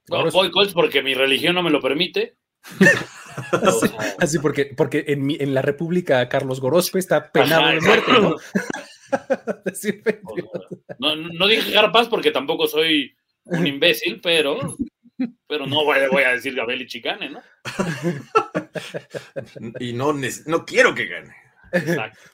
voy 0.08 0.50
Colts 0.50 0.72
porque 0.72 1.02
mi 1.02 1.14
religión 1.14 1.54
no 1.54 1.62
me 1.62 1.70
lo 1.70 1.80
permite. 1.80 2.36
así, 4.18 4.38
porque, 4.38 4.66
porque 4.76 5.04
en, 5.08 5.24
mi, 5.24 5.36
en 5.40 5.54
la 5.54 5.62
República 5.62 6.28
Carlos 6.28 6.60
Gorospe 6.60 6.98
está 6.98 7.32
penado 7.32 7.68
de 7.68 7.80
muerte, 7.80 8.12
¿no? 8.12 8.36
no, 10.98 11.16
no 11.16 11.46
dije 11.46 11.72
Garpaz 11.72 12.08
porque 12.08 12.30
tampoco 12.30 12.66
soy 12.68 13.16
un 13.44 13.66
imbécil, 13.66 14.20
pero, 14.20 14.76
pero 15.46 15.66
no 15.66 15.84
voy, 15.84 16.22
a 16.22 16.32
decir 16.32 16.54
Gabriel 16.54 16.82
y 16.82 16.86
Chicane, 16.86 17.30
¿no? 17.30 17.42
y 19.80 19.92
no, 19.92 20.14
no 20.46 20.64
quiero 20.64 20.94
que 20.94 21.06
gane. 21.06 21.34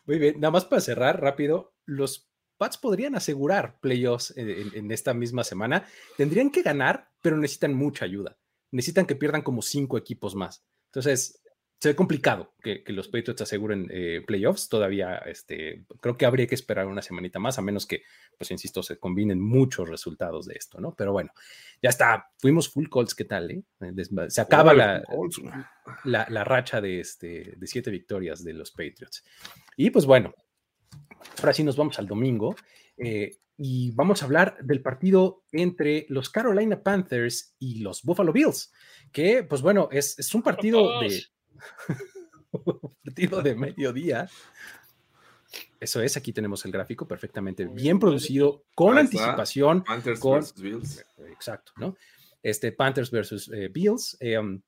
Muy 0.07 0.19
bien, 0.19 0.40
nada 0.40 0.51
más 0.51 0.64
para 0.64 0.81
cerrar 0.81 1.21
rápido, 1.21 1.75
los 1.85 2.31
Pats 2.59 2.79
podrían 2.79 3.14
asegurar 3.14 3.79
playoffs 3.81 4.35
en, 4.37 4.75
en, 4.75 4.90
esta 4.90 5.12
misma 5.12 5.45
semana. 5.45 5.87
Tendrían 6.16 6.51
que 6.51 6.62
ganar, 6.62 7.11
pero 7.21 7.37
necesitan 7.37 7.75
mucha 7.75 8.07
ayuda. 8.07 8.38
Necesitan 8.71 9.05
que 9.05 9.14
pierdan 9.14 9.42
como 9.42 9.61
cinco 9.61 9.99
equipos 9.99 10.35
más. 10.35 10.64
Entonces, 10.87 11.42
se 11.78 11.90
ve 11.90 11.96
complicado 11.96 12.54
que, 12.62 12.82
los 12.88 13.08
Patriots 13.08 13.42
aseguren 13.42 13.88
eh, 13.90 14.22
playoffs. 14.26 14.68
Todavía 14.68 15.18
este, 15.18 15.84
creo 16.00 16.16
que 16.16 16.24
habría 16.24 16.46
que 16.46 16.54
esperar 16.54 16.86
una 16.86 17.02
semanita 17.02 17.38
más, 17.38 17.58
a 17.58 17.62
menos 17.62 17.86
que, 17.86 18.02
pues 18.38 18.50
insisto, 18.50 18.82
se 18.82 18.98
combinen 18.98 19.40
muchos 19.40 19.88
resultados 19.88 20.46
de 20.46 20.54
esto, 20.54 20.80
¿no? 20.80 20.94
Pero 20.94 21.12
bueno, 21.12 21.32
ya 21.82 21.90
está. 21.90 22.30
Fuimos 22.38 22.70
full 22.70 22.88
Colts, 22.88 23.14
¿qué 23.14 23.24
tal? 23.24 23.50
Eh? 23.50 23.62
Se 24.28 24.40
acaba 24.40 24.72
la, 24.72 25.02
la, 26.04 26.44
racha 26.44 26.80
de, 26.80 27.00
este, 27.00 27.54
de 27.56 27.66
siete 27.66 27.90
victorias 27.90 28.42
de 28.42 28.54
los 28.54 28.70
Patriots. 28.70 29.22
Y 29.76 29.90
pues 29.90 30.06
bueno, 30.06 30.34
ahora 31.38 31.52
sí 31.52 31.62
nos 31.62 31.76
vamos 31.76 31.98
al 31.98 32.06
domingo. 32.06 32.56
Eh, 32.96 33.36
y 33.58 33.90
vamos 33.92 34.22
a 34.22 34.26
hablar 34.26 34.58
del 34.62 34.82
partido 34.82 35.44
entre 35.50 36.04
los 36.10 36.28
Carolina 36.28 36.82
Panthers 36.82 37.54
y 37.58 37.78
los 37.80 38.02
Buffalo 38.02 38.32
Bills, 38.32 38.70
que 39.12 39.44
pues 39.44 39.62
bueno, 39.62 39.88
es, 39.90 40.18
es 40.18 40.34
un 40.34 40.42
partido 40.42 41.00
de, 41.00 41.22
partido 43.05 43.42
de 43.42 43.55
mediodía. 43.55 44.29
Eso 45.79 46.01
es, 46.03 46.16
aquí 46.16 46.33
tenemos 46.33 46.64
el 46.64 46.73
gráfico 46.73 47.07
perfectamente 47.07 47.66
bien 47.66 47.99
producido, 47.99 48.64
con 48.75 48.99
anticipación. 48.99 49.85
Panthers 49.85 50.21
con, 50.21 50.35
versus 50.35 50.61
Bills. 50.61 51.07
Exacto, 51.29 51.73
¿no? 51.77 51.97
Este 52.42 52.73
Panthers 52.73 53.11
versus 53.11 53.51
eh, 53.53 53.69
Bills. 53.69 54.16
Eh, 54.21 54.38
um, 54.38 54.61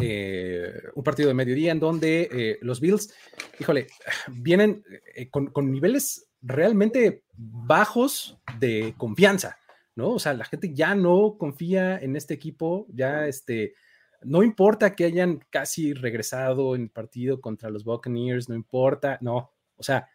eh, 0.00 0.72
un 0.94 1.04
partido 1.04 1.28
de 1.28 1.34
mediodía 1.34 1.70
en 1.70 1.78
donde 1.78 2.58
los 2.62 2.80
Bills, 2.80 3.14
híjole, 3.60 3.86
vienen 4.28 4.82
con, 5.30 5.46
con, 5.48 5.70
niveles 5.70 6.26
realmente 6.42 7.22
bajos 7.32 8.36
de 8.58 8.94
confianza, 8.98 9.56
¿no? 9.94 10.10
O 10.10 10.18
sea, 10.18 10.34
la 10.34 10.46
gente 10.46 10.74
ya 10.74 10.96
no 10.96 11.36
confía 11.38 11.96
en 11.98 12.16
este 12.16 12.34
equipo, 12.34 12.86
ya 12.88 13.28
este, 13.28 13.74
no 14.24 14.42
importa 14.42 14.94
que 14.94 15.04
hayan 15.04 15.40
casi 15.50 15.92
regresado 15.94 16.74
en 16.74 16.82
el 16.82 16.90
partido 16.90 17.40
contra 17.40 17.70
los 17.70 17.84
Buccaneers, 17.84 18.48
no 18.48 18.54
importa, 18.54 19.18
no, 19.20 19.52
o 19.76 19.82
sea, 19.82 20.08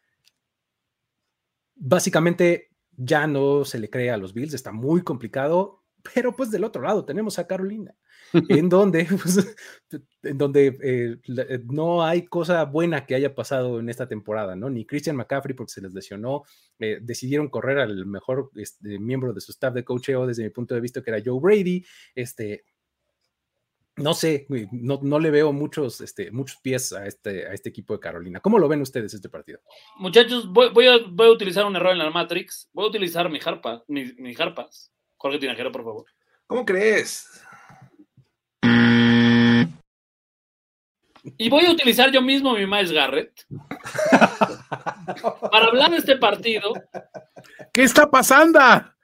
básicamente 1.75 2.69
ya 2.95 3.27
no 3.27 3.63
se 3.65 3.79
le 3.79 3.89
cree 3.89 4.11
a 4.11 4.17
los 4.17 4.33
Bills, 4.33 4.53
está 4.53 4.71
muy 4.71 5.01
complicado, 5.01 5.83
pero 6.13 6.35
pues 6.35 6.51
del 6.51 6.63
otro 6.63 6.81
lado 6.81 7.05
tenemos 7.05 7.39
a 7.39 7.47
Carolina, 7.47 7.95
en 8.49 8.69
donde, 8.69 9.05
pues, 9.05 9.55
en 10.23 10.37
donde 10.37 10.77
eh, 10.81 11.17
eh, 11.37 11.59
no 11.65 12.03
hay 12.03 12.25
cosa 12.25 12.63
buena 12.65 13.05
que 13.05 13.15
haya 13.15 13.33
pasado 13.33 13.79
en 13.79 13.89
esta 13.89 14.07
temporada, 14.07 14.55
¿no? 14.55 14.69
Ni 14.69 14.85
Christian 14.85 15.15
McCaffrey 15.15 15.55
porque 15.55 15.73
se 15.73 15.81
les 15.81 15.93
lesionó, 15.93 16.43
eh, 16.79 16.99
decidieron 17.01 17.49
correr 17.49 17.79
al 17.79 18.05
mejor 18.05 18.51
este, 18.55 18.99
miembro 18.99 19.33
de 19.33 19.41
su 19.41 19.51
staff 19.51 19.73
de 19.73 19.83
coacheo 19.83 20.27
desde 20.27 20.43
mi 20.43 20.49
punto 20.49 20.75
de 20.75 20.81
vista, 20.81 21.01
que 21.01 21.11
era 21.11 21.21
Joe 21.23 21.39
Brady, 21.39 21.85
este, 22.15 22.65
no 23.99 24.13
sé, 24.13 24.47
no, 24.71 25.19
le 25.19 25.31
veo 25.31 25.53
muchos, 25.53 26.01
este, 26.01 26.31
muchos 26.31 26.57
pies 26.61 26.93
a 26.93 27.05
este, 27.05 27.47
a 27.47 27.53
este 27.53 27.69
equipo 27.69 27.93
de 27.93 27.99
Carolina. 27.99 28.39
¿Cómo 28.39 28.59
lo 28.59 28.67
ven 28.67 28.81
ustedes 28.81 29.13
este 29.13 29.29
partido? 29.29 29.59
Muchachos, 29.97 30.47
voy, 30.47 30.87
a, 30.87 30.97
voy 31.09 31.27
a, 31.27 31.31
utilizar 31.31 31.65
un 31.65 31.75
error 31.75 31.91
en 31.91 31.99
la 31.99 32.09
Matrix. 32.09 32.69
Voy 32.73 32.85
a 32.85 32.89
utilizar 32.89 33.29
mi 33.29 33.39
harpa, 33.43 33.83
mi, 33.87 34.13
mi 34.17 34.35
harpas. 34.37 34.91
Jorge 35.17 35.39
Tinajero, 35.39 35.71
por 35.71 35.83
favor. 35.83 36.05
¿Cómo 36.47 36.65
crees? 36.65 37.27
Y 41.37 41.49
voy 41.49 41.65
a 41.65 41.71
utilizar 41.71 42.11
yo 42.11 42.21
mismo 42.21 42.53
mi 42.53 42.65
Miles 42.65 42.91
Garrett 42.91 43.45
para 45.51 45.65
hablar 45.65 45.91
de 45.91 45.97
este 45.97 46.17
partido. 46.17 46.73
¿Qué 47.73 47.83
está 47.83 48.09
pasando? 48.09 48.59
Ah, 48.59 48.95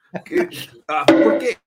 ¿Por 1.08 1.39
qué? 1.39 1.58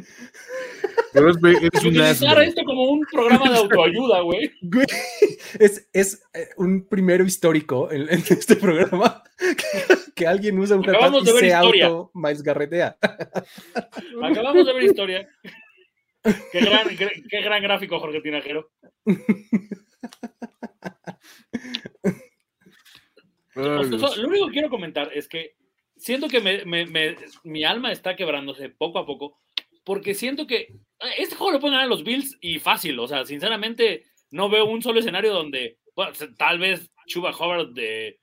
Pero 1.12 1.30
es, 1.30 1.36
es 1.36 1.84
Utilizar 1.84 2.40
esto 2.42 2.62
como 2.64 2.84
un 2.84 3.04
programa 3.10 3.50
de 3.50 3.58
autoayuda, 3.58 4.20
güey. 4.22 4.52
Es, 5.58 5.88
es 5.92 6.22
eh, 6.34 6.48
un 6.56 6.86
primero 6.86 7.24
histórico 7.24 7.90
en, 7.90 8.08
este 8.10 8.56
programa 8.56 9.22
que, 10.14 10.26
alguien 10.26 10.58
usa 10.58 10.76
un 10.76 10.88
Acabamos 10.88 11.24
y 11.24 11.32
se 11.38 11.54
auto 11.54 12.10
Miles 12.14 12.42
Garretea. 12.42 12.96
Acabamos 14.22 14.66
de 14.66 14.72
ver 14.72 14.84
historia. 14.84 15.28
Qué 16.22 16.60
gran, 16.60 16.88
qué, 16.96 17.40
gran 17.40 17.62
gráfico, 17.62 17.98
Jorge 17.98 18.20
Tinajero. 18.20 18.70
lo 23.54 24.28
único 24.28 24.46
que 24.46 24.52
quiero 24.52 24.70
comentar 24.70 25.10
es 25.14 25.26
que 25.28 25.56
siento 25.96 26.28
que 26.28 26.40
me, 26.40 26.64
me, 26.64 27.16
mi 27.44 27.64
alma 27.64 27.92
está 27.92 28.16
quebrándose 28.16 28.68
poco 28.68 28.98
a 28.98 29.06
poco 29.06 29.40
porque 29.84 30.14
siento 30.14 30.46
que 30.46 30.68
ah, 31.00 31.10
este 31.18 31.34
juego 31.36 31.52
lo 31.52 31.60
pueden 31.60 31.74
ganar 31.74 31.88
los 31.88 32.04
Bills 32.04 32.36
y 32.40 32.58
fácil, 32.58 32.98
o 32.98 33.08
sea, 33.08 33.24
sinceramente 33.24 34.04
no 34.30 34.48
veo 34.48 34.66
un 34.66 34.82
solo 34.82 35.00
escenario 35.00 35.32
donde 35.32 35.78
tal 36.36 36.58
vez 36.58 36.90
Chuba 37.06 37.30
Howard 37.30 37.72
de, 37.72 38.20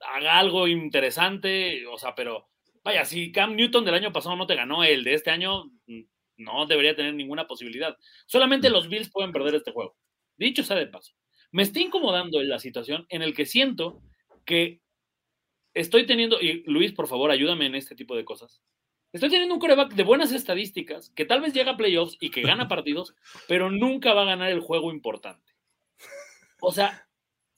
haga 0.00 0.38
algo 0.38 0.66
interesante, 0.66 1.86
o 1.86 1.98
sea, 1.98 2.14
pero 2.14 2.48
vaya, 2.82 3.04
si 3.04 3.32
Cam 3.32 3.54
Newton 3.54 3.84
del 3.84 3.94
año 3.94 4.12
pasado 4.12 4.36
no 4.36 4.46
te 4.46 4.54
ganó, 4.54 4.82
el 4.84 5.04
de 5.04 5.14
este 5.14 5.30
año 5.30 5.66
mm, 5.86 6.02
no 6.38 6.66
debería 6.66 6.96
tener 6.96 7.14
ninguna 7.14 7.46
posibilidad. 7.46 7.96
Solamente 8.26 8.70
los 8.70 8.88
Bills 8.88 9.10
pueden 9.10 9.32
perder 9.32 9.54
este 9.54 9.72
juego. 9.72 9.96
Dicho 10.36 10.62
sea 10.62 10.76
de 10.76 10.86
paso, 10.86 11.12
me 11.52 11.62
está 11.62 11.80
incomodando 11.80 12.40
en 12.40 12.48
la 12.48 12.58
situación 12.58 13.06
en 13.10 13.22
el 13.22 13.34
que 13.34 13.44
siento 13.44 14.02
que 14.46 14.80
estoy 15.74 16.06
teniendo, 16.06 16.40
y 16.40 16.62
Luis, 16.64 16.92
por 16.92 17.08
favor, 17.08 17.30
ayúdame 17.30 17.66
en 17.66 17.74
este 17.74 17.94
tipo 17.94 18.16
de 18.16 18.24
cosas. 18.24 18.62
Estoy 19.12 19.28
teniendo 19.30 19.54
un 19.54 19.60
coreback 19.60 19.92
de 19.94 20.04
buenas 20.04 20.30
estadísticas, 20.32 21.10
que 21.10 21.24
tal 21.24 21.40
vez 21.40 21.52
llega 21.52 21.72
a 21.72 21.76
playoffs 21.76 22.16
y 22.20 22.30
que 22.30 22.42
gana 22.42 22.68
partidos, 22.68 23.14
pero 23.48 23.70
nunca 23.70 24.14
va 24.14 24.22
a 24.22 24.26
ganar 24.26 24.50
el 24.50 24.60
juego 24.60 24.92
importante. 24.92 25.52
O 26.60 26.72
sea, 26.72 27.08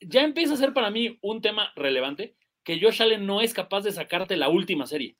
ya 0.00 0.22
empieza 0.22 0.54
a 0.54 0.56
ser 0.56 0.72
para 0.72 0.90
mí 0.90 1.18
un 1.22 1.42
tema 1.42 1.72
relevante 1.76 2.36
que 2.64 2.80
Josh 2.80 3.02
Allen 3.02 3.26
no 3.26 3.40
es 3.40 3.52
capaz 3.52 3.82
de 3.82 3.92
sacarte 3.92 4.36
la 4.36 4.48
última 4.48 4.86
serie. 4.86 5.16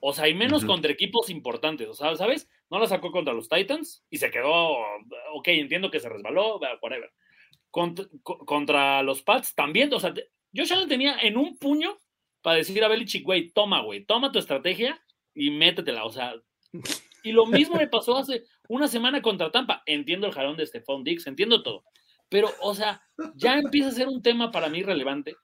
O 0.00 0.12
sea, 0.12 0.28
y 0.28 0.34
menos 0.34 0.64
contra 0.64 0.92
equipos 0.92 1.28
importantes. 1.28 1.88
O 1.88 1.94
sea, 1.94 2.14
¿sabes? 2.16 2.48
No 2.70 2.78
la 2.78 2.86
sacó 2.86 3.10
contra 3.10 3.34
los 3.34 3.48
Titans 3.48 4.04
y 4.08 4.18
se 4.18 4.30
quedó. 4.30 4.78
Ok, 5.34 5.48
entiendo 5.48 5.90
que 5.90 6.00
se 6.00 6.08
resbaló, 6.08 6.58
whatever. 6.80 7.12
Contra, 7.70 8.06
co- 8.22 8.38
contra 8.46 9.02
los 9.02 9.22
Pats 9.22 9.54
también. 9.54 9.92
O 9.92 10.00
sea, 10.00 10.14
Josh 10.54 10.72
Allen 10.72 10.88
tenía 10.88 11.18
en 11.20 11.36
un 11.36 11.58
puño 11.58 11.98
para 12.42 12.56
decir 12.56 12.82
a 12.84 12.88
Belichick, 12.88 13.24
güey, 13.24 13.50
toma, 13.50 13.82
güey, 13.82 14.04
toma 14.04 14.30
tu 14.32 14.38
estrategia 14.38 15.02
y 15.38 15.50
métetela. 15.52 16.04
O 16.04 16.10
sea, 16.10 16.34
y 17.22 17.32
lo 17.32 17.46
mismo 17.46 17.76
me 17.76 17.86
pasó 17.86 18.18
hace 18.18 18.44
una 18.68 18.88
semana 18.88 19.22
contra 19.22 19.50
Tampa. 19.50 19.82
Entiendo 19.86 20.26
el 20.26 20.34
jalón 20.34 20.56
de 20.56 20.66
Stephon 20.66 21.04
Dix, 21.04 21.26
entiendo 21.26 21.62
todo. 21.62 21.84
Pero, 22.28 22.50
o 22.60 22.74
sea, 22.74 23.00
ya 23.36 23.56
empieza 23.58 23.88
a 23.88 23.92
ser 23.92 24.08
un 24.08 24.20
tema 24.20 24.50
para 24.50 24.68
mí 24.68 24.82
relevante 24.82 25.36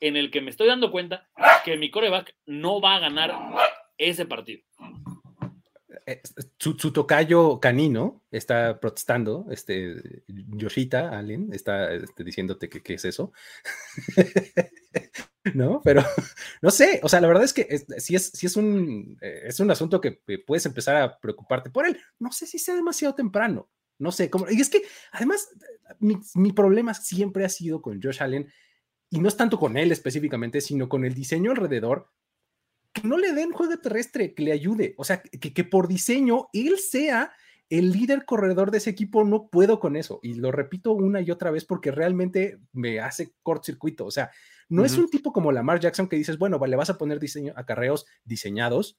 en 0.00 0.16
el 0.16 0.30
que 0.30 0.40
me 0.40 0.50
estoy 0.50 0.66
dando 0.66 0.90
cuenta 0.90 1.28
que 1.64 1.76
mi 1.76 1.90
coreback 1.90 2.34
no 2.46 2.80
va 2.80 2.96
a 2.96 3.00
ganar 3.00 3.34
ese 3.98 4.26
partido. 4.26 4.62
Eh, 6.06 6.20
Su, 6.58 6.76
su 6.76 6.92
tocayo 6.92 7.60
canino 7.60 8.24
está 8.30 8.80
protestando, 8.80 9.46
este, 9.50 10.24
Yoshita 10.26 11.16
Allen 11.16 11.52
está 11.52 11.92
este, 11.94 12.24
diciéndote 12.24 12.68
que 12.68 12.82
qué 12.82 12.94
es 12.94 13.04
eso. 13.04 13.32
¿No? 15.52 15.82
Pero 15.84 16.02
no 16.62 16.70
sé, 16.70 17.00
o 17.02 17.08
sea, 17.08 17.20
la 17.20 17.28
verdad 17.28 17.44
es 17.44 17.52
que 17.52 17.66
es, 17.68 17.86
si, 17.98 18.16
es, 18.16 18.30
si 18.30 18.46
es, 18.46 18.56
un, 18.56 19.18
eh, 19.20 19.42
es 19.44 19.60
un 19.60 19.70
asunto 19.70 20.00
que 20.00 20.12
puedes 20.46 20.64
empezar 20.64 20.96
a 20.96 21.18
preocuparte 21.18 21.70
por 21.70 21.86
él. 21.86 22.00
No 22.18 22.32
sé 22.32 22.46
si 22.46 22.58
sea 22.58 22.74
demasiado 22.74 23.14
temprano. 23.14 23.68
No 23.98 24.10
sé 24.10 24.30
cómo. 24.30 24.46
Y 24.50 24.60
es 24.60 24.70
que 24.70 24.82
además, 25.12 25.48
mi, 25.98 26.18
mi 26.34 26.52
problema 26.52 26.94
siempre 26.94 27.44
ha 27.44 27.48
sido 27.48 27.82
con 27.82 28.00
Josh 28.02 28.22
Allen, 28.22 28.50
y 29.10 29.20
no 29.20 29.28
es 29.28 29.36
tanto 29.36 29.60
con 29.60 29.76
él 29.76 29.92
específicamente, 29.92 30.60
sino 30.60 30.88
con 30.88 31.04
el 31.04 31.14
diseño 31.14 31.52
alrededor 31.52 32.10
que 32.92 33.06
no 33.06 33.16
le 33.16 33.32
den 33.32 33.52
juego 33.52 33.76
terrestre, 33.78 34.34
que 34.34 34.42
le 34.42 34.52
ayude. 34.52 34.94
O 34.98 35.04
sea, 35.04 35.22
que, 35.22 35.52
que, 35.52 35.64
por 35.64 35.86
diseño 35.88 36.48
él 36.52 36.78
sea 36.78 37.32
el 37.68 37.92
líder 37.92 38.24
corredor 38.24 38.70
de 38.70 38.78
ese 38.78 38.90
equipo. 38.90 39.24
No 39.24 39.48
puedo 39.48 39.78
con 39.78 39.96
eso. 39.96 40.20
Y 40.22 40.34
lo 40.34 40.50
repito 40.50 40.92
una 40.92 41.20
y 41.20 41.30
otra 41.30 41.50
vez 41.50 41.64
porque 41.64 41.90
realmente 41.90 42.58
me 42.72 42.98
hace 42.98 43.34
cortocircuito. 43.42 44.04
O 44.04 44.10
sea, 44.10 44.30
no 44.68 44.82
uh 44.82 44.84
-huh. 44.84 44.86
es 44.86 44.98
un 44.98 45.08
tipo 45.08 45.32
como 45.32 45.52
Lamar 45.52 45.80
Jackson 45.80 46.08
que 46.08 46.16
dices, 46.16 46.38
bueno, 46.38 46.64
le 46.64 46.76
vas 46.76 46.90
a 46.90 46.98
poner 46.98 47.20
diseño, 47.20 47.52
acarreos 47.56 48.06
diseñados, 48.24 48.98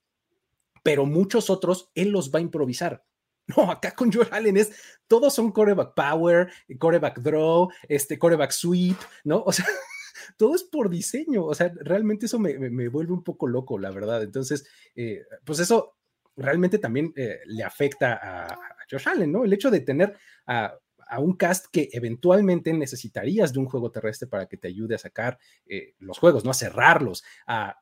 pero 0.84 1.06
muchos 1.06 1.50
otros 1.50 1.92
él 1.96 2.10
los 2.10 2.32
va 2.32 2.40
a 2.40 2.44
improvisar. 2.44 3.04
No, 3.56 3.70
acá 3.70 3.92
con 3.92 4.12
Josh 4.12 4.30
Allen 4.32 4.58
es, 4.58 4.72
todos 5.08 5.36
son 5.36 5.52
coreback 5.52 5.94
power, 5.94 6.52
coreback 6.80 7.20
draw, 7.20 7.70
este 7.88 8.18
coreback 8.18 8.50
sweep, 8.50 8.98
¿no? 9.24 9.44
O 9.46 9.52
sea, 9.52 9.66
todo 10.38 10.56
es 10.56 10.64
por 10.64 10.90
diseño, 10.90 11.46
o 11.46 11.54
sea, 11.54 11.72
realmente 11.82 12.26
eso 12.26 12.40
me, 12.40 12.58
me, 12.58 12.72
me 12.72 12.88
vuelve 12.88 13.14
un 13.14 13.24
poco 13.24 13.46
loco, 13.46 13.78
la 13.78 13.92
verdad. 13.92 14.24
Entonces, 14.24 14.68
eh, 14.96 15.22
pues 15.44 15.60
eso 15.60 15.96
realmente 16.36 16.80
también 16.80 17.14
eh, 17.16 17.40
le 17.46 17.64
afecta 17.64 18.14
a, 18.16 18.46
a, 18.48 18.58
Josh 18.90 19.08
Allen, 19.08 19.32
¿no? 19.32 19.44
El 19.44 19.54
hecho 19.54 19.70
de 19.70 19.82
tener 19.82 20.18
a, 20.48 20.76
a, 21.08 21.20
un 21.20 21.36
cast 21.36 21.68
que 21.72 21.90
eventualmente 21.92 22.74
necesitarías 22.74 23.54
de 23.54 23.60
un 23.60 23.66
juego 23.66 23.92
terrestre 23.92 24.28
para 24.28 24.48
que 24.48 24.58
te 24.58 24.68
ayude 24.68 24.96
a 24.96 25.00
sacar 25.00 25.38
eh, 25.66 25.94
los 26.00 26.18
juegos, 26.20 26.44
¿no? 26.44 26.52
A 26.52 26.56
cerrarlos, 26.56 27.24
a, 27.48 27.80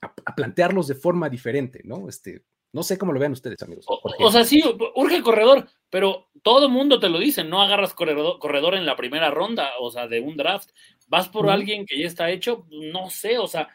a, 0.00 0.34
plantearlos 0.34 0.88
de 0.88 0.94
forma 0.94 1.28
diferente, 1.28 1.80
¿no? 1.84 2.08
Este, 2.08 2.44
no 2.72 2.82
sé 2.82 2.98
cómo 2.98 3.12
lo 3.12 3.20
vean 3.20 3.32
ustedes, 3.32 3.62
amigos. 3.62 3.86
O, 3.88 4.00
o 4.18 4.30
sea, 4.30 4.44
sí, 4.44 4.62
urge 4.94 5.16
el 5.16 5.22
corredor, 5.22 5.68
pero 5.90 6.28
todo 6.42 6.66
el 6.66 6.72
mundo 6.72 7.00
te 7.00 7.08
lo 7.08 7.18
dice, 7.18 7.44
no 7.44 7.62
agarras 7.62 7.94
corredor, 7.94 8.38
corredor, 8.38 8.74
en 8.74 8.84
la 8.86 8.96
primera 8.96 9.30
ronda, 9.30 9.70
o 9.80 9.90
sea, 9.90 10.06
de 10.06 10.20
un 10.20 10.36
draft. 10.36 10.70
Vas 11.06 11.28
por 11.28 11.48
alguien 11.48 11.86
que 11.86 11.98
ya 11.98 12.06
está 12.06 12.30
hecho, 12.30 12.66
no 12.70 13.08
sé, 13.08 13.38
o 13.38 13.46
sea, 13.46 13.68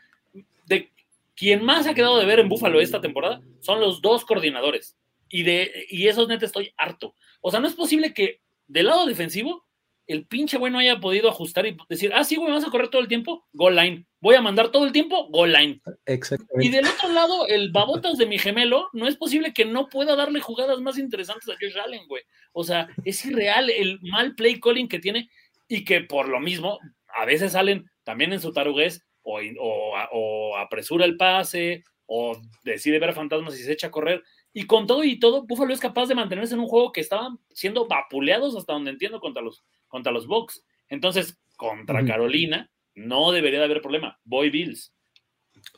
de 0.68 0.92
quien 1.36 1.64
más 1.64 1.88
ha 1.88 1.96
quedado 1.96 2.20
de 2.20 2.26
ver 2.26 2.40
en 2.40 2.50
Búfalo 2.50 2.80
esta 2.80 3.02
temporada 3.02 3.42
son 3.60 3.80
los 3.80 4.02
dos 4.02 4.26
coordinadores. 4.26 4.98
Y 5.30 5.42
de 5.42 5.88
y 5.90 6.08
esos 6.08 6.28
neta 6.28 6.46
estoy 6.46 6.74
harto. 6.78 7.16
O 7.42 7.50
sea, 7.50 7.60
no 7.60 7.68
es 7.68 7.74
posible 7.74 8.14
que 8.14 8.43
del 8.68 8.88
lado 8.88 9.06
defensivo 9.06 9.64
el 10.08 10.28
pinche 10.28 10.58
güey 10.58 10.72
no 10.72 10.80
haya 10.80 11.00
podido 11.00 11.30
ajustar 11.30 11.66
y 11.66 11.78
decir, 11.88 12.12
ah, 12.14 12.24
sí, 12.24 12.36
güey, 12.36 12.52
vas 12.52 12.66
a 12.66 12.70
correr 12.70 12.90
todo 12.90 13.02
el 13.02 13.08
tiempo, 13.08 13.48
goal 13.54 13.76
line. 13.76 14.06
Voy 14.20 14.36
a 14.36 14.42
mandar 14.42 14.70
todo 14.70 14.86
el 14.86 14.92
tiempo, 14.92 15.30
goal 15.30 15.54
line. 15.54 15.82
Exactamente. 16.06 16.66
Y 16.66 16.70
del 16.70 16.86
otro 16.86 17.10
lado, 17.10 17.48
el 17.48 17.72
babotas 17.72 18.18
de 18.18 18.26
mi 18.26 18.38
gemelo, 18.38 18.90
no 18.94 19.08
es 19.08 19.16
posible 19.16 19.54
que 19.54 19.66
no 19.66 19.88
pueda 19.88 20.16
darle 20.16 20.42
jugadas 20.42 20.80
más 20.82 20.98
interesantes 20.98 21.48
a 21.50 21.58
Josh 21.60 21.78
Allen, 21.78 22.08
güey. 22.08 22.24
O 22.52 22.64
sea, 22.64 22.90
es 23.06 23.24
irreal 23.26 23.70
el 23.70 24.00
mal 24.02 24.36
play 24.36 24.60
calling 24.60 24.88
que 24.88 25.00
tiene 25.00 25.30
y 25.68 25.86
que 25.86 26.02
por 26.02 26.28
lo 26.28 26.40
mismo, 26.40 26.80
a 27.16 27.26
veces 27.26 27.54
salen 27.54 27.90
también 28.04 28.34
en 28.34 28.42
su 28.42 28.50
o, 28.50 29.40
o, 29.60 29.96
o 30.12 30.58
apresura 30.58 31.06
el 31.06 31.16
pase 31.16 31.84
o 32.06 32.38
decide 32.64 33.00
ver 33.00 33.14
fantasmas 33.14 33.58
y 33.58 33.64
se 33.64 33.72
echa 33.72 33.88
a 33.88 33.92
correr. 33.92 34.22
Y 34.54 34.68
con 34.68 34.86
todo 34.86 35.04
y 35.04 35.20
todo, 35.20 35.44
Buffalo 35.44 35.74
es 35.74 35.80
capaz 35.80 36.08
de 36.08 36.16
mantenerse 36.16 36.54
en 36.54 36.60
un 36.60 36.68
juego 36.68 36.92
que 36.92 37.02
estaban 37.02 37.40
siendo 37.52 37.88
vapuleados 37.88 38.56
hasta 38.56 38.74
donde 38.74 38.92
entiendo 38.92 39.20
contra 39.20 39.42
los, 39.42 39.64
contra 39.88 40.12
los 40.12 40.28
Bucks. 40.28 40.64
Entonces, 40.90 41.40
contra 41.58 42.02
uh 42.02 42.04
-huh. 42.04 42.08
Carolina, 42.08 42.72
no 42.94 43.32
debería 43.32 43.60
de 43.60 43.66
haber 43.66 43.82
problema. 43.82 44.20
Voy 44.24 44.50
Bills. 44.50 44.94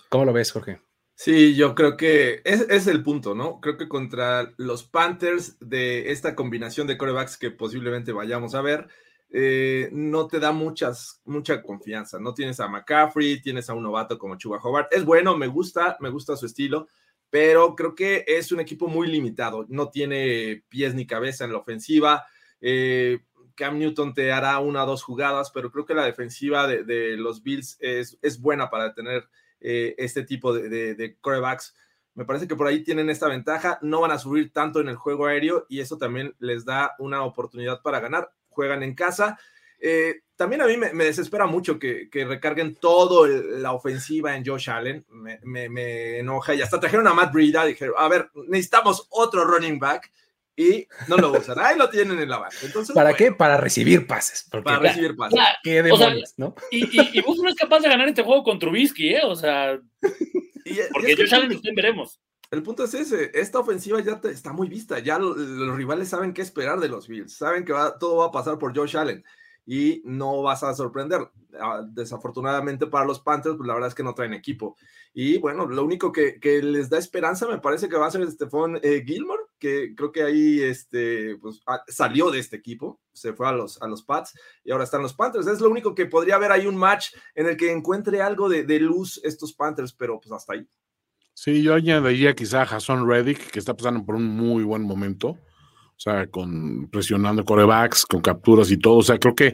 ¿Cómo 0.09 0.26
lo 0.26 0.34
ves, 0.34 0.51
Jorge? 0.51 0.82
Sí, 1.15 1.55
yo 1.55 1.76
creo 1.76 1.95
que 1.95 2.41
es, 2.43 2.61
es, 2.69 2.88
el 2.88 3.01
punto, 3.01 3.36
¿no? 3.36 3.61
Creo 3.61 3.78
que 3.78 3.88
contra 3.88 4.53
los 4.57 4.84
Panthers 4.84 5.57
de 5.61 6.11
esta 6.11 6.36
combinación 6.36 6.88
de 6.88 6.97
corebacks 6.97 7.38
que 7.38 7.51
posiblemente 7.51 8.11
vayamos 8.11 8.53
a 8.53 8.61
ver, 8.61 8.89
eh, 9.32 9.89
no 9.93 10.28
te 10.28 10.39
da 10.39 10.51
muchas, 10.51 11.21
mucha 11.26 11.61
confianza. 11.61 12.19
No 12.19 12.34
tienes 12.34 12.59
a 12.59 12.67
McCaffrey, 12.67 13.41
tienes 13.41 13.69
a 13.69 13.73
un 13.73 13.84
novato 13.84 14.17
como 14.17 14.38
Chuba 14.38 14.59
Hobart. 14.61 14.93
Es 14.93 15.05
bueno, 15.05 15.38
me 15.38 15.47
gusta, 15.47 15.97
me 16.01 16.09
gusta 16.09 16.36
su 16.36 16.45
estilo, 16.45 16.88
pero 17.36 17.76
creo 17.76 17.96
que 17.96 18.24
es 18.26 18.54
un 18.54 18.62
equipo 18.62 18.88
muy 18.88 19.10
limitado. 19.10 19.66
No 19.68 19.90
tiene 19.90 20.64
pies 20.70 20.96
ni 20.96 21.06
cabeza 21.06 21.44
en 21.44 21.52
la 21.52 21.58
ofensiva. 21.58 22.26
Eh, 22.62 23.26
Cam 23.56 23.78
Newton 23.78 24.14
te 24.14 24.32
hará 24.32 24.58
una 24.60 24.86
o 24.86 24.88
dos 24.88 25.04
jugadas, 25.04 25.52
pero 25.54 25.70
creo 25.70 25.86
que 25.86 25.94
la 25.94 26.06
defensiva 26.06 26.66
de, 26.66 27.18
los 27.18 27.44
Bills 27.44 27.76
es, 27.82 28.18
es, 28.22 28.40
buena 28.40 28.70
para 28.70 28.94
tener 28.94 29.28
eh, 29.60 29.96
este 29.98 30.24
tipo 30.24 30.54
de, 30.54 30.70
de, 30.70 30.96
de 30.96 31.18
corebacks. 31.18 31.76
Me 32.14 32.24
parece 32.24 32.48
que 32.48 32.56
por 32.56 32.68
ahí 32.68 32.86
tienen 32.86 33.10
esta 33.10 33.28
ventaja. 33.28 33.80
No 33.82 34.00
van 34.00 34.12
a 34.12 34.18
subir 34.18 34.54
tanto 34.54 34.80
en 34.80 34.88
el 34.88 34.96
juego 34.96 35.26
aéreo 35.26 35.66
y 35.68 35.82
eso 35.82 35.98
también 35.98 36.34
les 36.40 36.64
da 36.64 36.96
una 37.00 37.26
oportunidad 37.26 37.82
para 37.82 38.00
ganar 38.00 38.32
juegan 38.48 38.82
en 38.82 38.96
casa. 38.96 39.38
Eh, 39.80 40.21
también 40.36 40.61
a 40.61 40.67
mí 40.67 40.76
me, 40.78 40.93
me 40.93 41.05
desespera 41.05 41.45
mucho 41.45 41.80
que, 41.80 42.09
que 42.09 42.26
recarguen 42.26 42.76
toda 42.76 43.28
la 43.28 43.71
ofensiva 43.71 44.36
en 44.36 44.45
Josh 44.45 44.69
Allen. 44.69 45.05
Me, 45.09 45.39
me, 45.43 45.69
me, 45.69 46.19
enoja 46.19 46.53
y 46.53 46.61
hasta 46.61 46.80
trajeron 46.80 47.07
a 47.07 47.13
Matt 47.13 47.34
Breida. 47.34 47.65
Dijeron, 47.65 47.95
a 47.97 48.07
ver, 48.07 48.30
necesitamos 48.47 49.07
otro 49.11 49.45
running 49.45 49.80
back 49.80 50.11
y 50.57 50.88
no 51.07 51.17
lo 51.17 51.32
usan. 51.32 51.57
Ahí 51.59 51.78
lo 51.78 51.89
tienen 51.89 52.19
en 52.19 52.30
la 52.30 52.39
banca. 52.39 52.57
Entonces, 52.63 52.93
¿Para 52.93 53.11
bueno, 53.11 53.17
qué? 53.17 53.32
Para 53.32 53.57
recibir 53.57 54.07
pases. 54.07 54.45
Porque, 54.49 54.65
para 54.65 54.80
recibir 54.80 55.15
pases. 55.15 55.38
Ya, 55.38 55.55
¿Qué 55.63 55.84
demonios, 55.84 56.01
o 56.01 56.26
sea, 56.26 56.34
no? 56.38 56.55
Y, 56.71 56.84
y, 56.86 57.19
y 57.19 57.21
no 57.21 57.49
es 57.49 57.55
capaz 57.55 57.80
de 57.80 57.89
ganar 57.89 58.07
este 58.07 58.23
juego 58.23 58.43
con 58.43 58.59
Trubisky, 58.59 59.15
¿eh? 59.15 59.21
O 59.23 59.36
sea, 59.36 59.73
y, 60.65 60.76
porque 60.91 61.11
es 61.11 61.15
que 61.15 61.23
Josh 61.23 61.36
Allen 61.36 61.51
usted 61.55 61.71
veremos. 61.76 62.19
El 62.51 62.61
punto 62.61 62.84
es 62.84 62.93
ese, 62.93 63.32
esta 63.34 63.59
ofensiva 63.59 63.99
ya 64.01 64.19
te, 64.21 64.30
está 64.30 64.53
muy 64.53 64.69
vista, 64.69 64.99
ya 64.99 65.17
lo, 65.17 65.34
los 65.34 65.76
rivales 65.76 66.09
saben 66.09 66.34
qué 66.34 66.41
esperar 66.41 66.80
de 66.80 66.88
los 66.88 67.07
Bills, 67.07 67.36
saben 67.36 67.65
que 67.65 67.73
va, 67.73 67.97
todo 67.97 68.17
va 68.17 68.28
a 68.28 68.32
pasar 68.32 68.59
por 68.59 68.73
Josh 68.73 68.95
Allen 68.95 69.26
y 69.66 70.01
no 70.05 70.41
vas 70.41 70.63
a 70.63 70.74
sorprender. 70.74 71.22
Ah, 71.59 71.84
Desafortunadamente 71.88 72.88
para 72.88 73.05
los 73.05 73.20
Panthers, 73.20 73.55
pues 73.55 73.68
la 73.68 73.74
verdad 73.74 73.89
es 73.89 73.95
que 73.95 74.03
no 74.03 74.13
traen 74.13 74.34
equipo. 74.34 74.76
Y 75.13 75.38
bueno, 75.38 75.66
lo 75.66 75.84
único 75.84 76.11
que, 76.11 76.39
que 76.39 76.61
les 76.61 76.89
da 76.89 76.97
esperanza 76.97 77.47
me 77.47 77.59
parece 77.59 77.88
que 77.88 77.97
va 77.97 78.07
a 78.07 78.11
ser 78.11 78.30
Stephon 78.30 78.80
eh, 78.84 79.03
Gilmore, 79.05 79.43
que 79.57 79.95
creo 79.95 80.11
que 80.11 80.24
ahí 80.24 80.61
este, 80.61 81.38
pues, 81.38 81.61
ah, 81.68 81.82
salió 81.88 82.32
de 82.32 82.39
este 82.39 82.57
equipo, 82.57 82.99
se 83.13 83.34
fue 83.34 83.47
a 83.47 83.53
los, 83.53 83.82
a 83.82 83.88
los 83.88 84.03
Pats 84.03 84.34
y 84.63 84.72
ahora 84.72 84.84
están 84.84 85.01
los 85.01 85.13
Panthers. 85.13 85.47
Es 85.47 85.61
lo 85.61 85.70
único 85.70 85.95
que 85.95 86.05
podría 86.05 86.36
haber 86.36 86.51
ahí 86.51 86.68
un 86.68 86.76
match 86.76 87.16
en 87.34 87.47
el 87.47 87.57
que 87.57 87.72
encuentre 87.72 88.22
algo 88.22 88.49
de, 88.49 88.63
de 88.63 88.80
luz 88.80 89.20
estos 89.24 89.53
Panthers, 89.53 89.93
pero 89.93 90.20
pues 90.20 90.32
hasta 90.32 90.53
ahí. 90.53 90.68
Sí, 91.34 91.61
yo 91.61 91.74
añadiría 91.74 92.34
quizá 92.34 92.61
a 92.61 92.66
Jason 92.66 93.09
Reddick, 93.09 93.51
que 93.51 93.59
está 93.59 93.76
pasando 93.76 94.05
por 94.05 94.16
un 94.16 94.26
muy 94.26 94.63
buen 94.63 94.84
momento, 94.84 95.38
o 95.98 96.00
sea, 96.00 96.28
con 96.28 96.89
presionando 96.89 97.46
corebacks, 97.46 98.06
con 98.06 98.22
capturas 98.22 98.70
y 98.70 98.78
todo. 98.78 98.98
O 98.98 99.04
sea, 99.04 99.18
creo 99.18 99.34
que 99.34 99.54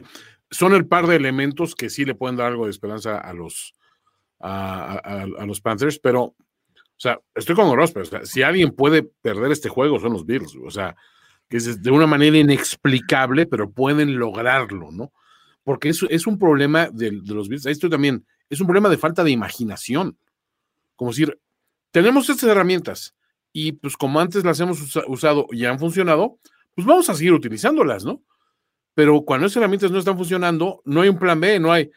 son 0.49 0.73
el 0.73 0.87
par 0.87 1.07
de 1.07 1.15
elementos 1.15 1.75
que 1.75 1.89
sí 1.89 2.03
le 2.03 2.15
pueden 2.15 2.35
dar 2.35 2.47
algo 2.47 2.65
de 2.65 2.71
esperanza 2.71 3.17
a 3.17 3.33
los, 3.33 3.73
a, 4.39 5.45
los 5.45 5.61
Panthers, 5.61 5.99
pero, 5.99 6.23
o 6.23 6.35
sea, 6.97 7.19
estoy 7.35 7.55
con 7.55 7.75
Ross, 7.75 7.91
pero 7.91 8.03
o 8.03 8.09
sea, 8.09 8.25
si 8.25 8.41
alguien 8.41 8.71
puede 8.71 9.03
perder 9.03 9.51
este 9.51 9.69
juego 9.69 9.99
son 9.99 10.13
los 10.13 10.25
Bills, 10.25 10.55
o 10.63 10.71
sea, 10.71 10.95
que 11.47 11.57
es 11.57 11.81
de 11.81 11.91
una 11.91 12.07
manera 12.07 12.37
inexplicable, 12.37 13.45
pero 13.45 13.71
pueden 13.71 14.17
lograrlo, 14.17 14.91
¿no? 14.91 15.13
Porque 15.63 15.89
es, 15.89 16.03
es 16.09 16.25
un 16.27 16.39
problema 16.39 16.89
de, 16.91 17.11
de 17.11 17.33
los 17.33 17.47
Bills, 17.47 17.65
esto 17.67 17.89
también, 17.89 18.25
es 18.49 18.59
un 18.59 18.67
problema 18.67 18.89
de 18.89 18.97
falta 18.97 19.23
de 19.23 19.31
imaginación. 19.31 20.17
Como 20.95 21.11
decir, 21.11 21.39
tenemos 21.91 22.29
estas 22.29 22.49
herramientas 22.49 23.15
y 23.53 23.73
pues 23.73 23.97
como 23.97 24.19
antes 24.19 24.43
las 24.43 24.59
hemos 24.59 24.81
usa 24.81 25.03
usado 25.07 25.47
y 25.51 25.65
han 25.65 25.79
funcionado, 25.79 26.39
pues 26.73 26.85
vamos 26.87 27.09
a 27.09 27.13
seguir 27.13 27.33
utilizándolas, 27.33 28.05
¿no? 28.05 28.23
Pero 28.93 29.21
cuando 29.21 29.47
esas 29.47 29.57
herramientas 29.57 29.91
no 29.91 29.99
están 29.99 30.17
funcionando, 30.17 30.81
no 30.85 31.01
hay 31.01 31.09
un 31.09 31.19
plan 31.19 31.39
B, 31.39 31.59
no 31.59 31.71
hay, 31.71 31.89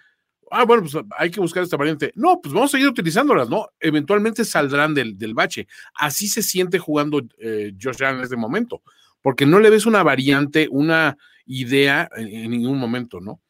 ah, 0.50 0.64
bueno, 0.64 0.82
pues 0.82 1.05
hay 1.16 1.30
que 1.30 1.40
buscar 1.40 1.62
esta 1.62 1.76
variante. 1.76 2.12
No, 2.14 2.40
pues 2.40 2.52
vamos 2.55 2.70
a 2.70 2.76
seguir 2.76 2.88
utilizándolas, 2.88 3.48
¿no? 3.48 3.68
Eventualmente 3.80 4.44
saldrán 4.44 4.94
del, 4.94 5.18
del 5.18 5.34
bache. 5.34 5.66
Así 5.94 6.28
se 6.28 6.42
siente 6.42 6.78
jugando 6.78 7.22
eh, 7.38 7.72
Josh 7.80 8.02
Allen 8.02 8.18
en 8.18 8.24
este 8.24 8.36
momento, 8.36 8.82
porque 9.22 9.46
no 9.46 9.59
le 9.59 9.70
ves 9.70 9.86
una 9.86 10.02
variante, 10.02 10.68
una 10.70 11.16
idea 11.46 12.09
en, 12.16 12.28
en 12.28 12.50
ningún 12.50 12.78
momento, 12.78 13.20
¿no? 13.20 13.40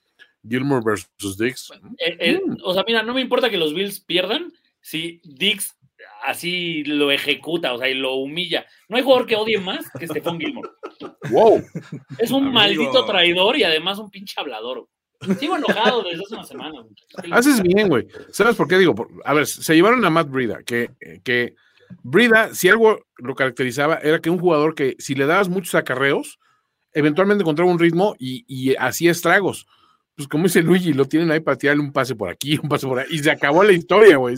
Gilmore 0.46 0.82
versus 0.84 1.38
Dix. 1.38 1.70
Eh, 1.98 2.16
eh, 2.20 2.40
Mm. 2.44 2.56
O 2.62 2.74
sea, 2.74 2.84
mira, 2.86 3.02
no 3.02 3.14
me 3.14 3.20
importa 3.20 3.50
que 3.50 3.56
los 3.56 3.74
Bills 3.74 4.00
pierdan 4.00 4.52
si 4.80 5.20
Dix 5.24 5.76
así 6.24 6.84
lo 6.84 7.10
ejecuta, 7.10 7.72
o 7.74 7.78
sea, 7.78 7.88
y 7.88 7.94
lo 7.94 8.14
humilla. 8.14 8.66
No 8.88 8.96
hay 8.96 9.02
jugador 9.02 9.26
que 9.26 9.36
odie 9.36 9.60
más 9.60 9.90
que 9.98 10.06
Stephon 10.06 10.38
Gilmore. 10.38 10.70
Wow. 11.30 11.62
Es 12.18 12.30
un 12.30 12.44
Amigo. 12.44 12.52
maldito 12.52 13.04
traidor 13.04 13.56
y 13.56 13.64
además 13.64 13.98
un 13.98 14.10
pinche 14.10 14.34
hablador. 14.40 14.88
Sigo 15.38 15.56
enojado 15.56 16.02
desde 16.02 16.22
hace 16.22 16.34
una 16.34 16.44
semana. 16.44 16.84
Haces 17.30 17.62
bien, 17.62 17.88
güey. 17.88 18.06
¿Sabes 18.30 18.56
por 18.56 18.68
qué 18.68 18.78
digo? 18.78 18.94
A 19.24 19.32
ver, 19.32 19.46
se 19.46 19.74
llevaron 19.74 20.04
a 20.04 20.10
Matt 20.10 20.28
Brida, 20.28 20.58
que, 20.64 20.90
que 21.22 21.54
Brida, 22.02 22.54
si 22.54 22.68
algo 22.68 23.06
lo 23.18 23.34
caracterizaba, 23.34 23.96
era 23.96 24.20
que 24.20 24.30
un 24.30 24.38
jugador 24.38 24.74
que 24.74 24.96
si 24.98 25.14
le 25.14 25.26
dabas 25.26 25.48
muchos 25.48 25.74
acarreos, 25.74 26.38
eventualmente 26.92 27.42
encontraba 27.42 27.70
un 27.70 27.78
ritmo 27.78 28.14
y, 28.18 28.44
y 28.48 28.74
hacía 28.76 29.10
estragos. 29.10 29.66
Pues 30.16 30.28
como 30.28 30.44
dice 30.44 30.62
Luigi, 30.62 30.92
lo 30.92 31.06
tienen 31.06 31.30
ahí 31.30 31.40
para 31.40 31.58
tirarle 31.58 31.82
un 31.82 31.92
pase 31.92 32.14
por 32.14 32.28
aquí, 32.28 32.58
un 32.62 32.68
pase 32.68 32.86
por 32.86 33.00
ahí, 33.00 33.06
y 33.10 33.18
se 33.18 33.30
acabó 33.30 33.64
la 33.64 33.72
historia, 33.72 34.16
güey. 34.16 34.36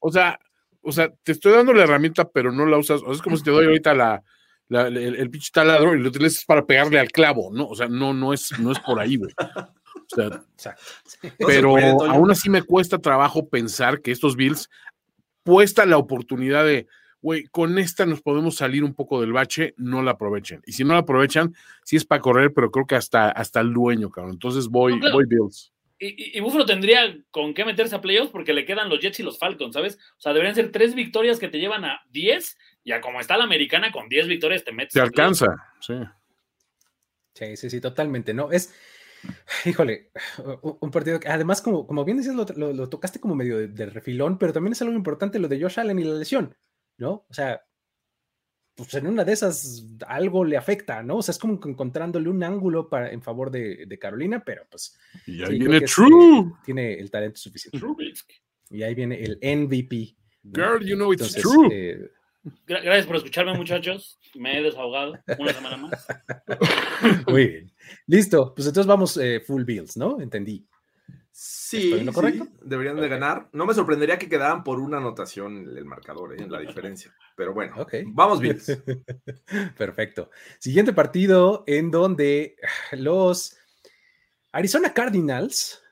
O 0.00 0.12
sea, 0.12 0.38
o 0.82 0.92
sea, 0.92 1.10
te 1.22 1.32
estoy 1.32 1.52
dando 1.52 1.72
la 1.72 1.82
herramienta, 1.84 2.28
pero 2.28 2.52
no 2.52 2.66
la 2.66 2.78
usas. 2.78 3.00
O 3.02 3.06
sea, 3.06 3.14
es 3.14 3.22
como 3.22 3.36
si 3.36 3.42
te 3.44 3.50
doy 3.50 3.66
ahorita 3.66 3.94
la, 3.94 4.22
la- 4.68 4.86
el, 4.88 4.96
el 5.16 5.30
pinche 5.30 5.50
taladro 5.52 5.94
y 5.94 6.00
lo 6.00 6.08
utilizas 6.08 6.44
para 6.44 6.64
pegarle 6.66 6.98
al 6.98 7.10
clavo, 7.10 7.50
¿no? 7.52 7.66
O 7.66 7.74
sea, 7.74 7.88
no, 7.88 8.12
no 8.14 8.32
es, 8.32 8.50
no 8.58 8.72
es 8.72 8.78
por 8.80 8.98
ahí, 9.00 9.16
güey. 9.16 9.32
O 9.38 10.14
sea, 10.14 10.26
Exacto. 10.26 10.82
Pero 11.46 11.70
puede, 11.70 11.90
aún 12.08 12.30
así 12.30 12.48
me 12.50 12.62
cuesta 12.62 12.98
trabajo 12.98 13.48
pensar 13.48 14.00
que 14.00 14.10
estos 14.10 14.36
Bills 14.36 14.68
puesta 15.42 15.86
la 15.86 15.96
oportunidad 15.98 16.64
de, 16.64 16.86
güey, 17.22 17.44
con 17.44 17.78
esta 17.78 18.06
nos 18.06 18.20
podemos 18.22 18.56
salir 18.56 18.82
un 18.84 18.94
poco 18.94 19.20
del 19.20 19.32
bache, 19.32 19.74
no 19.76 20.02
la 20.02 20.12
aprovechen. 20.12 20.62
Y 20.66 20.72
si 20.72 20.84
no 20.84 20.92
la 20.94 21.00
aprovechan, 21.00 21.54
sí 21.84 21.96
es 21.96 22.04
para 22.04 22.20
correr, 22.20 22.52
pero 22.54 22.70
creo 22.70 22.86
que 22.86 22.94
hasta, 22.96 23.30
hasta 23.30 23.60
el 23.60 23.72
dueño, 23.72 24.10
cabrón. 24.10 24.32
Entonces 24.34 24.68
voy, 24.68 24.94
No, 24.94 25.00
claro. 25.00 25.14
voy 25.14 25.24
Bills. 25.26 25.72
Y, 26.02 26.38
y, 26.38 26.40
Buffalo 26.40 26.64
tendría 26.64 27.14
con 27.30 27.52
qué 27.52 27.64
meterse 27.66 27.94
a 27.94 28.00
playoffs 28.00 28.30
porque 28.32 28.54
le 28.54 28.64
quedan 28.64 28.88
los 28.88 29.00
Jets 29.00 29.20
y 29.20 29.22
los 29.22 29.38
Falcons, 29.38 29.74
¿sabes? 29.74 29.98
O 30.16 30.20
sea, 30.20 30.32
deberían 30.32 30.54
ser 30.54 30.72
tres 30.72 30.94
victorias 30.94 31.38
que 31.38 31.48
te 31.48 31.58
llevan 31.58 31.84
a 31.84 32.00
10 32.10 32.56
y 32.82 32.92
a 32.92 33.02
como 33.02 33.20
está 33.20 33.36
la 33.36 33.44
americana, 33.44 33.92
con 33.92 34.08
10 34.08 34.26
victorias 34.26 34.64
te 34.64 34.72
metes. 34.72 34.94
Se 34.94 35.00
a 35.00 35.02
alcanza, 35.02 35.46
sí. 35.80 35.94
Sí, 37.34 37.56
sí, 37.56 37.68
sí, 37.70 37.80
totalmente, 37.80 38.32
¿no? 38.34 38.50
Es, 38.50 38.74
híjole, 39.66 40.10
un 40.62 40.78
un 40.80 40.90
partido 40.90 41.20
que 41.20 41.28
además, 41.28 41.60
como, 41.62 41.86
como 41.86 42.04
bien 42.04 42.16
decías, 42.16 42.34
lo, 42.34 42.46
lo- 42.56 42.72
lo 42.72 42.88
tocaste 42.88 43.20
como 43.20 43.34
medio 43.34 43.58
de, 43.58 43.68
de 43.68 43.86
refilón, 43.86 44.38
pero 44.38 44.52
también 44.54 44.72
es 44.72 44.80
algo 44.82 44.94
importante 44.94 45.38
lo 45.38 45.48
de 45.48 45.60
Josh 45.60 45.78
Allen 45.80 45.98
y 45.98 46.04
la 46.04 46.14
lesión, 46.14 46.56
¿no? 46.96 47.26
O 47.28 47.34
sea, 47.34 47.62
pues 48.84 48.94
en 48.94 49.06
una 49.06 49.24
de 49.24 49.32
esas 49.32 49.86
algo 50.06 50.44
le 50.44 50.56
afecta, 50.56 51.02
¿no? 51.02 51.16
O 51.18 51.22
sea, 51.22 51.32
es 51.32 51.38
como 51.38 51.58
que 51.60 51.68
encontrándole 51.68 52.28
un 52.28 52.42
ángulo 52.42 52.88
para, 52.88 53.10
en 53.12 53.22
favor 53.22 53.50
de, 53.50 53.84
de 53.86 53.98
Carolina, 53.98 54.42
pero 54.44 54.66
pues 54.70 54.98
Y 55.26 55.42
ahí 55.42 55.52
sí, 55.52 55.58
creo 55.58 55.58
viene 55.58 55.78
que 55.78 55.84
es, 55.84 55.94
True. 55.94 56.52
tiene 56.64 56.94
el 56.94 57.10
talento 57.10 57.38
suficiente. 57.40 57.78
Trubisky. 57.78 58.34
Y 58.70 58.82
ahí 58.82 58.94
viene 58.94 59.20
el 59.22 59.38
MVP. 59.42 60.16
Girl, 60.44 60.80
you 60.84 60.96
know 60.96 61.12
it's 61.12 61.34
Entonces, 61.34 61.42
true. 61.42 61.68
eh, 61.72 62.10
Gra- 62.66 62.82
Gracias 62.82 63.06
por 63.06 63.16
escucharme, 63.16 63.52
muchachos. 63.54 64.18
Me 64.34 64.58
he 64.58 64.62
desahogado 64.62 65.18
una 65.38 65.52
semana 65.52 65.76
más. 65.76 66.06
muy 67.28 67.46
bien. 67.48 67.72
Listo, 68.06 68.54
pues 68.54 68.66
entonces 68.66 68.86
vamos 68.88 69.16
eh, 69.18 69.40
full 69.46 69.64
bills, 69.64 69.96
¿no? 69.96 70.20
Entendí. 70.20 70.66
Sí, 71.42 71.90
deberían 72.60 73.00
de 73.00 73.08
ganar. 73.08 73.48
No 73.54 73.64
me 73.64 73.72
sorprendería 73.72 74.18
que 74.18 74.28
quedaran 74.28 74.62
por 74.62 74.78
una 74.78 74.98
anotación 74.98 75.74
el 75.74 75.86
marcador, 75.86 76.38
¿eh? 76.38 76.46
la 76.46 76.60
diferencia. 76.60 77.14
Pero 77.34 77.54
bueno, 77.54 77.74
vamos 78.08 78.40
Bills. 78.40 78.78
Perfecto. 79.78 80.28
Siguiente 80.58 80.92
partido 80.92 81.64
en 81.66 81.90
donde 81.90 82.56
los 82.92 83.56
Arizona 84.52 84.92
Cardinals 84.92 85.82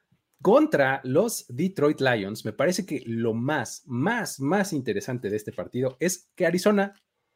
contra 0.42 1.00
los 1.04 1.46
Detroit 1.48 2.02
Lions. 2.02 2.44
Me 2.44 2.52
parece 2.52 2.84
que 2.84 3.02
lo 3.06 3.32
más, 3.32 3.84
más, 3.86 4.40
más 4.40 4.74
interesante 4.74 5.30
de 5.30 5.36
este 5.36 5.52
partido 5.52 5.96
es 5.98 6.28
que 6.36 6.44
Arizona 6.44 6.92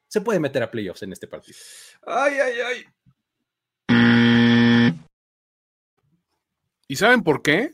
se 0.06 0.20
puede 0.20 0.38
meter 0.38 0.62
a 0.62 0.70
playoffs 0.70 1.02
en 1.02 1.12
este 1.14 1.28
partido. 1.28 1.56
Ay, 2.06 2.34
ay, 2.34 2.54
ay. 2.60 2.84
¿Y 6.86 6.96
saben 6.96 7.22
por 7.22 7.40
qué? 7.40 7.70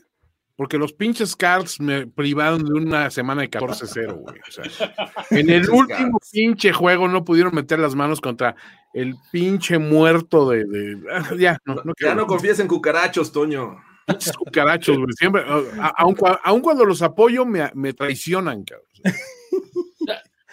Porque 0.59 0.77
los 0.77 0.91
pinches 0.91 1.37
Cards 1.37 1.79
me 1.79 2.05
privaron 2.05 2.65
de 2.65 2.73
una 2.73 3.09
semana 3.11 3.43
de 3.43 3.49
14-0, 3.49 4.13
güey. 4.17 4.35
O 4.45 4.51
sea, 4.51 4.65
en 5.29 5.49
el 5.49 5.69
último 5.69 5.87
Cards. 6.19 6.31
pinche 6.33 6.73
juego 6.73 7.07
no 7.07 7.23
pudieron 7.23 7.55
meter 7.55 7.79
las 7.79 7.95
manos 7.95 8.19
contra 8.19 8.57
el 8.93 9.15
pinche 9.31 9.77
muerto 9.77 10.49
de. 10.49 10.65
de- 10.65 10.97
ah, 11.13 11.29
ya, 11.39 11.57
no, 11.63 11.75
no 11.75 11.93
ya 11.97 12.13
no 12.13 12.27
confíes 12.27 12.59
en 12.59 12.67
cucarachos, 12.67 13.31
Toño. 13.31 13.81
pinches 14.05 14.35
cucarachos, 14.35 14.97
güey. 14.97 15.13
Siempre, 15.17 15.43
a- 15.43 15.93
aun, 15.97 16.13
cua- 16.17 16.41
aun 16.43 16.59
cuando 16.59 16.83
los 16.83 17.01
apoyo, 17.01 17.45
me, 17.45 17.71
me 17.73 17.93
traicionan, 17.93 18.65
cabrón. 18.65 18.85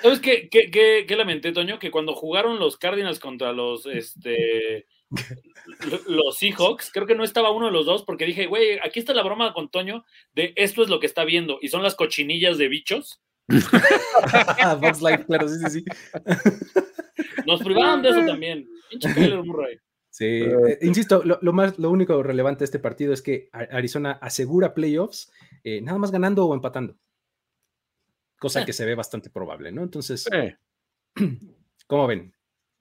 ¿Sabes 0.03 0.21
qué, 0.21 0.49
qué, 0.49 0.71
qué, 0.71 1.05
qué 1.09 1.17
lamenté, 1.17 1.51
Toño? 1.51 1.81
Que 1.81 1.91
cuando 1.91 2.15
jugaron 2.15 2.61
los 2.61 2.77
Cardinals 2.77 3.19
contra 3.19 3.53
los, 3.53 3.87
este, 3.87 4.87
los 6.09 6.37
Seahawks, 6.37 6.91
creo 6.93 7.07
que 7.07 7.15
no 7.15 7.25
estaba 7.25 7.51
uno 7.51 7.67
de 7.67 7.73
los 7.73 7.87
dos, 7.87 8.03
porque 8.03 8.27
dije, 8.27 8.47
güey, 8.47 8.79
aquí 8.83 8.99
está 8.99 9.15
la 9.15 9.23
broma 9.23 9.53
con 9.53 9.71
Toño 9.71 10.05
de 10.35 10.53
esto 10.57 10.83
es 10.83 10.89
lo 10.89 11.01
que 11.01 11.07
está 11.07 11.25
viendo, 11.25 11.59
y 11.61 11.69
son 11.69 11.83
las 11.83 11.95
cochinillas 11.95 12.59
de 12.59 12.69
bichos. 12.69 13.21
Bugs 13.49 15.03
Life, 15.03 15.25
claro, 15.27 15.49
sí, 15.49 15.59
sí, 15.59 15.71
sí. 15.71 15.85
Nos 17.47 17.63
privaron 17.63 18.03
de 18.03 18.11
eso 18.11 18.25
también. 18.27 18.69
Pinche 18.91 19.15
Kyler 19.15 19.45
Murray. 19.45 19.79
Sí, 20.11 20.25
eh, 20.25 20.79
insisto, 20.83 21.23
lo, 21.25 21.39
lo 21.43 21.53
más, 21.53 21.79
lo 21.79 21.91
único 21.91 22.23
relevante 22.23 22.61
de 22.61 22.65
este 22.65 22.79
partido 22.79 23.13
es 23.13 23.21
que 23.23 23.51
Arizona 23.53 24.13
asegura 24.13 24.73
playoffs 24.73 25.31
eh, 25.63 25.81
nada 25.83 25.99
más 25.99 26.11
ganando 26.11 26.47
o 26.47 26.55
empatando. 26.55 26.97
Cosa 28.39 28.65
que 28.65 28.73
se 28.73 28.85
ve 28.85 28.95
bastante 28.95 29.31
probable, 29.31 29.73
¿no? 29.73 29.83
Entonces, 29.83 30.25
Sí. 30.25 30.55
¿cómo 31.87 32.07
ven? 32.07 32.35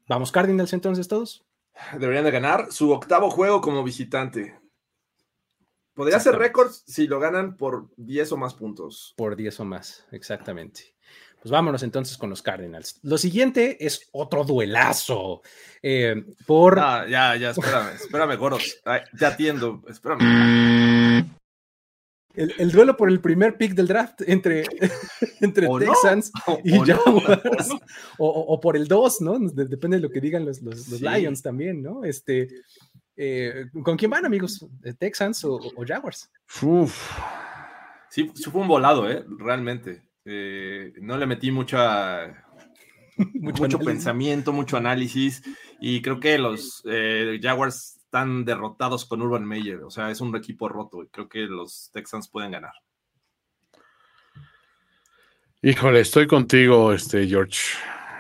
¿Vamos 0.08 0.32
Cardinals 0.32 0.74
entonces 0.74 1.08
todos? 1.08 1.46
Deberían 1.98 2.24
de 2.26 2.32
ganar 2.32 2.68
su 2.72 2.92
octavo 2.92 3.30
juego 3.30 3.62
como 3.62 3.84
visitante. 3.84 4.58
Podría 5.94 6.20
ser 6.20 6.34
Exactamente. 6.34 6.48
récord 6.48 6.72
si 6.86 7.08
lo 7.08 7.20
ganan 7.20 7.56
por 7.56 7.90
10 7.98 8.32
o 8.34 8.38
más 8.38 8.54
puntos. 8.54 9.14
Por 9.18 9.36
10 9.36 9.60
o 9.62 9.66
más, 9.66 10.06
exactamente. 10.12 10.94
Pues 11.42 11.52
vámonos 11.52 11.84
entonces 11.84 12.18
con 12.18 12.30
los 12.30 12.42
Cardinals. 12.42 13.00
Lo 13.04 13.18
siguiente 13.18 13.78
es 13.86 14.10
otro 14.12 14.44
duelazo. 14.44 15.42
eh, 15.82 16.26
por 16.48 16.80
Ah, 16.80 17.06
ya, 17.08 17.36
ya, 17.36 17.52
espérame, 17.52 17.94
espérame, 17.96 18.36
Goros. 18.38 18.82
Ay, 18.84 19.02
ya 19.20 19.28
atiendo, 19.30 19.84
espérame. 19.88 20.20
El, 22.38 22.54
el 22.58 22.72
duelo 22.72 22.96
por 22.98 23.10
el 23.10 23.20
primer 23.22 23.58
pick 23.58 23.74
del 23.74 23.88
draft 23.88 24.22
entre, 24.28 24.64
entre 25.42 25.68
¿O 25.68 25.80
no? 25.80 25.86
Texans 25.86 26.32
O- 26.48 26.60
y 26.64 26.78
o 26.78 26.86
no. 26.86 26.96
Jaguars. 27.20 27.70
O, 28.18 28.28
o- 28.28 28.54
o 28.54 28.60
por 28.60 28.76
el 28.78 28.88
2, 28.88 29.22
¿no? 29.22 29.40
De- 29.40 29.66
depende 29.66 29.98
de 29.98 30.04
lo 30.04 30.10
que 30.10 30.22
digan 30.22 30.46
los, 30.46 30.62
los- 30.62 30.88
los 30.90 31.00
Sí. 31.00 31.06
Lions 31.06 31.42
también, 31.42 31.82
¿no? 31.82 32.04
Este, 32.04 32.48
eh, 33.18 33.66
¿Con 33.84 33.98
quién 33.98 34.12
van, 34.12 34.26
amigos? 34.26 34.66
¿Eh, 34.84 34.94
¿Texans 34.94 35.44
o, 35.46 35.56
o 35.56 35.86
Jaguars? 35.88 36.30
Uf. 36.62 37.12
Sí, 38.10 38.32
sí 38.34 38.44
fue 38.50 38.62
un 38.62 38.68
volado, 38.68 39.10
¿eh? 39.10 39.26
Realmente. 39.40 40.04
Eh, 40.26 40.94
no 41.02 41.18
le 41.18 41.26
metí 41.26 41.52
mucha, 41.52 42.44
mucho, 43.34 43.64
análisis. 43.66 43.86
pensamiento, 43.86 44.54
mucho 44.54 44.78
análisis. 44.78 45.44
Y 45.80 46.02
creo 46.02 46.20
que 46.20 46.38
los 46.38 46.82
eh, 46.90 47.40
Jaguars 47.42 47.95
están 48.16 48.46
derrotados 48.46 49.04
con 49.04 49.22
Urban 49.22 49.46
Meyer. 49.46 49.84
O 49.84 49.90
sea, 49.90 50.10
es 50.10 50.22
un 50.22 50.34
equipo 50.38 50.70
roto. 50.70 51.04
y 51.04 51.08
Creo 51.08 51.28
que 51.28 51.40
los 51.40 51.90
Texans 51.92 52.30
pueden 52.30 52.52
ganar. 52.52 52.72
Híjole, 55.62 56.00
estoy 56.00 56.26
contigo, 56.26 56.94
este 56.94 57.28
George. 57.28 57.60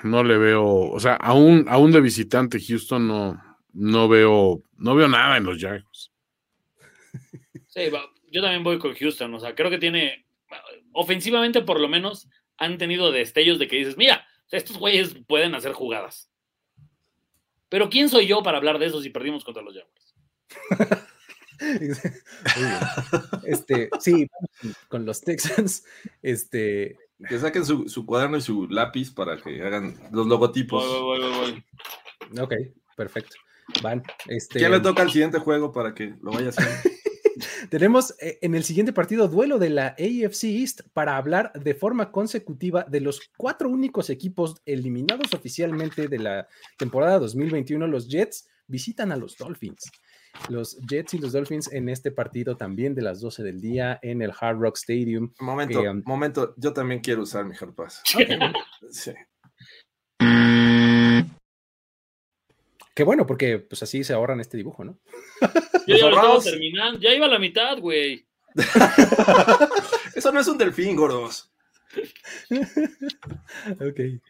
No 0.03 0.21
le 0.21 0.37
veo, 0.37 0.65
o 0.65 0.99
sea, 0.99 1.15
aún, 1.15 1.65
aún 1.69 1.93
de 1.93 2.01
visitante 2.01 2.59
Houston 2.59 3.07
no, 3.07 3.57
no 3.71 4.09
veo, 4.09 4.61
no 4.77 4.95
veo 4.95 5.07
nada 5.07 5.37
en 5.37 5.45
los 5.45 5.59
Jaguars. 5.59 6.11
Sí, 7.67 7.81
yo 8.31 8.41
también 8.41 8.63
voy 8.63 8.79
con 8.79 8.93
Houston. 8.95 9.33
O 9.33 9.39
sea, 9.39 9.55
creo 9.55 9.69
que 9.69 9.77
tiene, 9.77 10.25
ofensivamente 10.91 11.61
por 11.61 11.79
lo 11.79 11.87
menos, 11.87 12.27
han 12.57 12.77
tenido 12.77 13.13
destellos 13.13 13.59
de 13.59 13.69
que 13.69 13.77
dices, 13.77 13.95
mira, 13.95 14.27
estos 14.51 14.77
güeyes 14.77 15.15
pueden 15.25 15.55
hacer 15.55 15.71
jugadas. 15.71 16.29
Pero 17.75 17.89
¿quién 17.89 18.07
soy 18.07 18.25
yo 18.25 18.41
para 18.41 18.57
hablar 18.57 18.79
de 18.79 18.85
eso 18.85 19.01
si 19.01 19.09
perdimos 19.09 19.43
contra 19.43 19.61
los 19.61 19.73
Jaguars? 19.75 21.03
Muy 21.59 22.65
bien. 22.67 22.79
Este, 23.43 23.89
sí, 23.99 24.29
con- 24.87 25.05
los 25.05 25.19
Texans. 25.19 25.83
Este, 26.21 26.97
Que 27.27 27.37
saquen 27.37 27.65
su, 27.65 27.89
su 27.89 28.05
cuaderno 28.05 28.37
y 28.37 28.41
su 28.41 28.69
lápiz 28.69 29.11
para 29.13 29.35
que 29.41 29.61
hagan 29.61 29.99
los 30.13 30.25
logotipos. 30.25 30.87
Voy, 30.87 31.19
voy, 31.19 31.19
voy, 31.19 31.63
voy. 32.31 32.39
ok, 32.39 32.53
perfecto. 32.95 33.35
Van. 33.83 34.01
Este, 34.27 34.59
¿Quién 34.59 34.71
le 34.71 34.79
toca 34.79 35.03
el 35.03 35.11
siguiente 35.11 35.39
juego 35.39 35.73
para 35.73 35.93
que 35.93 36.15
lo 36.21 36.31
vaya 36.31 36.51
haciendo? 36.51 36.75
Tenemos 37.69 38.15
eh, 38.19 38.39
en 38.41 38.55
el 38.55 38.63
siguiente 38.63 38.93
partido 38.93 39.27
duelo 39.27 39.59
de 39.59 39.69
la 39.69 39.87
AFC 39.87 40.43
East 40.45 40.81
para 40.93 41.17
hablar 41.17 41.51
de 41.53 41.73
forma 41.73 42.11
consecutiva 42.11 42.83
de 42.83 43.01
los 43.01 43.21
cuatro 43.37 43.69
únicos 43.69 44.09
equipos 44.09 44.61
eliminados 44.65 45.33
oficialmente 45.33 46.07
de 46.07 46.19
la 46.19 46.47
temporada 46.77 47.19
2021. 47.19 47.87
Los 47.87 48.07
Jets 48.07 48.47
visitan 48.67 49.11
a 49.11 49.17
los 49.17 49.37
Dolphins. 49.37 49.91
Los 50.49 50.77
Jets 50.89 51.13
y 51.13 51.19
los 51.19 51.31
Dolphins 51.31 51.71
en 51.71 51.87
este 51.87 52.11
partido 52.11 52.57
también 52.57 52.93
de 52.93 53.01
las 53.01 53.21
12 53.21 53.43
del 53.43 53.61
día 53.61 53.99
en 54.01 54.21
el 54.21 54.33
Hard 54.37 54.59
Rock 54.59 54.77
Stadium. 54.77 55.31
Momento, 55.39 55.83
Eh, 55.83 55.89
um, 55.89 56.01
momento, 56.05 56.53
yo 56.57 56.73
también 56.73 56.99
quiero 56.99 57.21
usar 57.23 57.45
mi 57.45 57.55
Hard 57.55 57.73
Pass. 57.73 58.03
Sí. 58.91 59.11
Qué 62.95 63.03
bueno, 63.03 63.27
porque 63.27 63.59
pues 63.59 63.83
así 63.83 64.05
se 64.05 64.13
ahorran 64.13 64.39
este 64.39 64.55
dibujo, 64.55 64.85
¿no? 64.85 64.97
Yo 65.85 65.97
ya 65.97 66.09
lo 66.09 66.15
estaba 66.15 66.39
terminando. 66.39 66.97
Ya 66.99 67.13
iba 67.13 67.25
a 67.25 67.29
la 67.29 67.39
mitad, 67.39 67.77
güey. 67.79 68.25
Eso 70.15 70.31
no 70.31 70.39
es 70.39 70.47
un 70.47 70.57
delfín, 70.57 70.95
gordos. 70.95 71.51
Ok. 73.81 73.95
Qué 73.95 74.21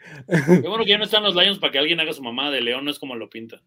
bueno 0.68 0.84
que 0.84 0.89
ya 0.89 0.97
no 0.97 1.03
están 1.03 1.22
los 1.22 1.36
Lions 1.36 1.59
para 1.59 1.72
que 1.72 1.78
alguien 1.78 1.99
haga 1.99 2.11
su 2.11 2.24
mamá 2.24 2.49
de 2.49 2.61
león, 2.61 2.86
no 2.86 2.91
es 2.91 2.97
como 2.97 3.16
lo 3.16 3.30
pinta. 3.30 3.61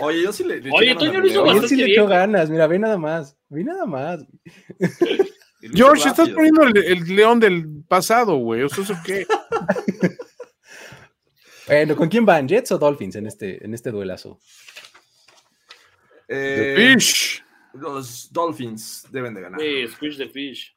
Oye, 0.00 0.22
yo 0.22 0.32
sí 0.32 0.44
le. 0.44 0.60
le 0.60 0.70
Oye, 0.70 0.94
Toño 0.94 1.20
lo 1.20 1.26
hizo 1.26 1.42
bastante 1.42 1.68
sí 1.68 1.76
le 1.76 1.92
echó 1.92 2.06
ganas, 2.06 2.48
mira, 2.48 2.68
ve 2.68 2.78
nada 2.78 2.96
más, 2.96 3.36
ve 3.48 3.64
nada 3.64 3.86
más. 3.86 4.24
George, 5.74 6.08
estás 6.08 6.28
poniendo 6.30 6.62
el, 6.62 6.76
el 6.76 7.16
león 7.16 7.40
del 7.40 7.66
pasado, 7.88 8.36
güey. 8.36 8.62
O 8.62 8.68
sea, 8.68 8.84
¿eso 8.84 8.94
qué? 9.04 9.26
Bueno, 11.70 11.94
¿con 11.94 12.08
quién 12.08 12.26
van? 12.26 12.48
¿Jets 12.48 12.72
o 12.72 12.78
Dolphins 12.78 13.14
en 13.14 13.28
este, 13.28 13.64
en 13.64 13.74
este 13.74 13.92
duelazo? 13.92 14.40
Eh, 16.26 16.74
Fish. 16.76 17.44
los 17.74 18.32
Dolphins 18.32 19.06
deben 19.12 19.34
de 19.34 19.42
ganar. 19.42 19.60
Sí, 19.60 19.86
Squish 19.86 20.16
the 20.16 20.28
Fish. 20.28 20.76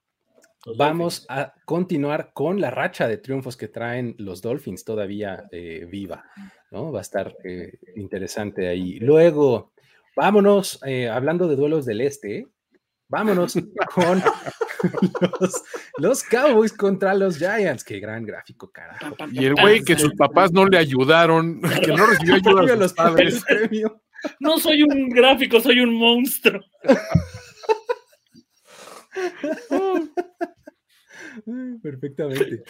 Los 0.66 0.78
Vamos 0.78 1.26
a 1.30 1.52
continuar 1.66 2.32
con 2.34 2.62
la 2.62 2.70
racha 2.70 3.08
de 3.08 3.18
triunfos 3.18 3.58
que 3.58 3.68
traen 3.68 4.14
los 4.20 4.44
Dolphins 4.44 4.86
todavía 4.86 5.46
eh, 5.52 5.88
viva, 5.90 6.26
¿no? 6.70 6.92
Va 6.92 7.00
a 7.00 7.02
estar 7.02 7.36
eh, 7.44 7.80
interesante 7.96 8.68
ahí. 8.68 9.00
Luego, 9.00 9.74
vámonos, 10.16 10.80
eh, 10.86 11.10
hablando 11.10 11.48
de 11.48 11.56
duelos 11.56 11.86
del 11.86 12.02
este, 12.02 12.38
¿eh? 12.38 12.48
Vámonos 13.14 13.54
con 13.94 14.24
los, 15.40 15.64
los 16.00 16.24
Cowboys 16.24 16.74
contra 16.74 17.14
los 17.14 17.38
Giants. 17.38 17.84
Qué 17.84 18.00
gran 18.00 18.26
gráfico, 18.26 18.72
carajo. 18.72 19.16
Y 19.32 19.46
el 19.46 19.54
güey 19.54 19.84
que 19.84 19.96
sus 19.98 20.16
papás 20.16 20.52
no 20.52 20.66
le 20.66 20.80
ayudaron, 20.80 21.62
que 21.84 21.94
no 21.94 22.08
recibió 22.08 22.36
ayuda 22.36 22.74
a 22.74 22.76
los 22.76 22.94
padres. 22.94 23.44
padres, 23.44 23.68
premio. 23.68 24.02
No 24.40 24.58
soy 24.58 24.84
un 24.84 25.10
gráfico, 25.10 25.60
soy 25.60 25.82
un 25.82 25.94
monstruo. 25.94 26.62
Perfectamente. 31.82 32.64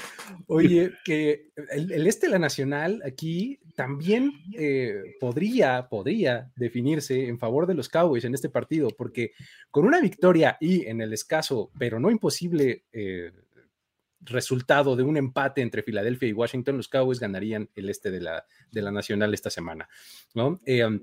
Oye, 0.47 0.91
que 1.03 1.51
el, 1.72 1.91
el 1.91 2.07
este 2.07 2.28
de 2.28 2.32
la 2.32 2.39
nacional 2.39 3.01
aquí 3.05 3.59
también 3.76 4.32
eh, 4.57 5.16
podría, 5.20 5.88
podría 5.89 6.51
definirse 6.55 7.28
en 7.28 7.39
favor 7.39 7.68
de 7.68 7.74
los 7.74 7.89
Cowboys 7.89 8.26
en 8.26 8.34
este 8.34 8.49
partido, 8.49 8.89
porque 8.89 9.32
con 9.72 9.86
una 9.86 9.99
victoria 9.99 10.57
y 10.59 10.86
en 10.86 11.01
el 11.01 11.14
escaso, 11.14 11.72
pero 11.78 11.99
no 11.99 12.11
imposible 12.11 12.86
eh, 12.91 13.32
resultado 14.22 14.95
de 14.95 15.03
un 15.03 15.18
empate 15.18 15.61
entre 15.61 15.84
Filadelfia 15.84 16.30
y 16.30 16.34
Washington, 16.34 16.78
los 16.78 16.88
Cowboys 16.88 17.20
ganarían 17.20 17.70
el 17.76 17.89
este 17.89 18.11
de 18.11 18.22
la, 18.22 18.45
de 18.72 18.82
la 18.82 18.91
nacional 18.91 19.34
esta 19.34 19.49
semana, 19.49 19.89
¿no? 20.34 20.61
Eh, 20.66 20.86
um, 20.86 21.01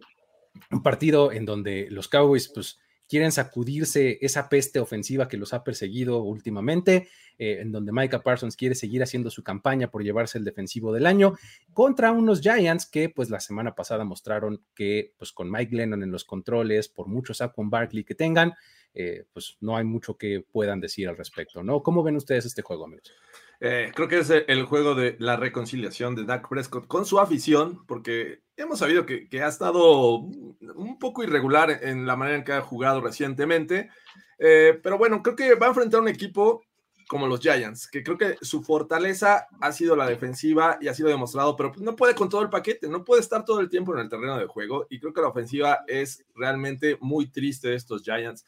un 0.71 0.83
partido 0.83 1.33
en 1.33 1.45
donde 1.45 1.89
los 1.91 2.09
Cowboys, 2.09 2.51
pues, 2.53 2.79
quieren 3.11 3.33
sacudirse 3.33 4.19
esa 4.21 4.49
peste 4.49 4.79
ofensiva 4.79 5.27
que 5.27 5.37
los 5.37 5.53
ha 5.53 5.65
perseguido 5.65 6.23
últimamente, 6.23 7.09
eh, 7.39 7.59
en 7.61 7.73
donde 7.73 7.91
Micah 7.91 8.23
Parsons 8.23 8.55
quiere 8.55 8.77
seguir 8.77 9.03
haciendo 9.03 9.31
su 9.31 9.43
campaña 9.43 9.91
por 9.91 10.05
llevarse 10.05 10.39
el 10.39 10.45
defensivo 10.45 10.93
del 10.93 11.07
año, 11.07 11.35
contra 11.73 12.13
unos 12.13 12.41
Giants 12.41 12.87
que 12.87 13.09
pues 13.09 13.29
la 13.29 13.41
semana 13.41 13.75
pasada 13.75 14.05
mostraron 14.05 14.63
que 14.77 15.13
pues 15.19 15.33
con 15.33 15.51
Mike 15.51 15.75
Lennon 15.75 16.05
en 16.05 16.13
los 16.13 16.25
controles, 16.25 16.89
por 16.89 17.09
mucho 17.09 17.35
Saquon 17.35 17.69
Barkley 17.69 18.05
que 18.05 18.15
tengan, 18.15 18.55
eh, 18.95 19.25
pues 19.33 19.57
no 19.61 19.77
hay 19.77 19.85
mucho 19.85 20.17
que 20.17 20.45
puedan 20.49 20.79
decir 20.81 21.09
al 21.09 21.17
respecto, 21.17 21.65
¿no? 21.65 21.83
¿Cómo 21.83 22.05
ven 22.05 22.15
ustedes 22.15 22.45
este 22.45 22.63
juego, 22.63 22.85
amigos? 22.85 23.13
Eh, 23.61 23.93
creo 23.95 24.09
que 24.09 24.19
es 24.21 24.31
el- 24.31 24.45
el 24.49 24.65
juego 24.65 24.95
de 24.95 25.17
la 25.19 25.37
reconciliación 25.37 26.15
de 26.15 26.25
Dak 26.25 26.49
Prescott 26.49 26.87
con 26.87 27.05
su 27.05 27.21
afición, 27.21 27.85
porque 27.87 28.41
hemos 28.57 28.79
sabido 28.79 29.05
que, 29.05 29.29
ha 29.43 29.49
estado 29.49 30.17
un 30.17 30.99
poco 30.99 31.23
irregular 31.23 31.71
en 31.83 32.07
la 32.07 32.17
manera 32.17 32.39
en 32.39 32.45
que 32.45 32.53
ha 32.53 32.63
jugado 32.63 33.03
recientemente. 33.03 33.91
Eh, 34.39 34.81
pero 34.83 34.97
bueno, 34.97 35.23
creo 35.23 35.37
que 35.37 35.55
va 35.55 35.67
a 35.67 35.69
enfrentar 35.71 36.01
un 36.01 36.09
equipo 36.09 36.63
como 37.07 37.27
los 37.27 37.41
Giants, 37.41 37.89
que 37.91 38.03
creo 38.05 38.17
que 38.17 38.37
su 38.41 38.63
fortaleza 38.63 39.49
ha 39.61 39.73
sido 39.73 39.97
la 39.97 40.07
defensiva 40.07 40.79
y 40.81 40.87
ha 40.89 40.95
sido 40.95 41.09
demostrado, 41.09 41.57
pero 41.57 41.73
no 41.79 41.97
puede 41.97 42.15
con 42.15 42.29
todo 42.29 42.41
el 42.41 42.49
paquete, 42.51 42.89
no 42.89 43.05
puede 43.05 43.21
estar 43.21 43.45
todo 43.45 43.61
el 43.61 43.69
tiempo 43.69 43.93
en 43.93 44.01
el 44.01 44.09
terreno 44.09 44.39
de 44.39 44.47
juego. 44.47 44.87
Y 44.89 45.01
creo 45.01 45.13
que 45.13 45.21
la 45.21 45.29
ofensiva 45.29 45.81
es 45.89 46.25
realmente 46.37 46.97
muy 47.01 47.29
triste 47.29 47.69
de 47.69 47.75
estos 47.75 48.03
Giants 48.05 48.45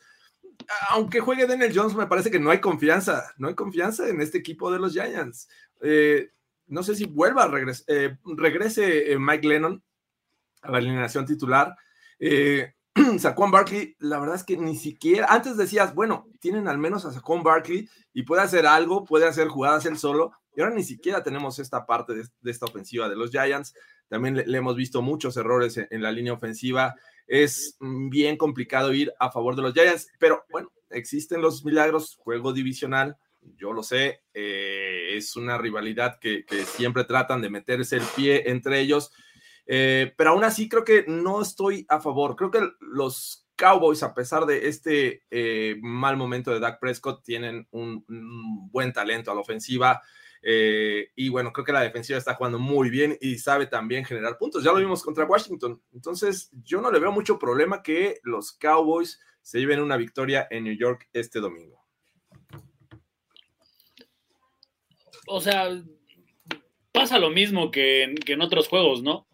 aunque 0.90 1.20
juegue 1.20 1.46
Daniel 1.46 1.72
Jones, 1.74 1.94
me 1.94 2.06
parece 2.06 2.30
que 2.30 2.40
no 2.40 2.50
hay 2.50 2.60
confianza, 2.60 3.32
no 3.38 3.48
hay 3.48 3.54
confianza 3.54 4.08
en 4.08 4.20
este 4.20 4.38
equipo 4.38 4.70
de 4.70 4.78
los 4.78 4.92
Giants. 4.92 5.48
Eh, 5.80 6.30
no 6.72 6.82
sé 6.82 6.94
si 6.94 7.04
vuelva 7.04 7.44
a 7.44 7.48
regres 7.48 7.84
eh, 7.86 8.16
regrese 8.24 9.12
eh, 9.12 9.18
Mike 9.18 9.46
Lennon 9.46 9.82
a 10.62 10.70
la 10.70 10.78
alineación 10.78 11.26
titular. 11.26 11.76
Eh, 12.18 12.72
Saquon 13.18 13.50
Barkley, 13.50 13.96
la 13.98 14.18
verdad 14.18 14.36
es 14.36 14.44
que 14.44 14.56
ni 14.56 14.76
siquiera, 14.76 15.26
antes 15.28 15.56
decías, 15.56 15.94
bueno, 15.94 16.28
tienen 16.40 16.68
al 16.68 16.78
menos 16.78 17.04
a 17.04 17.12
Saquon 17.12 17.42
Barkley 17.42 17.88
y 18.14 18.22
puede 18.22 18.42
hacer 18.42 18.66
algo, 18.66 19.04
puede 19.04 19.26
hacer 19.26 19.48
jugadas 19.48 19.86
él 19.86 19.98
solo, 19.98 20.32
y 20.54 20.60
ahora 20.60 20.74
ni 20.74 20.84
siquiera 20.84 21.22
tenemos 21.22 21.58
esta 21.58 21.84
parte 21.84 22.14
de, 22.14 22.50
esta 22.50 22.66
ofensiva 22.66 23.08
de 23.08 23.16
los 23.16 23.30
Giants. 23.30 23.74
También 24.08 24.36
le, 24.36 24.58
hemos 24.58 24.76
visto 24.76 25.00
muchos 25.00 25.36
errores 25.36 25.78
en 25.78 26.02
la 26.02 26.12
línea 26.12 26.34
ofensiva 26.34 26.94
es 27.26 27.76
mm, 27.80 28.08
bien 28.08 28.36
complicado 28.36 28.92
ir 28.92 29.12
a 29.18 29.30
favor 29.30 29.56
de 29.56 29.62
los 29.62 29.74
Giants, 29.74 30.08
pero 30.18 30.44
bueno, 30.50 30.72
existen 30.90 31.40
los 31.40 31.64
milagros, 31.64 32.16
juego 32.16 32.52
divisional, 32.52 33.16
yo 33.56 33.72
lo 33.72 33.82
sé, 33.82 34.22
eh, 34.34 35.16
es 35.16 35.36
una 35.36 35.58
rivalidad 35.58 36.18
que, 36.20 36.44
siempre 36.66 37.04
tratan 37.04 37.40
de 37.42 37.50
meterse 37.50 37.96
el 37.96 38.04
pie 38.16 38.50
entre 38.50 38.80
ellos, 38.80 39.12
eh, 39.66 40.12
pero 40.16 40.30
aún 40.30 40.44
así 40.44 40.68
creo 40.68 40.84
que 40.84 41.04
no 41.06 41.42
estoy 41.42 41.86
a 41.88 42.00
favor, 42.00 42.36
creo 42.36 42.50
que 42.50 42.68
los 42.80 43.46
Cowboys, 43.56 44.02
a 44.02 44.14
pesar 44.14 44.46
de 44.46 44.68
este 44.68 45.22
eh, 45.30 45.76
mal 45.80 46.16
momento 46.16 46.50
de 46.50 46.60
Dak 46.60 46.80
Prescott, 46.80 47.22
tienen 47.22 47.68
un 47.70 48.04
buen 48.70 48.92
talento 48.92 49.30
a 49.30 49.34
la 49.34 49.40
ofensiva, 49.40 50.02
eh, 50.43 51.11
y 51.14 51.28
bueno, 51.28 51.53
creo 51.53 51.64
que 51.64 51.72
la 51.72 51.82
defensiva 51.82 52.18
está 52.18 52.34
jugando 52.34 52.59
muy 52.59 52.90
bien 52.90 53.16
y 53.20 53.38
sabe 53.38 53.66
también 53.66 54.05
generar 54.05 54.38
puntos. 54.38 54.64
Ya 54.64 54.72
lo 54.72 54.78
vimos 54.78 55.03
contra 55.03 55.24
Washington. 55.24 55.80
Entonces, 55.93 56.51
yo 56.64 56.80
no 56.80 56.90
le 56.90 56.99
veo 56.99 57.12
mucho 57.12 57.38
problema 57.38 57.82
que 57.82 58.18
los 58.24 58.53
Cowboys 58.53 59.20
se 59.40 59.61
lleven 59.61 59.80
una 59.80 59.97
victoria 59.97 60.47
en 60.51 60.64
New 60.64 60.76
York 60.76 61.09
este 61.12 61.40
domingo. 61.40 61.80
O 65.28 65.40
sea, 65.40 65.80
pasa 66.90 67.18
lo 67.18 67.30
mismo 67.30 67.70
que 67.70 68.03
en, 68.03 68.16
que 68.16 68.32
en 68.32 68.43
otros 68.43 68.68
juegos, 68.68 69.03
¿no? 69.03 69.28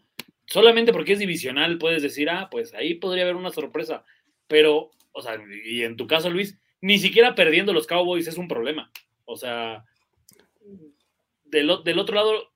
Solamente 0.47 0.93
porque 0.93 1.13
es 1.13 1.19
divisional 1.19 1.79
puedes 1.79 2.03
decir, 2.03 2.29
ah, 2.31 2.49
pues 2.51 2.75
ahí 2.75 2.95
podría 2.95 3.25
haber 3.25 3.37
una 3.37 3.51
sorpresa. 3.51 4.05
Pero, 4.47 4.91
o 5.13 5.23
sea, 5.23 5.39
y 5.65 5.83
en 5.83 5.97
tu 5.97 6.07
caso, 6.07 6.29
Luis, 6.31 6.59
ni 6.81 6.99
siquiera 6.99 7.35
perdiendo 7.35 7.73
los 7.73 7.87
Cowboys 7.87 8.27
es 8.27 8.39
un 8.39 8.49
problema. 8.49 8.91
O 9.25 9.37
sea, 9.37 9.85
del, 11.51 11.83
del, 11.85 11.99
otro 11.99 12.15
lado, 12.15 12.53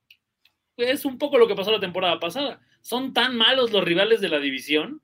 es 0.77 1.05
un 1.05 1.17
poco 1.17 1.37
lo 1.37 1.47
que 1.47 1.55
pasó 1.55 1.71
la 1.71 1.79
temporada 1.79 2.19
pasada. 2.19 2.61
Son 2.81 3.13
tan 3.13 3.35
malos 3.35 3.71
los 3.71 3.83
rivales 3.83 4.21
de 4.21 4.29
la 4.29 4.39
división 4.39 5.01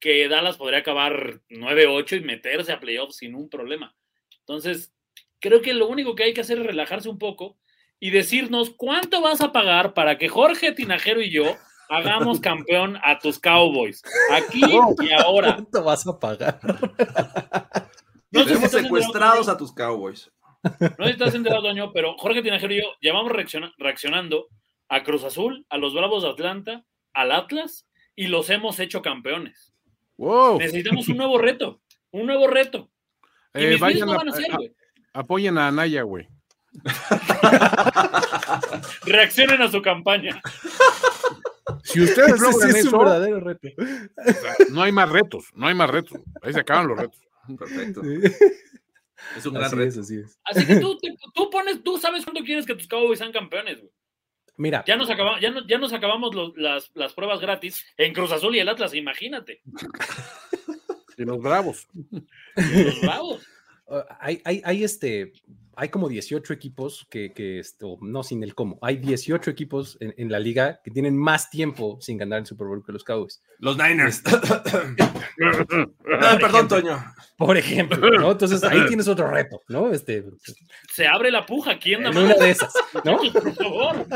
que 0.00 0.28
Dallas 0.28 0.56
podría 0.56 0.78
acabar 0.78 1.40
9-8 1.50 2.18
y 2.18 2.24
meterse 2.24 2.72
a 2.72 2.80
playoffs 2.80 3.16
sin 3.16 3.34
un 3.34 3.48
problema. 3.50 3.94
Entonces, 4.40 4.92
creo 5.38 5.60
que 5.60 5.74
lo 5.74 5.88
único 5.88 6.14
que 6.14 6.24
hay 6.24 6.34
que 6.34 6.40
hacer 6.40 6.58
es 6.58 6.66
relajarse 6.66 7.08
un 7.08 7.18
poco 7.18 7.58
y 8.00 8.10
decirnos 8.10 8.70
cuánto 8.70 9.20
vas 9.20 9.42
a 9.42 9.52
pagar 9.52 9.92
para 9.92 10.16
que 10.16 10.28
Jorge 10.28 10.72
Tinajero 10.72 11.20
y 11.20 11.30
yo 11.30 11.56
hagamos 11.90 12.40
campeón 12.40 12.98
a 13.04 13.18
tus 13.18 13.38
Cowboys. 13.38 14.02
Aquí 14.32 14.62
y 14.64 15.12
ahora. 15.12 15.54
¿Cuánto 15.54 15.84
vas 15.84 16.06
a 16.06 16.18
pagar? 16.18 16.60
No 18.32 18.44
Tenemos 18.44 18.70
secuestrados 18.70 19.48
a 19.48 19.56
tus 19.56 19.72
Cowboys. 19.72 20.30
No 20.62 20.88
sé 20.88 21.04
si 21.04 21.10
estás 21.10 21.34
enterado, 21.34 21.62
Toño, 21.62 21.92
pero 21.92 22.16
Jorge 22.18 22.42
Tinajero 22.42 22.74
y 22.74 22.82
yo 22.82 22.88
llevamos 23.00 23.32
reacciona 23.32 23.72
reaccionando 23.78 24.48
a 24.88 25.02
Cruz 25.02 25.24
Azul, 25.24 25.64
a 25.70 25.78
los 25.78 25.94
Bravos 25.94 26.22
de 26.22 26.30
Atlanta, 26.30 26.84
al 27.14 27.32
Atlas, 27.32 27.86
y 28.14 28.26
los 28.26 28.50
hemos 28.50 28.78
hecho 28.80 29.00
campeones. 29.02 29.72
Wow. 30.16 30.58
Necesitamos 30.58 31.08
un 31.08 31.16
nuevo 31.16 31.38
reto, 31.38 31.80
un 32.10 32.26
nuevo 32.26 32.46
reto. 32.46 32.90
Y 33.54 33.64
Eh, 33.64 33.70
mis 33.70 33.80
vayan 33.80 34.06
no 34.06 34.12
a- 34.12 34.16
van 34.18 34.28
a 34.28 34.32
hacer, 34.32 34.52
a- 34.52 34.56
güey. 34.56 34.74
apoyen 35.14 35.58
a 35.58 35.68
Anaya, 35.68 36.02
güey. 36.02 36.28
Reaccionen 39.04 39.62
a 39.62 39.70
su 39.70 39.80
campaña. 39.82 40.40
Si 41.84 42.00
ustedes 42.02 42.34
Ese 42.34 42.42
logran 42.42 42.70
sí 42.72 42.78
es 42.78 42.84
un 42.84 42.88
eso, 42.88 42.98
verdadero 42.98 43.40
reto. 43.40 43.68
no 44.70 44.82
hay 44.82 44.92
más 44.92 45.08
retos, 45.08 45.46
no 45.54 45.66
hay 45.66 45.74
más 45.74 45.90
retos. 45.90 46.20
Ahí 46.42 46.52
se 46.52 46.60
acaban 46.60 46.88
los 46.88 46.98
retos. 46.98 47.20
Perfecto. 47.58 48.02
Es 49.36 49.46
un 49.46 49.54
gran 49.54 49.66
Así 49.66 49.76
reto. 49.76 49.88
es, 49.88 49.98
así 49.98 50.16
es. 50.18 50.38
Así 50.44 50.66
que 50.66 50.76
tú, 50.76 50.96
te- 51.02 51.14
tú 51.34 51.50
pones, 51.50 51.82
tú 51.82 51.98
sabes 51.98 52.24
cuánto 52.24 52.42
quieres 52.44 52.66
que 52.66 52.74
tus 52.74 52.88
Cowboys 52.88 53.18
sean 53.18 53.32
campeones, 53.32 53.78
güey. 53.80 53.90
Mira, 54.56 54.84
Ya 54.86 54.96
nos, 54.96 55.08
acabamos, 55.08 55.40
ya, 55.40 55.50
no- 55.50 55.66
ya 55.66 55.78
nos 55.78 55.92
acabamos 55.92 56.34
los- 56.34 56.56
las, 56.56 56.90
las 56.94 57.14
pruebas 57.14 57.40
gratis 57.40 57.84
en 57.96 58.12
Cruz 58.12 58.30
Azul 58.32 58.54
y 58.56 58.58
el 58.58 58.68
Atlas, 58.68 58.92
imagínate. 58.94 59.62
Y 61.16 61.24
los 61.24 61.40
bravos. 61.40 61.86
Los 62.56 63.00
bravos. 63.02 63.42
uh, 63.86 64.00
hay, 64.20 64.40
hay, 64.44 64.62
hay 64.64 64.84
este, 64.84 65.32
hay 65.80 65.88
como 65.88 66.10
18 66.10 66.52
equipos 66.52 67.06
que, 67.10 67.32
que 67.32 67.58
esto, 67.58 67.96
no 68.02 68.22
sin 68.22 68.42
el 68.42 68.54
cómo, 68.54 68.78
hay 68.82 68.98
18 68.98 69.50
equipos 69.50 69.96
en, 70.00 70.12
en 70.18 70.30
la 70.30 70.38
liga 70.38 70.82
que 70.84 70.90
tienen 70.90 71.16
más 71.16 71.48
tiempo 71.48 71.98
sin 72.02 72.18
ganar 72.18 72.40
el 72.40 72.46
Super 72.46 72.66
Bowl 72.66 72.84
que 72.84 72.92
los 72.92 73.02
Cowboys. 73.02 73.42
Los 73.58 73.78
Niners. 73.78 74.22
Ah, 76.22 76.36
perdón, 76.38 76.68
Toño. 76.68 77.02
Por 77.38 77.56
ejemplo, 77.56 78.10
¿no? 78.10 78.32
Entonces 78.32 78.62
ahí 78.62 78.84
tienes 78.86 79.08
otro 79.08 79.30
reto, 79.30 79.62
¿no? 79.68 79.90
Este, 79.90 80.22
Se 80.92 81.06
abre 81.06 81.30
la 81.30 81.46
puja. 81.46 81.78
¿Quién 81.78 82.02
da 82.02 82.10
en 82.10 82.18
una 82.18 82.34
de 82.34 82.50
esas, 82.50 82.74
¿no? 83.04 83.18
Por 83.32 83.54
favor. 83.54 84.06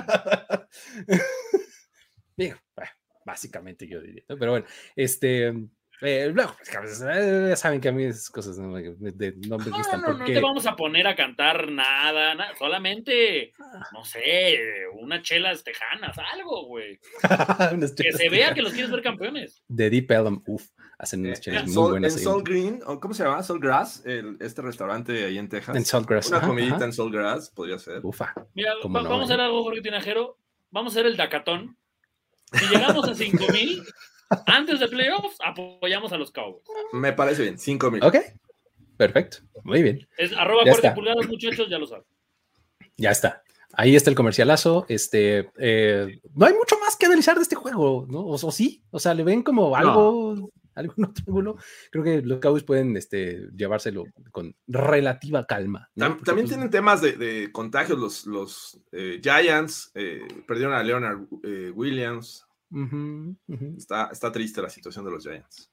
Digo, 2.36 2.58
básicamente 3.24 3.88
yo 3.88 4.02
diría, 4.02 4.22
¿no? 4.28 4.36
Pero 4.36 4.50
bueno, 4.50 4.66
este, 4.96 5.54
eh, 6.00 6.32
pues, 6.34 7.02
eh, 7.08 7.46
ya 7.50 7.56
saben 7.56 7.80
que 7.80 7.88
a 7.88 7.92
mí 7.92 8.04
esas 8.04 8.28
cosas 8.30 8.58
no 8.58 8.68
me, 8.68 8.82
de- 8.82 9.34
no 9.48 9.56
me 9.58 9.64
No, 9.64 9.70
no, 9.70 9.76
gustan 9.78 10.00
no, 10.02 10.08
no 10.08 10.16
porque 10.18 10.34
te 10.34 10.40
vamos 10.40 10.66
a 10.66 10.76
poner 10.76 11.06
a 11.06 11.14
cantar 11.16 11.70
nada, 11.70 12.34
nada, 12.34 12.52
solamente, 12.58 13.52
no 13.92 14.04
sé, 14.04 14.58
unas 15.00 15.22
chelas 15.22 15.62
tejanas, 15.64 16.16
algo, 16.32 16.66
güey. 16.66 16.98
unas 17.72 17.92
Que 17.92 18.12
se 18.12 18.28
vea 18.28 18.52
que- 18.54 18.62
los 18.62 18.72
quieres 18.72 18.90
ver 18.90 19.02
campeones. 19.02 19.62
de 19.68 19.90
Deep 19.90 20.10
Elm, 20.10 20.42
uff, 20.46 20.64
hacen 20.98 21.20
unas 21.24 21.38
En 21.38 21.42
chelas 21.42 21.64
muy 21.66 21.74
Sol, 21.74 21.90
buenas 21.92 22.16
en 22.16 22.22
Sol 22.22 22.42
Green, 22.44 22.80
¿cómo 22.80 23.14
se 23.14 23.24
llama? 23.24 23.42
Sol 23.42 23.60
Grass, 23.60 24.02
el- 24.04 24.36
este 24.40 24.62
restaurante 24.62 25.24
ahí 25.24 25.38
en 25.38 25.48
Texas. 25.48 25.76
en 25.76 25.84
Saltgrass. 25.84 26.28
Una 26.28 26.38
ajá, 26.38 26.46
comidita 26.48 26.76
ajá. 26.76 26.84
en 26.86 26.92
Sol 26.92 27.10
Grass 27.12 27.50
podría 27.50 27.78
ser. 27.78 28.00
Ufa. 28.04 28.34
Mira, 28.54 28.72
¿Cómo 28.82 28.94
va- 28.98 29.02
no, 29.04 29.08
vamos 29.10 29.30
a 29.30 29.32
eh? 29.32 29.34
hacer 29.34 29.44
algo, 29.44 29.62
Jorge 29.62 29.80
Tinajero. 29.80 30.38
Vamos 30.70 30.92
a 30.92 30.98
hacer 30.98 31.06
el 31.06 31.16
Dacatón. 31.16 31.76
Si 32.52 32.66
llegamos 32.66 33.08
a 33.08 33.14
5000 33.14 33.82
antes 34.46 34.80
de 34.80 34.88
playoffs, 34.88 35.36
apoyamos 35.44 36.12
a 36.12 36.16
los 36.18 36.30
Cowboys. 36.30 36.62
Me 36.92 37.12
parece 37.12 37.42
bien, 37.42 37.58
5 37.58 37.90
mil. 37.90 38.02
Ok, 38.04 38.16
perfecto, 38.96 39.38
muy 39.64 39.82
bien, 39.82 40.06
Es 40.16 40.32
arroba 40.32 40.62
Ya 40.64 40.70
cuarta 40.72 40.88
está. 40.88 40.94
pulgadas, 40.94 41.26
muchachos, 41.28 41.68
ya 41.68 41.78
lo 41.78 41.86
saben. 41.86 42.04
ya 42.96 43.10
está. 43.10 43.42
Ahí 43.76 43.96
está 43.96 44.08
el 44.08 44.14
comercialazo. 44.14 44.86
Este, 44.88 45.50
eh, 45.58 46.20
no 46.36 46.46
hay 46.46 46.54
mucho 46.54 46.78
más 46.78 46.94
que 46.94 47.06
analizar 47.06 47.34
de 47.36 47.42
este 47.42 47.56
juego, 47.56 48.06
¿no? 48.08 48.20
O, 48.20 48.34
o 48.34 48.52
sí, 48.52 48.84
o 48.92 49.00
sea, 49.00 49.14
le 49.14 49.24
ven 49.24 49.42
como 49.42 49.74
algo, 49.74 50.48
algún 50.76 51.06
otro 51.06 51.24
ángulo. 51.26 51.56
Creo 51.90 52.04
que 52.04 52.22
los 52.22 52.38
Cowboys 52.38 52.62
pueden 52.62 52.96
este, 52.96 53.48
llevárselo 53.56 54.04
con 54.30 54.54
relativa 54.68 55.44
calma. 55.44 55.90
¿no? 55.96 56.06
Tam- 56.06 56.10
Porque, 56.10 56.24
también 56.24 56.46
pues, 56.46 56.54
tienen 56.56 56.70
temas 56.70 57.00
de, 57.02 57.12
de 57.14 57.50
contagios. 57.50 57.98
Los, 57.98 58.26
los 58.26 58.80
eh, 58.92 59.20
Giants 59.20 59.90
eh, 59.96 60.20
perdieron 60.46 60.72
a 60.74 60.82
Leonard 60.84 61.22
Está, 63.76 64.08
está 64.12 64.32
triste 64.32 64.60
la 64.62 64.68
situación 64.70 65.04
de 65.04 65.10
los 65.10 65.22
Giants. 65.24 65.70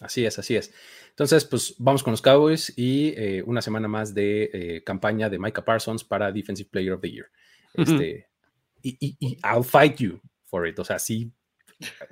Así 0.00 0.24
es, 0.24 0.38
así 0.38 0.56
es. 0.56 0.72
Entonces, 1.10 1.44
pues 1.44 1.74
vamos 1.78 2.02
con 2.02 2.12
los 2.12 2.22
Cowboys 2.22 2.72
y 2.76 3.08
eh, 3.16 3.42
una 3.46 3.60
semana 3.60 3.86
más 3.86 4.14
de 4.14 4.50
eh, 4.52 4.82
campaña 4.84 5.28
de 5.28 5.38
Micah 5.38 5.64
Parsons 5.64 6.04
para 6.04 6.32
Defensive 6.32 6.70
Player 6.70 6.92
of 6.94 7.00
the 7.02 7.10
Year. 7.10 7.26
Este, 7.74 8.26
y, 8.82 8.96
y- 8.98 9.16
y 9.20 9.38
I'll 9.44 9.62
fight 9.64 9.96
you 9.98 10.20
for 10.46 10.66
it. 10.66 10.78
O 10.78 10.84
sea, 10.84 10.98
sí. 10.98 11.30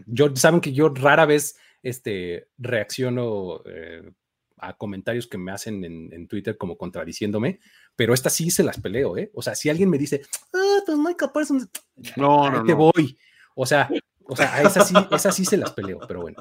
Yo, 0.07 0.35
saben 0.37 0.61
que 0.61 0.73
yo 0.73 0.91
rara 0.91 1.25
vez 1.27 1.57
este, 1.83 2.49
reacciono 2.59 3.63
eh, 3.67 4.11
a 4.59 4.77
comentarios 4.77 5.27
que 5.27 5.39
me 5.39 5.53
hacen 5.53 5.83
en, 5.85 6.13
en 6.13 6.29
Twitter 6.29 6.57
como 6.59 6.77
contradiciéndome, 6.77 7.61
pero 7.97 8.13
esta 8.13 8.29
sí 8.29 8.51
se 8.51 8.65
las 8.65 8.81
peleo, 8.81 9.17
¿eh? 9.17 9.31
O 9.35 9.41
sea, 9.41 9.55
si 9.55 9.69
alguien 9.71 9.89
me 9.89 9.99
dice, 9.99 10.23
ah, 10.53 10.81
pues 10.85 10.99
Micah 10.99 11.33
Parsons, 11.33 11.69
No, 12.17 12.51
no, 12.51 12.65
te 12.65 12.73
no. 12.73 12.77
voy. 12.93 13.19
O 13.61 13.67
sea, 13.67 13.91
o 14.25 14.37
sea, 14.37 14.55
a 14.55 14.63
esa 14.63 14.83
sí, 14.85 14.95
esa 15.11 15.33
sí 15.33 15.45
se 15.45 15.57
las 15.57 15.73
peleo, 15.73 15.99
pero 16.07 16.21
bueno. 16.21 16.41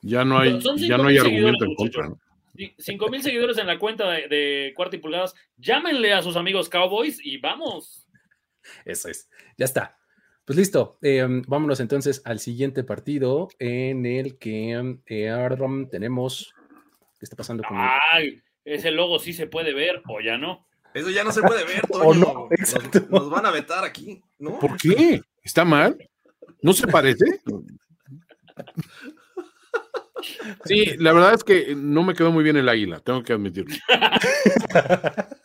Ya 0.00 0.24
no 0.24 0.38
hay, 0.38 0.60
ya 0.78 0.96
no 0.96 1.08
hay 1.08 1.18
argumento 1.18 1.64
en 1.64 1.74
contra. 1.74 2.08
¿no? 2.08 2.20
Sí, 2.56 2.72
Cinco 2.78 3.08
mil 3.08 3.20
seguidores 3.20 3.58
en 3.58 3.66
la 3.66 3.80
cuenta 3.80 4.08
de, 4.10 4.28
de 4.28 4.72
cuarta 4.76 4.94
y 4.94 5.00
pulgadas. 5.00 5.34
Llámenle 5.56 6.12
a 6.12 6.22
sus 6.22 6.36
amigos 6.36 6.68
Cowboys 6.68 7.18
y 7.24 7.38
vamos. 7.38 8.06
Eso 8.84 9.08
es. 9.08 9.28
Ya 9.58 9.64
está. 9.64 9.98
Pues 10.44 10.56
listo. 10.56 10.98
eh, 11.02 11.26
vámonos 11.48 11.80
entonces 11.80 12.22
al 12.24 12.38
siguiente 12.38 12.84
partido 12.84 13.48
en 13.58 14.06
el 14.06 14.38
que 14.38 14.98
eh, 15.06 15.88
tenemos. 15.90 16.54
¿Qué 17.18 17.24
está 17.24 17.34
pasando 17.36 17.64
con 17.64 17.76
el- 17.76 17.88
Ay, 18.12 18.42
ese 18.64 18.92
logo 18.92 19.18
sí 19.18 19.32
se 19.32 19.48
puede 19.48 19.74
ver 19.74 20.00
o 20.08 20.20
ya 20.20 20.38
no. 20.38 20.66
Eso 20.94 21.10
ya 21.10 21.24
no 21.24 21.32
se 21.32 21.42
puede 21.42 21.64
ver, 21.64 21.80
Toño. 21.90 22.04
O 22.04 22.14
no, 22.14 22.48
Nos- 22.50 23.10
nos, 23.10 23.30
van 23.30 23.46
a 23.46 23.50
vetar 23.50 23.84
aquí, 23.84 24.22
¿no? 24.38 24.58
¿Por 24.60 24.76
qué? 24.76 25.22
¿Está 25.42 25.64
mal? 25.64 25.96
¿No 26.62 26.72
se 26.72 26.86
parece? 26.86 27.24
Sí, 30.64 30.96
la 30.98 31.12
verdad 31.12 31.34
es 31.34 31.44
que 31.44 31.74
no 31.74 32.02
me 32.02 32.14
quedó 32.14 32.30
muy 32.30 32.44
bien 32.44 32.56
el 32.56 32.68
águila, 32.68 33.00
tengo 33.00 33.22
que 33.22 33.32
admitirlo. 33.32 33.74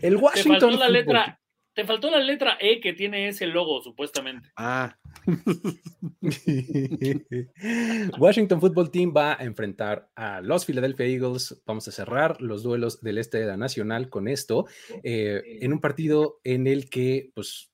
El 0.00 0.16
Te 0.16 0.22
Washington. 0.22 0.60
faltó 0.60 0.78
la 0.78 0.88
letra, 0.88 1.40
te 1.74 1.84
faltó 1.84 2.10
la 2.10 2.18
letra 2.18 2.56
E 2.60 2.80
que 2.80 2.92
tiene 2.92 3.28
ese 3.28 3.46
logo, 3.46 3.82
supuestamente. 3.82 4.50
Ah, 4.56 4.96
Washington 8.18 8.60
Football 8.60 8.90
Team 8.90 9.12
va 9.16 9.38
a 9.38 9.44
enfrentar 9.44 10.08
a 10.14 10.40
los 10.40 10.66
Philadelphia 10.66 11.06
Eagles. 11.06 11.62
Vamos 11.66 11.88
a 11.88 11.92
cerrar 11.92 12.40
los 12.40 12.62
duelos 12.62 13.00
del 13.00 13.18
este 13.18 13.38
de 13.38 13.46
la 13.46 13.56
Nacional 13.56 14.08
con 14.08 14.28
esto, 14.28 14.66
eh, 15.02 15.42
en 15.60 15.72
un 15.72 15.80
partido 15.80 16.40
en 16.44 16.66
el 16.66 16.88
que, 16.88 17.30
pues, 17.34 17.70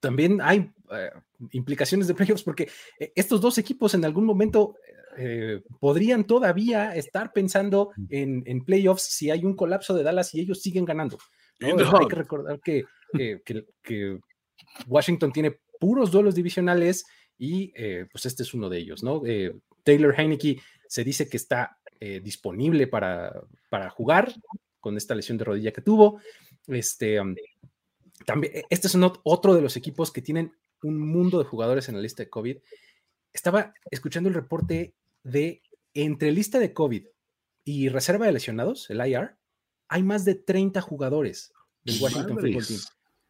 también 0.00 0.40
hay 0.42 0.70
eh, 0.92 1.10
implicaciones 1.52 2.06
de 2.08 2.14
playoffs, 2.14 2.42
porque 2.42 2.68
eh, 2.98 3.12
estos 3.16 3.40
dos 3.40 3.58
equipos 3.58 3.94
en 3.94 4.04
algún 4.04 4.24
momento 4.24 4.76
eh, 5.16 5.62
podrían 5.80 6.24
todavía 6.24 6.94
estar 6.94 7.32
pensando 7.32 7.90
en, 8.08 8.42
en 8.46 8.64
playoffs 8.64 9.02
si 9.02 9.30
hay 9.30 9.44
un 9.44 9.56
colapso 9.56 9.94
de 9.94 10.02
Dallas 10.04 10.34
y 10.34 10.40
ellos 10.40 10.60
siguen 10.62 10.84
ganando. 10.84 11.18
Hay 12.00 12.06
que 12.08 12.14
recordar 12.14 12.60
que, 12.60 12.84
que- 13.12 13.40
que- 13.44 13.66
que 13.82 14.20
Washington 14.86 15.32
tiene 15.32 15.58
puros 15.80 16.10
duelos 16.12 16.34
divisionales 16.34 17.04
y 17.36 17.72
eh, 17.76 18.06
pues 18.12 18.26
este 18.26 18.42
es 18.44 18.54
uno 18.54 18.68
de 18.68 18.78
ellos, 18.78 19.02
¿no? 19.02 19.22
Taylor 19.84 20.14
Heineke 20.18 20.60
se 20.86 21.02
dice 21.04 21.28
que 21.28 21.36
está 21.36 21.78
disponible 22.22 22.86
para, 22.86 23.42
para 23.70 23.90
jugar 23.90 24.32
con 24.78 24.96
esta 24.96 25.14
lesión 25.16 25.36
de 25.36 25.44
rodilla 25.44 25.72
que 25.72 25.80
tuvo. 25.82 26.20
Este, 26.68 27.20
um, 27.20 27.34
también, 28.24 28.56
e- 28.56 28.64
este 28.70 28.86
es 28.86 28.94
un 28.94 29.10
otro 29.24 29.54
de 29.54 29.62
los 29.62 29.76
equipos 29.76 30.10
que 30.10 30.22
tienen 30.22 30.56
un 30.82 30.98
mundo 30.98 31.38
de 31.38 31.44
jugadores 31.44 31.88
en 31.88 31.96
la 31.96 32.02
lista 32.02 32.22
de 32.22 32.30
COVID. 32.30 32.58
Estaba 33.32 33.74
escuchando 33.90 34.28
el 34.28 34.34
reporte 34.34 34.94
de 35.22 35.62
entre 35.94 36.32
lista 36.32 36.58
de 36.58 36.72
COVID 36.72 37.06
y 37.64 37.88
reserva 37.88 38.26
de 38.26 38.32
lesionados, 38.32 38.88
el 38.90 39.06
IR, 39.06 39.36
hay 39.88 40.02
más 40.02 40.24
de 40.24 40.34
30 40.34 40.80
jugadores 40.80 41.52
del 41.82 42.00
Washington 42.00 42.38
Football. 42.38 42.66
Team. 42.66 42.80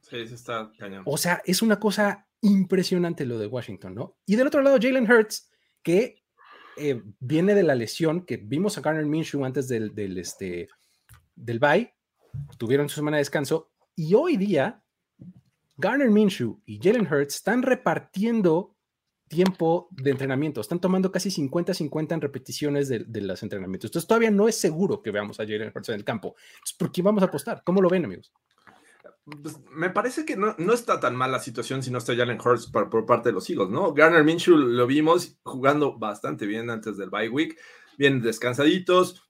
Sí, 0.00 0.26
sí 0.26 0.34
está 0.34 0.70
cañón. 0.78 1.02
O 1.06 1.16
sea, 1.16 1.42
es 1.44 1.62
una 1.62 1.78
cosa 1.78 2.26
impresionante 2.40 3.26
lo 3.26 3.38
de 3.38 3.46
Washington, 3.46 3.94
¿no? 3.94 4.16
Y 4.26 4.36
del 4.36 4.46
otro 4.46 4.62
lado, 4.62 4.78
Jalen 4.80 5.10
Hurts, 5.10 5.50
que 5.82 6.22
eh, 6.76 7.02
viene 7.18 7.54
de 7.54 7.62
la 7.62 7.74
lesión 7.74 8.24
que 8.24 8.36
vimos 8.36 8.78
a 8.78 8.80
Garner 8.80 9.06
Minshew 9.06 9.44
antes 9.44 9.68
del, 9.68 9.94
del, 9.94 10.18
este, 10.18 10.68
del 11.34 11.58
bye, 11.58 11.94
tuvieron 12.56 12.88
su 12.88 12.96
semana 12.96 13.16
de 13.16 13.22
descanso, 13.22 13.72
y 13.98 14.14
hoy 14.14 14.36
día 14.36 14.80
Garner 15.76 16.08
Minshew 16.08 16.62
y 16.64 16.78
Jalen 16.80 17.12
Hurts 17.12 17.34
están 17.34 17.62
repartiendo 17.62 18.76
tiempo 19.26 19.88
de 19.90 20.12
entrenamiento, 20.12 20.60
están 20.60 20.80
tomando 20.80 21.10
casi 21.10 21.30
50-50 21.30 22.12
en 22.12 22.20
repeticiones 22.20 22.88
de, 22.88 23.00
de 23.00 23.20
los 23.20 23.42
entrenamientos. 23.42 23.88
Entonces 23.90 24.06
todavía 24.06 24.30
no 24.30 24.46
es 24.46 24.56
seguro 24.56 25.02
que 25.02 25.10
veamos 25.10 25.40
a 25.40 25.42
Jalen 25.44 25.72
Hurts 25.74 25.88
en 25.88 25.96
el 25.96 26.04
campo. 26.04 26.36
¿por 26.78 26.92
qué 26.92 27.02
vamos 27.02 27.24
a 27.24 27.26
apostar? 27.26 27.62
¿Cómo 27.64 27.82
lo 27.82 27.88
ven, 27.88 28.04
amigos? 28.04 28.32
Pues, 29.24 29.58
me 29.72 29.90
parece 29.90 30.24
que 30.24 30.36
no, 30.36 30.54
no 30.58 30.72
está 30.74 31.00
tan 31.00 31.16
mal 31.16 31.32
la 31.32 31.40
situación 31.40 31.82
si 31.82 31.90
no 31.90 31.98
está 31.98 32.14
Jalen 32.14 32.40
Hurts 32.40 32.68
por, 32.68 32.88
por 32.88 33.04
parte 33.04 33.30
de 33.30 33.32
los 33.32 33.50
Eagles, 33.50 33.68
¿no? 33.68 33.92
Garner 33.94 34.22
Minshew 34.22 34.56
lo 34.56 34.86
vimos 34.86 35.38
jugando 35.42 35.98
bastante 35.98 36.46
bien 36.46 36.70
antes 36.70 36.96
del 36.96 37.10
bye 37.10 37.28
week, 37.28 37.58
bien 37.98 38.22
descansaditos. 38.22 39.28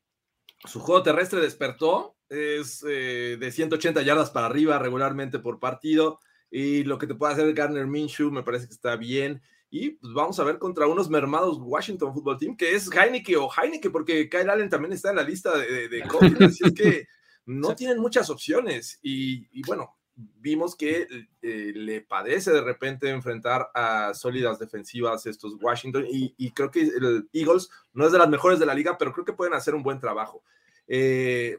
Su 0.67 0.79
juego 0.81 1.03
terrestre 1.03 1.41
despertó, 1.41 2.18
es 2.29 2.85
eh, 2.89 3.37
de 3.39 3.53
180 3.53 4.03
yardas 4.03 4.31
para 4.31 4.47
arriba 4.47 4.79
regularmente 4.79 5.39
por 5.39 5.59
partido. 5.59 6.21
Y 6.51 6.85
lo 6.85 6.99
que 6.99 7.07
te 7.07 7.15
puede 7.15 7.35
hacer 7.35 7.53
Garner 7.53 7.87
Minshew 7.87 8.31
me 8.31 8.43
parece 8.43 8.67
que 8.67 8.75
está 8.75 8.97
bien. 8.97 9.43
Y 9.71 9.91
pues 9.91 10.15
vamos 10.15 10.39
a 10.41 10.45
ver 10.45 10.59
contra 10.59 10.87
unos 10.87 11.11
mermados 11.11 11.59
Washington 11.61 12.15
Football 12.15 12.39
Team, 12.39 12.57
que 12.57 12.75
es 12.75 12.91
Heineke 12.91 13.37
o 13.37 13.51
Heineke, 13.51 13.91
porque 13.91 14.29
Kyle 14.31 14.49
Allen 14.49 14.71
también 14.71 14.95
está 14.95 15.11
en 15.11 15.17
la 15.17 15.23
lista 15.23 15.57
de, 15.57 15.71
de, 15.71 15.89
de 15.89 16.03
COVID. 16.03 16.43
Así 16.43 16.65
es 16.65 16.73
que 16.73 17.07
no 17.45 17.77
tienen 17.77 17.99
muchas 17.99 18.31
opciones. 18.31 18.99
Y, 19.03 19.47
y 19.53 19.63
bueno, 19.67 19.99
vimos 20.41 20.75
que 20.75 21.07
eh, 21.43 21.73
le 21.75 22.01
padece 22.01 22.51
de 22.51 22.61
repente 22.61 23.09
enfrentar 23.09 23.71
a 23.75 24.13
sólidas 24.15 24.59
defensivas 24.59 25.27
estos 25.27 25.57
Washington 25.61 26.07
y, 26.09 26.51
creo 26.53 26.71
que 26.71 26.81
el 26.81 27.29
Eagles 27.33 27.71
no 27.93 28.07
es 28.07 28.13
de 28.13 28.19
las 28.19 28.29
mejores 28.29 28.59
de 28.59 28.67
la 28.67 28.75
liga, 28.75 28.99
pero 28.99 29.13
creo 29.13 29.25
que 29.25 29.33
pueden 29.33 29.55
hacer 29.55 29.75
un 29.75 29.83
buen 29.83 30.01
trabajo. 30.01 30.43
Eh, 30.89 31.59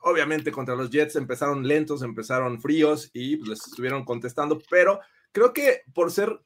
obviamente 0.00 0.52
contra 0.52 0.76
los 0.76 0.90
Jets 0.90 1.16
empezaron 1.16 1.66
lentos, 1.66 2.02
empezaron 2.02 2.60
fríos 2.60 3.10
y 3.12 3.36
pues, 3.36 3.48
les 3.48 3.66
estuvieron 3.66 4.04
contestando, 4.04 4.58
pero 4.70 5.00
creo 5.32 5.52
que 5.52 5.82
por 5.92 6.10
ser 6.10 6.40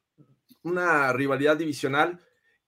una 0.62 1.12
rivalidad 1.12 1.56
divisional 1.56 2.20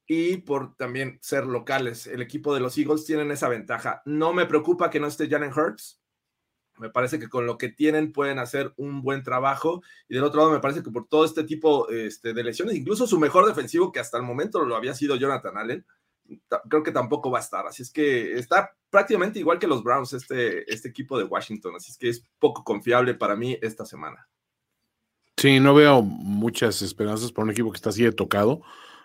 y 0.06 0.38
por 0.38 0.76
también 0.76 1.18
ser 1.22 1.46
locales, 1.46 2.06
el 2.06 2.20
equipo 2.20 2.54
de 2.54 2.60
los 2.60 2.76
Eagles 2.76 3.04
tienen 3.04 3.30
esa 3.30 3.48
ventaja. 3.48 4.02
No 4.04 4.32
me 4.34 4.46
preocupa 4.46 4.90
que 4.90 5.00
no 5.00 5.06
esté 5.06 5.28
Jalen 5.28 5.52
Hurts. 5.52 6.00
Me 6.76 6.90
parece 6.90 7.18
que 7.18 7.28
con 7.28 7.46
lo 7.46 7.56
que 7.56 7.68
tienen 7.68 8.12
pueden 8.12 8.38
hacer 8.38 8.74
un 8.76 9.00
buen 9.00 9.22
trabajo. 9.22 9.80
Y 10.08 10.14
del 10.14 10.24
otro 10.24 10.40
lado, 10.40 10.52
me 10.52 10.60
parece 10.60 10.82
que 10.82 10.90
por 10.90 11.06
todo 11.06 11.24
este 11.24 11.44
tipo 11.44 11.88
este, 11.88 12.34
de 12.34 12.44
lesiones, 12.44 12.74
incluso 12.74 13.06
su 13.06 13.18
mejor 13.18 13.46
defensivo, 13.46 13.92
que 13.92 14.00
hasta 14.00 14.18
el 14.18 14.24
momento 14.24 14.64
lo 14.64 14.76
había 14.76 14.92
sido 14.94 15.16
Jonathan 15.16 15.56
Allen, 15.56 15.86
creo 16.68 16.82
que 16.82 16.92
tampoco 16.92 17.30
va 17.30 17.38
a 17.38 17.42
estar. 17.42 17.66
Así 17.66 17.82
es 17.82 17.90
que 17.90 18.34
está 18.34 18.72
prácticamente 18.90 19.38
igual 19.38 19.58
que 19.58 19.66
los 19.66 19.82
Browns, 19.82 20.12
este, 20.12 20.70
este 20.72 20.88
equipo 20.88 21.18
de 21.18 21.24
Washington. 21.24 21.74
Así 21.76 21.90
es 21.90 21.98
que 21.98 22.08
es 22.08 22.24
poco 22.38 22.64
confiable 22.64 23.14
para 23.14 23.36
mí 23.36 23.58
esta 23.60 23.84
semana. 23.84 24.28
Sí, 25.36 25.60
no 25.60 25.74
veo 25.74 26.02
muchas 26.02 26.80
esperanzas 26.82 27.32
para 27.32 27.44
un 27.44 27.50
equipo 27.50 27.70
que 27.70 27.76
está 27.76 27.90
así 27.90 28.04
de 28.04 28.12
tocado. 28.12 28.62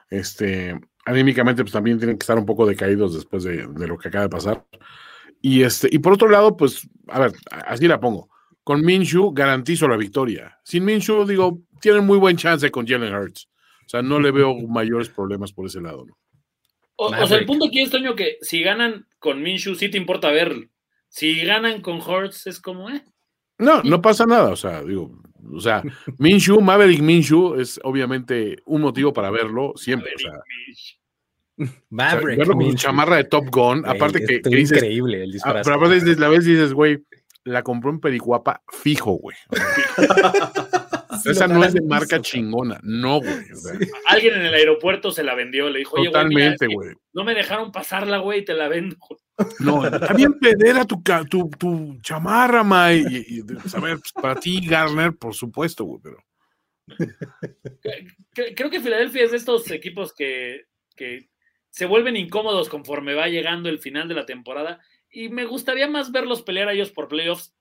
Este, 0.10 0.80
anímicamente, 1.06 1.64
pues 1.64 1.74
también 1.74 1.98
tienen 1.98 2.18
que 2.18 2.24
estar 2.24 2.38
un 2.38 2.46
poco 2.46 2.66
decaídos 2.66 3.14
después 3.14 3.44
de, 3.44 3.68
lo 3.68 3.98
que 3.98 4.08
acaba 4.08 4.26
de 4.26 4.30
pasar. 4.30 4.66
Y, 5.42 5.64
este, 5.64 5.90
y 5.92 6.00
por 6.00 6.14
otro 6.14 6.30
lado, 6.30 6.56
pues, 6.56 6.88
a 7.08 7.20
ver, 7.20 7.34
así 7.50 7.88
la 7.88 8.00
pongo. 8.00 8.30
Con 8.64 8.86
Minshu 8.86 9.34
garantizo 9.34 9.88
la 9.88 9.98
victoria. 9.98 10.60
Sin 10.64 10.86
Minshu, 10.86 11.26
digo, 11.26 11.62
tienen 11.82 12.06
muy 12.06 12.18
buen 12.18 12.38
chance 12.38 12.70
con 12.70 12.86
Jalen 12.86 13.16
Hurts. 13.16 13.50
O 13.86 13.90
sea, 13.90 14.02
no 14.02 14.20
le 14.20 14.32
veo 14.32 14.56
mayores 14.68 15.10
problemas 15.10 15.52
por 15.52 15.66
ese 15.66 15.82
lado, 15.82 16.06
¿no? 16.06 16.18
O, 17.02 17.28
sea, 17.28 17.38
el 17.38 17.46
punto 17.46 17.68
aquí 17.68 17.80
es, 17.80 17.90
Toño, 17.90 18.14
que 18.14 18.38
si 18.42 18.62
ganan 18.62 19.08
con 19.20 19.42
Minshu, 19.42 19.76
sí 19.76 19.88
te 19.88 19.98
importa 19.98 20.32
verlo. 20.32 20.68
Si 21.08 21.40
ganan 21.46 21.82
con 21.82 22.02
Hurts, 22.02 22.46
es 22.46 22.60
como, 22.60 22.90
eh. 22.90 23.02
No, 23.58 23.82
no 23.84 24.02
pasa 24.02 24.26
nada. 24.26 24.50
O 24.50 24.58
sea, 24.58 24.84
digo, 24.84 25.22
o 25.50 25.62
sea, 25.62 25.82
Minshu, 26.18 26.60
Maverick 26.60 27.00
Minshu 27.00 27.56
es 27.56 27.80
obviamente 27.84 28.58
un 28.66 28.82
motivo 28.82 29.14
para 29.14 29.32
verlo 29.32 29.74
siempre. 29.78 30.12
O 30.14 30.20
sea, 30.20 31.70
Maverick. 31.90 32.40
verlo 32.40 32.56
con 32.56 32.76
chamarra 32.76 33.16
de 33.16 33.24
Top 33.24 33.46
Gun, 33.50 33.86
aparte 33.86 34.20
que, 34.20 34.42
que 34.42 34.50
dices, 34.50 34.78
increíble 34.78 35.24
el 35.24 35.32
disfraz. 35.32 35.66
Pero 35.66 35.78
aparte 35.78 36.16
la 36.18 36.28
vez 36.28 36.44
dices, 36.44 36.74
güey, 36.74 37.06
la 37.46 37.64
compró 37.64 37.92
en 37.92 38.02
Pericuapa 38.02 38.62
fijo, 38.68 39.14
güey. 39.14 39.38
Esa 41.26 41.48
no 41.48 41.64
es 41.64 41.74
de 41.74 41.82
marca 41.82 42.22
chingona, 42.22 42.80
no, 42.84 43.20
güey. 43.20 43.46
Alguien 44.08 44.36
en 44.36 44.46
el 44.46 44.54
aeropuerto 44.54 45.12
se 45.12 45.24
la 45.24 45.36
vendió, 45.36 45.70
le 45.70 45.80
dijo, 45.80 45.96
oye, 45.98 46.08
Totalmente, 46.08 46.68
güey. 46.68 46.96
No 47.14 47.24
me 47.24 47.34
dejaron 47.34 47.72
pasarla, 47.72 48.20
güey, 48.20 48.46
te 48.46 48.54
la 48.54 48.68
vendo. 48.68 48.98
No, 49.60 49.86
está 49.86 50.14
bien 50.14 50.34
pedera 50.34 50.84
tu, 50.84 51.02
tu, 51.30 51.50
tu 51.58 51.98
chamarra, 52.02 52.62
May. 52.62 53.06
Y, 53.10 53.40
a 53.40 53.80
ver, 53.80 53.98
pues, 54.00 54.12
para 54.12 54.36
ti, 54.36 54.60
Garner, 54.68 55.16
por 55.16 55.34
supuesto, 55.34 55.86
güey, 55.86 56.02
pero. 56.04 56.18
Creo 58.34 58.70
que 58.70 58.82
Filadelfia 58.82 59.24
es 59.24 59.32
de 59.32 59.38
estos 59.38 59.72
equipos 59.72 60.14
que, 60.14 60.66
que 60.98 61.30
se 61.70 61.86
vuelven 61.86 62.18
incómodos 62.18 62.68
conforme 62.68 63.14
va 63.14 63.30
llegando 63.30 63.70
el 63.70 63.80
final 63.80 64.08
de 64.08 64.16
la 64.16 64.26
temporada. 64.26 64.82
Y 65.10 65.30
me 65.30 65.46
gustaría 65.46 65.88
más 65.88 66.12
verlos 66.12 66.42
pelear 66.42 66.68
a 66.68 66.74
ellos 66.74 66.92
por 66.92 67.08
playoffs, 67.08 67.54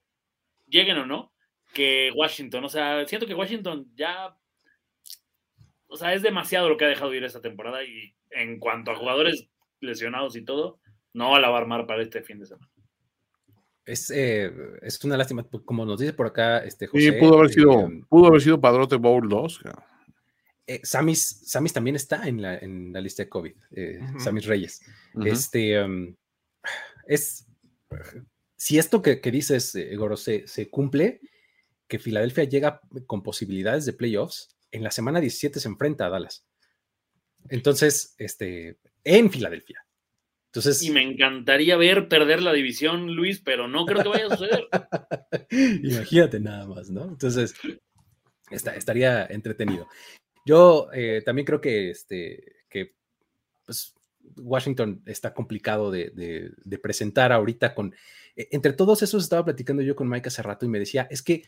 lleguen 0.67 0.97
o 0.97 1.05
no, 1.05 1.31
que 1.73 2.11
Washington. 2.15 2.63
O 2.63 2.69
sea, 2.69 3.05
siento 3.07 3.27
que 3.27 3.33
Washington 3.33 3.91
ya. 3.95 4.35
O 5.87 5.97
sea, 5.97 6.13
es 6.13 6.21
demasiado 6.21 6.69
lo 6.69 6.77
que 6.77 6.85
ha 6.85 6.89
dejado 6.89 7.13
ir 7.13 7.23
esta 7.23 7.41
temporada. 7.41 7.83
Y 7.83 8.13
en 8.31 8.59
cuanto 8.59 8.91
a 8.91 8.95
jugadores 8.95 9.47
lesionados 9.81 10.35
y 10.35 10.43
todo, 10.43 10.79
no 11.13 11.37
la 11.39 11.49
va 11.49 11.57
a 11.57 11.61
armar 11.61 11.87
para 11.87 12.01
este 12.01 12.21
fin 12.21 12.39
de 12.39 12.45
semana. 12.45 12.69
Es, 13.85 14.11
eh, 14.11 14.51
es 14.83 15.03
una 15.03 15.17
lástima, 15.17 15.47
como 15.65 15.83
nos 15.83 15.99
dice 15.99 16.13
por 16.13 16.27
acá 16.27 16.59
este 16.59 16.85
José. 16.85 17.11
Sí, 17.11 17.11
pudo 17.13 17.39
haber 17.39 17.49
sido, 17.49 17.87
eh, 17.87 18.03
pudo 18.07 18.27
haber 18.27 18.41
sido 18.41 18.61
Padrote 18.61 18.97
Bowl 18.97 19.27
2. 19.27 19.61
Eh, 20.67 20.79
Samis, 20.83 21.41
Samis, 21.47 21.73
también 21.73 21.95
está 21.95 22.27
en 22.27 22.39
la, 22.39 22.59
en 22.59 22.93
la 22.93 23.01
lista 23.01 23.23
de 23.23 23.29
COVID, 23.29 23.55
eh, 23.71 23.99
Samis 24.19 24.45
Reyes. 24.45 24.81
Este 25.25 25.83
um, 25.83 26.15
es 27.07 27.47
si 28.55 28.77
esto 28.77 29.01
que, 29.01 29.21
que 29.21 29.31
dices, 29.31 29.75
Goro, 29.97 30.15
se, 30.15 30.45
se, 30.45 30.69
cumple, 30.69 31.21
que 31.89 31.99
Filadelfia 31.99 32.45
llega 32.45 32.79
con 33.07 33.23
posibilidades 33.23 33.85
de 33.85 33.93
playoffs, 33.93 34.55
en 34.71 34.83
la 34.83 34.91
semana 34.91 35.19
17 35.19 35.59
se 35.59 35.67
enfrenta 35.67 36.05
a 36.05 36.09
Dallas. 36.09 36.45
Entonces, 37.49 38.15
este, 38.17 38.77
en 39.03 39.31
Filadelfia. 39.31 39.85
Entonces, 40.51 40.81
y 40.83 40.91
me 40.91 41.03
encantaría 41.03 41.77
ver 41.77 42.07
perder 42.07 42.41
la 42.41 42.53
división, 42.53 43.15
Luis, 43.15 43.41
pero 43.41 43.67
no 43.67 43.85
creo 43.85 44.03
que 44.03 44.09
vaya 44.09 44.27
a 44.27 44.37
suceder. 44.37 44.67
Imagínate 45.83 46.39
nada 46.39 46.65
más, 46.67 46.89
¿no? 46.89 47.05
Entonces, 47.05 47.53
estaría 48.49 49.25
entretenido. 49.25 49.87
Yo 50.45 50.89
eh, 50.93 51.21
también 51.23 51.45
creo 51.45 51.61
que, 51.61 51.91
este, 51.91 52.63
que 52.69 52.95
pues, 53.65 53.93
Washington 54.37 55.03
está 55.05 55.33
complicado 55.33 55.91
de, 55.91 56.51
presentar 56.81 57.31
ahorita 57.31 57.73
con... 57.73 57.93
E, 58.35 58.47
entre 58.51 58.73
todos 58.73 59.01
esos 59.01 59.23
estaba 59.23 59.45
platicando 59.45 59.81
yo 59.83 59.95
con 59.95 60.09
Mike 60.09 60.29
hace 60.29 60.41
rato 60.41 60.65
y 60.65 60.69
me 60.69 60.79
decía, 60.79 61.07
es 61.09 61.21
que 61.21 61.43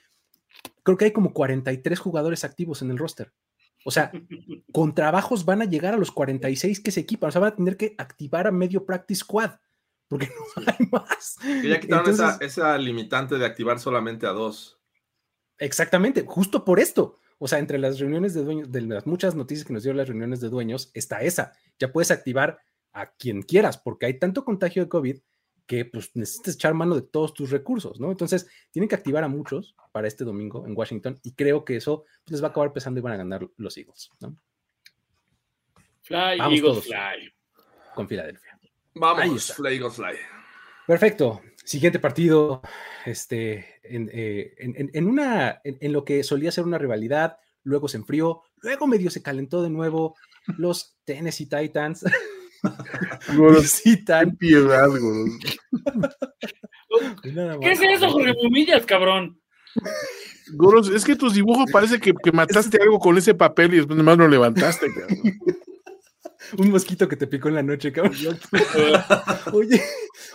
creo 0.84 0.98
que 0.98 1.06
hay 1.06 1.12
como 1.12 1.34
43 1.34 2.00
jugadores 2.00 2.44
activos 2.44 2.82
en 2.82 2.92
el 2.92 2.98
roster. 2.98 3.34
O 3.84 3.92
sea, 3.92 4.12
con 4.72 4.94
trabajos 4.94 5.46
van 5.46 5.62
a 5.62 5.66
llegar 5.66 5.94
a 5.94 5.98
los 5.98 6.12
46 6.12 6.80
que 6.80 6.92
se 6.92 7.02
equipan. 7.02 7.30
O 7.30 7.32
sea, 7.32 7.42
van 7.42 7.54
a 7.54 7.56
tener 7.56 7.78
que 7.78 7.96
activar 7.98 8.48
a 8.48 8.52
medio 8.52 8.86
practice 8.86 9.22
squad. 9.22 9.52
Porque 10.08 10.30
no 10.58 10.64
hay 10.68 10.88
más. 10.92 11.38
Ya 11.64 11.80
quitaron 11.80 12.14
esa, 12.42 12.78
limitante 12.78 13.38
de 13.38 13.46
activar 13.46 13.80
solamente 13.80 14.28
a 14.28 14.32
dos. 14.32 14.78
Exactamente, 15.58 16.26
justo 16.28 16.66
por 16.66 16.80
esto. 16.80 17.18
O 17.38 17.48
sea, 17.48 17.60
entre 17.60 17.80
las 17.80 17.98
reuniones 17.98 18.34
de 18.34 18.44
dueños, 18.44 18.72
de 18.72 18.82
las 18.82 19.08
muchas 19.08 19.36
noticias 19.36 19.66
que 19.66 19.74
nos 19.74 19.84
dieron 19.84 19.98
las 19.98 20.08
reuniones 20.08 20.42
de 20.42 20.50
dueños, 20.50 20.92
está 20.94 21.22
esa. 21.22 21.54
Ya 21.80 21.92
puedes 21.92 22.12
activar 22.12 22.60
a 22.92 23.14
quien 23.14 23.42
quieras, 23.42 23.78
porque 23.78 24.06
hay 24.06 24.20
tanto 24.20 24.44
contagio 24.44 24.84
de 24.84 24.90
COVID 24.90 25.18
que 25.72 25.86
pues 25.86 26.12
necesitas 26.16 26.56
echar 26.56 26.74
mano 26.74 26.96
de 26.96 27.02
todos 27.02 27.34
tus 27.34 27.50
recursos, 27.50 27.98
¿no? 27.98 28.12
Entonces, 28.12 28.46
tienen 28.72 28.90
que 28.90 28.96
activar 28.96 29.24
a 29.24 29.30
muchos 29.30 29.74
para 29.94 30.06
este 30.06 30.26
domingo 30.26 30.68
en 30.68 30.76
Washington 30.76 31.18
y 31.24 31.32
creo 31.32 31.64
que 31.64 31.78
eso 31.78 32.04
pues, 32.26 32.32
les 32.34 32.44
va 32.44 32.48
a 32.48 32.50
acabar 32.50 32.74
pesando 32.74 33.00
y 33.00 33.04
van 33.04 33.14
a 33.14 33.16
ganar 33.16 33.48
los 33.56 33.78
Eagles, 33.78 34.10
¿no? 34.20 34.36
Fly, 36.02 36.42
Eagles, 36.42 36.84
fly. 36.84 37.34
Con 37.96 38.06
Filadelfia. 38.06 38.60
Vamos, 38.96 39.54
fly, 39.54 39.76
Eagles, 39.76 39.94
fly. 39.94 40.18
Perfecto. 40.86 41.42
Siguiente 41.64 42.00
partido, 42.00 42.62
este, 43.06 43.80
en, 43.84 44.10
eh, 44.12 44.54
en, 44.58 45.08
una, 45.08 45.62
en, 45.64 45.94
lo 45.94 46.04
que 46.04 46.22
solía 46.26 46.52
ser 46.52 46.66
una 46.66 46.80
rivalidad, 46.80 47.38
luego 47.64 47.88
se 47.88 47.96
enfrió, 47.96 48.42
luego 48.58 48.88
medio 48.88 49.10
se 49.10 49.24
calentó 49.24 49.64
de 49.64 49.70
nuevo. 49.70 50.18
Los 50.58 50.98
Tennessee 51.06 51.46
Titans 51.48 52.04
Visitan. 53.62 54.36
piedad, 54.38 54.90
¿Qué 57.62 57.72
es 57.72 57.82
eso, 57.82 58.10
Jorge 58.10 58.34
Mumillas, 58.42 58.86
cabrón? 58.86 59.40
Goros, 60.54 60.90
es 60.90 61.06
que 61.06 61.16
tus 61.16 61.34
dibujos 61.34 61.72
parece 61.72 62.00
que, 62.00 62.14
mataste 62.32 62.82
algo 62.82 63.00
con 63.00 63.18
ese 63.18 63.34
papel 63.34 63.74
y 63.74 63.78
después 63.78 63.98
nomás 63.98 64.18
lo 64.18 64.28
levantaste, 64.28 64.88
Un 66.58 66.72
mosquito 66.72 67.08
que 67.08 67.16
te 67.16 67.28
picó 67.28 67.48
en 67.48 67.56
la 67.56 67.64
noche, 67.64 67.94
cabrón. 67.94 68.16
Oye, 69.54 69.82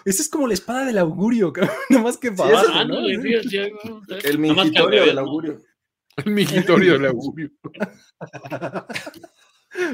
esa 0.04 0.22
es 0.22 0.28
como 0.28 0.46
la 0.46 0.54
espada 0.54 0.86
del 0.86 0.98
augurio, 0.98 1.52
cabrón. 1.52 1.76
Nomás 1.90 2.16
que 2.16 2.32
para 2.32 2.62
El 4.24 4.38
mingitorio 4.38 5.04
del 5.04 5.18
augurio. 5.18 5.58
El 6.16 6.32
mingitorio 6.32 6.92
del 6.94 7.06
augurio. 7.06 7.50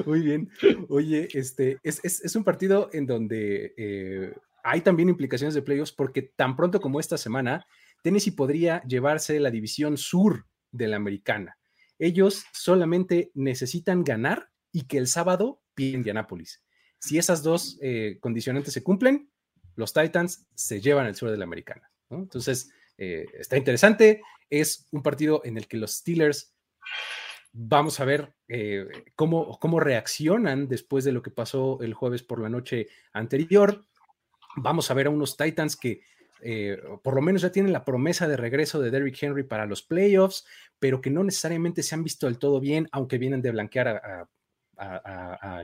Muy 0.07 0.21
bien. 0.21 0.51
Oye, 0.89 1.29
este 1.33 1.79
es, 1.83 2.37
un 2.37 2.45
partido 2.45 2.91
en 2.93 3.07
donde 3.07 3.75
eh, 3.77 4.35
hay 4.63 4.81
también 4.81 5.09
implicaciones 5.09 5.55
de 5.55 5.63
playoffs 5.63 5.93
porque 5.93 6.23
tan 6.23 6.57
pronto 6.57 6.81
como 6.81 7.01
esta 7.01 7.19
semana, 7.19 7.67
Tennessee 8.03 8.33
podría 8.33 8.83
llevarse 8.83 9.39
la 9.41 9.51
división 9.51 9.97
sur 9.97 10.47
de 10.71 10.89
la 10.89 10.97
americana. 10.97 11.59
Ellos 11.99 12.45
solamente 12.53 13.31
necesitan 13.35 14.05
ganar 14.05 14.51
y 14.73 14.83
que 14.87 14.99
el 14.99 15.07
sábado 15.07 15.63
piden 15.75 16.01
Indianápolis. 16.01 16.63
Si 16.99 17.19
esas 17.19 17.43
dos 17.43 17.79
eh, 17.83 18.19
condicionantes 18.21 18.73
se 18.73 18.83
cumplen, 18.83 19.31
los 19.77 19.93
Titans 19.93 20.47
se 20.55 20.81
llevan 20.81 21.07
el 21.07 21.15
sur 21.15 21.31
de 21.31 21.37
la 21.37 21.45
americana. 21.45 21.91
Entonces, 22.11 22.71
eh, 22.99 23.27
está 23.39 23.57
interesante. 23.57 24.23
Es 24.51 24.87
un 24.91 25.03
partido 25.03 25.43
en 25.45 25.57
el 25.57 25.67
que 25.67 25.79
los 25.79 25.93
Steelers 25.93 26.52
Vamos 27.53 28.01
a 28.01 28.05
ver 28.05 28.35
eh, 28.49 28.87
cómo, 29.15 29.59
cómo 29.59 29.79
reaccionan 29.79 30.69
después 30.69 31.05
de 31.05 31.13
lo 31.13 31.23
que 31.23 31.31
pasó 31.31 31.83
el 31.83 31.93
jueves 31.93 32.23
por 32.23 32.41
la 32.41 32.49
noche 32.49 32.89
anterior. 33.13 33.85
Vamos 34.57 34.91
a 34.91 34.95
ver 34.95 35.07
a 35.07 35.11
unos 35.11 35.37
Titans 35.37 35.77
que 35.77 36.03
eh, 36.45 36.77
por 37.03 37.15
lo 37.15 37.23
menos 37.23 37.43
ya 37.43 37.53
tienen 37.53 37.73
la 37.73 37.85
promesa 37.85 38.27
de 38.27 38.37
regreso 38.37 38.81
de 38.81 38.91
Derrick 38.91 39.23
Henry 39.23 39.45
para 39.45 39.65
los 39.65 39.83
playoffs, 39.83 40.45
pero 40.79 41.01
que 41.01 41.09
no 41.09 41.23
necesariamente 41.23 41.85
se 41.85 41.95
han 41.95 42.03
visto 42.03 42.27
del 42.27 42.39
todo 42.39 42.59
bien, 42.59 42.89
aunque 42.91 43.17
vienen 43.17 43.41
de 43.41 43.53
blanquear 43.53 43.89
a, 43.89 44.29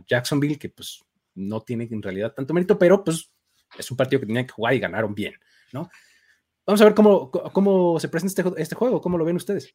Jacksonville, 0.07 0.59
que 0.59 0.69
pues 0.69 1.05
no 1.35 1.63
tiene 1.63 1.89
en 1.91 2.01
realidad 2.01 2.33
tanto 2.33 2.55
mérito, 2.55 2.79
pero 2.79 3.03
pues 3.03 3.33
es 3.77 3.91
un 3.91 3.97
partido 3.97 4.21
que 4.21 4.27
tenían 4.27 4.47
que 4.47 4.53
jugar 4.53 4.75
y 4.75 4.79
ganaron 4.79 5.13
bien, 5.13 5.35
¿no? 5.73 5.91
Vamos 6.65 6.81
a 6.81 6.85
ver 6.85 6.95
cómo, 6.95 7.31
cómo 7.31 7.99
se 7.99 8.09
presenta 8.09 8.43
este, 8.43 8.63
este 8.63 8.75
juego, 8.77 9.01
cómo 9.01 9.19
lo 9.19 9.25
ven 9.25 9.35
ustedes. 9.35 9.75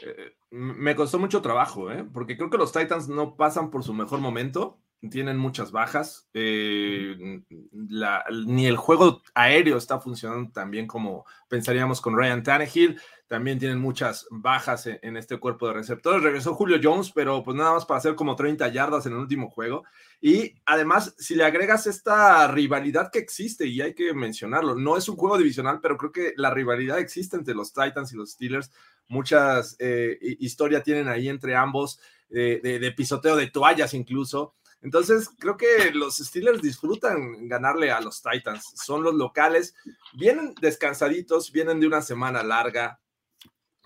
Eh, 0.00 0.34
me 0.50 0.94
costó 0.94 1.18
mucho 1.18 1.42
trabajo, 1.42 1.90
¿eh? 1.90 2.04
porque 2.12 2.36
creo 2.36 2.50
que 2.50 2.58
los 2.58 2.72
Titans 2.72 3.08
no 3.08 3.36
pasan 3.36 3.70
por 3.70 3.84
su 3.84 3.94
mejor 3.94 4.20
momento 4.20 4.78
tienen 5.10 5.36
muchas 5.36 5.72
bajas. 5.72 6.28
Eh, 6.32 7.42
ni 7.70 8.66
el 8.66 8.76
juego 8.76 9.22
aéreo 9.34 9.76
está 9.76 10.00
funcionando 10.00 10.50
tan 10.52 10.70
bien 10.70 10.86
como 10.86 11.24
pensaríamos 11.48 12.00
con 12.00 12.16
Ryan 12.16 12.42
Tannehill. 12.42 13.00
También 13.32 13.58
tienen 13.58 13.78
muchas 13.78 14.26
bajas 14.30 14.86
en, 14.86 15.16
este 15.16 15.38
cuerpo 15.38 15.66
de 15.66 15.72
receptores. 15.72 16.22
Regresó 16.22 16.52
Julio 16.52 16.78
Jones, 16.82 17.12
pero 17.14 17.42
pues 17.42 17.56
nada 17.56 17.72
más 17.72 17.86
para 17.86 17.96
hacer 17.96 18.14
como 18.14 18.36
30 18.36 18.68
yardas 18.68 19.06
en 19.06 19.12
el 19.12 19.20
último 19.20 19.48
juego. 19.48 19.84
Y 20.20 20.56
además, 20.66 21.14
si 21.16 21.34
le 21.34 21.42
agregas 21.42 21.86
esta 21.86 22.46
rivalidad 22.48 23.10
que 23.10 23.20
existe, 23.20 23.66
y 23.66 23.80
hay 23.80 23.94
que 23.94 24.12
mencionarlo, 24.12 24.74
no 24.74 24.98
es 24.98 25.08
un 25.08 25.16
juego 25.16 25.38
divisional, 25.38 25.80
pero 25.80 25.96
creo 25.96 26.12
que 26.12 26.34
la 26.36 26.50
rivalidad 26.50 26.98
existe 26.98 27.38
entre 27.38 27.54
los 27.54 27.72
Titans 27.72 28.12
y 28.12 28.16
los 28.16 28.32
Steelers. 28.32 28.70
Muchas 29.08 29.76
eh, 29.78 30.18
historias 30.38 30.84
tienen 30.84 31.08
ahí 31.08 31.30
entre 31.30 31.56
ambos, 31.56 32.00
de 32.28 32.94
pisoteo 32.94 33.34
de 33.34 33.46
toallas 33.46 33.94
incluso. 33.94 34.56
Entonces, 34.82 35.30
creo 35.38 35.56
que 35.56 35.90
los 35.94 36.18
Steelers 36.18 36.60
disfrutan 36.60 37.48
ganarle 37.48 37.90
a 37.90 38.02
los 38.02 38.20
Titans. 38.20 38.72
Son 38.74 39.02
los 39.02 39.14
locales. 39.14 39.74
Vienen 40.12 40.54
descansaditos, 40.60 41.50
vienen 41.50 41.80
de 41.80 41.86
una 41.86 42.02
semana 42.02 42.42
larga. 42.42 42.98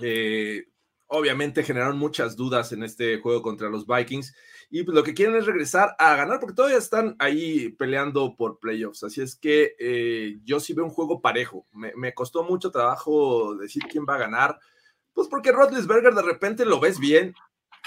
Eh, 0.00 0.64
obviamente 1.08 1.62
generaron 1.62 1.98
muchas 1.98 2.36
dudas 2.36 2.72
en 2.72 2.82
este 2.82 3.18
juego 3.18 3.42
contra 3.42 3.68
los 3.68 3.86
Vikings. 3.86 4.34
Y 4.70 4.82
pues, 4.82 4.94
lo 4.94 5.02
que 5.02 5.14
quieren 5.14 5.36
es 5.36 5.46
regresar 5.46 5.94
a 5.98 6.16
ganar 6.16 6.40
porque 6.40 6.54
todavía 6.54 6.78
están 6.78 7.16
ahí 7.18 7.70
peleando 7.70 8.34
por 8.36 8.58
playoffs. 8.58 9.04
Así 9.04 9.20
es 9.20 9.36
que 9.36 9.74
eh, 9.78 10.38
yo 10.44 10.60
sí 10.60 10.72
veo 10.72 10.84
un 10.84 10.90
juego 10.90 11.20
parejo. 11.20 11.66
Me, 11.72 12.14
costó 12.14 12.42
mucho 12.42 12.70
trabajo 12.70 13.56
decir 13.56 13.84
quién 13.88 14.04
va 14.08 14.16
a 14.16 14.20
ganar. 14.20 14.58
Pues 15.12 15.28
porque 15.28 15.52
Rodlisberger 15.52 16.14
de 16.14 16.22
repente 16.22 16.64
lo 16.64 16.80
ves 16.80 16.98
bien 16.98 17.34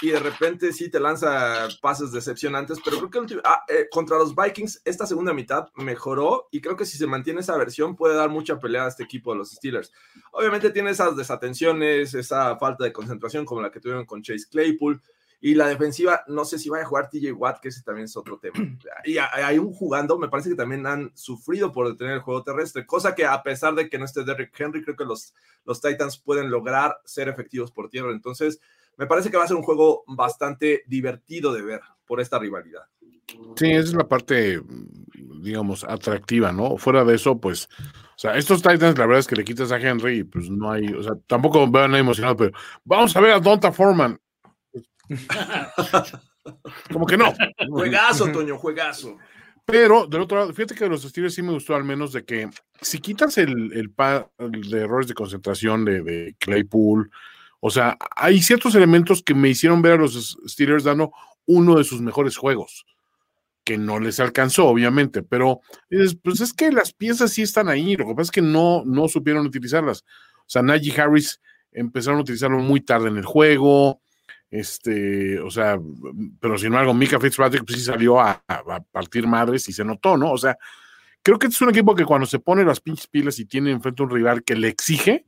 y 0.00 0.10
de 0.10 0.18
repente 0.18 0.72
sí 0.72 0.90
te 0.90 1.00
lanza 1.00 1.68
pases 1.80 2.12
decepcionantes, 2.12 2.78
pero 2.84 2.98
creo 3.08 3.26
que 3.26 3.40
ah, 3.44 3.62
eh, 3.68 3.86
contra 3.90 4.18
los 4.18 4.34
Vikings 4.34 4.82
esta 4.84 5.06
segunda 5.06 5.32
mitad 5.32 5.68
mejoró 5.76 6.48
y 6.50 6.60
creo 6.60 6.76
que 6.76 6.86
si 6.86 6.96
se 6.96 7.06
mantiene 7.06 7.40
esa 7.40 7.56
versión 7.56 7.96
puede 7.96 8.14
dar 8.14 8.30
mucha 8.30 8.58
pelea 8.58 8.86
a 8.86 8.88
este 8.88 9.04
equipo 9.04 9.32
de 9.32 9.38
los 9.38 9.50
Steelers. 9.50 9.92
Obviamente 10.32 10.70
tiene 10.70 10.90
esas 10.90 11.16
desatenciones, 11.16 12.14
esa 12.14 12.56
falta 12.56 12.84
de 12.84 12.92
concentración 12.92 13.44
como 13.44 13.60
la 13.60 13.70
que 13.70 13.80
tuvieron 13.80 14.06
con 14.06 14.22
Chase 14.22 14.46
Claypool 14.50 15.02
y 15.42 15.54
la 15.54 15.68
defensiva, 15.68 16.22
no 16.28 16.44
sé 16.44 16.58
si 16.58 16.68
vaya 16.68 16.84
a 16.84 16.86
jugar 16.86 17.08
TJ 17.08 17.32
Watt, 17.32 17.60
que 17.60 17.68
ese 17.68 17.82
también 17.82 18.04
es 18.04 18.16
otro 18.16 18.38
tema. 18.38 18.54
Y 19.04 19.16
hay 19.16 19.58
un 19.58 19.72
jugando, 19.72 20.18
me 20.18 20.28
parece 20.28 20.50
que 20.50 20.54
también 20.54 20.86
han 20.86 21.12
sufrido 21.14 21.72
por 21.72 21.88
detener 21.88 22.14
el 22.14 22.20
juego 22.20 22.42
terrestre, 22.42 22.84
cosa 22.84 23.14
que 23.14 23.24
a 23.24 23.42
pesar 23.42 23.74
de 23.74 23.88
que 23.88 23.98
no 23.98 24.04
esté 24.04 24.22
Derrick 24.22 24.58
Henry, 24.58 24.82
creo 24.82 24.96
que 24.96 25.06
los, 25.06 25.34
los 25.64 25.80
Titans 25.80 26.18
pueden 26.18 26.50
lograr 26.50 27.00
ser 27.06 27.28
efectivos 27.28 27.72
por 27.72 27.88
tierra. 27.88 28.12
Entonces, 28.12 28.60
me 29.00 29.06
parece 29.06 29.30
que 29.30 29.38
va 29.38 29.44
a 29.44 29.48
ser 29.48 29.56
un 29.56 29.62
juego 29.62 30.04
bastante 30.06 30.84
divertido 30.86 31.54
de 31.54 31.62
ver 31.62 31.80
por 32.04 32.20
esta 32.20 32.38
rivalidad. 32.38 32.82
Sí, 33.56 33.70
esa 33.70 33.78
es 33.78 33.94
la 33.94 34.06
parte, 34.06 34.60
digamos, 35.40 35.84
atractiva, 35.84 36.52
¿no? 36.52 36.76
Fuera 36.76 37.02
de 37.02 37.14
eso, 37.14 37.40
pues, 37.40 37.66
o 37.80 38.18
sea, 38.18 38.36
estos 38.36 38.60
Titans, 38.60 38.98
la 38.98 39.06
verdad 39.06 39.20
es 39.20 39.26
que 39.26 39.36
le 39.36 39.44
quitas 39.44 39.72
a 39.72 39.80
Henry 39.80 40.18
y 40.18 40.24
pues 40.24 40.50
no 40.50 40.70
hay, 40.70 40.86
o 40.92 41.02
sea, 41.02 41.12
tampoco 41.26 41.66
veo 41.70 41.84
a 41.84 41.98
emocionado, 41.98 42.36
pero 42.36 42.52
vamos 42.84 43.16
a 43.16 43.20
ver 43.20 43.32
a 43.32 43.40
Donta 43.40 43.72
Foreman. 43.72 44.20
Como 46.92 47.06
que 47.06 47.16
no. 47.16 47.32
Juegazo, 47.70 48.30
Toño, 48.30 48.58
juegazo. 48.58 49.16
Pero 49.64 50.06
del 50.06 50.20
otro 50.20 50.40
lado, 50.40 50.52
fíjate 50.52 50.74
que 50.74 50.84
de 50.84 50.90
los 50.90 51.04
Steelers 51.04 51.34
sí 51.34 51.40
me 51.40 51.52
gustó 51.52 51.74
al 51.74 51.84
menos 51.84 52.12
de 52.12 52.26
que 52.26 52.50
si 52.82 52.98
quitas 52.98 53.38
el, 53.38 53.72
el, 53.72 53.94
de 54.68 54.78
errores 54.78 55.08
de 55.08 55.14
concentración 55.14 55.86
de, 55.86 56.02
de 56.02 56.36
Claypool, 56.38 57.10
o 57.60 57.70
sea, 57.70 57.98
hay 58.16 58.40
ciertos 58.40 58.74
elementos 58.74 59.22
que 59.22 59.34
me 59.34 59.50
hicieron 59.50 59.82
ver 59.82 59.92
a 59.92 59.96
los 59.96 60.38
Steelers 60.46 60.84
dando 60.84 61.12
uno 61.46 61.76
de 61.76 61.84
sus 61.84 62.00
mejores 62.00 62.36
juegos, 62.36 62.86
que 63.64 63.76
no 63.76 64.00
les 64.00 64.18
alcanzó, 64.18 64.66
obviamente, 64.66 65.22
pero 65.22 65.60
pues 66.22 66.40
es 66.40 66.52
que 66.54 66.72
las 66.72 66.92
piezas 66.92 67.32
sí 67.32 67.42
están 67.42 67.68
ahí, 67.68 67.96
lo 67.96 68.06
que 68.06 68.14
pasa 68.14 68.22
es 68.22 68.30
que 68.30 68.42
no, 68.42 68.82
no 68.86 69.08
supieron 69.08 69.46
utilizarlas. 69.46 70.04
O 70.38 70.48
sea, 70.48 70.62
Najee 70.62 70.98
Harris 70.98 71.40
empezaron 71.70 72.18
a 72.18 72.22
utilizarlo 72.22 72.58
muy 72.58 72.80
tarde 72.80 73.08
en 73.08 73.18
el 73.18 73.26
juego, 73.26 74.00
este, 74.50 75.38
o 75.38 75.50
sea, 75.50 75.78
pero 76.40 76.58
sin 76.58 76.68
embargo, 76.68 76.94
Mika 76.94 77.20
Fitzpatrick 77.20 77.64
pues 77.64 77.78
sí 77.78 77.84
salió 77.84 78.20
a, 78.20 78.42
a, 78.48 78.80
partir 78.80 79.26
madres 79.26 79.68
y 79.68 79.72
se 79.72 79.84
notó, 79.84 80.16
¿no? 80.16 80.32
O 80.32 80.38
sea, 80.38 80.56
creo 81.22 81.38
que 81.38 81.46
es 81.46 81.60
un 81.60 81.68
equipo 81.68 81.94
que 81.94 82.04
cuando 82.04 82.26
se 82.26 82.40
pone 82.40 82.64
las 82.64 82.80
pinches 82.80 83.06
pilas 83.06 83.38
y 83.38 83.44
tiene 83.44 83.70
enfrente 83.70 84.02
un 84.02 84.10
rival 84.10 84.42
que 84.42 84.56
le 84.56 84.68
exige, 84.68 85.26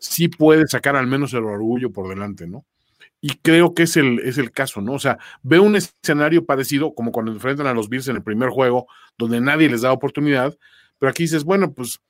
sí 0.00 0.28
puede 0.28 0.66
sacar 0.66 0.96
al 0.96 1.06
menos 1.06 1.32
el 1.34 1.44
orgullo 1.44 1.92
por 1.92 2.08
delante, 2.08 2.46
¿no? 2.46 2.64
Y 3.20 3.36
creo 3.36 3.74
que 3.74 3.82
es 3.82 3.96
el, 3.96 4.18
es 4.20 4.38
el 4.38 4.50
caso, 4.50 4.80
¿no? 4.80 4.94
O 4.94 4.98
sea, 4.98 5.18
veo 5.42 5.62
un 5.62 5.76
escenario 5.76 6.46
parecido 6.46 6.94
como 6.94 7.12
cuando 7.12 7.30
enfrentan 7.32 7.66
a 7.66 7.74
los 7.74 7.88
Bills 7.88 8.08
en 8.08 8.16
el 8.16 8.22
primer 8.22 8.48
juego, 8.48 8.86
donde 9.18 9.40
nadie 9.40 9.68
les 9.68 9.82
da 9.82 9.92
oportunidad, 9.92 10.56
pero 10.98 11.10
aquí 11.10 11.24
dices, 11.24 11.44
bueno, 11.44 11.72
pues 11.72 12.00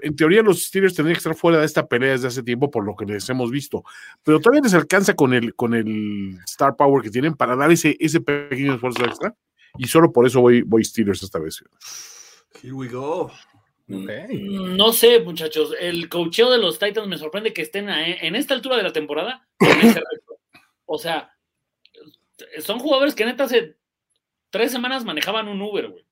en 0.00 0.16
teoría 0.16 0.42
los 0.42 0.64
Steelers 0.64 0.94
tendrían 0.94 1.14
que 1.14 1.18
estar 1.18 1.36
fuera 1.36 1.58
de 1.58 1.64
esta 1.64 1.86
pelea 1.86 2.12
desde 2.12 2.26
hace 2.26 2.42
tiempo 2.42 2.70
por 2.70 2.84
lo 2.84 2.96
que 2.96 3.04
les 3.04 3.28
hemos 3.30 3.52
visto, 3.52 3.84
pero 4.24 4.40
todavía 4.40 4.62
les 4.62 4.74
alcanza 4.74 5.14
con 5.14 5.32
el, 5.32 5.54
con 5.54 5.74
el 5.74 6.38
star 6.44 6.74
power 6.74 7.02
que 7.02 7.10
tienen 7.10 7.34
para 7.34 7.54
dar 7.54 7.70
ese, 7.70 7.96
ese 8.00 8.20
pequeño 8.20 8.74
esfuerzo 8.74 9.04
extra, 9.04 9.36
y 9.78 9.86
solo 9.86 10.12
por 10.12 10.26
eso 10.26 10.40
voy, 10.40 10.62
voy 10.62 10.84
Steelers 10.84 11.22
esta 11.22 11.38
vez. 11.38 11.62
Here 12.62 12.74
we 12.74 12.88
go. 12.88 13.30
Mm, 13.92 14.76
no 14.76 14.92
sé, 14.92 15.20
muchachos. 15.20 15.74
El 15.78 16.08
cocheo 16.08 16.50
de 16.50 16.58
los 16.58 16.78
Titans 16.78 17.08
me 17.08 17.18
sorprende 17.18 17.52
que 17.52 17.62
estén 17.62 17.88
en 17.88 18.34
esta 18.34 18.54
altura 18.54 18.76
de 18.76 18.82
la 18.82 18.92
temporada. 18.92 19.46
o 20.86 20.98
sea, 20.98 21.36
son 22.60 22.78
jugadores 22.78 23.14
que 23.14 23.26
neta 23.26 23.44
hace 23.44 23.76
tres 24.50 24.72
semanas 24.72 25.04
manejaban 25.04 25.48
un 25.48 25.60
Uber, 25.60 25.88
güey. 25.88 26.04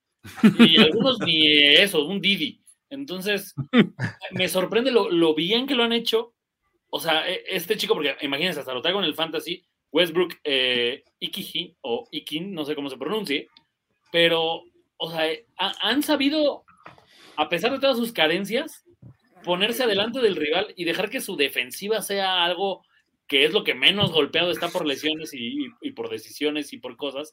Y 0.58 0.78
algunos 0.80 1.18
ni 1.20 1.46
eso, 1.46 2.04
un 2.04 2.20
Didi. 2.20 2.62
Entonces, 2.90 3.54
me 4.32 4.48
sorprende 4.48 4.90
lo, 4.90 5.34
bien 5.34 5.66
que 5.66 5.74
lo 5.74 5.84
han 5.84 5.92
hecho. 5.92 6.34
O 6.90 7.00
sea, 7.00 7.28
e, 7.30 7.44
este 7.46 7.76
chico, 7.76 7.94
porque 7.94 8.16
imagínense, 8.20 8.60
hasta 8.60 8.74
lo 8.74 8.82
traigo 8.82 8.98
en 8.98 9.06
el 9.06 9.14
fantasy, 9.14 9.64
Westbrook 9.92 10.34
eh, 10.44 11.04
Ikihin, 11.18 11.76
o 11.80 12.08
Ikin, 12.10 12.52
no 12.52 12.64
sé 12.64 12.74
cómo 12.74 12.90
se 12.90 12.96
pronuncie, 12.96 13.48
pero, 14.12 14.64
o 14.96 15.10
sea, 15.10 15.30
han 15.56 16.02
sabido 16.02 16.64
a 17.40 17.48
pesar 17.48 17.72
de 17.72 17.78
todas 17.78 17.96
sus 17.96 18.12
carencias, 18.12 18.84
ponerse 19.42 19.82
adelante 19.82 20.20
del 20.20 20.36
rival 20.36 20.74
y 20.76 20.84
dejar 20.84 21.08
que 21.08 21.22
su 21.22 21.36
defensiva 21.36 22.02
sea 22.02 22.44
algo 22.44 22.84
que 23.26 23.46
es 23.46 23.54
lo 23.54 23.64
que 23.64 23.74
menos 23.74 24.12
golpeado 24.12 24.50
está 24.50 24.68
por 24.68 24.84
lesiones 24.84 25.30
y, 25.32 25.70
por 25.92 26.10
decisiones 26.10 26.74
y 26.74 26.78
por 26.78 26.98
cosas. 26.98 27.32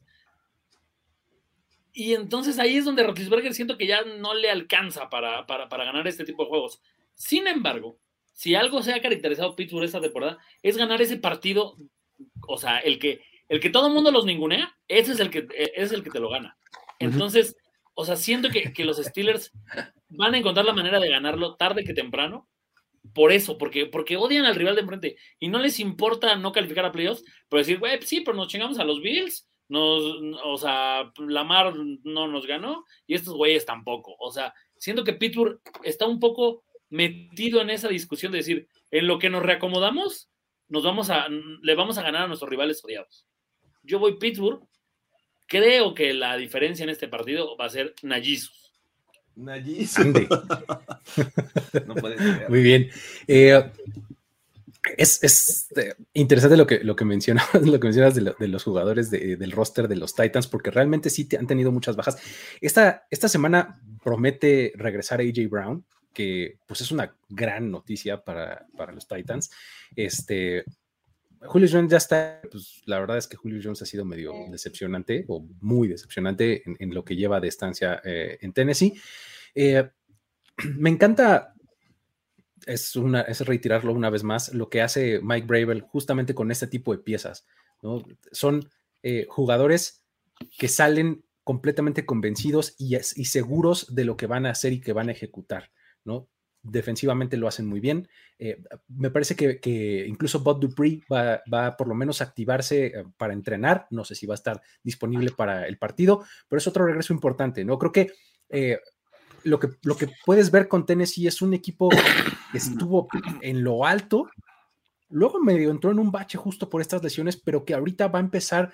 Y 1.91 2.13
entonces 2.13 2.57
ahí 2.57 2.77
es 2.77 2.85
donde 2.85 3.03
Rotisberger 3.03 3.53
siento 3.53 3.77
que 3.77 3.85
ya 3.85 4.03
no 4.03 4.33
le 4.33 4.49
alcanza 4.49 5.09
para, 5.09 5.45
para, 5.45 5.67
ganar 5.67 6.07
este 6.07 6.23
tipo 6.23 6.43
de 6.43 6.49
juegos. 6.49 6.81
Sin 7.13 7.45
embargo, 7.45 7.97
si 8.31 8.55
algo 8.55 8.81
se 8.83 8.93
ha 8.93 9.01
caracterizado 9.01 9.57
Pittsburgh 9.57 9.83
esta 9.83 9.99
temporada, 9.99 10.37
es 10.63 10.77
ganar 10.77 11.01
ese 11.01 11.17
partido, 11.17 11.75
o 12.47 12.57
sea, 12.57 12.77
el 12.77 12.97
que, 12.97 13.23
el 13.49 13.59
que 13.59 13.71
todo 13.71 13.87
el 13.87 13.93
mundo 13.93 14.11
los 14.11 14.25
ningunea, 14.25 14.73
ese 14.87 15.11
es 15.11 15.19
el 15.19 15.31
que, 15.31 15.47
es 15.75 15.91
el 15.91 16.01
que 16.01 16.11
te 16.11 16.21
lo 16.21 16.29
gana. 16.29 16.57
Entonces, 16.99 17.57
o 17.99 18.05
sea, 18.05 18.15
siento 18.15 18.49
que, 18.49 18.71
que, 18.73 18.85
los 18.85 18.97
Steelers 18.97 19.51
van 20.09 20.33
a 20.33 20.37
encontrar 20.37 20.65
la 20.65 20.73
manera 20.73 20.99
de 20.99 21.09
ganarlo 21.09 21.55
tarde 21.55 21.83
que 21.83 21.93
temprano. 21.93 22.49
Por 23.13 23.31
eso, 23.31 23.57
porque, 23.57 23.85
porque 23.85 24.17
odian 24.17 24.45
al 24.45 24.55
rival 24.55 24.75
de 24.75 24.81
enfrente 24.81 25.17
y 25.39 25.47
no 25.47 25.59
les 25.59 25.79
importa 25.79 26.35
no 26.35 26.51
calificar 26.51 26.85
a 26.85 26.91
playoffs, 26.91 27.23
pero 27.47 27.59
decir, 27.59 27.79
güey, 27.79 28.01
sí, 28.01 28.21
pero 28.21 28.35
nos 28.35 28.49
chingamos 28.49 28.79
a 28.79 28.83
los 28.83 29.01
Bills, 29.01 29.47
nos, 29.69 30.01
o 30.43 30.57
sea, 30.57 31.11
Lamar 31.17 31.73
no 32.03 32.27
nos 32.27 32.45
ganó 32.45 32.83
y 33.05 33.15
estos 33.15 33.33
güeyes 33.33 33.65
tampoco. 33.65 34.15
O 34.19 34.31
sea, 34.31 34.53
siento 34.75 35.05
que 35.05 35.13
Pittsburgh 35.13 35.61
está 35.83 36.05
un 36.05 36.19
poco 36.19 36.63
metido 36.89 37.61
en 37.61 37.69
esa 37.69 37.87
discusión 37.87 38.33
de 38.33 38.39
decir, 38.39 38.67
en 38.91 39.07
lo 39.07 39.19
que 39.19 39.29
nos 39.29 39.43
reacomodamos, 39.43 40.29
nos 40.67 40.83
vamos 40.83 41.09
a, 41.09 41.27
le 41.29 41.75
vamos 41.75 41.97
a 41.97 42.03
ganar 42.03 42.23
a 42.23 42.27
nuestros 42.27 42.49
rivales 42.49 42.83
odiados. 42.83 43.25
Yo 43.83 43.99
voy 43.99 44.17
Pittsburgh 44.17 44.67
Creo 45.47 45.93
que 45.93 46.13
la 46.13 46.35
diferencia 46.35 46.83
en 46.83 46.89
este 46.89 47.07
partido 47.07 47.55
va 47.55 47.65
a 47.65 47.69
ser 47.69 47.95
Nayisus. 48.03 48.66
Nayisus. 49.37 50.05
no 51.87 51.95
puede 51.95 52.17
ser. 52.17 52.49
Muy 52.49 52.61
bien. 52.61 52.89
Eh, 53.27 53.71
es, 54.95 55.67
eh, 55.75 55.93
interesante 56.13 56.57
lo 56.57 56.65
que, 56.65 56.83
lo 56.83 56.95
que 56.95 57.05
mencionas, 57.05 57.45
lo 57.61 57.79
que 57.79 57.87
mencionas 57.87 58.15
de, 58.15 58.47
los 58.47 58.63
jugadores 58.63 59.11
del 59.11 59.51
roster 59.51 59.87
de 59.87 59.95
los 59.95 60.15
Titans, 60.15 60.47
porque 60.47 60.71
realmente 60.71 61.09
sí 61.09 61.27
han 61.37 61.47
tenido 61.47 61.71
muchas 61.71 61.95
bajas. 61.95 62.17
Esta, 62.61 63.05
esta 63.09 63.27
semana 63.27 63.81
promete 64.03 64.73
regresar 64.75 65.19
a 65.19 65.23
AJ 65.23 65.49
Brown, 65.49 65.85
que 66.13 66.57
pues 66.65 66.81
es 66.81 66.91
una 66.91 67.15
gran 67.29 67.69
noticia 67.69 68.23
para, 68.23 68.65
para 68.75 68.91
los 68.91 69.07
Titans. 69.07 69.51
Este, 69.95 70.63
Julio 71.41 71.69
Jones 71.71 71.91
ya 71.91 71.97
está, 71.97 72.41
pues 72.51 72.81
la 72.85 72.99
verdad 72.99 73.17
es 73.17 73.27
que 73.27 73.37
Julio 73.37 73.59
Jones 73.63 73.81
ha 73.81 73.85
sido 73.85 74.05
medio 74.05 74.33
decepcionante 74.49 75.25
o 75.27 75.47
muy 75.61 75.87
decepcionante 75.87 76.63
en, 76.65 76.93
lo 76.93 77.05
que 77.05 77.15
lleva 77.15 77.39
de 77.39 77.47
estancia 77.47 78.01
eh, 78.03 78.37
en 78.41 78.53
Tennessee. 78.53 78.93
Eh, 79.53 79.89
me 80.77 80.89
encanta, 80.89 81.53
es, 82.65 82.95
una, 82.95 83.21
es 83.21 83.41
reiterarlo 83.41 83.93
una 83.93 84.09
vez 84.09 84.23
más, 84.23 84.53
lo 84.53 84.69
que 84.69 84.81
hace 84.81 85.19
Mike 85.21 85.47
Bravel 85.47 85.81
justamente 85.81 86.33
con 86.33 86.51
este 86.51 86.67
tipo 86.67 86.91
de 86.91 87.03
piezas. 87.03 87.45
¿no? 87.81 88.03
Son 88.31 88.67
eh, 89.03 89.25
jugadores 89.29 90.03
que 90.57 90.67
salen 90.67 91.23
completamente 91.43 92.05
convencidos 92.05 92.75
y, 92.77 92.95
y, 92.95 93.25
seguros 93.25 93.95
de 93.95 94.03
lo 94.03 94.17
que 94.17 94.27
van 94.27 94.45
a 94.45 94.51
hacer 94.51 94.73
y 94.73 94.81
que 94.81 94.91
van 94.91 95.07
a 95.07 95.13
ejecutar, 95.13 95.71
¿no? 96.03 96.27
Defensivamente 96.63 97.37
lo 97.37 97.47
hacen 97.47 97.65
muy 97.65 97.79
bien. 97.79 98.07
Eh, 98.39 98.61
me 98.87 99.09
parece 99.09 99.35
que, 99.35 100.05
incluso 100.07 100.39
Bob 100.41 100.59
Dupree 100.59 101.01
va, 101.11 101.41
va, 101.51 101.75
por 101.75 101.87
lo 101.87 101.95
menos 101.95 102.21
a 102.21 102.25
activarse 102.25 102.87
eh, 102.87 103.03
para 103.17 103.33
entrenar. 103.33 103.87
No 103.89 104.03
sé 104.03 104.15
si 104.15 104.25
va 104.25 104.33
a 104.33 104.35
estar 104.35 104.61
disponible 104.83 105.31
para 105.31 105.67
el 105.67 105.77
partido, 105.77 106.23
pero 106.47 106.57
es 106.57 106.67
otro 106.67 106.85
regreso 106.85 107.13
importante, 107.13 107.65
¿no? 107.65 107.77
Creo 107.79 107.91
que, 107.91 108.11
eh, 108.49 108.79
lo, 109.43 109.59
que 109.59 109.69
lo 109.83 109.95
que 109.95 110.09
puedes 110.25 110.51
ver 110.51 110.67
con 110.67 110.85
Tennessee 110.85 111.27
es 111.27 111.41
un 111.41 111.53
equipo 111.53 111.89
que 111.89 112.57
estuvo 112.57 113.07
en 113.41 113.63
lo 113.63 113.85
alto, 113.85 114.29
luego 115.09 115.39
medio 115.39 115.71
entró 115.71 115.91
en 115.91 115.99
un 115.99 116.11
bache 116.11 116.37
justo 116.37 116.69
por 116.69 116.81
estas 116.81 117.01
lesiones, 117.03 117.37
pero 117.37 117.63
que 117.63 117.73
ahorita 117.73 118.07
va 118.09 118.19
a 118.19 118.23
empezar 118.23 118.73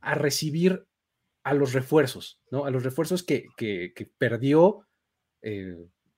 a 0.00 0.14
recibir 0.14 0.86
a 1.42 1.52
los 1.52 1.74
refuerzos, 1.74 2.40
¿no? 2.50 2.64
A 2.64 2.70
los 2.70 2.84
refuerzos 2.84 3.22
que, 3.22 3.48
que, 3.56 4.10
perdió 4.16 4.86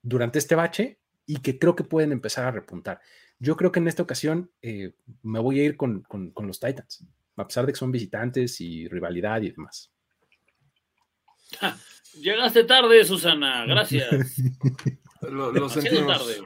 durante 0.02 0.38
este 0.38 0.54
bache 0.54 1.00
y 1.26 1.38
que 1.38 1.58
creo 1.58 1.74
que 1.74 1.84
pueden 1.84 2.12
empezar 2.12 2.44
a 2.44 2.52
repuntar. 2.52 3.00
Yo 3.38 3.56
creo 3.56 3.72
que 3.72 3.80
en 3.80 3.88
esta 3.88 4.02
ocasión 4.02 4.50
eh, 4.62 4.94
me 5.22 5.40
voy 5.40 5.60
a 5.60 5.64
ir 5.64 5.76
con, 5.76 6.06
los 6.36 6.60
Titans, 6.60 7.06
a 7.36 7.46
pesar 7.46 7.66
de 7.66 7.72
que 7.72 7.78
son 7.78 7.92
visitantes 7.92 8.60
y 8.60 8.88
rivalidad 8.88 9.42
y 9.42 9.50
demás. 9.50 9.92
llegaste 12.14 12.64
tarde, 12.64 13.04
Susana, 13.04 13.66
gracias. 13.66 14.08
lo, 15.20 15.52
Tarde. 15.52 16.42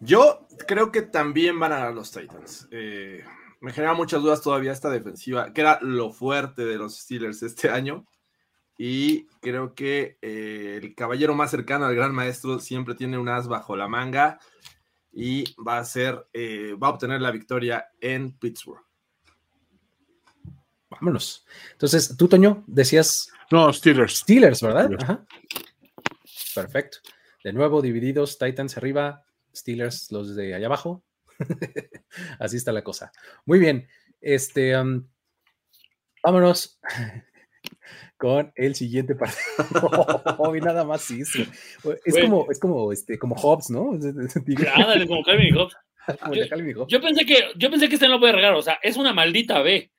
Yo 0.00 0.46
creo 0.66 0.92
que 0.92 1.02
también 1.02 1.58
van 1.58 1.72
a 1.72 1.78
ganar 1.78 1.94
los 1.94 2.10
Titans. 2.10 2.68
Eh, 2.70 3.24
me 3.60 3.72
genera 3.72 3.94
muchas 3.94 4.22
dudas 4.22 4.40
todavía 4.40 4.72
esta 4.72 4.90
defensiva, 4.90 5.52
que 5.52 5.60
era 5.60 5.78
lo 5.82 6.10
fuerte 6.10 6.64
de 6.64 6.76
los 6.76 6.96
Steelers 6.96 7.42
este 7.42 7.68
año. 7.68 8.06
Y 8.80 9.26
creo 9.40 9.74
que 9.74 10.18
eh, 10.22 10.78
el 10.80 10.94
caballero 10.94 11.34
más 11.34 11.50
cercano 11.50 11.84
al 11.84 11.96
gran 11.96 12.14
maestro 12.14 12.60
siempre 12.60 12.94
tiene 12.94 13.18
un 13.18 13.28
as 13.28 13.48
bajo 13.48 13.76
la 13.76 13.88
manga 13.88 14.38
y 15.12 15.52
va 15.60 15.78
a 15.78 15.84
ser, 15.84 16.28
eh, 16.32 16.74
va 16.80 16.86
a 16.86 16.90
obtener 16.90 17.20
la 17.20 17.32
victoria 17.32 17.88
en 18.00 18.38
Pittsburgh. 18.38 18.84
Vámonos. 20.88 21.44
Entonces, 21.72 22.16
tú, 22.16 22.28
Toño, 22.28 22.62
decías. 22.68 23.32
No, 23.50 23.72
Steelers. 23.72 24.18
Steelers, 24.18 24.62
¿verdad? 24.62 24.90
Ajá. 25.02 25.26
Perfecto. 26.54 26.98
De 27.42 27.52
nuevo, 27.52 27.82
divididos, 27.82 28.38
Titans 28.38 28.76
arriba, 28.76 29.24
Steelers 29.54 30.12
los 30.12 30.36
de 30.36 30.54
allá 30.54 30.66
abajo. 30.66 31.02
Así 32.38 32.56
está 32.56 32.70
la 32.70 32.84
cosa. 32.84 33.10
Muy 33.44 33.58
bien. 33.58 33.88
Este, 34.20 34.78
um, 34.78 35.04
vámonos 36.22 36.80
con 38.18 38.52
el 38.56 38.74
siguiente 38.74 39.14
partido. 39.14 39.40
y 40.56 40.60
nada 40.60 40.84
más 40.84 41.10
hizo. 41.10 41.38
Es 42.04 42.20
como, 42.20 42.50
es 42.50 42.58
como, 42.58 42.92
este, 42.92 43.18
como 43.18 43.36
Hobbs, 43.36 43.70
¿no? 43.70 43.92
Ándale, 44.74 45.06
como 45.06 45.22
Calvin 45.22 45.48
y 45.48 45.52
Hobbs. 45.52 45.74
Yo, 46.32 46.86
yo, 46.86 47.00
pensé 47.00 47.26
que, 47.26 47.44
yo 47.56 47.70
pensé 47.70 47.88
que 47.88 47.94
este 47.94 48.06
no 48.06 48.14
lo 48.14 48.20
puede 48.20 48.32
regar, 48.32 48.54
o 48.54 48.62
sea, 48.62 48.78
es 48.82 48.96
una 48.96 49.12
maldita 49.12 49.60
B. 49.60 49.90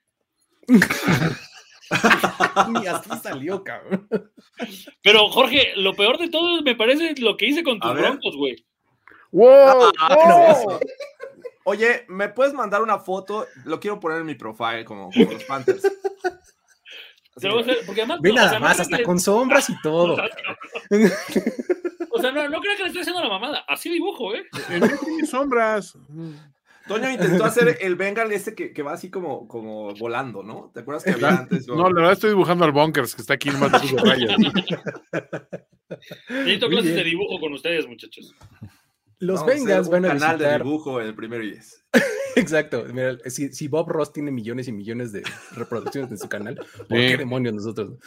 Ni 2.69 2.87
así 2.87 3.09
salió, 3.21 3.63
cabrón. 3.63 4.07
Pero, 5.03 5.29
Jorge, 5.29 5.73
lo 5.75 5.95
peor 5.95 6.17
de 6.17 6.29
todo 6.29 6.63
me 6.63 6.75
parece 6.75 7.13
lo 7.19 7.37
que 7.37 7.47
hice 7.47 7.63
con 7.63 7.79
tus 7.79 7.93
broncos, 7.93 8.35
güey. 8.35 8.65
¡Wow! 9.31 9.91
Ah, 9.99 10.79
Oye, 11.65 12.05
¿me 12.07 12.29
puedes 12.29 12.53
mandar 12.53 12.81
una 12.81 12.97
foto? 12.97 13.45
Lo 13.65 13.79
quiero 13.79 13.99
poner 13.99 14.19
en 14.19 14.25
mi 14.25 14.33
profile 14.33 14.85
como, 14.85 15.11
como 15.11 15.31
los 15.31 15.43
Panthers 15.43 15.83
porque 17.85 18.01
además, 18.01 18.19
Ve 18.21 18.33
nada 18.33 18.59
más, 18.59 18.79
hasta 18.79 19.03
con 19.03 19.19
sombras 19.19 19.69
y 19.69 19.81
todo. 19.81 20.17
O 22.11 22.21
sea, 22.21 22.31
no, 22.31 22.49
no 22.49 22.59
creo 22.59 22.75
que 22.75 22.83
le 22.83 22.89
esté 22.89 23.01
haciendo 23.01 23.21
la 23.21 23.29
mamada. 23.29 23.63
Así 23.67 23.89
dibujo, 23.89 24.33
¿eh? 24.33 24.43
En 25.19 25.27
sombras. 25.27 25.95
Toño 26.89 27.09
intentó 27.11 27.45
hacer 27.45 27.77
el 27.81 27.95
Bengal 27.95 28.31
este 28.31 28.55
que, 28.55 28.73
que, 28.73 28.81
va 28.81 28.93
así 28.93 29.11
como, 29.11 29.47
como 29.47 29.93
volando, 29.93 30.41
¿no? 30.41 30.71
¿Te 30.73 30.79
acuerdas 30.79 31.03
que 31.03 31.11
había 31.11 31.29
antes? 31.29 31.67
No, 31.67 31.87
la 31.87 31.93
verdad 31.93 32.13
estoy 32.13 32.31
dibujando 32.31 32.65
al 32.65 32.71
Bunkers, 32.71 33.15
que 33.15 33.21
está 33.21 33.35
aquí 33.35 33.49
en 33.49 33.59
más 33.59 33.71
de 33.71 33.77
rayas. 34.03 34.35
Necesito 36.29 36.67
clases 36.67 36.95
de 36.95 37.03
dibujo 37.03 37.39
con 37.39 37.53
ustedes, 37.53 37.87
muchachos. 37.87 38.33
Los 39.19 39.45
Bengals 39.45 39.89
van 39.89 40.05
a 40.05 40.09
canal 40.09 40.37
de 40.37 40.57
dibujo 40.57 41.01
el 41.01 41.13
primero 41.13 41.43
y 41.43 41.51
es. 41.51 41.83
Exacto. 42.35 42.85
Mira, 42.93 43.17
si, 43.25 43.67
Bob 43.67 43.89
Ross 43.89 44.13
tiene 44.13 44.31
millones 44.31 44.67
y 44.67 44.71
millones 44.71 45.11
de 45.11 45.23
reproducciones 45.51 46.11
en 46.11 46.17
su 46.17 46.29
canal, 46.29 46.55
¿por 46.55 46.87
qué 46.87 47.17
demonios 47.17 47.53
nosotros? 47.53 47.97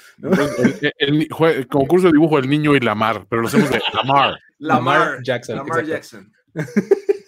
El, 0.98 1.28
concurso 1.68 2.06
de 2.06 2.12
dibujo 2.12 2.38
El 2.38 2.48
Niño 2.48 2.74
y 2.74 2.80
Lamar, 2.80 3.26
pero 3.28 3.42
lo 3.42 3.48
hacemos 3.48 3.70
de 3.70 3.82
Lamar. 3.94 4.38
Lamar, 4.58 5.22
Jackson. 5.22 5.56
Lamar 5.56 5.84
Jackson. 5.84 6.32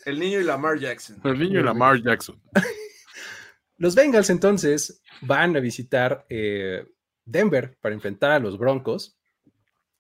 El 0.05 0.19
niño 0.19 0.41
y 0.41 0.45
Lamar 0.45 0.79
Jackson. 0.79 1.19
El 1.25 1.39
niño 1.39 1.61
y 1.61 1.63
Lamar 1.63 2.03
Jackson. 2.03 2.41
Los 3.77 3.95
Bengals 3.95 4.31
entonces 4.31 5.03
van 5.23 5.57
a 5.57 5.61
visitar 5.61 6.25
eh, 6.29 6.87
Denver 7.25 7.77
para 7.81 7.95
enfrentar 7.95 8.31
a 8.31 8.39
los 8.39 8.57
Broncos 8.57 9.19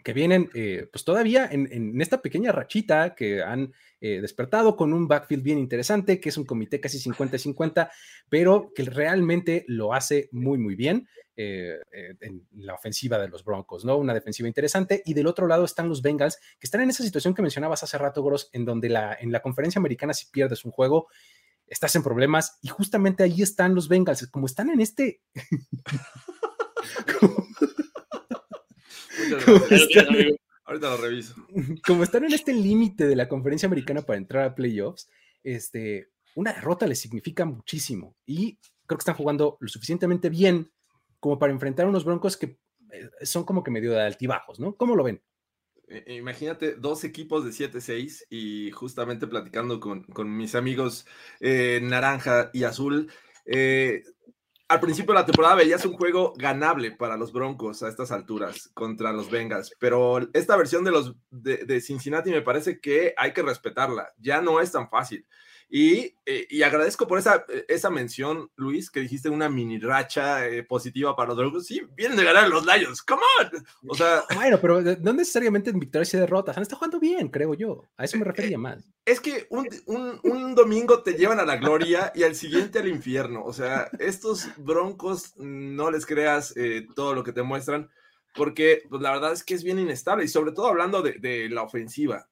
que 0.04 0.12
vienen 0.12 0.50
eh, 0.54 0.86
pues 0.92 1.04
todavía 1.04 1.48
en, 1.50 2.00
esta 2.00 2.20
pequeña 2.20 2.52
rachita 2.52 3.14
que 3.14 3.42
han 3.42 3.72
eh, 4.00 4.20
despertado 4.20 4.76
con 4.76 4.92
un 4.92 5.08
backfield 5.08 5.42
bien 5.42 5.58
interesante, 5.58 6.20
que 6.20 6.28
es 6.28 6.36
un 6.36 6.44
comité 6.44 6.78
casi 6.78 6.98
50-50, 6.98 7.90
pero 8.28 8.70
que 8.74 8.84
realmente 8.84 9.64
lo 9.66 9.94
hace 9.94 10.28
muy, 10.30 10.58
muy 10.58 10.76
bien 10.76 11.08
eh, 11.36 11.78
en 12.20 12.46
la 12.52 12.74
ofensiva 12.74 13.18
de 13.18 13.28
los 13.28 13.44
Broncos, 13.44 13.84
¿no? 13.86 13.96
Una 13.96 14.12
defensiva 14.12 14.46
interesante. 14.46 15.02
Y 15.06 15.14
del 15.14 15.26
otro 15.26 15.46
lado 15.46 15.64
están 15.64 15.88
los 15.88 16.02
Bengals, 16.02 16.36
que 16.36 16.66
están 16.66 16.82
en 16.82 16.90
esa 16.90 17.02
situación 17.02 17.34
que 17.34 17.42
mencionabas 17.42 17.82
hace 17.82 17.96
rato, 17.96 18.22
Gross, 18.22 18.50
en 18.52 18.66
donde 18.66 18.90
la, 18.90 19.16
en 19.18 19.32
la 19.32 19.40
conferencia 19.40 19.78
americana 19.78 20.12
si 20.12 20.26
pierdes 20.26 20.66
un 20.66 20.70
juego, 20.70 21.08
estás 21.66 21.96
en 21.96 22.02
problemas 22.02 22.58
y 22.60 22.68
justamente 22.68 23.22
ahí 23.22 23.40
están 23.40 23.74
los 23.74 23.88
Bengals, 23.88 24.28
como 24.28 24.44
están 24.46 24.68
en 24.68 24.80
este... 24.80 25.22
Ahorita 30.66 30.90
lo 30.90 30.96
reviso. 30.96 31.34
Como 31.86 32.02
están 32.02 32.24
en 32.24 32.32
este 32.32 32.54
límite 32.54 33.06
de 33.06 33.16
la 33.16 33.28
conferencia 33.28 33.66
americana 33.66 34.02
para 34.02 34.16
entrar 34.18 34.44
a 34.44 34.54
playoffs, 34.54 35.08
este, 35.42 36.08
una 36.34 36.52
derrota 36.52 36.86
les 36.86 37.00
significa 37.00 37.44
muchísimo 37.44 38.16
y 38.24 38.58
creo 38.86 38.98
que 38.98 39.02
están 39.02 39.16
jugando 39.16 39.56
lo 39.60 39.68
suficientemente 39.68 40.30
bien 40.30 40.70
como 41.20 41.38
para 41.38 41.52
enfrentar 41.52 41.86
a 41.86 41.88
unos 41.88 42.04
broncos 42.04 42.36
que 42.36 42.58
eh, 42.92 43.10
son 43.22 43.44
como 43.44 43.62
que 43.62 43.70
medio 43.70 43.92
de 43.92 44.02
altibajos, 44.02 44.60
¿no? 44.60 44.74
¿Cómo 44.76 44.96
lo 44.96 45.04
ven? 45.04 45.22
Eh, 45.88 46.16
imagínate 46.16 46.74
dos 46.74 47.04
equipos 47.04 47.44
de 47.44 47.50
7-6 47.50 48.24
y 48.30 48.70
justamente 48.70 49.26
platicando 49.26 49.80
con, 49.80 50.06
mis 50.36 50.54
amigos 50.54 51.06
eh, 51.40 51.80
naranja 51.82 52.50
y 52.52 52.64
azul, 52.64 53.10
al 54.68 54.80
principio 54.80 55.12
de 55.12 55.20
la 55.20 55.26
temporada 55.26 55.56
veías 55.56 55.84
un 55.84 55.94
juego 55.94 56.32
ganable 56.36 56.90
para 56.92 57.16
los 57.16 57.32
Broncos 57.32 57.82
a 57.82 57.88
estas 57.88 58.10
alturas 58.10 58.70
contra 58.72 59.12
los 59.12 59.30
Bengals, 59.30 59.72
pero 59.78 60.20
esta 60.32 60.56
versión 60.56 60.84
de 60.84 60.90
los 60.90 61.14
de, 61.30 61.80
Cincinnati 61.80 62.30
me 62.30 62.42
parece 62.42 62.80
que 62.80 63.14
hay 63.16 63.32
que 63.32 63.42
respetarla. 63.42 64.12
Ya 64.18 64.40
no 64.40 64.60
es 64.60 64.72
tan 64.72 64.88
fácil. 64.88 65.26
Y, 65.76 66.16
eh, 66.24 66.46
y, 66.50 66.62
agradezco 66.62 67.08
por 67.08 67.18
esa, 67.18 67.44
esa 67.66 67.90
mención, 67.90 68.48
Luis, 68.54 68.92
que 68.92 69.00
dijiste 69.00 69.28
una 69.28 69.48
mini 69.48 69.80
racha 69.80 70.46
eh, 70.46 70.62
positiva 70.62 71.16
para 71.16 71.30
los 71.30 71.36
Broncos. 71.36 71.66
Sí, 71.66 71.82
vienen 71.96 72.16
de 72.16 72.22
ganar 72.22 72.48
los 72.48 72.64
Lions, 72.64 73.02
come 73.02 73.22
on. 73.40 73.66
O 73.88 73.96
sea, 73.96 74.22
bueno, 74.36 74.60
pero 74.60 74.80
no 74.80 75.12
necesariamente 75.12 75.70
en 75.70 75.80
victorias 75.80 76.14
y 76.14 76.18
derrotas. 76.18 76.56
Han 76.56 76.62
estado 76.62 76.78
jugando 76.78 77.00
bien, 77.00 77.28
creo 77.28 77.54
yo. 77.54 77.82
A 77.96 78.04
eso 78.04 78.16
me 78.16 78.24
refería 78.24 78.54
eh, 78.54 78.58
más. 78.58 78.88
Es 79.04 79.20
que 79.20 79.48
un, 79.50 79.68
un, 79.86 80.20
un, 80.22 80.54
domingo 80.54 81.02
te 81.02 81.14
llevan 81.14 81.40
a 81.40 81.44
la 81.44 81.56
gloria 81.56 82.12
y 82.14 82.22
al 82.22 82.36
siguiente 82.36 82.78
al 82.78 82.86
infierno. 82.86 83.42
O 83.42 83.52
sea, 83.52 83.90
estos 83.98 84.46
Broncos 84.56 85.36
no 85.38 85.90
les 85.90 86.06
creas 86.06 86.54
todo 86.94 87.14
lo 87.14 87.24
que 87.24 87.32
te 87.32 87.42
muestran, 87.42 87.90
porque 88.36 88.84
pues, 88.88 89.02
la 89.02 89.10
verdad 89.10 89.32
es 89.32 89.42
que 89.42 89.54
es 89.54 89.64
bien 89.64 89.80
inestable 89.80 90.24
y 90.24 90.28
sobre 90.28 90.52
todo 90.52 90.68
hablando 90.68 91.02
de, 91.02 91.14
de 91.14 91.48
la 91.48 91.62
ofensiva 91.64 92.28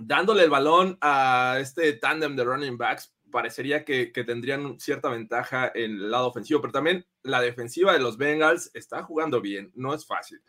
dándole 0.00 0.44
el 0.44 0.50
balón 0.50 0.98
a 1.00 1.58
este 1.60 1.92
tándem 1.94 2.36
de 2.36 2.44
running 2.44 2.78
backs, 2.78 3.14
parecería 3.30 3.84
que, 3.84 4.06
tendrían 4.26 4.78
cierta 4.78 5.08
ventaja 5.08 5.70
en 5.74 5.92
el 5.92 6.10
lado 6.10 6.28
ofensivo, 6.28 6.60
pero 6.60 6.72
también 6.72 7.06
la 7.22 7.40
defensiva 7.40 7.92
de 7.92 8.00
los 8.00 8.16
Bengals 8.16 8.70
está 8.74 9.02
jugando 9.02 9.40
bien, 9.40 9.70
no 9.74 9.94
es 9.94 10.06
fácil. 10.06 10.40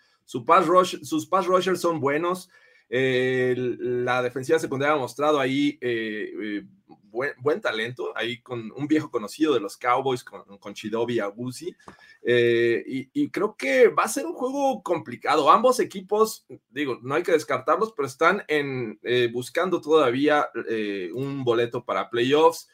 Pass 0.46 0.66
rush, 0.66 1.04
sus 1.04 1.28
pass 1.28 1.46
rushers 1.46 1.82
son 1.82 2.00
buenos. 2.00 2.50
Eh, 2.90 3.56
la 3.58 4.22
defensiva 4.22 4.60
secundaria 4.60 4.96
ha 4.96 4.98
mostrado 4.98 5.40
ahí 5.40 5.78
eh, 5.82 6.64
eh, 7.24 7.34
buen, 7.42 7.62
talento, 7.62 8.12
ahí 8.16 8.42
con 8.42 8.72
un 8.76 8.88
viejo 8.88 9.10
conocido 9.10 9.54
de 9.54 9.60
los 9.60 9.78
Cowboys, 9.78 10.24
con, 10.24 10.58
con 10.58 10.74
Chidobi 10.74 11.20
Agusi. 11.20 11.76
Y, 12.24 13.10
y, 13.14 13.30
creo 13.30 13.56
que 13.56 13.88
va 13.88 14.04
a 14.04 14.08
ser 14.08 14.26
un 14.26 14.34
juego 14.34 14.82
complicado. 14.84 15.50
Ambos 15.50 15.80
equipos, 15.80 16.46
digo, 16.70 17.00
no 17.02 17.16
hay 17.16 17.24
que 17.24 17.32
descartarlos, 17.32 17.94
pero 17.94 18.08
están 18.08 18.44
en, 18.48 19.00
buscando 19.34 19.82
todavía 19.82 20.48
un 21.14 21.44
boleto 21.44 21.84
para 21.84 22.10
playoffs. 22.10 22.70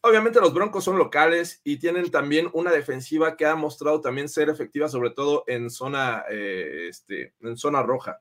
Obviamente 0.00 0.40
los 0.40 0.52
Broncos 0.52 0.84
son 0.84 0.98
locales 0.98 1.60
y 1.64 1.78
tienen 1.78 2.10
también 2.10 2.50
una 2.52 2.70
defensiva 2.70 3.36
que 3.36 3.46
ha 3.46 3.56
mostrado 3.56 4.00
también 4.00 4.28
ser 4.28 4.48
efectiva, 4.50 4.88
sobre 4.88 5.10
todo 5.10 5.44
en 5.46 5.70
zona, 5.70 6.24
este, 6.28 7.34
en 7.40 7.56
zona 7.56 7.82
roja 7.82 8.20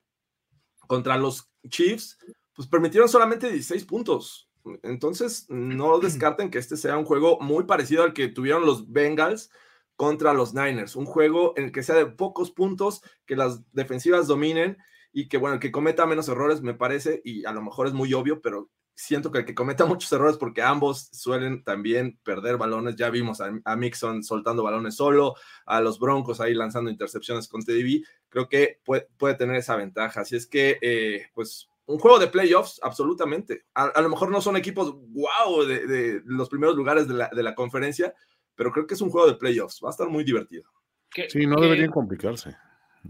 contra 0.87 1.17
los 1.17 1.49
Chiefs, 1.69 2.17
pues 2.53 2.67
permitieron 2.67 3.09
solamente 3.09 3.51
16 3.51 3.85
puntos. 3.85 4.49
Entonces, 4.83 5.45
no 5.49 5.99
descarten 5.99 6.49
que 6.49 6.59
este 6.59 6.77
sea 6.77 6.97
un 6.97 7.05
juego 7.05 7.39
muy 7.39 7.65
parecido 7.65 8.03
al 8.03 8.13
que 8.13 8.27
tuvieron 8.29 8.65
los 8.65 8.91
Bengals 8.91 9.49
contra 9.95 10.33
los 10.33 10.53
Niners. 10.53 10.95
Un 10.95 11.05
juego 11.05 11.53
en 11.57 11.65
el 11.65 11.71
que 11.71 11.83
sea 11.83 11.95
de 11.95 12.05
pocos 12.05 12.51
puntos, 12.51 13.01
que 13.25 13.35
las 13.35 13.61
defensivas 13.73 14.27
dominen 14.27 14.77
y 15.11 15.27
que, 15.27 15.37
bueno, 15.37 15.55
el 15.55 15.59
que 15.59 15.71
cometa 15.71 16.05
menos 16.05 16.27
errores, 16.29 16.61
me 16.61 16.73
parece, 16.73 17.21
y 17.23 17.45
a 17.45 17.51
lo 17.51 17.61
mejor 17.61 17.87
es 17.87 17.93
muy 17.93 18.13
obvio, 18.13 18.41
pero 18.41 18.69
siento 18.95 19.31
que 19.31 19.39
el 19.39 19.45
que 19.45 19.55
cometa 19.55 19.85
muchos 19.85 20.11
errores, 20.11 20.37
porque 20.37 20.61
ambos 20.61 21.09
suelen 21.11 21.63
también 21.63 22.19
perder 22.23 22.57
balones. 22.57 22.95
Ya 22.95 23.09
vimos 23.09 23.39
a, 23.41 23.75
Mixon 23.75 24.23
soltando 24.23 24.63
balones 24.63 24.95
solo, 24.95 25.35
a 25.65 25.81
los 25.81 25.99
Broncos 25.99 26.39
ahí 26.41 26.53
lanzando 26.53 26.89
intercepciones 26.89 27.47
con 27.47 27.63
TDB. 27.63 28.03
Creo 28.29 28.49
que 28.49 28.79
puede, 28.83 29.07
puede 29.17 29.35
tener 29.35 29.57
esa 29.57 29.75
ventaja. 29.75 30.21
Así 30.21 30.35
es 30.35 30.47
que, 30.47 30.77
eh, 30.81 31.27
pues, 31.33 31.69
un 31.85 31.99
juego 31.99 32.19
de 32.19 32.27
playoffs, 32.27 32.79
absolutamente. 32.81 33.65
A, 33.73 34.01
lo 34.01 34.09
mejor 34.09 34.31
no 34.31 34.41
son 34.41 34.55
equipos 34.55 34.93
wow 34.95 35.65
de, 35.65 36.21
los 36.25 36.49
primeros 36.49 36.75
lugares 36.75 37.07
de 37.07 37.13
la, 37.13 37.29
de 37.29 37.43
la, 37.43 37.55
conferencia, 37.55 38.13
pero 38.55 38.71
creo 38.71 38.87
que 38.87 38.93
es 38.93 39.01
un 39.01 39.09
juego 39.09 39.27
de 39.27 39.35
playoffs. 39.35 39.81
Va 39.83 39.89
a 39.89 39.91
estar 39.91 40.07
muy 40.07 40.23
divertido. 40.23 40.63
Sí, 41.29 41.45
no 41.45 41.59
deberían 41.59 41.91
complicarse. 41.91 42.55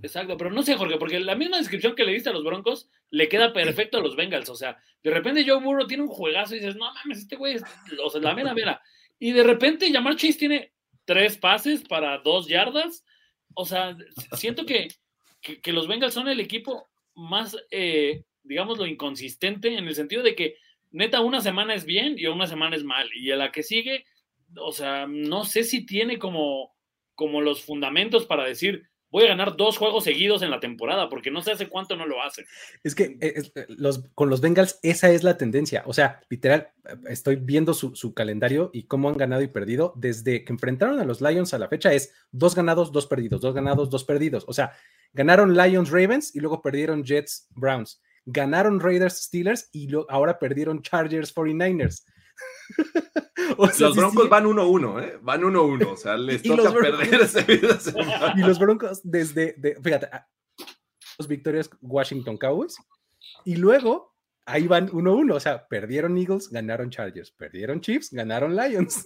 Exacto, 0.01 0.35
pero 0.37 0.49
no 0.49 0.63
sé, 0.63 0.75
Jorge, 0.75 0.97
porque 0.97 1.19
la 1.19 1.35
misma 1.35 1.57
descripción 1.57 1.95
que 1.95 2.03
le 2.03 2.13
diste 2.13 2.29
a 2.29 2.33
los 2.33 2.43
Broncos 2.43 2.89
le 3.11 3.29
queda 3.29 3.53
perfecto 3.53 3.97
a 3.97 4.01
los 4.01 4.15
Bengals. 4.15 4.49
O 4.49 4.55
sea, 4.55 4.77
de 5.03 5.11
repente 5.11 5.45
Joe 5.47 5.63
Burrow 5.63 5.85
tiene 5.85 6.03
un 6.03 6.09
juegazo 6.09 6.55
y 6.55 6.59
dices, 6.59 6.75
no 6.75 6.91
mames, 6.93 7.19
este 7.19 7.35
güey 7.35 7.55
es 7.55 7.63
o 8.03 8.09
sea, 8.09 8.21
la 8.21 8.33
mera 8.33 8.53
mera. 8.53 8.81
Y 9.19 9.31
de 9.31 9.43
repente 9.43 9.91
Jamar 9.91 10.15
Chase 10.15 10.39
tiene 10.39 10.73
tres 11.05 11.37
pases 11.37 11.83
para 11.87 12.17
dos 12.19 12.47
yardas. 12.47 13.05
O 13.53 13.65
sea, 13.65 13.95
siento 14.35 14.65
que, 14.65 14.87
que, 15.41 15.71
los 15.71 15.87
Bengals 15.87 16.13
son 16.13 16.27
el 16.27 16.39
equipo 16.39 16.89
más, 17.13 17.55
eh, 17.69 18.23
digamos, 18.43 18.77
lo 18.77 18.85
inconsistente 18.85 19.77
en 19.77 19.87
el 19.87 19.95
sentido 19.95 20.23
de 20.23 20.35
que 20.35 20.57
neta 20.91 21.21
una 21.21 21.41
semana 21.41 21.73
es 21.73 21.85
bien 21.85 22.15
y 22.17 22.27
una 22.27 22.47
semana 22.47 22.75
es 22.75 22.83
mal. 22.83 23.09
Y 23.15 23.31
a 23.31 23.35
la 23.35 23.51
que 23.51 23.63
sigue, 23.63 24.05
o 24.57 24.71
sea, 24.71 25.07
no 25.07 25.45
sé 25.45 25.63
si 25.63 25.85
tiene 25.85 26.19
como, 26.19 26.75
como 27.15 27.41
los 27.41 27.63
fundamentos 27.63 28.25
para 28.25 28.45
decir 28.45 28.89
voy 29.13 29.25
a 29.25 29.27
ganar 29.27 29.55
dos 29.55 29.77
juegos 29.77 30.05
seguidos 30.05 30.41
en 30.41 30.49
la 30.49 30.59
temporada, 30.59 31.07
porque 31.07 31.29
no 31.29 31.43
sé 31.43 31.51
hace 31.51 31.69
cuánto 31.69 31.95
no 31.95 32.07
lo 32.07 32.23
hace. 32.23 32.45
Es 32.83 32.95
que 32.95 33.15
eh, 33.21 33.43
eh, 33.55 33.65
los, 33.69 34.03
con 34.15 34.27
los 34.27 34.41
Bengals 34.41 34.79
esa 34.81 35.11
es 35.11 35.21
la 35.21 35.37
tendencia. 35.37 35.83
O 35.85 35.93
sea, 35.93 36.19
literal, 36.29 36.71
estoy 37.07 37.35
viendo 37.35 37.75
su, 37.75 38.13
calendario 38.15 38.71
y 38.73 38.83
cómo 38.83 39.09
han 39.09 39.17
ganado 39.17 39.43
y 39.43 39.47
perdido. 39.47 39.93
Desde 39.95 40.43
que 40.43 40.51
enfrentaron 40.51 40.99
a 40.99 41.05
los 41.05 41.21
Lions 41.21 41.53
a 41.53 41.59
la 41.59 41.67
fecha 41.67 41.93
es 41.93 42.11
dos 42.31 42.55
ganados, 42.55 42.91
dos 42.91 43.05
perdidos, 43.05 43.39
dos 43.39 43.53
ganados, 43.53 43.91
dos 43.91 44.03
perdidos. 44.03 44.45
O 44.47 44.53
sea, 44.53 44.73
ganaron 45.13 45.55
Lions 45.55 45.91
Ravens 45.91 46.35
y 46.35 46.39
luego 46.39 46.63
perdieron 46.63 47.03
Jets 47.03 47.47
Browns. 47.51 48.01
Ganaron 48.25 48.79
Raiders 48.79 49.23
Steelers 49.23 49.69
y 49.71 49.89
ahora 50.09 50.39
perdieron 50.39 50.81
Chargers 50.81 51.33
49ers. 51.33 52.05
los 53.79 53.95
Broncos 53.95 54.29
van 54.29 54.45
1-1, 54.45 55.03
¿eh? 55.03 55.19
Van 55.21 55.41
1-1, 55.41 55.85
o 55.85 55.97
sea, 55.97 56.17
les 56.17 56.41
toca 56.43 56.71
perder 56.73 57.21
ese 57.21 57.43
video. 57.43 57.77
Y 58.35 58.39
los 58.41 58.59
Broncos 58.59 59.01
desde, 59.03 59.55
fíjate, 59.81 60.09
los 61.17 61.27
victorias 61.27 61.69
Washington 61.81 62.37
Cowboys 62.37 62.75
y 63.45 63.55
luego 63.55 64.15
ahí 64.45 64.67
van 64.67 64.89
1-1, 64.89 65.33
o 65.33 65.39
sea, 65.39 65.67
perdieron 65.67 66.17
Eagles, 66.17 66.49
ganaron 66.49 66.89
Chargers, 66.89 67.31
perdieron 67.31 67.81
Chiefs, 67.81 68.11
ganaron 68.11 68.55
Lions. 68.55 69.05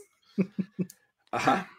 Ajá. 1.32 1.70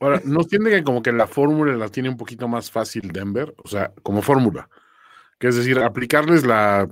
Ahora, 0.00 0.20
¿no 0.24 0.44
tiene 0.44 0.70
que 0.70 0.84
como 0.84 1.02
que 1.02 1.12
la 1.12 1.26
fórmula 1.26 1.74
la 1.74 1.88
tiene 1.88 2.08
un 2.08 2.16
poquito 2.16 2.46
más 2.48 2.70
fácil 2.70 3.10
Denver? 3.12 3.54
O 3.64 3.68
sea, 3.68 3.92
como 4.02 4.22
fórmula. 4.22 4.68
Que 5.44 5.48
es 5.48 5.56
decir, 5.56 5.78
aplicarles 5.78 6.46
la 6.46 6.88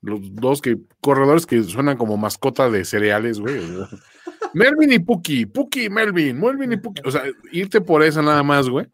los 0.00 0.20
dos 0.36 0.62
que 0.62 0.78
corredores 1.00 1.44
que 1.44 1.64
suenan 1.64 1.96
como 1.96 2.16
mascota 2.16 2.70
de 2.70 2.84
cereales, 2.84 3.40
güey. 3.40 3.56
Melvin 4.54 4.92
y 4.92 5.00
Puki, 5.00 5.46
Puki, 5.46 5.90
Melvin, 5.90 6.38
Melvin 6.38 6.70
y 6.70 6.76
Puki. 6.76 7.02
O 7.04 7.10
sea, 7.10 7.24
irte 7.50 7.80
por 7.80 8.04
esa 8.04 8.22
nada 8.22 8.44
más, 8.44 8.68
güey. 8.68 8.86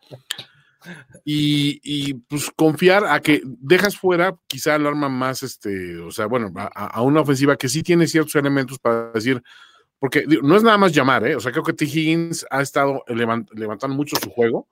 Y, 1.26 2.14
pues 2.26 2.50
confiar 2.56 3.04
a 3.04 3.20
que 3.20 3.42
dejas 3.44 3.98
fuera 3.98 4.34
quizá 4.46 4.76
el 4.76 4.86
arma 4.86 5.10
más, 5.10 5.42
este, 5.42 5.98
o 5.98 6.10
sea, 6.10 6.24
bueno, 6.24 6.50
a, 6.56 7.02
una 7.02 7.20
ofensiva 7.20 7.56
que 7.56 7.68
sí 7.68 7.82
tiene 7.82 8.06
ciertos 8.06 8.34
elementos 8.36 8.78
para 8.78 9.12
decir, 9.12 9.42
porque 9.98 10.24
no 10.42 10.56
es 10.56 10.62
nada 10.62 10.78
más 10.78 10.94
llamar, 10.94 11.26
¿eh? 11.26 11.36
O 11.36 11.40
sea, 11.40 11.52
creo 11.52 11.64
que 11.64 11.74
T. 11.74 11.84
Higgins 11.84 12.46
ha 12.48 12.62
estado 12.62 13.04
levantando 13.08 13.94
mucho 13.94 14.16
su 14.16 14.30
juego 14.30 14.68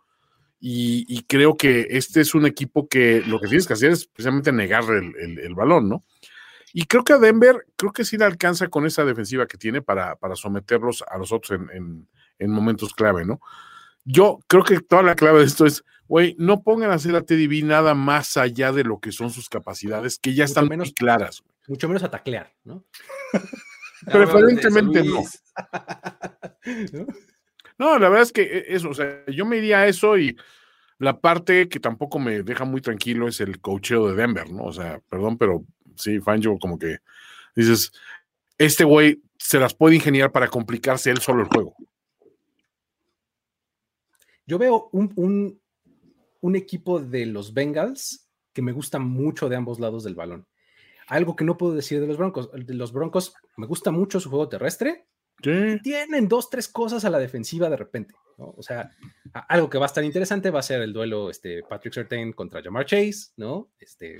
y, 0.60 1.06
y, 1.08 1.22
creo 1.22 1.56
que 1.56 1.86
este 1.90 2.20
es 2.20 2.34
un 2.34 2.46
equipo 2.46 2.86
que 2.86 3.22
lo 3.26 3.40
que 3.40 3.48
tienes 3.48 3.66
que 3.66 3.72
hacer 3.72 3.92
es 3.92 4.06
precisamente 4.06 4.52
negar 4.52 4.84
el, 4.90 5.38
el 5.38 5.54
balón, 5.54 5.88
¿no? 5.88 6.04
Y 6.72 6.84
creo 6.84 7.04
que 7.04 7.12
a 7.12 7.18
Denver, 7.18 7.66
creo 7.76 7.92
que 7.92 8.04
sí 8.04 8.16
le 8.16 8.24
alcanza 8.24 8.68
con 8.68 8.86
esa 8.86 9.04
defensiva 9.04 9.46
que 9.46 9.58
tiene 9.58 9.82
para, 9.82 10.16
para 10.16 10.36
someterlos 10.36 11.02
a 11.08 11.18
los 11.18 11.32
otros 11.32 11.58
en, 11.72 12.06
momentos 12.48 12.94
clave, 12.94 13.24
¿no? 13.24 13.40
Yo 14.04 14.38
creo 14.46 14.64
que 14.64 14.80
toda 14.80 15.02
la 15.02 15.14
clave 15.14 15.40
de 15.40 15.46
esto 15.46 15.66
es, 15.66 15.84
güey, 16.08 16.34
no 16.38 16.62
pongan 16.62 16.90
a 16.90 16.94
hacer 16.94 17.14
a 17.16 17.22
Teddy 17.22 17.46
B 17.46 17.62
nada 17.62 17.94
más 17.94 18.36
allá 18.36 18.72
de 18.72 18.84
lo 18.84 18.98
que 18.98 19.12
son 19.12 19.30
sus 19.30 19.48
capacidades, 19.48 20.18
que 20.18 20.34
ya 20.34 20.44
están 20.44 20.68
menos 20.68 20.92
claras. 20.92 21.42
Mucho 21.68 21.86
menos 21.88 22.02
a 22.02 22.10
taclear, 22.10 22.52
¿no? 22.64 22.84
Preferentemente 24.06 25.02
no. 25.04 25.22
No, 26.92 27.06
la 27.80 28.08
verdad 28.08 28.22
es 28.22 28.32
que 28.32 28.42
e, 28.42 28.74
eso, 28.74 28.90
o 28.90 28.94
sea, 28.94 29.24
yo 29.26 29.46
me 29.46 29.56
iría 29.56 29.80
a 29.80 29.86
eso 29.86 30.18
y 30.18 30.36
la 30.98 31.18
parte 31.18 31.68
que 31.68 31.80
tampoco 31.80 32.18
me 32.18 32.42
deja 32.42 32.64
muy 32.64 32.80
tranquilo 32.82 33.26
es 33.26 33.40
el 33.40 33.60
cocheo 33.60 34.08
de 34.08 34.16
Denver, 34.16 34.50
¿no? 34.50 34.64
O 34.64 34.72
sea, 34.72 35.00
perdón, 35.08 35.38
pero 35.38 35.64
sí, 35.96 36.20
Fangio 36.20 36.58
como 36.58 36.78
que 36.78 36.98
dices, 37.56 37.92
este 38.58 38.84
güey 38.84 39.22
se 39.38 39.58
las 39.58 39.74
puede 39.74 39.94
ingeniar 39.94 40.30
para 40.30 40.48
complicarse 40.48 41.10
él 41.10 41.20
solo 41.20 41.42
el 41.42 41.48
juego. 41.48 41.74
Yo 44.46 44.58
veo 44.58 44.90
un, 44.92 45.58
un, 46.40 46.56
equipo 46.56 47.00
de 47.00 47.24
los 47.24 47.54
Bengals 47.54 48.28
que 48.52 48.62
me 48.62 48.72
gusta 48.72 48.98
mucho 48.98 49.48
de 49.48 49.56
ambos 49.56 49.80
lados 49.80 50.04
del 50.04 50.16
balón. 50.16 50.46
Algo 51.06 51.36
que 51.36 51.44
no 51.44 51.56
puedo 51.56 51.72
decir 51.72 52.00
de 52.00 52.06
los 52.06 52.18
Broncos. 52.18 52.50
De 52.52 52.74
los 52.74 52.92
Broncos 52.92 53.32
me 53.56 53.66
gusta 53.66 53.90
mucho 53.90 54.20
su 54.20 54.28
juego 54.28 54.48
terrestre. 54.48 55.06
Tienen 55.40 56.28
dos, 56.28 56.50
tres 56.50 56.68
cosas 56.68 57.04
a 57.04 57.10
la 57.10 57.18
defensiva 57.18 57.68
de 57.70 57.76
repente. 57.76 58.14
O 58.36 58.62
sea, 58.62 58.90
algo 59.48 59.68
que 59.68 59.78
va 59.78 59.84
a 59.84 59.86
estar 59.86 60.02
interesante 60.02 60.50
va 60.50 60.60
a 60.60 60.64
ser 60.64 60.80
el 60.80 60.92
duelo 60.92 61.30
este, 61.30 61.62
Patrick 61.62 61.92
Sertain 61.92 62.32
contra 62.32 62.62
Jamar 62.62 62.86
Chase, 62.86 63.32
¿no? 63.36 63.70
Este, 63.78 64.18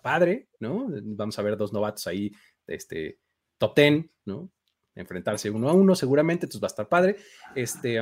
padre, 0.00 0.48
¿no? 0.60 0.86
Vamos 0.88 1.38
a 1.38 1.42
ver 1.42 1.56
dos 1.56 1.72
novatos 1.72 2.06
ahí, 2.06 2.32
este, 2.66 3.18
top 3.58 3.74
ten, 3.74 4.10
¿no? 4.24 4.50
Enfrentarse 4.94 5.50
uno 5.50 5.68
a 5.68 5.72
uno 5.72 5.94
seguramente, 5.94 6.46
entonces 6.46 6.62
va 6.62 6.66
a 6.66 6.74
estar 6.74 6.88
padre. 6.88 7.16
Este, 7.54 8.00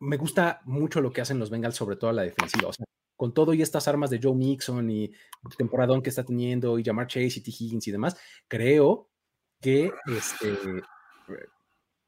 me 0.00 0.16
gusta 0.16 0.60
mucho 0.64 1.00
lo 1.00 1.12
que 1.12 1.20
hacen 1.20 1.38
los 1.38 1.50
Bengals, 1.50 1.76
sobre 1.76 1.96
todo 1.96 2.10
a 2.10 2.14
la 2.14 2.22
defensiva, 2.22 2.68
o 2.68 2.72
sea, 2.72 2.86
con 3.16 3.32
todo 3.32 3.54
y 3.54 3.62
estas 3.62 3.86
armas 3.86 4.10
de 4.10 4.20
Joe 4.22 4.34
Mixon 4.34 4.90
y 4.90 5.12
temporadón 5.56 6.02
que 6.02 6.10
está 6.10 6.24
teniendo 6.24 6.78
y 6.78 6.84
Jamar 6.84 7.06
Chase 7.06 7.38
y 7.38 7.42
T. 7.42 7.50
Higgins 7.50 7.86
y 7.86 7.92
demás, 7.92 8.16
creo 8.48 9.08
que 9.64 9.90
este, 10.06 10.82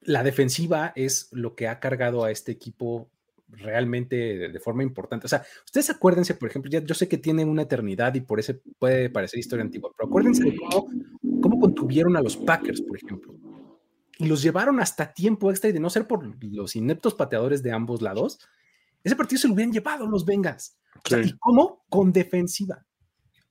la 0.01 0.21
defensiva 0.21 0.93
es 0.95 1.29
lo 1.31 1.55
que 1.55 1.67
ha 1.67 1.79
cargado 1.79 2.23
a 2.23 2.29
este 2.29 2.51
equipo 2.51 3.09
realmente 3.49 4.15
de, 4.15 4.59
forma 4.59 4.83
importante. 4.83 5.25
O 5.25 5.29
sea, 5.29 5.43
ustedes 5.65 5.89
acuérdense, 5.89 6.35
por 6.35 6.49
ejemplo, 6.49 6.69
ya, 6.69 6.83
yo 6.83 6.93
sé 6.93 7.07
que 7.07 7.17
tiene 7.17 7.43
una 7.45 7.63
eternidad 7.63 8.13
y 8.13 8.21
por 8.21 8.39
eso 8.39 8.53
puede 8.77 9.09
parecer 9.09 9.39
historia 9.39 9.65
antigua, 9.65 9.89
pero 9.97 10.07
acuérdense 10.07 10.43
de 10.43 10.55
cómo, 10.55 10.87
cómo 11.41 11.59
contuvieron 11.59 12.15
a 12.15 12.21
los 12.21 12.37
Packers, 12.37 12.81
por 12.81 12.95
ejemplo. 12.95 13.33
Y 14.19 14.27
los 14.27 14.43
llevaron 14.43 14.79
hasta 14.79 15.11
tiempo 15.11 15.49
extra 15.49 15.71
y 15.71 15.73
de 15.73 15.79
no 15.79 15.89
ser 15.89 16.05
por 16.05 16.31
los 16.43 16.75
ineptos 16.75 17.15
pateadores 17.15 17.63
de 17.63 17.71
ambos 17.71 18.03
lados, 18.03 18.39
ese 19.03 19.15
partido 19.15 19.39
se 19.39 19.47
lo 19.47 19.55
hubieran 19.55 19.73
llevado 19.73 20.05
los 20.05 20.25
Bengals. 20.25 20.77
¿Y 21.23 21.31
cómo? 21.39 21.85
Con 21.89 22.11
defensiva, 22.11 22.85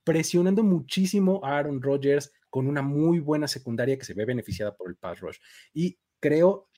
presionando 0.04 0.62
muchísimo 0.62 1.40
a 1.42 1.58
Aaron 1.58 1.82
Rodgers 1.82 2.30
con 2.56 2.68
una 2.68 2.80
muy 2.80 3.20
buena 3.20 3.46
secundaria 3.46 3.98
que 3.98 4.06
se 4.06 4.14
ve 4.14 4.24
beneficiada 4.24 4.74
por 4.74 4.88
el 4.88 4.96
pass 4.96 5.20
rush. 5.20 5.36
Y 5.74 5.98
creo 6.20 6.70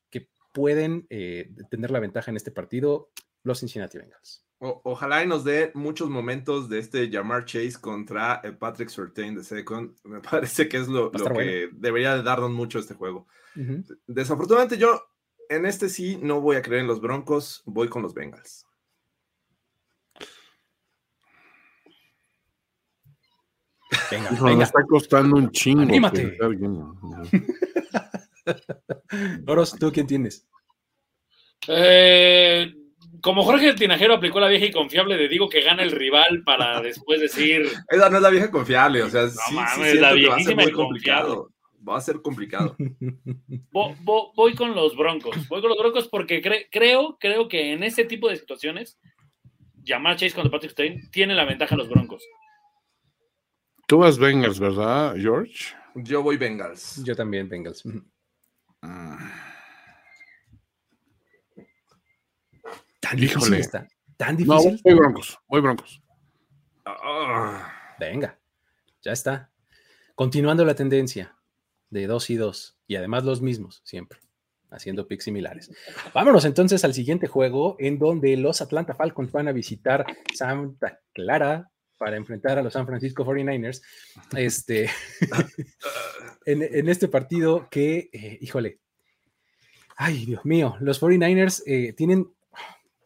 pueden 0.53 1.07
eh, 1.09 1.55
tener 1.71 1.93
la 1.93 2.01
ventaja 2.01 2.33
en 2.33 2.37
este 2.37 2.51
partido 2.51 3.11
los 3.45 3.61
Cincinnati 3.61 3.97
Bengals. 3.97 4.45
ojalá 4.59 5.23
y 5.23 5.29
nos 5.29 5.45
dé 5.45 5.71
muchos 5.75 6.11
momentos 6.11 6.69
de 6.69 6.81
este 6.81 7.09
Jamar 7.13 7.45
Chase 7.45 7.77
contra 7.81 8.41
eh, 8.43 8.51
Patrick 8.51 8.89
Surtain 8.89 9.37
de 9.37 9.45
Second. 9.45 9.95
Me 10.03 10.21
parece 10.21 10.69
que 10.69 10.79
es 10.79 10.89
lo, 10.89 11.13
que 11.13 11.69
debería 11.75 12.17
de 12.17 12.25
darnos 12.25 12.51
mucho 12.51 12.81
este 12.81 12.95
juego. 12.95 13.29
Desafortunadamente 14.09 14.79
yo 14.79 15.01
en 15.49 15.65
este 15.65 15.89
sí 15.89 16.19
no 16.21 16.41
voy 16.41 16.57
a 16.57 16.63
creer 16.63 16.81
en 16.81 16.89
los 16.89 17.01
Broncos, 17.01 17.63
voy 17.65 17.89
con 17.89 18.03
los 18.03 18.15
Bengals. 18.15 18.67
Venga, 24.10 24.30
venga. 24.43 24.64
está 24.64 24.82
costando 24.89 25.36
un 25.36 25.51
chingo. 25.51 25.82
Anímate. 25.82 26.36
Boros, 29.43 29.76
¿tú 29.78 29.93
quién 29.93 30.06
tienes? 30.06 30.47
Eh, 31.66 32.72
como 33.20 33.43
Jorge 33.43 33.68
el 33.68 33.74
Tinajero 33.74 34.14
aplicó 34.14 34.40
la 34.40 34.48
vieja 34.48 34.66
y 34.66 34.72
confiable 34.72 35.16
de 35.16 35.28
digo 35.28 35.48
que 35.48 35.60
gana 35.60 35.82
el 35.82 35.90
rival 35.90 36.43
para 36.44 36.80
después 36.82 37.20
decir. 37.20 37.68
Esa 37.89 38.10
no 38.10 38.16
es 38.16 38.22
la 38.22 38.30
vieja 38.30 38.51
confiable, 38.51 39.02
o 39.02 39.10
sea, 39.10 39.22
no, 39.22 39.30
sí, 39.30 39.55
mames, 39.55 39.94
la 40.01 40.14
va 40.28 40.36
a 40.36 40.40
ser 40.40 40.56
muy 40.56 40.72
complicado. 40.72 41.51
Va 41.89 41.97
a 41.97 42.01
ser 42.01 42.20
complicado. 42.20 42.76
voy 43.72 44.55
con 44.55 44.74
los 44.74 44.97
Broncos. 44.97 45.48
Voy 45.48 45.60
con 45.60 45.70
los 45.70 45.78
Broncos 45.78 46.09
porque 46.09 46.43
creo, 46.43 47.16
creo 47.18 47.48
que 47.48 47.72
en 47.72 47.82
ese 47.82 48.05
tipo 48.05 48.28
de 48.28 48.36
situaciones, 48.36 48.98
llamar 49.85 50.16
Chase 50.16 50.35
contra 50.35 50.51
Patrick 50.51 50.72
Stein 50.72 51.10
tiene 51.10 51.35
la 51.35 51.44
ventaja 51.44 51.76
los 51.76 51.89
Broncos. 51.89 52.22
Tú 53.89 53.97
vas 53.97 54.19
Bengals, 54.19 54.60
¿verdad, 54.60 55.15
George? 55.16 55.74
Yo 55.94 56.23
voy 56.23 56.36
Bengals. 56.36 57.02
Yo 57.05 57.16
también 57.16 57.48
Bengals. 57.48 57.82
Tan 63.01 63.16
difícil 63.16 63.55
está. 63.55 63.89
Tan 64.19 64.36
difícil. 64.36 64.73
No, 64.73 64.78
voy 64.85 64.94
Broncos. 64.94 65.39
Voy 65.48 65.62
Broncos. 65.62 66.02
Ah. 66.85 67.73
Venga, 67.98 68.39
ya 69.01 69.12
está. 69.12 69.51
Continuando 70.15 70.66
la 70.66 70.74
tendencia 70.74 71.35
de 71.89 72.06
dos 72.06 72.28
y 72.28 72.36
dos, 72.36 72.77
y 72.86 72.97
además 72.97 73.24
los 73.24 73.40
mismos, 73.40 73.81
siempre, 73.85 74.20
haciendo 74.70 75.09
picks 75.09 75.24
similares. 75.24 75.70
Vámonos 76.12 76.44
entonces 76.44 76.85
al 76.85 76.93
siguiente 76.93 77.27
juego, 77.27 77.77
en 77.78 77.98
donde 77.98 78.36
los 78.36 78.60
Atlanta 78.60 78.94
Falcons 78.94 79.32
van 79.32 79.48
a 79.48 79.52
visitar 79.52 80.05
Santa 80.35 81.01
Clara 81.15 81.70
para 81.99 82.16
enfrentar 82.16 82.59
a 82.59 82.62
los 82.62 82.73
San 82.73 82.87
Francisco 82.87 83.25
49ers. 83.25 83.83
Este, 84.37 84.89
en, 86.47 86.89
este 86.89 87.09
partido 87.09 87.69
que, 87.70 88.09
eh, 88.12 88.39
híjole, 88.41 88.79
ay, 89.97 90.25
Dios 90.25 90.45
mío, 90.45 90.77
los 90.81 91.03
49ers 91.03 91.62
eh, 91.66 91.93
tienen 91.93 92.33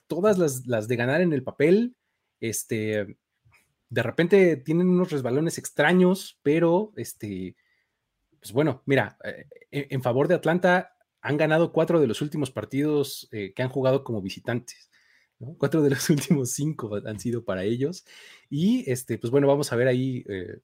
todas 0.07 0.39
las, 0.67 0.89
de 0.89 0.97
ganar 0.97 1.23
en 1.23 1.33
el 1.33 1.43
papel. 1.43 1.97
Este, 2.39 3.17
de 3.89 4.03
repente 4.03 4.57
tienen 4.57 4.89
unos 4.89 5.11
resbalones 5.11 5.59
extraños, 5.59 6.39
pero 6.43 6.93
este, 6.97 7.57
pues 8.41 8.53
bueno, 8.53 8.83
mira, 8.87 9.17
eh, 9.25 9.47
en, 9.71 10.03
favor 10.03 10.29
de 10.29 10.35
Atlanta 10.35 10.95
han 11.21 11.37
ganado 11.37 11.73
cuatro 11.73 12.01
de 12.01 12.09
los 12.09 12.21
últimos 12.21 12.51
partidos 12.51 13.29
que 13.31 13.63
han 13.63 13.69
jugado 13.69 14.03
como 14.03 14.21
visitantes. 14.21 14.91
Cuatro 15.59 15.83
de 15.83 15.91
los 15.91 16.09
últimos 16.11 16.51
cinco 16.51 16.97
han 17.05 17.21
sido 17.21 17.45
para 17.45 17.65
ellos. 17.65 18.05
Y 18.49 18.89
este, 18.91 19.19
pues 19.19 19.31
bueno, 19.31 19.47
vamos 19.47 19.73
a 19.73 19.77
ver 19.77 19.89
ahí 19.89 20.25
eh, 20.29 20.61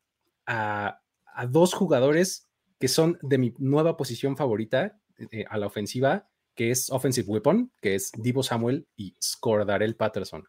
a, 0.46 1.00
dos 1.48 1.74
jugadores 1.74 2.48
que 2.80 2.88
son 2.88 3.18
de 3.22 3.38
mi 3.38 3.54
nueva 3.58 3.96
posición 3.96 4.36
favorita 4.36 4.98
eh, 5.30 5.44
a 5.48 5.58
la 5.58 5.66
ofensiva, 5.66 6.28
que 6.54 6.70
es 6.70 6.90
Offensive 6.90 7.28
Weapon, 7.28 7.72
que 7.80 7.94
es 7.94 8.10
Divo 8.16 8.42
Samuel 8.42 8.86
y 8.96 9.16
Scordarel 9.22 9.96
Patterson. 9.96 10.44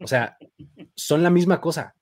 O 0.00 0.06
sea, 0.06 0.36
son 0.94 1.22
la 1.22 1.30
misma 1.30 1.60
cosa. 1.60 1.94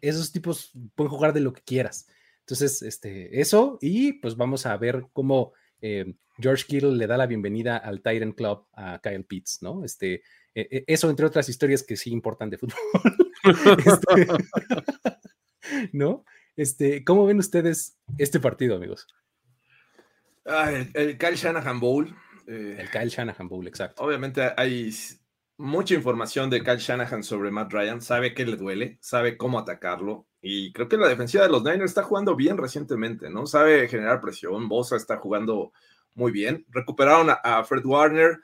Esos 0.00 0.32
tipos 0.32 0.72
pueden 0.94 1.10
jugar 1.10 1.32
de 1.32 1.40
lo 1.40 1.52
que 1.52 1.62
quieras. 1.62 2.08
Entonces, 2.40 2.82
este, 2.82 3.40
eso, 3.40 3.78
y 3.80 4.14
pues 4.14 4.36
vamos 4.36 4.66
a 4.66 4.76
ver 4.76 5.06
cómo 5.12 5.52
eh, 5.80 6.14
George 6.38 6.64
Kittle 6.66 6.96
le 6.96 7.06
da 7.06 7.16
la 7.16 7.26
bienvenida 7.26 7.76
al 7.76 8.00
Titan 8.00 8.32
Club 8.32 8.66
a 8.72 9.00
Kyle 9.02 9.24
Pitts, 9.24 9.58
¿no? 9.60 9.84
Este, 9.84 10.22
e, 10.60 10.68
e, 10.78 10.84
eso, 10.88 11.08
entre 11.08 11.26
otras 11.26 11.48
historias 11.48 11.84
que 11.84 11.96
sí 11.96 12.10
importan 12.10 12.50
de 12.50 12.58
fútbol. 12.58 12.78
Este, 13.48 14.26
¿No? 15.92 16.24
Este, 16.56 17.04
¿Cómo 17.04 17.24
ven 17.24 17.38
ustedes 17.38 17.96
este 18.18 18.40
partido, 18.40 18.76
amigos? 18.76 19.06
Ah, 20.44 20.72
el, 20.72 21.16
Kyle 21.16 21.36
Shanahan 21.36 21.78
Bowl. 21.78 22.14
Eh, 22.46 22.76
el 22.80 22.90
Kyle 22.90 23.08
Shanahan 23.08 23.48
Bowl, 23.48 23.66
exacto. 23.68 24.02
Obviamente 24.02 24.42
hay 24.56 24.90
mucha 25.56 25.94
información 25.94 26.50
de 26.50 26.62
Kyle 26.62 26.78
Shanahan 26.78 27.22
sobre 27.22 27.52
Matt 27.52 27.72
Ryan, 27.72 28.02
sabe 28.02 28.34
qué 28.34 28.44
le 28.44 28.56
duele, 28.56 28.98
sabe 29.00 29.36
cómo 29.36 29.58
atacarlo. 29.60 30.26
Y 30.42 30.72
creo 30.72 30.88
que 30.88 30.96
la 30.96 31.08
defensiva 31.08 31.44
de 31.44 31.50
los 31.50 31.62
Niners 31.62 31.90
está 31.90 32.02
jugando 32.02 32.34
bien 32.34 32.56
recientemente, 32.56 33.30
¿no? 33.30 33.46
Sabe 33.46 33.88
generar 33.88 34.20
presión. 34.20 34.68
Bosa 34.68 34.96
está 34.96 35.16
jugando 35.18 35.72
muy 36.14 36.32
bien. 36.32 36.66
Recuperaron 36.70 37.28
a, 37.30 37.64
Fred 37.64 37.86
Warner. 37.86 38.40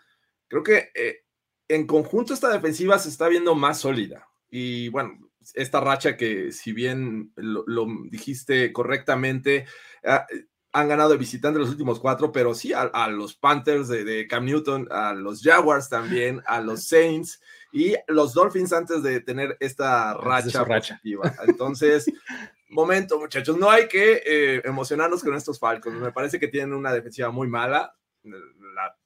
Creo 0.49 0.62
que 0.62 0.91
eh, 0.95 1.24
en 1.69 1.86
conjunto 1.86 2.35
esta 2.35 2.53
defensiva 2.53 2.99
se 2.99 3.09
está 3.09 3.28
viendo 3.28 3.55
más 3.55 3.78
sólida. 3.78 4.28
Y 4.51 4.89
bueno, 4.91 5.19
esta 5.55 5.81
racha 5.81 6.16
que 6.16 6.53
si 6.53 6.73
bien 6.73 7.32
lo, 7.36 7.86
dijiste 8.11 8.73
correctamente, 8.73 9.66
ah, 10.05 10.27
han 10.73 10.89
ganado 10.89 11.11
de 11.11 11.19
visitante 11.19 11.59
los 11.59 11.70
últimos 11.70 12.01
cuatro, 12.01 12.32
pero 12.32 12.53
sí 12.53 12.73
a, 12.73 13.09
los 13.09 13.36
Panthers 13.36 13.89
de, 13.89 14.27
Cam 14.27 14.45
Newton, 14.45 14.89
a 14.91 15.15
los 15.15 15.41
Jaguars 15.41 15.89
también, 15.89 16.43
a 16.47 16.61
los 16.61 16.89
Saints 16.89 17.41
y 17.73 17.95
los 18.09 18.35
Dolphins 18.35 18.73
antes 18.73 19.03
de 19.03 19.20
tener 19.20 19.57
esta 19.61 20.15
racha, 20.15 20.65
positiva. 20.65 21.32
Entonces, 21.47 22.07
momento 22.69 23.20
muchachos, 23.20 23.57
no 23.57 23.70
hay 23.70 23.86
que 23.86 24.23
eh, 24.27 24.62
emocionarnos 24.65 25.23
con 25.23 25.36
estos 25.36 25.61
Falcons. 25.61 26.01
Me 26.01 26.11
parece 26.11 26.41
que 26.41 26.49
tienen 26.49 26.73
una 26.73 26.93
defensiva 26.93 27.31
muy 27.31 27.47
mala. 27.47 27.95
La 28.24 28.97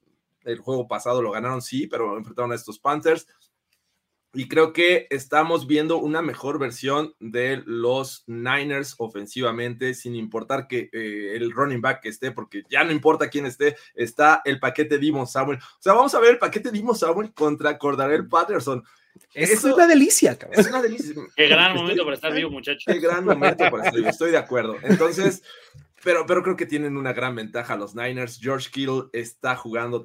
el 0.48 0.58
juego 0.58 0.88
pasado 0.88 1.22
lo 1.22 1.30
ganaron, 1.30 1.62
sí, 1.62 1.86
pero 1.86 2.16
enfrentaron 2.16 2.52
a 2.52 2.54
estos 2.54 2.78
Panthers. 2.78 3.26
Y 4.34 4.46
creo 4.46 4.74
que 4.74 5.06
estamos 5.08 5.66
viendo 5.66 5.96
una 5.96 6.20
mejor 6.20 6.58
versión 6.58 7.14
de 7.18 7.62
los 7.64 8.24
Niners 8.26 8.94
ofensivamente, 8.98 9.94
sin 9.94 10.14
importar 10.14 10.68
que 10.68 10.90
eh, 10.92 11.34
el 11.34 11.50
running 11.50 11.80
back 11.80 12.04
esté, 12.04 12.30
porque 12.30 12.62
ya 12.68 12.84
no 12.84 12.92
importa 12.92 13.30
quién 13.30 13.46
esté, 13.46 13.76
está 13.94 14.42
el 14.44 14.60
paquete 14.60 14.98
Dimon 14.98 15.26
Samuel. 15.26 15.58
O 15.58 15.80
sea, 15.80 15.94
vamos 15.94 16.14
a 16.14 16.20
ver 16.20 16.32
el 16.32 16.38
paquete 16.38 16.70
Dimon 16.70 16.94
Samuel 16.94 17.32
contra 17.32 17.78
Cordarel 17.78 18.28
Patterson. 18.28 18.84
es 19.32 19.64
una 19.64 19.86
delicia, 19.86 20.38
cabrón. 20.38 20.60
Es 20.60 20.68
una 20.68 20.82
delicia. 20.82 21.14
Qué 21.34 21.48
gran 21.48 21.74
momento 21.74 22.04
para 22.04 22.16
estar 22.16 22.32
vivo, 22.34 22.50
muchachos. 22.50 22.84
Qué 22.86 23.00
gran 23.00 23.24
momento 23.24 23.64
para 23.70 23.78
estar 23.78 23.94
vivo, 23.94 24.08
estoy 24.10 24.30
de 24.30 24.38
acuerdo. 24.38 24.76
Entonces, 24.82 25.42
pero, 26.02 26.26
pero 26.26 26.42
creo 26.42 26.56
que 26.56 26.66
tienen 26.66 26.96
una 26.96 27.12
gran 27.12 27.34
ventaja 27.34 27.76
los 27.76 27.94
Niners. 27.94 28.38
George 28.40 28.70
Kittle 28.70 29.04
está 29.12 29.56
jugando 29.56 30.04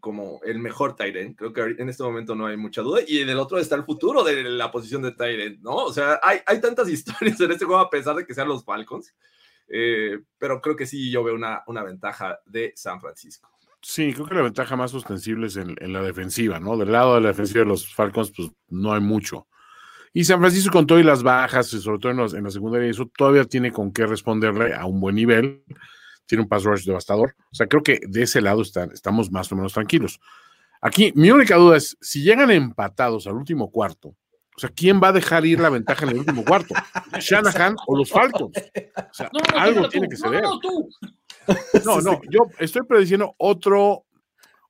como 0.00 0.40
el 0.44 0.58
mejor 0.58 0.96
end. 0.98 1.36
Creo 1.36 1.52
que 1.52 1.60
en 1.78 1.88
este 1.88 2.02
momento 2.02 2.34
no 2.34 2.46
hay 2.46 2.56
mucha 2.56 2.82
duda. 2.82 3.00
Y 3.06 3.20
en 3.20 3.28
el 3.28 3.38
otro 3.38 3.58
está 3.58 3.74
el 3.74 3.84
futuro 3.84 4.24
de 4.24 4.42
la 4.44 4.70
posición 4.70 5.02
de 5.02 5.14
end, 5.18 5.62
¿no? 5.62 5.74
O 5.76 5.92
sea, 5.92 6.18
hay, 6.22 6.38
hay 6.46 6.60
tantas 6.60 6.88
historias 6.90 7.40
en 7.40 7.52
este 7.52 7.64
juego 7.64 7.80
a 7.80 7.90
pesar 7.90 8.16
de 8.16 8.26
que 8.26 8.34
sean 8.34 8.48
los 8.48 8.64
Falcons. 8.64 9.14
Eh, 9.68 10.18
pero 10.38 10.60
creo 10.60 10.76
que 10.76 10.86
sí 10.86 11.10
yo 11.10 11.24
veo 11.24 11.34
una, 11.34 11.62
una 11.66 11.82
ventaja 11.82 12.38
de 12.46 12.72
San 12.76 13.00
Francisco. 13.00 13.50
Sí, 13.80 14.14
creo 14.14 14.26
que 14.26 14.34
la 14.34 14.42
ventaja 14.42 14.76
más 14.76 14.94
ostensible 14.94 15.46
es 15.46 15.56
en, 15.56 15.76
en, 15.78 15.92
la 15.92 16.00
defensiva, 16.00 16.58
¿no? 16.58 16.76
Del 16.78 16.92
lado 16.92 17.16
de 17.16 17.20
la 17.20 17.28
defensiva 17.28 17.60
de 17.60 17.68
los 17.68 17.94
Falcons, 17.94 18.32
pues 18.34 18.50
no 18.68 18.94
hay 18.94 19.00
mucho. 19.00 19.46
Y 20.16 20.24
San 20.24 20.38
Francisco 20.38 20.70
con 20.70 20.86
todo 20.86 21.00
y 21.00 21.02
las 21.02 21.24
bajas, 21.24 21.66
sobre 21.66 21.98
todo 21.98 22.12
en, 22.12 22.44
la 22.44 22.50
secundaria, 22.50 22.88
eso 22.88 23.10
todavía 23.18 23.44
tiene 23.44 23.72
con 23.72 23.92
qué 23.92 24.06
responderle 24.06 24.72
a 24.72 24.86
un 24.86 25.00
buen 25.00 25.16
nivel. 25.16 25.64
Tiene 26.24 26.42
un 26.42 26.48
pass 26.48 26.62
rush 26.62 26.84
devastador. 26.84 27.34
O 27.50 27.54
sea, 27.54 27.66
creo 27.66 27.82
que 27.82 27.98
de 28.06 28.22
ese 28.22 28.40
lado 28.40 28.62
están, 28.62 28.92
estamos 28.92 29.32
más 29.32 29.50
o 29.50 29.56
menos 29.56 29.72
tranquilos. 29.72 30.20
Aquí, 30.80 31.12
mi 31.16 31.32
única 31.32 31.56
duda 31.56 31.76
es, 31.76 31.96
si 32.00 32.22
llegan 32.22 32.52
empatados 32.52 33.26
al 33.26 33.34
último 33.34 33.72
cuarto, 33.72 34.14
o 34.56 34.60
sea, 34.60 34.70
¿quién 34.70 35.00
va 35.02 35.08
a 35.08 35.12
dejar 35.12 35.44
ir 35.44 35.58
la 35.58 35.68
ventaja 35.68 36.04
en 36.04 36.12
el 36.12 36.18
último 36.18 36.44
cuarto? 36.44 36.74
¿Shanahan 37.18 37.74
o 37.88 37.98
los 37.98 38.08
Falcons? 38.08 38.56
O 38.56 39.14
sea, 39.14 39.28
algo 39.56 39.88
tiene 39.88 40.08
que 40.08 40.16
ceder. 40.16 40.44
No, 41.84 42.00
no, 42.00 42.20
yo 42.30 42.46
estoy 42.60 42.82
prediciendo 42.86 43.34
otro, 43.36 44.04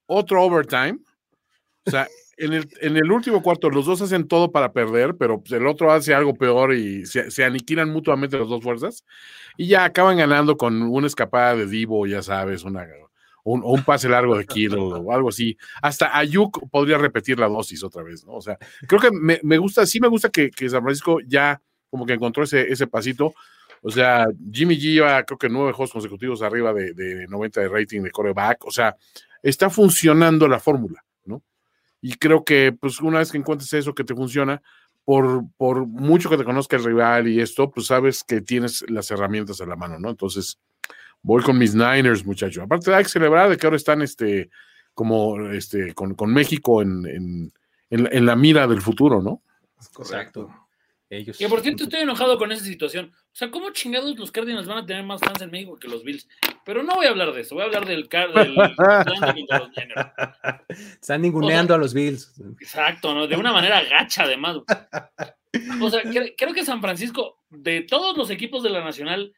otro 0.06 0.42
overtime. 0.42 0.98
O 1.84 1.90
sea, 1.90 2.08
en 2.36 2.96
el, 2.96 3.12
último 3.12 3.42
cuarto 3.42 3.70
los 3.70 3.86
dos 3.86 4.02
hacen 4.02 4.26
todo 4.26 4.50
para 4.50 4.72
perder, 4.72 5.16
pero 5.16 5.40
pues, 5.40 5.52
el 5.52 5.66
otro 5.66 5.92
hace 5.92 6.14
algo 6.14 6.34
peor 6.34 6.74
y 6.74 7.06
se, 7.06 7.44
aniquilan 7.44 7.90
mutuamente 7.90 8.38
las 8.38 8.48
dos 8.48 8.62
fuerzas 8.62 9.04
y 9.56 9.68
ya 9.68 9.84
acaban 9.84 10.16
ganando 10.16 10.56
con 10.56 10.82
una 10.82 11.06
escapada 11.06 11.54
de 11.54 11.66
Divo, 11.66 12.06
ya 12.06 12.22
sabes, 12.22 12.64
una, 12.64 12.86
un, 13.44 13.84
pase 13.84 14.08
largo 14.08 14.36
de 14.36 14.46
Kilo 14.46 14.88
o 14.88 15.12
algo 15.12 15.28
así. 15.28 15.56
Hasta 15.82 16.16
Ayuk 16.16 16.68
podría 16.70 16.98
repetir 16.98 17.38
la 17.38 17.48
dosis 17.48 17.84
otra 17.84 18.02
vez, 18.02 18.24
¿no? 18.24 18.34
O 18.34 18.40
sea, 18.40 18.58
creo 18.88 19.00
que 19.00 19.10
me, 19.12 19.58
gusta, 19.58 19.86
sí 19.86 20.00
me 20.00 20.08
gusta 20.08 20.30
que, 20.30 20.50
San 20.68 20.82
Francisco 20.82 21.20
ya 21.26 21.60
como 21.88 22.06
que 22.06 22.14
encontró 22.14 22.42
ese, 22.42 22.62
ese 22.72 22.86
pasito. 22.86 23.34
O 23.82 23.90
sea, 23.90 24.26
Jimmy 24.50 24.76
G 24.76 24.94
lleva 24.94 25.22
creo 25.24 25.38
que 25.38 25.48
nueve 25.48 25.72
juegos 25.72 25.92
consecutivos 25.92 26.42
arriba 26.42 26.72
de, 26.72 26.94
de 26.94 27.26
90 27.28 27.60
de 27.60 27.68
rating 27.68 28.00
de 28.00 28.10
coreback. 28.10 28.64
O 28.64 28.70
sea, 28.70 28.96
está 29.42 29.68
funcionando 29.70 30.48
la 30.48 30.58
fórmula 30.58 31.04
Y 32.06 32.16
creo 32.16 32.44
que, 32.44 32.70
pues, 32.78 33.00
una 33.00 33.20
vez 33.20 33.32
que 33.32 33.38
encuentres 33.38 33.72
eso 33.72 33.94
que 33.94 34.04
te 34.04 34.14
funciona, 34.14 34.60
por, 35.06 35.46
por 35.56 35.86
mucho 35.86 36.28
que 36.28 36.36
te 36.36 36.44
conozca 36.44 36.76
el 36.76 36.84
rival 36.84 37.28
y 37.28 37.40
esto, 37.40 37.70
pues 37.70 37.86
sabes 37.86 38.22
que 38.22 38.42
tienes 38.42 38.84
las 38.90 39.10
herramientas 39.10 39.62
a 39.62 39.66
la 39.66 39.74
mano, 39.74 39.98
¿no? 39.98 40.10
Entonces, 40.10 40.58
voy 41.22 41.42
con 41.42 41.56
mis 41.56 41.74
Niners, 41.74 42.26
muchachos. 42.26 42.62
Aparte, 42.62 42.94
hay 42.94 43.04
que 43.04 43.08
celebrar 43.08 43.48
de 43.48 43.56
que 43.56 43.66
ahora 43.66 43.78
están 43.78 44.02
este, 44.02 44.50
como 44.92 45.48
este, 45.48 45.94
con, 45.94 46.14
con 46.14 46.30
México 46.30 46.82
en, 46.82 47.06
en, 47.06 47.52
en, 47.88 48.26
la 48.26 48.36
mira 48.36 48.66
del 48.66 48.82
futuro, 48.82 49.22
¿no? 49.22 49.40
Correcto. 49.94 50.50
Ellos. 51.16 51.38
Que 51.38 51.48
por 51.48 51.60
cierto 51.60 51.84
estoy 51.84 52.00
enojado 52.00 52.38
con 52.38 52.52
esa 52.52 52.64
situación. 52.64 53.12
O 53.14 53.36
sea, 53.36 53.50
¿cómo 53.50 53.70
chingados 53.70 54.16
los 54.18 54.30
Cardinals 54.30 54.66
van 54.66 54.78
a 54.78 54.86
tener 54.86 55.04
más 55.04 55.20
fans 55.20 55.42
en 55.42 55.50
México 55.50 55.76
que 55.76 55.88
los 55.88 56.04
Bills? 56.04 56.28
Pero 56.64 56.82
no 56.82 56.94
voy 56.94 57.06
a 57.06 57.10
hablar 57.10 57.32
de 57.32 57.42
eso, 57.42 57.54
voy 57.54 57.62
a 57.62 57.66
hablar 57.66 57.86
del, 57.86 58.08
car 58.08 58.32
del 58.32 58.56
Están 61.00 61.22
ninguneando 61.22 61.74
o 61.74 61.74
sea, 61.74 61.76
a 61.76 61.78
los 61.78 61.94
Bills. 61.94 62.34
Exacto, 62.60 63.14
¿no? 63.14 63.26
De 63.26 63.36
una 63.36 63.52
manera 63.52 63.82
gacha, 63.84 64.24
además. 64.24 64.58
O 65.80 65.90
sea, 65.90 66.02
cre 66.02 66.34
creo 66.36 66.52
que 66.52 66.64
San 66.64 66.80
Francisco, 66.80 67.38
de 67.50 67.82
todos 67.82 68.16
los 68.16 68.30
equipos 68.30 68.62
de 68.62 68.70
la 68.70 68.82
Nacional, 68.82 69.34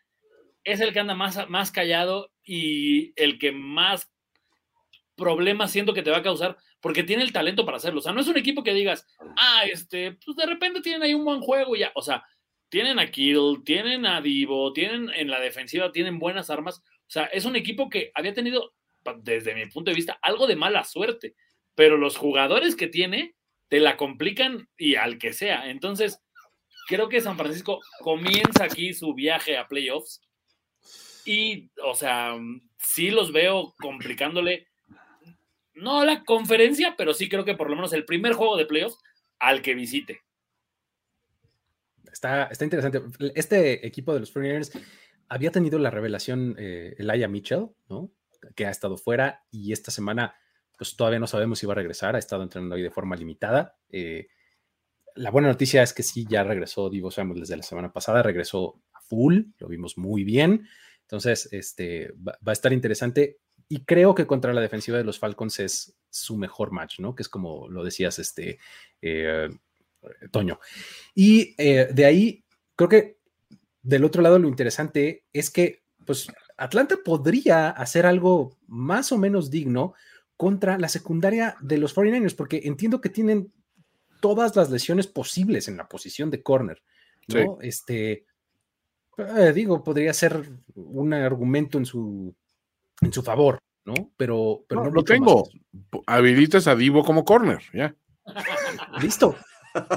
es 0.64 0.80
el 0.80 0.92
que 0.92 1.00
anda 1.00 1.14
más, 1.14 1.48
más 1.48 1.70
callado 1.70 2.30
y 2.42 3.12
el 3.20 3.38
que 3.38 3.52
más 3.52 4.10
problemas 5.16 5.72
siento 5.72 5.94
que 5.94 6.02
te 6.02 6.10
va 6.10 6.18
a 6.18 6.22
causar, 6.22 6.56
porque 6.80 7.02
tiene 7.02 7.22
el 7.22 7.32
talento 7.32 7.64
para 7.64 7.78
hacerlo. 7.78 8.00
O 8.00 8.02
sea, 8.02 8.12
no 8.12 8.20
es 8.20 8.28
un 8.28 8.36
equipo 8.36 8.62
que 8.62 8.74
digas, 8.74 9.06
ah, 9.36 9.64
este, 9.70 10.12
pues 10.24 10.36
de 10.36 10.46
repente 10.46 10.80
tienen 10.80 11.02
ahí 11.02 11.14
un 11.14 11.24
buen 11.24 11.40
juego 11.40 11.74
y 11.74 11.80
ya. 11.80 11.92
O 11.94 12.02
sea, 12.02 12.24
tienen 12.68 12.98
a 12.98 13.10
Kittle, 13.10 13.62
tienen 13.64 14.06
a 14.06 14.20
Divo, 14.20 14.72
tienen 14.72 15.10
en 15.14 15.30
la 15.30 15.40
defensiva, 15.40 15.92
tienen 15.92 16.18
buenas 16.18 16.50
armas. 16.50 16.78
O 16.78 17.10
sea, 17.10 17.24
es 17.26 17.44
un 17.44 17.56
equipo 17.56 17.88
que 17.88 18.10
había 18.14 18.34
tenido, 18.34 18.74
desde 19.18 19.54
mi 19.54 19.66
punto 19.66 19.90
de 19.90 19.96
vista, 19.96 20.18
algo 20.22 20.46
de 20.46 20.56
mala 20.56 20.84
suerte, 20.84 21.34
pero 21.74 21.96
los 21.96 22.16
jugadores 22.16 22.76
que 22.76 22.88
tiene 22.88 23.34
te 23.68 23.80
la 23.80 23.96
complican 23.96 24.68
y 24.76 24.96
al 24.96 25.18
que 25.18 25.32
sea. 25.32 25.70
Entonces, 25.70 26.20
creo 26.88 27.08
que 27.08 27.20
San 27.20 27.36
Francisco 27.36 27.80
comienza 28.00 28.64
aquí 28.64 28.94
su 28.94 29.14
viaje 29.14 29.56
a 29.56 29.68
playoffs 29.68 30.20
y, 31.24 31.70
o 31.82 31.94
sea, 31.94 32.36
sí 32.78 33.10
los 33.10 33.32
veo 33.32 33.74
complicándole 33.78 34.68
no 35.76 36.04
la 36.04 36.24
conferencia, 36.24 36.94
pero 36.96 37.14
sí 37.14 37.28
creo 37.28 37.44
que 37.44 37.54
por 37.54 37.70
lo 37.70 37.76
menos 37.76 37.92
el 37.92 38.04
primer 38.04 38.32
juego 38.32 38.56
de 38.56 38.66
playoffs 38.66 38.98
al 39.38 39.62
que 39.62 39.74
visite. 39.74 40.22
Está, 42.10 42.44
está 42.44 42.64
interesante. 42.64 43.02
Este 43.34 43.86
equipo 43.86 44.14
de 44.14 44.20
los 44.20 44.34
49ers 44.34 44.80
había 45.28 45.50
tenido 45.50 45.78
la 45.78 45.90
revelación 45.90 46.56
eh, 46.58 46.94
Elijah 46.98 47.28
Mitchell, 47.28 47.68
¿no? 47.88 48.10
Que 48.54 48.66
ha 48.66 48.70
estado 48.70 48.96
fuera 48.96 49.44
y 49.50 49.72
esta 49.72 49.90
semana, 49.90 50.34
pues 50.78 50.96
todavía 50.96 51.18
no 51.18 51.26
sabemos 51.26 51.58
si 51.58 51.66
va 51.66 51.74
a 51.74 51.76
regresar. 51.76 52.16
Ha 52.16 52.18
estado 52.20 52.42
entrenando 52.42 52.74
ahí 52.74 52.82
de 52.82 52.90
forma 52.90 53.16
limitada. 53.16 53.76
Eh, 53.90 54.28
la 55.14 55.30
buena 55.30 55.48
noticia 55.48 55.82
es 55.82 55.92
que 55.92 56.02
sí, 56.02 56.26
ya 56.28 56.44
regresó 56.44 56.88
Divo 56.88 57.10
desde 57.34 57.56
la 57.56 57.62
semana 57.62 57.92
pasada, 57.92 58.22
regresó 58.22 58.82
a 58.92 59.00
full, 59.00 59.44
lo 59.58 59.68
vimos 59.68 59.98
muy 59.98 60.24
bien. 60.24 60.66
Entonces, 61.02 61.48
este, 61.52 62.12
va 62.26 62.34
a 62.46 62.52
estar 62.52 62.72
interesante 62.72 63.38
y 63.68 63.84
creo 63.84 64.14
que 64.14 64.26
contra 64.26 64.52
la 64.52 64.60
defensiva 64.60 64.98
de 64.98 65.04
los 65.04 65.18
Falcons 65.18 65.58
es 65.60 65.96
su 66.10 66.36
mejor 66.36 66.70
match, 66.70 67.00
¿no? 67.00 67.14
Que 67.14 67.22
es 67.22 67.28
como 67.28 67.68
lo 67.68 67.84
decías, 67.84 68.18
este, 68.18 68.58
eh, 69.02 69.48
Toño. 70.30 70.60
Y 71.14 71.54
eh, 71.58 71.88
de 71.92 72.04
ahí, 72.04 72.44
creo 72.76 72.88
que 72.88 73.18
del 73.82 74.04
otro 74.04 74.22
lado 74.22 74.38
lo 74.38 74.48
interesante 74.48 75.24
es 75.32 75.50
que, 75.50 75.82
pues, 76.04 76.28
Atlanta 76.56 76.96
podría 77.04 77.70
hacer 77.70 78.06
algo 78.06 78.56
más 78.66 79.12
o 79.12 79.18
menos 79.18 79.50
digno 79.50 79.94
contra 80.36 80.78
la 80.78 80.88
secundaria 80.88 81.56
de 81.60 81.78
los 81.78 81.94
49ers, 81.94 82.36
porque 82.36 82.62
entiendo 82.64 83.00
que 83.00 83.08
tienen 83.08 83.52
todas 84.20 84.56
las 84.56 84.70
lesiones 84.70 85.06
posibles 85.06 85.68
en 85.68 85.76
la 85.76 85.88
posición 85.88 86.30
de 86.30 86.42
corner, 86.42 86.82
¿no? 87.28 87.58
Sí. 87.60 87.68
Este, 87.68 88.26
eh, 89.18 89.52
digo, 89.54 89.82
podría 89.82 90.12
ser 90.12 90.50
un 90.74 91.14
argumento 91.14 91.78
en 91.78 91.86
su 91.86 92.34
en 93.00 93.12
su 93.12 93.22
favor, 93.22 93.58
¿no? 93.84 93.94
Pero, 94.16 94.64
pero 94.68 94.82
no, 94.82 94.88
no 94.88 94.94
lo 94.94 95.04
tengo. 95.04 95.48
Habilitas 96.06 96.66
a 96.66 96.74
Divo 96.74 97.04
como 97.04 97.24
corner, 97.24 97.62
ya. 97.72 97.94
Listo. 99.00 99.36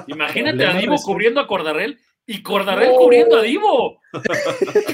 Imagínate 0.08 0.66
a 0.66 0.78
Divo 0.78 0.96
cubriendo 0.98 1.40
a 1.40 1.48
Cordarrel 1.48 2.00
y 2.26 2.44
Cordarrel 2.44 2.92
oh. 2.94 2.98
cubriendo 2.98 3.38
a 3.38 3.42
Divo. 3.42 4.00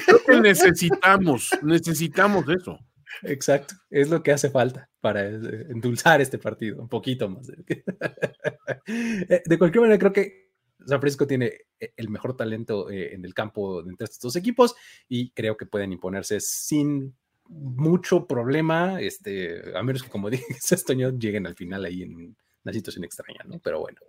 Creo 0.05 0.23
que 0.25 0.39
necesitamos, 0.41 1.49
necesitamos 1.61 2.45
eso. 2.49 2.79
Exacto, 3.23 3.75
es 3.89 4.09
lo 4.09 4.21
que 4.21 4.31
hace 4.31 4.49
falta 4.49 4.89
para 4.99 5.27
endulzar 5.27 6.21
este 6.21 6.37
partido, 6.37 6.81
un 6.81 6.89
poquito 6.89 7.29
más. 7.29 7.47
De 8.87 9.57
cualquier 9.57 9.81
manera, 9.81 9.99
creo 9.99 10.13
que 10.13 10.45
San 10.85 10.99
Francisco 10.99 11.25
tiene 11.25 11.53
el 11.79 12.09
mejor 12.09 12.35
talento 12.35 12.89
en 12.91 13.23
el 13.25 13.33
campo 13.33 13.81
entre 13.81 14.05
estos 14.05 14.19
dos 14.19 14.35
equipos 14.35 14.75
y 15.07 15.31
creo 15.31 15.57
que 15.57 15.65
pueden 15.65 15.93
imponerse 15.93 16.39
sin 16.39 17.15
mucho 17.47 18.25
problema, 18.25 19.01
este, 19.01 19.77
a 19.77 19.83
menos 19.83 20.03
que 20.03 20.09
como 20.09 20.29
dije, 20.31 20.45
esto 20.49 20.93
lleguen 20.93 21.47
al 21.47 21.55
final 21.55 21.85
ahí 21.85 22.03
en 22.03 22.35
una 22.63 22.73
situación 22.73 23.03
extraña, 23.03 23.41
¿no? 23.45 23.59
Pero 23.59 23.79
bueno, 23.79 23.99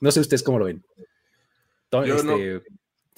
no 0.00 0.10
sé 0.10 0.20
ustedes 0.20 0.42
cómo 0.42 0.58
lo 0.58 0.66
ven. 0.66 0.84
Yo 1.90 2.02
este, 2.02 2.26
no, 2.26 2.36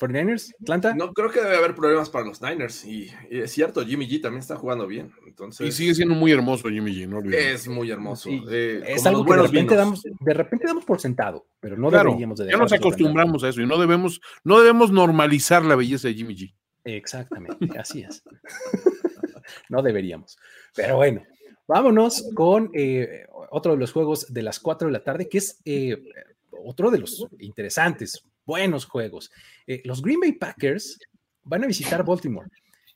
49ers, 0.01 0.55
Atlanta. 0.62 0.95
No 0.95 1.12
creo 1.12 1.31
que 1.31 1.41
debe 1.41 1.57
haber 1.57 1.74
problemas 1.74 2.09
para 2.09 2.24
los 2.24 2.41
Niners. 2.41 2.85
Y, 2.85 3.11
y, 3.31 3.41
es 3.41 3.53
cierto, 3.53 3.85
Jimmy 3.85 4.09
G 4.09 4.23
también 4.23 4.41
está 4.41 4.57
jugando 4.57 4.87
bien. 4.87 5.12
Entonces, 5.27 5.69
y 5.69 5.73
sigue 5.73 5.95
siendo 5.95 6.15
muy 6.15 6.32
hermoso 6.32 6.69
Jimmy 6.69 6.93
G, 6.93 7.07
¿no? 7.07 7.20
Es 7.31 7.69
muy 7.69 7.91
hermoso. 7.91 8.31
Sí, 8.31 8.43
eh, 8.51 8.82
es 8.87 9.05
algo 9.07 9.24
que 9.24 9.35
de 9.35 9.43
repente, 9.43 9.74
damos, 9.77 10.03
de 10.03 10.35
repente 10.35 10.66
damos 10.66 10.85
por 10.85 11.01
sentado, 11.01 11.47
pero 11.61 11.77
no 11.77 11.91
claro, 11.91 12.11
deberíamos 12.11 12.39
de 12.39 12.51
Ya 12.51 12.57
nos 12.57 12.73
acostumbramos 12.73 13.45
a 13.45 13.51
eso 13.51 13.61
y 13.61 13.66
no 13.66 13.78
debemos, 13.78 14.20
no 14.45 14.59
debemos 14.61 14.91
normalizar 14.91 15.65
la 15.65 15.77
belleza 15.77 16.09
de 16.09 16.15
Jimmy 16.15 16.37
G. 16.37 16.55
Exactamente, 16.85 17.78
así 17.78 18.03
es. 18.03 18.23
no 19.68 19.82
deberíamos. 19.82 20.39
Pero 20.74 20.97
bueno, 20.97 21.22
vámonos 21.66 22.24
con 22.35 22.70
eh, 22.74 23.27
otro 23.51 23.72
de 23.72 23.78
los 23.78 23.93
juegos 23.93 24.32
de 24.32 24.43
las 24.43 24.60
4 24.60 24.89
de 24.89 24.93
la 24.93 25.05
tarde, 25.05 25.28
que 25.28 25.39
es 25.39 25.60
eh, 25.64 25.97
otro 26.64 26.90
de 26.90 26.98
los 26.98 27.27
interesantes, 27.39 28.24
buenos 28.44 28.85
juegos. 28.85 29.31
Eh, 29.66 29.82
los 29.85 30.02
Green 30.02 30.20
Bay 30.20 30.32
Packers 30.32 30.98
van 31.44 31.64
a 31.64 31.66
visitar 31.66 32.05
Baltimore 32.05 32.48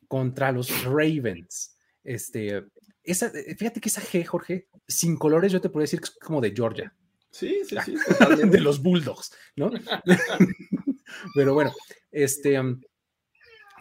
contra 0.09 0.52
los 0.52 0.85
Ravens. 0.85 1.76
Este, 2.02 2.64
esa, 3.02 3.31
fíjate 3.31 3.81
que 3.81 3.89
esa 3.89 4.02
G, 4.02 4.24
Jorge, 4.24 4.68
sin 4.86 5.16
colores, 5.16 5.52
yo 5.52 5.60
te 5.60 5.68
podría 5.68 5.85
decir 5.85 6.01
que 6.01 6.06
es 6.06 6.16
como 6.18 6.40
de 6.40 6.52
Georgia. 6.55 6.93
Sí, 7.31 7.62
sí, 7.68 7.76
sí. 7.85 7.97
de 8.47 8.60
los 8.60 8.81
Bulldogs, 8.81 9.32
¿no? 9.56 9.70
Pero 11.35 11.55
bueno, 11.55 11.72
este. 12.10 12.60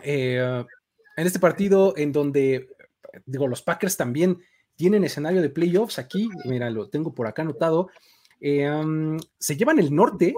Eh, 0.01 0.65
en 1.15 1.27
este 1.27 1.39
partido 1.39 1.93
en 1.97 2.11
donde, 2.11 2.69
digo, 3.25 3.47
los 3.47 3.61
Packers 3.61 3.97
también 3.97 4.39
tienen 4.75 5.03
escenario 5.03 5.41
de 5.41 5.49
playoffs 5.49 5.99
aquí, 5.99 6.29
mira, 6.45 6.69
lo 6.69 6.89
tengo 6.89 7.13
por 7.13 7.27
acá 7.27 7.43
anotado, 7.43 7.89
eh, 8.39 8.69
um, 8.69 9.19
se 9.39 9.55
llevan 9.55 9.79
el 9.79 9.93
norte 9.93 10.35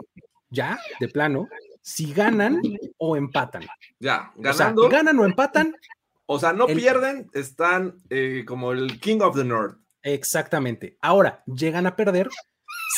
ya, 0.49 0.77
de 0.99 1.07
plano, 1.07 1.47
si 1.81 2.13
ganan 2.13 2.61
o 2.97 3.15
empatan. 3.15 3.63
Ya, 3.99 4.31
ganando. 4.35 4.83
O 4.83 4.89
sea, 4.89 4.97
ganan 4.97 5.19
o 5.19 5.25
empatan. 5.25 5.75
O 6.25 6.39
sea, 6.39 6.53
no 6.53 6.67
el, 6.67 6.77
pierden, 6.77 7.29
están 7.33 7.97
eh, 8.09 8.43
como 8.47 8.71
el 8.71 8.99
King 8.99 9.19
of 9.21 9.35
the 9.35 9.43
North. 9.43 9.77
Exactamente. 10.01 10.97
Ahora, 11.01 11.43
llegan 11.45 11.85
a 11.85 11.95
perder. 11.95 12.29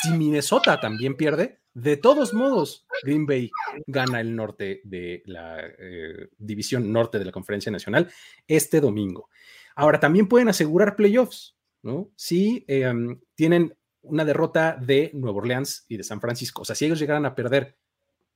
Si 0.01 0.11
Minnesota 0.11 0.79
también 0.79 1.15
pierde, 1.15 1.59
de 1.77 1.95
todos 1.95 2.33
modos, 2.33 2.87
Green 3.03 3.27
Bay 3.27 3.51
gana 3.85 4.19
el 4.19 4.35
norte 4.35 4.81
de 4.83 5.21
la 5.27 5.59
eh, 5.77 6.29
división 6.35 6.91
norte 6.91 7.19
de 7.19 7.25
la 7.25 7.31
Conferencia 7.31 7.71
Nacional 7.71 8.11
este 8.47 8.81
domingo. 8.81 9.29
Ahora, 9.75 9.99
también 9.99 10.27
pueden 10.27 10.49
asegurar 10.49 10.95
playoffs, 10.95 11.55
¿no? 11.83 12.09
Si 12.15 12.65
eh, 12.67 12.89
um, 12.89 13.19
tienen 13.35 13.77
una 14.01 14.25
derrota 14.25 14.75
de 14.81 15.11
Nueva 15.13 15.37
Orleans 15.37 15.85
y 15.87 15.97
de 15.97 16.03
San 16.03 16.19
Francisco. 16.19 16.63
O 16.63 16.65
sea, 16.65 16.75
si 16.75 16.85
ellos 16.85 16.97
llegaran 16.97 17.27
a 17.27 17.35
perder 17.35 17.77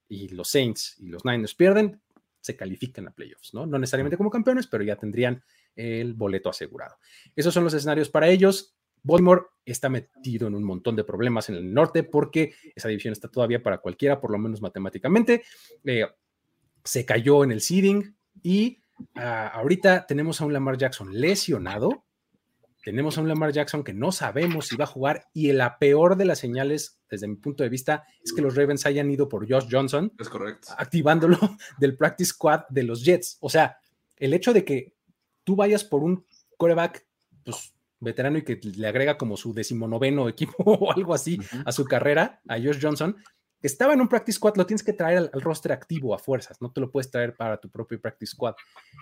y 0.08 0.28
los 0.28 0.50
Saints 0.50 0.98
y 1.00 1.08
los 1.08 1.26
Niners 1.26 1.56
pierden, 1.56 2.00
se 2.42 2.56
califican 2.56 3.08
a 3.08 3.12
playoffs, 3.12 3.56
¿no? 3.56 3.66
No 3.66 3.80
necesariamente 3.80 4.18
como 4.18 4.30
campeones, 4.30 4.68
pero 4.68 4.84
ya 4.84 4.98
tendrían 4.98 5.44
el 5.76 6.14
boleto 6.14 6.52
asegurado. 6.52 6.98
Esos 7.36 7.56
son 7.56 7.64
los 7.64 7.74
escenarios 7.74 8.10
para 8.10 8.30
ellos. 8.30 8.76
Baltimore 9.04 9.44
está 9.66 9.90
metido 9.90 10.48
en 10.48 10.56
un 10.56 10.64
montón 10.64 10.96
de 10.96 11.04
problemas 11.04 11.50
en 11.50 11.56
el 11.56 11.74
norte 11.74 12.04
porque 12.04 12.54
esa 12.76 12.90
división 12.90 13.12
está 13.12 13.28
todavía 13.28 13.62
para 13.62 13.80
cualquiera, 13.80 14.20
por 14.20 14.32
lo 14.32 14.38
menos 14.38 14.62
matemáticamente. 14.62 15.44
Eh, 15.84 16.06
se 16.84 17.06
cayó 17.06 17.44
en 17.44 17.52
el 17.52 17.62
seeding 17.62 18.16
y 18.42 18.82
uh, 19.16 19.50
ahorita 19.54 20.06
tenemos 20.08 20.42
a 20.42 20.46
un 20.46 20.54
Lamar 20.54 20.78
Jackson 20.78 21.20
lesionado. 21.20 22.06
Tenemos 22.84 23.18
a 23.18 23.22
un 23.22 23.28
Lamar 23.28 23.52
Jackson 23.52 23.84
que 23.84 23.94
no 23.94 24.12
sabemos 24.12 24.68
si 24.68 24.76
va 24.76 24.86
a 24.86 24.88
jugar 24.88 25.28
y 25.34 25.52
la 25.52 25.78
peor 25.78 26.16
de 26.16 26.26
las 26.26 26.40
señales, 26.40 27.00
desde 27.10 27.28
mi 27.28 27.36
punto 27.36 27.62
de 27.62 27.70
vista, 27.70 28.06
es 28.24 28.34
que 28.34 28.42
los 28.42 28.56
Ravens 28.56 28.88
hayan 28.88 29.12
ido 29.12 29.30
por 29.30 29.48
Josh 29.48 29.68
Johnson. 29.70 30.12
Es 30.18 30.30
correcto. 30.30 30.70
Activándolo 30.76 31.38
del 31.80 31.96
practice 31.96 32.32
squad 32.32 32.62
de 32.70 32.84
los 32.84 33.06
Jets. 33.06 33.38
O 33.40 33.50
sea, 33.50 33.78
el 34.18 34.34
hecho 34.34 34.52
de 34.52 34.66
que 34.66 34.96
tú 35.44 35.56
vayas 35.56 35.84
por 35.84 36.04
un 36.04 36.26
coreback, 36.58 37.06
pues 37.44 37.74
veterano 38.02 38.38
y 38.38 38.44
que 38.44 38.60
le 38.62 38.88
agrega 38.88 39.18
como 39.18 39.38
su 39.38 39.54
decimonoveno 39.54 40.28
equipo 40.28 40.56
o 40.66 40.92
algo 40.92 41.14
así 41.14 41.40
a 41.66 41.72
su 41.72 41.86
carrera, 41.86 42.42
a 42.48 42.58
Josh 42.58 42.80
Johnson, 42.82 43.16
estaba 43.62 43.94
en 43.94 44.02
un 44.02 44.10
practice 44.10 44.38
squad, 44.38 44.58
lo 44.58 44.66
tienes 44.66 44.84
que 44.84 44.94
traer 44.94 45.18
al, 45.18 45.32
al, 45.34 45.42
roster 45.42 45.72
activo 45.72 46.14
a 46.14 46.20
fuerzas, 46.20 46.60
no 46.62 46.72
te 46.72 46.82
lo 46.82 46.92
puedes 46.92 47.12
traer 47.12 47.36
para 47.36 47.58
tu 47.58 47.70
propio 47.70 48.02
practice 48.02 48.32
squad. 48.32 48.56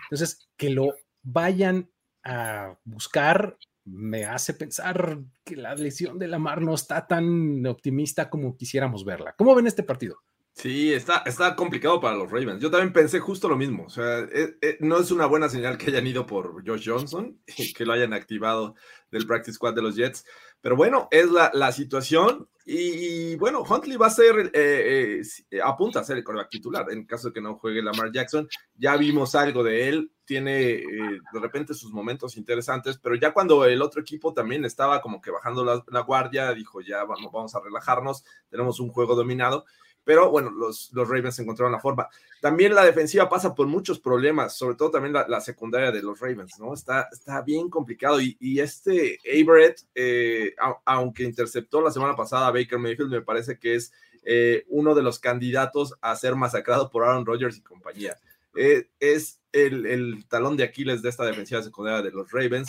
Entonces, 0.03 0.49
que 0.57 0.69
lo 0.69 0.93
vayan 1.23 1.89
a 2.23 2.77
buscar 2.83 3.57
me 3.85 4.25
hace 4.25 4.53
pensar 4.53 5.19
que 5.43 5.55
la 5.55 5.73
lesión 5.75 6.19
de 6.19 6.27
Lamar 6.27 6.61
no 6.61 6.73
está 6.73 7.07
tan 7.07 7.65
optimista 7.65 8.29
como 8.29 8.55
quisiéramos 8.55 9.03
verla. 9.03 9.33
¿Cómo 9.37 9.55
ven 9.55 9.67
este 9.67 9.83
partido? 9.83 10.17
Sí, 10.59 10.93
está, 10.93 11.23
está 11.25 11.55
complicado 11.55 12.01
para 12.01 12.17
los 12.17 12.29
Ravens. 12.29 12.61
Yo 12.61 12.69
también 12.69 12.91
pensé 12.91 13.21
justo 13.21 13.47
lo 13.47 13.55
mismo. 13.55 13.85
O 13.85 13.89
sea, 13.89 14.19
eh, 14.19 14.57
eh, 14.61 14.77
no 14.81 14.99
es 14.99 15.09
una 15.09 15.25
buena 15.25 15.47
señal 15.47 15.77
que 15.77 15.89
hayan 15.89 16.05
ido 16.05 16.25
por 16.25 16.67
Josh 16.67 16.89
Johnson 16.89 17.39
y 17.57 17.71
que 17.71 17.85
lo 17.85 17.93
hayan 17.93 18.11
activado 18.11 18.75
del 19.09 19.25
practice 19.25 19.53
squad 19.53 19.73
de 19.75 19.83
los 19.83 19.95
Jets. 19.95 20.25
Pero 20.59 20.75
bueno, 20.75 21.07
es 21.11 21.31
la, 21.31 21.49
la 21.53 21.71
situación. 21.71 22.49
Y, 22.65 23.37
bueno, 23.37 23.63
Huntley 23.63 23.95
va 23.95 24.07
a 24.07 24.11
ser, 24.11 24.51
eh, 24.53 25.21
apunta 25.63 26.01
a 26.01 26.03
ser 26.03 26.17
el 26.17 26.25
coreback 26.25 26.49
titular 26.49 26.91
en 26.91 27.05
caso 27.05 27.29
de 27.29 27.33
que 27.33 27.41
no 27.41 27.55
juegue 27.55 27.81
Lamar 27.81 28.11
Jackson. 28.11 28.45
Ya 28.75 28.97
vimos 28.97 29.35
algo 29.35 29.63
de 29.63 29.87
él. 29.87 30.11
Tiene 30.25 30.51
de 30.51 31.39
repente 31.41 31.73
sus 31.73 31.91
momentos 31.91 32.37
interesantes, 32.37 32.99
pero 33.01 33.15
ya 33.15 33.31
cuando 33.31 33.65
el 33.65 33.81
otro 33.81 34.01
equipo 34.01 34.33
también 34.33 34.65
estaba 34.65 35.01
como 35.01 35.21
que 35.21 35.31
bajando 35.31 35.63
la, 35.65 35.83
la 35.87 36.01
guardia, 36.01 36.53
dijo 36.53 36.81
ya 36.81 37.05
vamos, 37.05 37.31
vamos 37.31 37.55
a 37.55 37.61
relajarnos. 37.61 38.23
Tenemos 38.49 38.79
un 38.79 38.89
juego 38.89 39.15
dominado 39.15 39.65
pero 40.09 40.31
bueno, 40.31 40.49
los, 40.49 40.91
los 40.93 41.07
Ravens 41.07 41.37
encontraron 41.37 41.71
la 41.71 41.79
forma. 41.79 42.09
También 42.41 42.73
la 42.73 42.83
defensiva 42.83 43.29
pasa 43.29 43.53
por 43.53 43.67
muchos 43.67 43.99
problemas, 43.99 44.57
sobre 44.57 44.75
todo 44.75 44.89
también 44.89 45.13
la, 45.13 45.39
secundaria 45.39 45.91
de 45.91 46.01
los 46.01 46.19
Ravens, 46.19 46.57
¿no? 46.57 46.73
Está, 46.73 47.07
está 47.11 47.43
bien 47.43 47.69
complicado 47.69 48.19
y, 48.19 48.35
y 48.39 48.59
este 48.59 49.19
Averett, 49.23 49.81
eh, 49.93 50.55
aunque 50.83 51.21
interceptó 51.21 51.79
la 51.79 51.91
semana 51.91 52.15
pasada 52.15 52.47
a 52.47 52.51
Baker 52.51 52.79
Mayfield, 52.79 53.11
me 53.11 53.21
parece 53.21 53.59
que 53.59 53.75
es 53.75 53.93
eh, 54.23 54.65
uno 54.69 54.95
de 54.95 55.03
los 55.03 55.19
candidatos 55.19 55.93
a 56.01 56.15
ser 56.15 56.35
masacrado 56.35 56.89
por 56.89 57.03
Aaron 57.03 57.27
Rodgers 57.27 57.57
y 57.57 57.61
compañía. 57.61 58.17
Eh, 58.55 58.89
es 58.99 59.39
el, 59.51 59.85
el, 59.85 60.25
talón 60.27 60.57
de 60.57 60.63
Aquiles 60.63 61.03
de 61.03 61.09
esta 61.09 61.23
defensiva 61.23 61.61
secundaria 61.61 62.01
de 62.01 62.09
los 62.09 62.31
Ravens. 62.31 62.65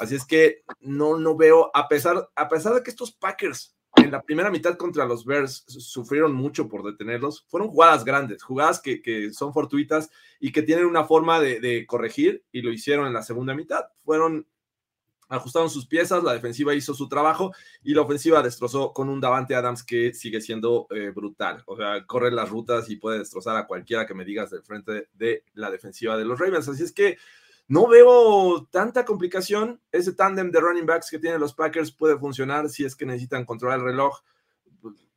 Así 0.00 0.14
es 0.14 0.24
que 0.24 0.62
no, 0.80 1.18
no 1.18 1.36
veo, 1.36 1.70
a 1.74 1.86
pesar, 1.86 2.30
a 2.34 2.48
pesar 2.48 2.72
de 2.72 2.82
que 2.82 2.88
estos 2.88 3.12
Packers 3.12 3.76
en 3.96 4.10
la 4.10 4.22
primera 4.22 4.50
mitad 4.50 4.76
contra 4.76 5.06
los 5.06 5.24
Bears 5.24 5.64
sufrieron 5.66 6.34
mucho 6.34 6.68
por 6.68 6.84
detenerlos. 6.84 7.44
Fueron 7.48 7.68
jugadas 7.68 8.04
grandes, 8.04 8.42
jugadas 8.42 8.80
que, 8.80 9.30
son 9.32 9.52
fortuitas 9.52 10.10
y 10.40 10.52
que 10.52 10.62
tienen 10.62 10.86
una 10.86 11.04
forma 11.04 11.40
de, 11.40 11.84
corregir 11.86 12.44
y 12.52 12.62
lo 12.62 12.72
hicieron 12.72 13.06
en 13.06 13.12
la 13.12 13.22
segunda 13.22 13.54
mitad. 13.54 13.86
Fueron, 14.04 14.46
ajustaron 15.28 15.70
sus 15.70 15.86
piezas, 15.86 16.22
la 16.22 16.32
defensiva 16.32 16.74
hizo 16.74 16.94
su 16.94 17.08
trabajo 17.08 17.52
y 17.82 17.94
la 17.94 18.02
ofensiva 18.02 18.42
destrozó 18.42 18.92
con 18.92 19.08
un 19.08 19.20
Davante 19.20 19.54
Adams 19.54 19.82
que 19.82 20.14
sigue 20.14 20.40
siendo 20.40 20.86
eh, 20.90 21.10
brutal. 21.14 21.62
O 21.66 21.76
sea, 21.76 22.04
corre 22.06 22.30
las 22.30 22.50
rutas 22.50 22.88
y 22.90 22.96
puede 22.96 23.18
destrozar 23.18 23.56
a 23.56 23.66
cualquiera 23.66 24.06
que 24.06 24.14
me 24.14 24.24
digas 24.24 24.50
del 24.50 24.62
frente 24.62 25.08
de 25.14 25.44
la 25.54 25.70
defensiva 25.70 26.16
de 26.16 26.24
los 26.24 26.38
Ravens. 26.38 26.68
Así 26.68 26.82
es 26.82 26.92
que 26.92 27.18
no 27.68 27.86
veo 27.86 28.66
tanta 28.70 29.04
complicación. 29.04 29.80
Ese 29.92 30.12
tándem 30.14 30.50
de 30.50 30.60
running 30.60 30.86
backs 30.86 31.10
que 31.10 31.18
tienen 31.18 31.40
los 31.40 31.54
Packers 31.54 31.92
puede 31.92 32.18
funcionar 32.18 32.68
si 32.70 32.84
es 32.84 32.96
que 32.96 33.06
necesitan 33.06 33.44
controlar 33.44 33.78
el 33.78 33.84
reloj. 33.84 34.20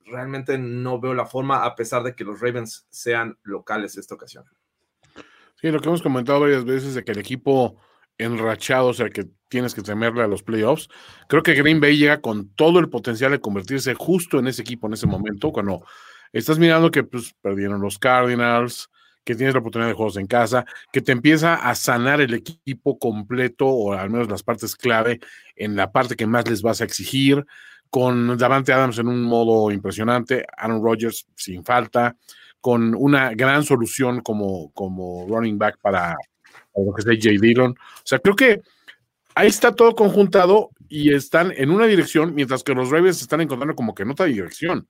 Realmente 0.05 0.57
no 0.57 0.99
veo 0.99 1.13
la 1.13 1.25
forma, 1.25 1.63
a 1.63 1.75
pesar 1.75 2.03
de 2.03 2.13
que 2.13 2.25
los 2.25 2.41
Ravens 2.41 2.85
sean 2.89 3.39
locales 3.43 3.97
esta 3.97 4.15
ocasión. 4.15 4.43
Sí, 5.55 5.71
lo 5.71 5.79
que 5.79 5.87
hemos 5.87 6.01
comentado 6.01 6.41
varias 6.41 6.65
veces 6.65 6.93
de 6.93 7.03
que 7.03 7.13
el 7.13 7.19
equipo 7.19 7.77
enrachado, 8.17 8.87
o 8.87 8.93
sea, 8.93 9.09
que 9.09 9.29
tienes 9.47 9.73
que 9.73 9.81
temerle 9.81 10.23
a 10.23 10.27
los 10.27 10.43
playoffs. 10.43 10.89
Creo 11.27 11.43
que 11.43 11.53
Green 11.53 11.79
Bay 11.79 11.97
llega 11.97 12.21
con 12.21 12.49
todo 12.55 12.79
el 12.79 12.89
potencial 12.89 13.31
de 13.31 13.39
convertirse 13.39 13.93
justo 13.93 14.39
en 14.39 14.47
ese 14.47 14.61
equipo 14.61 14.87
en 14.87 14.93
ese 14.93 15.07
momento, 15.07 15.51
cuando 15.51 15.85
estás 16.33 16.59
mirando 16.59 16.91
que 16.91 17.03
pues, 17.03 17.33
perdieron 17.41 17.81
los 17.81 17.97
Cardinals, 17.97 18.89
que 19.23 19.35
tienes 19.35 19.53
la 19.53 19.59
oportunidad 19.59 19.89
de 19.89 19.95
juegos 19.95 20.17
en 20.17 20.27
casa, 20.27 20.65
que 20.91 21.01
te 21.01 21.11
empieza 21.11 21.55
a 21.55 21.75
sanar 21.75 22.21
el 22.21 22.33
equipo 22.33 22.97
completo 22.97 23.67
o 23.67 23.93
al 23.93 24.09
menos 24.09 24.29
las 24.29 24.43
partes 24.43 24.75
clave 24.75 25.19
en 25.55 25.75
la 25.75 25.91
parte 25.91 26.15
que 26.15 26.27
más 26.27 26.47
les 26.49 26.61
vas 26.61 26.81
a 26.81 26.85
exigir, 26.85 27.45
con 27.89 28.37
Davante 28.37 28.71
Adams 28.71 28.99
en 28.99 29.09
un 29.09 29.21
modo 29.21 29.69
impresionante, 29.69 30.45
Aaron 30.57 30.81
Rodgers 30.81 31.27
sin 31.35 31.63
falta, 31.63 32.15
con 32.61 32.95
una 32.95 33.33
gran 33.33 33.63
solución 33.63 34.21
como, 34.21 34.71
como 34.71 35.27
running 35.27 35.57
back 35.57 35.77
para, 35.81 36.15
lo 36.75 36.93
que 36.93 37.01
sea 37.01 37.13
Jay 37.19 37.37
Dillon. 37.37 37.71
O 37.71 38.05
sea, 38.05 38.19
creo 38.19 38.35
que 38.35 38.61
ahí 39.35 39.47
está 39.47 39.75
todo 39.75 39.93
conjuntado 39.93 40.69
y 40.87 41.13
están 41.13 41.51
en 41.55 41.69
una 41.69 41.85
dirección, 41.85 42.33
mientras 42.33 42.63
que 42.63 42.73
los 42.73 42.89
Ravens 42.89 43.21
están 43.21 43.41
encontrando 43.41 43.75
como 43.75 43.93
que 43.93 44.03
en 44.03 44.11
otra 44.11 44.27
dirección. 44.27 44.87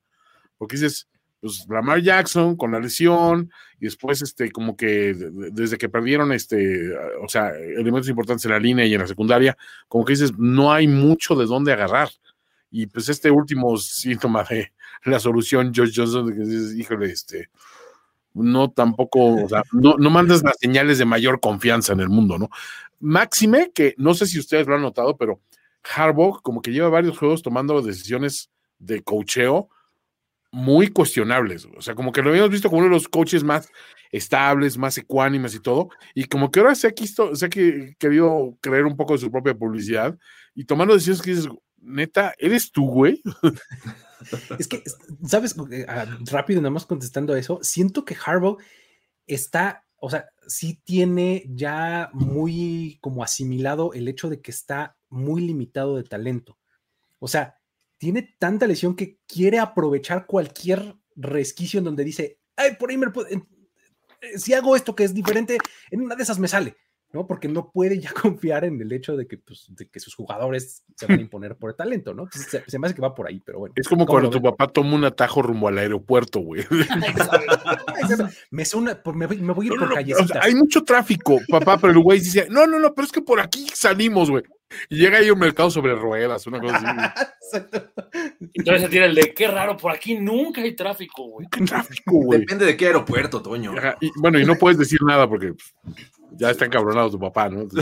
Porque 0.57 0.75
dices, 0.75 1.07
pues 1.41 1.65
Lamar 1.67 2.01
Jackson 2.01 2.55
con 2.55 2.71
la 2.71 2.79
lesión 2.79 3.51
y 3.79 3.85
después 3.85 4.21
este 4.21 4.51
como 4.51 4.77
que 4.77 5.13
desde 5.51 5.77
que 5.77 5.89
perdieron 5.89 6.31
este 6.31 6.95
o 7.21 7.27
sea 7.27 7.49
elementos 7.49 8.07
importantes 8.09 8.45
en 8.45 8.51
la 8.51 8.59
línea 8.59 8.85
y 8.85 8.93
en 8.93 9.01
la 9.01 9.07
secundaria 9.07 9.57
como 9.87 10.05
que 10.05 10.13
dices 10.13 10.37
no 10.37 10.71
hay 10.71 10.87
mucho 10.87 11.35
de 11.35 11.45
dónde 11.45 11.73
agarrar. 11.73 12.09
Y 12.69 12.85
pues 12.85 13.09
este 13.09 13.29
último 13.31 13.75
síntoma 13.75 14.43
de 14.43 14.71
la 15.03 15.19
solución 15.19 15.73
George 15.73 15.93
Johnson 15.95 16.31
que 16.31 16.41
dices 16.41 16.77
híjole 16.77 17.07
este 17.07 17.49
no 18.33 18.69
tampoco 18.69 19.43
o 19.43 19.49
sea 19.49 19.63
no, 19.73 19.95
no 19.97 20.09
mandas 20.11 20.43
las 20.43 20.57
señales 20.59 20.99
de 20.99 21.05
mayor 21.05 21.39
confianza 21.39 21.93
en 21.93 22.01
el 22.01 22.09
mundo 22.09 22.37
no 22.37 22.49
máxime 22.99 23.71
que 23.73 23.95
no 23.97 24.13
sé 24.13 24.27
si 24.27 24.39
ustedes 24.39 24.67
lo 24.67 24.75
han 24.75 24.83
notado 24.83 25.17
pero 25.17 25.41
Harbaugh 25.83 26.39
como 26.41 26.61
que 26.61 26.71
lleva 26.71 26.89
varios 26.89 27.17
juegos 27.17 27.41
tomando 27.41 27.81
decisiones 27.81 28.51
de 28.77 29.01
cocheo 29.01 29.69
muy 30.51 30.89
cuestionables. 30.89 31.67
O 31.77 31.81
sea, 31.81 31.95
como 31.95 32.11
que 32.11 32.21
lo 32.21 32.29
habíamos 32.29 32.51
visto 32.51 32.69
como 32.69 32.79
uno 32.79 32.89
de 32.89 32.95
los 32.95 33.07
coaches 33.07 33.43
más 33.43 33.69
estables, 34.11 34.77
más 34.77 34.97
ecuánimes 34.97 35.55
y 35.55 35.59
todo. 35.59 35.89
Y 36.13 36.25
como 36.25 36.51
que 36.51 36.59
ahora 36.59 36.75
se 36.75 36.87
ha, 36.87 36.91
quisto, 36.91 37.35
se 37.35 37.45
ha 37.45 37.49
querido 37.49 38.57
creer 38.61 38.85
un 38.85 38.97
poco 38.97 39.13
de 39.13 39.19
su 39.19 39.31
propia 39.31 39.55
publicidad 39.55 40.17
y 40.53 40.65
tomando 40.65 40.93
decisiones 40.93 41.21
que 41.21 41.31
dices, 41.31 41.47
neta, 41.77 42.33
¿eres 42.37 42.71
tú, 42.71 42.85
güey? 42.87 43.21
Es 44.59 44.67
que, 44.67 44.83
¿sabes? 45.25 45.55
Ah, 45.87 46.05
rápido, 46.29 46.61
nada 46.61 46.69
más 46.69 46.85
contestando 46.85 47.33
a 47.33 47.39
eso, 47.39 47.57
siento 47.63 48.05
que 48.05 48.15
Harbaugh 48.23 48.59
está, 49.25 49.83
o 49.97 50.11
sea, 50.11 50.29
sí 50.45 50.79
tiene 50.83 51.43
ya 51.49 52.11
muy 52.13 52.99
como 53.01 53.23
asimilado 53.23 53.93
el 53.93 54.07
hecho 54.07 54.29
de 54.29 54.39
que 54.39 54.51
está 54.51 54.95
muy 55.09 55.41
limitado 55.41 55.97
de 55.97 56.03
talento. 56.03 56.59
O 57.17 57.27
sea, 57.27 57.60
tiene 58.01 58.35
tanta 58.39 58.65
lesión 58.65 58.95
que 58.95 59.19
quiere 59.27 59.59
aprovechar 59.59 60.25
cualquier 60.25 60.95
resquicio 61.15 61.77
en 61.77 61.83
donde 61.83 62.03
dice, 62.03 62.39
ay, 62.55 62.71
por 62.79 62.89
ahí 62.89 62.97
me 62.97 63.05
eh, 63.05 64.39
si 64.39 64.55
hago 64.55 64.75
esto 64.75 64.95
que 64.95 65.03
es 65.03 65.13
diferente, 65.13 65.59
en 65.91 66.01
una 66.01 66.15
de 66.15 66.23
esas 66.23 66.39
me 66.39 66.47
sale, 66.47 66.75
¿no? 67.13 67.27
Porque 67.27 67.47
no 67.47 67.69
puede 67.71 67.99
ya 67.99 68.11
confiar 68.19 68.65
en 68.65 68.81
el 68.81 68.91
hecho 68.91 69.15
de 69.15 69.27
que, 69.27 69.37
pues, 69.37 69.67
de 69.69 69.87
que 69.87 69.99
sus 69.99 70.15
jugadores 70.15 70.83
se 70.95 71.05
van 71.05 71.19
a 71.19 71.21
imponer 71.21 71.57
por 71.57 71.69
el 71.69 71.75
talento, 71.75 72.15
¿no? 72.15 72.27
se, 72.31 72.79
me 72.79 72.87
hace 72.87 72.95
que 72.95 73.03
va 73.03 73.13
por 73.13 73.27
ahí, 73.27 73.39
pero 73.45 73.59
bueno. 73.59 73.75
Es 73.77 73.87
como 73.87 74.07
cuando 74.07 74.31
tu 74.31 74.41
papá 74.41 74.67
toma 74.67 74.95
un 74.95 75.05
atajo 75.05 75.43
rumbo 75.43 75.67
al 75.67 75.77
aeropuerto, 75.77 76.39
güey. 76.39 76.65
me, 78.49 78.63
me, 79.13 79.27
me, 79.27 79.53
voy 79.53 79.67
a 79.67 79.73
ir 79.73 79.79
por 79.79 79.93
callecitas. 79.93 80.43
hay 80.43 80.55
mucho 80.55 80.83
tráfico, 80.83 81.39
papá, 81.47 81.77
pero 81.77 81.93
el 81.93 81.99
güey 81.99 82.17
dice, 82.17 82.47
no, 82.49 82.65
no, 82.65 82.79
no, 82.79 82.95
pero 82.95 83.05
es 83.05 83.11
que 83.11 83.21
por 83.21 83.39
aquí 83.39 83.67
salimos, 83.75 84.31
güey. 84.31 84.43
Y 84.89 84.97
llega 84.97 85.19
ahí 85.19 85.29
un 85.29 85.39
mercado 85.39 85.69
sobre 85.69 85.95
ruedas, 85.95 86.47
una 86.47 86.59
cosa 86.59 86.77
así. 86.77 86.87
Entonces 88.53 88.83
se 88.83 88.89
tira 88.89 89.05
el 89.05 89.15
de 89.15 89.33
qué 89.33 89.47
raro, 89.47 89.77
por 89.77 89.91
aquí 89.91 90.17
nunca 90.17 90.61
hay 90.61 90.75
tráfico, 90.75 91.25
güey. 91.25 91.47
¿Qué 91.51 91.65
tráfico, 91.65 92.11
güey? 92.11 92.39
Depende 92.39 92.65
de 92.65 92.77
qué 92.77 92.87
aeropuerto, 92.87 93.41
Toño. 93.41 93.73
y, 93.99 94.11
bueno, 94.17 94.39
y 94.39 94.45
no 94.45 94.55
puedes 94.55 94.77
decir 94.77 94.99
nada 95.03 95.27
porque 95.27 95.53
ya 96.31 96.49
está 96.49 96.65
encabronado 96.65 97.11
tu 97.11 97.19
papá, 97.19 97.49
¿no? 97.49 97.67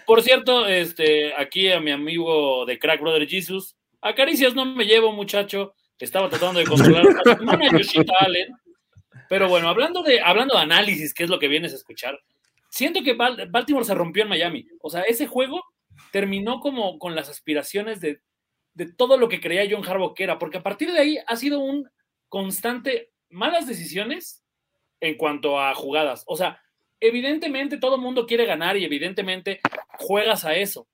por 0.06 0.22
cierto, 0.22 0.66
este, 0.66 1.34
aquí 1.34 1.70
a 1.70 1.80
mi 1.80 1.90
amigo 1.90 2.64
de 2.66 2.78
Crack 2.78 3.00
Brother 3.00 3.28
Jesus, 3.28 3.76
a 4.02 4.14
caricias 4.14 4.54
no 4.54 4.64
me 4.64 4.84
llevo, 4.84 5.12
muchacho. 5.12 5.74
Estaba 5.98 6.30
tratando 6.30 6.60
de 6.60 6.66
controlar 6.66 7.04
a 7.06 7.76
Yoshita 7.76 8.14
Allen. 8.20 8.54
Pero 9.28 9.48
bueno, 9.48 9.68
hablando 9.68 10.02
de, 10.02 10.20
hablando 10.20 10.54
de 10.54 10.62
análisis, 10.62 11.12
que 11.12 11.24
es 11.24 11.30
lo 11.30 11.38
que 11.38 11.46
vienes 11.46 11.72
a 11.72 11.76
escuchar, 11.76 12.18
siento 12.70 13.02
que 13.02 13.14
Baltimore 13.14 13.84
se 13.84 13.94
rompió 13.94 14.22
en 14.22 14.30
Miami. 14.30 14.66
O 14.80 14.88
sea, 14.88 15.02
ese 15.02 15.26
juego 15.26 15.62
terminó 16.12 16.60
como 16.60 16.98
con 16.98 17.14
las 17.14 17.28
aspiraciones 17.28 18.00
de, 18.00 18.20
todo 18.96 19.18
lo 19.18 19.28
que 19.28 19.40
creía 19.40 19.68
John 19.70 19.86
Harbaugh 19.86 20.14
que 20.14 20.24
era, 20.24 20.38
porque 20.38 20.58
a 20.58 20.62
partir 20.62 20.90
de 20.90 20.98
ahí 20.98 21.18
ha 21.26 21.36
sido 21.36 21.58
un 21.58 21.86
constante 22.28 23.10
malas 23.28 23.66
decisiones 23.66 24.42
en 25.00 25.16
cuanto 25.16 25.60
a 25.60 25.74
jugadas. 25.74 26.24
O 26.26 26.36
sea, 26.36 26.62
evidentemente 27.00 27.76
todo 27.76 27.96
el 27.96 28.00
mundo 28.00 28.26
quiere 28.26 28.46
ganar 28.46 28.76
y 28.76 28.84
evidentemente 28.84 29.60
juegas 29.98 30.44
a 30.44 30.54
eso. 30.54 30.88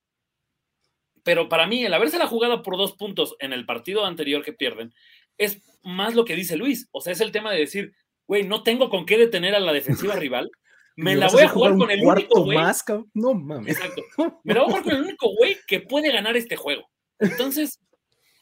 Pero 1.22 1.48
para 1.48 1.66
mí, 1.66 1.84
el 1.84 1.94
haberse 1.94 2.18
la 2.18 2.26
jugado 2.26 2.62
por 2.62 2.76
dos 2.76 2.96
puntos 2.96 3.36
en 3.40 3.52
el 3.52 3.66
partido 3.66 4.04
anterior 4.04 4.44
que 4.44 4.52
pierden, 4.52 4.92
es 5.38 5.62
más 5.82 6.14
lo 6.14 6.24
que 6.24 6.36
dice 6.36 6.56
Luis. 6.56 6.88
O 6.92 7.00
sea, 7.00 7.12
es 7.12 7.20
el 7.20 7.32
tema 7.32 7.52
de 7.52 7.58
decir, 7.58 7.92
güey, 8.26 8.44
no 8.44 8.62
tengo 8.62 8.90
con 8.90 9.06
qué 9.06 9.18
detener 9.18 9.54
a 9.54 9.60
la 9.60 9.72
defensiva 9.72 10.14
rival 10.16 10.50
me 10.96 11.14
¿Le 11.14 11.20
la 11.20 11.28
voy 11.28 11.42
a 11.42 11.48
jugar 11.48 11.76
con 11.76 11.90
el 11.90 12.00
único 12.04 12.44
güey. 12.44 12.58
más, 12.58 12.82
cabrón? 12.82 13.10
No 13.14 13.34
mames. 13.34 13.76
Exacto. 13.76 14.02
Me 14.44 14.54
la 14.54 14.60
voy 14.60 14.68
a 14.68 14.70
jugar 14.70 14.82
con 14.82 14.92
el 14.94 15.02
único 15.02 15.28
güey 15.36 15.56
que 15.66 15.80
puede 15.80 16.10
ganar 16.10 16.36
este 16.36 16.56
juego. 16.56 16.88
Entonces, 17.18 17.80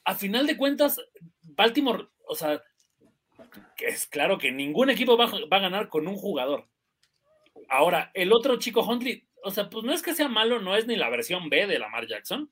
a 0.04 0.14
final 0.14 0.46
de 0.46 0.56
cuentas, 0.56 1.00
Baltimore, 1.42 2.06
o 2.28 2.34
sea, 2.34 2.62
que 3.76 3.86
es 3.86 4.06
claro 4.06 4.38
que 4.38 4.52
ningún 4.52 4.90
equipo 4.90 5.16
va, 5.16 5.26
va 5.52 5.56
a 5.56 5.60
ganar 5.60 5.88
con 5.88 6.06
un 6.06 6.16
jugador. 6.16 6.68
Ahora, 7.68 8.10
el 8.14 8.32
otro 8.32 8.56
chico 8.58 8.82
Huntley, 8.82 9.26
o 9.42 9.50
sea, 9.50 9.68
pues 9.68 9.84
no 9.84 9.92
es 9.92 10.02
que 10.02 10.14
sea 10.14 10.28
malo, 10.28 10.60
no 10.60 10.76
es 10.76 10.86
ni 10.86 10.96
la 10.96 11.10
versión 11.10 11.48
B 11.48 11.66
de 11.66 11.78
Lamar 11.78 12.06
Jackson, 12.06 12.50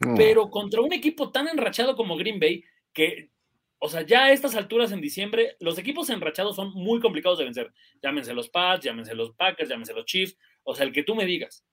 No. 0.00 0.14
pero 0.16 0.48
contra 0.50 0.80
un 0.80 0.92
equipo 0.92 1.30
tan 1.30 1.48
enrachado 1.48 1.96
como 1.96 2.16
Green 2.16 2.40
Bay, 2.40 2.64
que, 2.92 3.30
o 3.82 3.88
sea, 3.88 4.02
ya 4.02 4.24
a 4.24 4.32
estas 4.32 4.54
alturas 4.56 4.92
en 4.92 5.00
diciembre, 5.00 5.56
los 5.58 5.78
equipos 5.78 6.10
enrachados 6.10 6.54
son 6.54 6.70
muy 6.74 7.00
complicados 7.00 7.38
de 7.38 7.44
vencer. 7.44 7.72
Llámense 8.02 8.34
los 8.34 8.50
Pats, 8.50 8.84
llámense 8.84 9.14
los 9.14 9.32
Packers, 9.32 9.70
llámense 9.70 9.94
los 9.94 10.04
Chiefs, 10.04 10.36
o 10.64 10.74
sea, 10.74 10.84
el 10.84 10.92
que 10.92 11.02
tú 11.02 11.14
me 11.14 11.24
digas. 11.24 11.64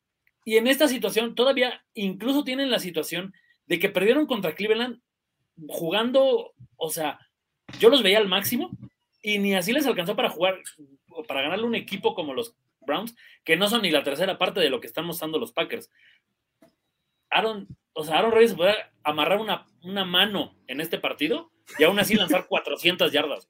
Y 0.46 0.56
en 0.56 0.68
esta 0.68 0.88
situación, 0.88 1.36
todavía 1.36 1.84
incluso 1.94 2.46
tienen 2.46 2.72
la 2.72 2.80
situación 2.80 3.34
de 3.66 3.80
que 3.80 3.90
perdieron 3.90 4.26
contra 4.26 4.56
Cleveland 4.56 5.02
jugando, 5.68 6.54
o 6.78 6.90
sea, 6.90 7.20
yo 7.78 7.90
los 7.90 8.02
veía 8.02 8.20
al 8.20 8.30
máximo 8.30 8.72
y 9.22 9.40
ni 9.40 9.54
así 9.54 9.74
les 9.74 9.86
alcanzó 9.86 10.16
para 10.16 10.30
jugar, 10.30 10.62
para 11.28 11.42
ganarle 11.42 11.66
un 11.66 11.76
equipo 11.76 12.16
como 12.16 12.34
los 12.34 12.56
Browns, 12.80 13.18
que 13.44 13.58
no 13.58 13.68
son 13.68 13.82
ni 13.82 13.92
la 13.92 14.04
tercera 14.04 14.38
parte 14.38 14.62
de 14.62 14.70
lo 14.70 14.80
que 14.80 14.88
están 14.88 15.06
mostrando 15.06 15.40
los 15.40 15.52
Packers. 15.52 15.92
Aaron, 17.30 17.68
o 17.92 18.06
sea, 18.06 18.20
Aaron 18.20 18.32
Rodgers 18.32 18.54
puede 18.54 18.76
amarrar 19.04 19.42
una, 19.42 19.68
una 19.84 20.06
mano 20.06 20.56
en 20.68 20.80
este 20.80 21.00
partido 21.00 21.52
y 21.80 21.84
aún 21.84 22.00
así 22.00 22.16
lanzar 22.16 22.48
400 22.48 23.12
yardas. 23.12 23.48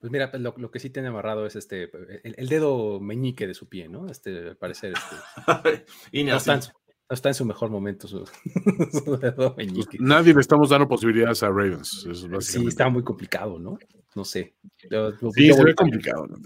Pues 0.00 0.12
mira, 0.12 0.30
pues 0.30 0.42
lo, 0.42 0.54
lo 0.58 0.70
que 0.70 0.78
sí 0.78 0.90
tiene 0.90 1.08
amarrado 1.08 1.46
es 1.46 1.56
este, 1.56 1.84
el, 2.22 2.34
el 2.36 2.48
dedo 2.48 3.00
meñique 3.00 3.46
de 3.46 3.54
su 3.54 3.68
pie, 3.68 3.88
¿no? 3.88 4.08
Este, 4.08 4.48
al 4.50 4.56
parecer, 4.56 4.92
este, 4.92 5.84
y 6.12 6.22
no, 6.24 6.36
está 6.36 6.54
en 6.54 6.62
su, 6.62 6.70
no 6.70 7.14
está 7.14 7.28
en 7.30 7.34
su 7.34 7.44
mejor 7.46 7.70
momento 7.70 8.06
su, 8.06 8.24
su 9.04 9.16
dedo 9.16 9.54
meñique. 9.56 9.96
Nadie 9.98 10.34
le 10.34 10.40
estamos 10.40 10.68
dando 10.68 10.86
posibilidades 10.86 11.42
a 11.42 11.48
Ravens. 11.48 12.06
Sí, 12.42 12.66
está 12.66 12.88
muy 12.90 13.02
complicado, 13.02 13.58
¿no? 13.58 13.78
No 14.14 14.24
sé. 14.24 14.54
Yo- 14.90 15.12
Sí, 15.32 15.48
ve 15.48 15.54
Packers. 15.56 15.74
complicado. 15.76 16.26
¿no? 16.26 16.36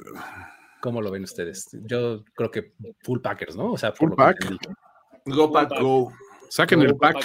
¿Cómo 0.81 1.03
lo 1.03 1.11
ven 1.11 1.25
ustedes? 1.25 1.69
Yo 1.73 2.25
creo 2.35 2.51
que 2.51 2.73
full 3.03 3.21
Packers, 3.21 3.57
¿no? 3.57 3.73
O 3.73 3.79
sea, 3.79 3.93
Full 3.93 4.13
pack. 4.17 4.39
Go 5.27 5.53
pack, 5.53 5.79
go. 5.81 6.13
Saquen 6.51 6.83
el 6.83 6.97
pack. 6.97 7.17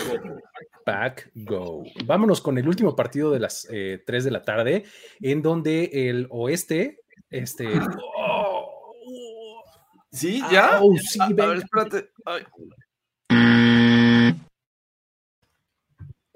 Pack 0.85 1.31
Go. 1.33 1.83
Vámonos 2.05 2.41
con 2.41 2.59
el 2.59 2.67
último 2.67 2.95
partido 2.95 3.31
de 3.31 3.39
las 3.39 3.67
eh, 3.71 4.03
3 4.05 4.23
de 4.23 4.31
la 4.31 4.43
tarde, 4.43 4.85
en 5.19 5.41
donde 5.41 5.89
el 6.09 6.27
oeste, 6.29 7.01
este. 7.31 7.65
oh, 8.17 8.93
¿Sí? 10.11 10.41
¿Ya? 10.51 10.79
oh, 10.81 10.95
sí, 10.97 11.19
A- 11.19 11.25
a, 11.25 11.29
ver, 11.29 11.57
espérate. 11.57 12.11
Ay. 12.23 12.43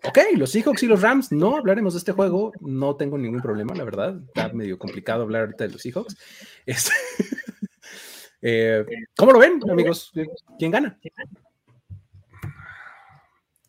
Ok, 0.03 0.17
los 0.37 0.49
Seahawks 0.49 0.81
y 0.81 0.87
los 0.87 1.01
Rams, 1.01 1.31
no 1.31 1.57
hablaremos 1.57 1.93
de 1.93 1.99
este 1.99 2.13
juego, 2.13 2.51
no 2.61 2.95
tengo 2.95 3.19
ningún 3.19 3.41
problema, 3.41 3.75
la 3.75 3.83
verdad. 3.83 4.19
Está 4.27 4.51
medio 4.51 4.79
complicado 4.79 5.21
hablar 5.23 5.41
ahorita 5.41 5.65
de 5.65 5.73
los 5.73 5.81
Seahawks. 5.81 6.17
Este, 6.65 6.91
eh, 8.41 8.85
¿Cómo 9.15 9.33
lo 9.33 9.39
ven, 9.39 9.59
amigos? 9.69 10.11
¿Quién 10.57 10.71
gana? 10.71 10.99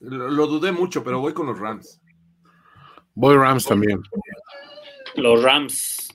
Lo, 0.01 0.29
lo 0.31 0.47
dudé 0.47 0.73
mucho, 0.73 1.05
pero 1.05 1.21
voy 1.21 1.33
con 1.33 1.47
los 1.47 1.59
Rams. 1.59 2.01
Boy 3.15 3.37
Rams 3.37 3.65
también. 3.67 4.01
Los 5.17 5.43
Rams. 5.43 6.09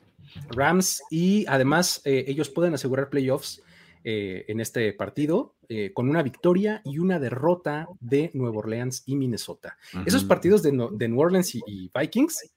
Rams 0.50 1.02
y 1.10 1.46
además 1.48 2.02
eh, 2.06 2.26
ellos 2.28 2.50
pueden 2.50 2.74
asegurar 2.74 3.10
playoffs 3.10 3.62
eh, 4.04 4.46
en 4.48 4.60
este 4.60 4.92
partido 4.94 5.56
eh, 5.70 5.92
con 5.94 6.10
una 6.10 6.22
victoria 6.22 6.82
y 6.84 7.00
una 7.00 7.20
derrota 7.20 7.88
de 8.00 8.32
Nueva 8.34 8.58
Orleans 8.60 9.04
y 9.06 9.16
Minnesota. 9.16 9.78
Esos 10.06 10.24
partidos 10.24 10.62
de, 10.62 10.72
No- 10.72 10.90
de 10.90 11.08
New 11.08 11.20
Orleans 11.20 11.56
y, 11.56 11.62
y 11.66 11.92
Vikings 11.98 12.52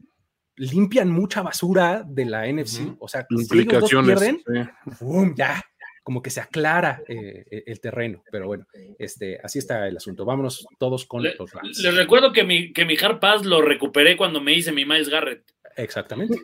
limpian 0.57 1.11
mucha 1.11 1.41
basura 1.43 2.03
de 2.07 2.25
la 2.27 2.47
NFC. 2.53 2.97
O 2.99 3.07
sea, 3.09 3.27
si 3.31 3.59
ellos 3.61 3.81
dos 3.81 3.91
pierden, 4.05 4.43
sí. 4.47 4.91
¡fum! 4.99 5.35
ya, 5.37 5.63
como 6.09 6.23
que 6.23 6.31
se 6.31 6.41
aclara 6.41 7.03
eh, 7.07 7.45
eh, 7.51 7.65
el 7.67 7.81
terreno. 7.83 8.25
Pero 8.33 8.47
bueno, 8.47 8.65
este, 8.99 9.39
así 9.45 9.59
está 9.59 9.87
el 9.87 9.95
asunto. 9.99 10.25
Vámonos 10.25 10.67
todos 10.79 11.05
con 11.05 11.23
Le- 11.23 11.35
los 11.39 11.53
Rams. 11.53 11.77
les 11.81 11.95
recuerdo 11.95 12.33
que 12.33 12.45
mi, 12.45 12.73
que 12.73 12.87
mi 12.87 12.97
Hard 12.97 13.21
Pass 13.21 13.45
lo 13.45 13.61
recuperé 13.61 14.17
cuando 14.17 14.41
me 14.41 14.55
hice 14.55 14.73
mi 14.73 14.87
Miles 14.87 15.11
Garrett. 15.11 15.43
Exactamente. 15.77 16.41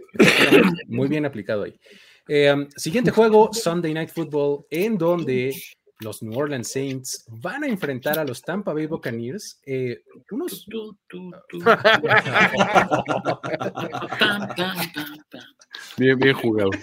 Muy 0.87 1.09
bien 1.09 1.25
aplicado 1.25 1.63
ahí. 1.63 1.81
Eh, 2.29 2.55
siguiente 2.77 3.11
juego, 3.11 3.49
Sunday 3.55 3.95
Night 3.95 4.11
Football, 4.11 4.67
en 4.69 4.99
donde 4.99 5.55
los 6.01 6.23
New 6.23 6.39
Orleans 6.39 6.71
Saints 6.71 7.25
van 7.29 7.65
a 7.65 7.67
enfrentar 7.69 8.19
a 8.19 8.25
los 8.25 8.43
Tampa 8.43 8.75
Bay 8.75 8.85
Buccaneers. 8.85 9.63
eh, 9.65 10.03
unos. 10.31 10.67
Bien, 15.97 16.19
bien 16.19 16.35
jugado. 16.35 16.71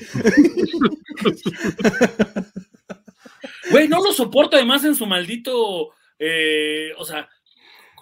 Güey, 3.71 3.87
no 3.87 4.03
lo 4.03 4.11
soporto 4.13 4.55
además 4.55 4.83
en 4.83 4.95
su 4.95 5.05
maldito. 5.05 5.89
eh, 6.19 6.91
o 6.97 7.05
sea, 7.05 7.27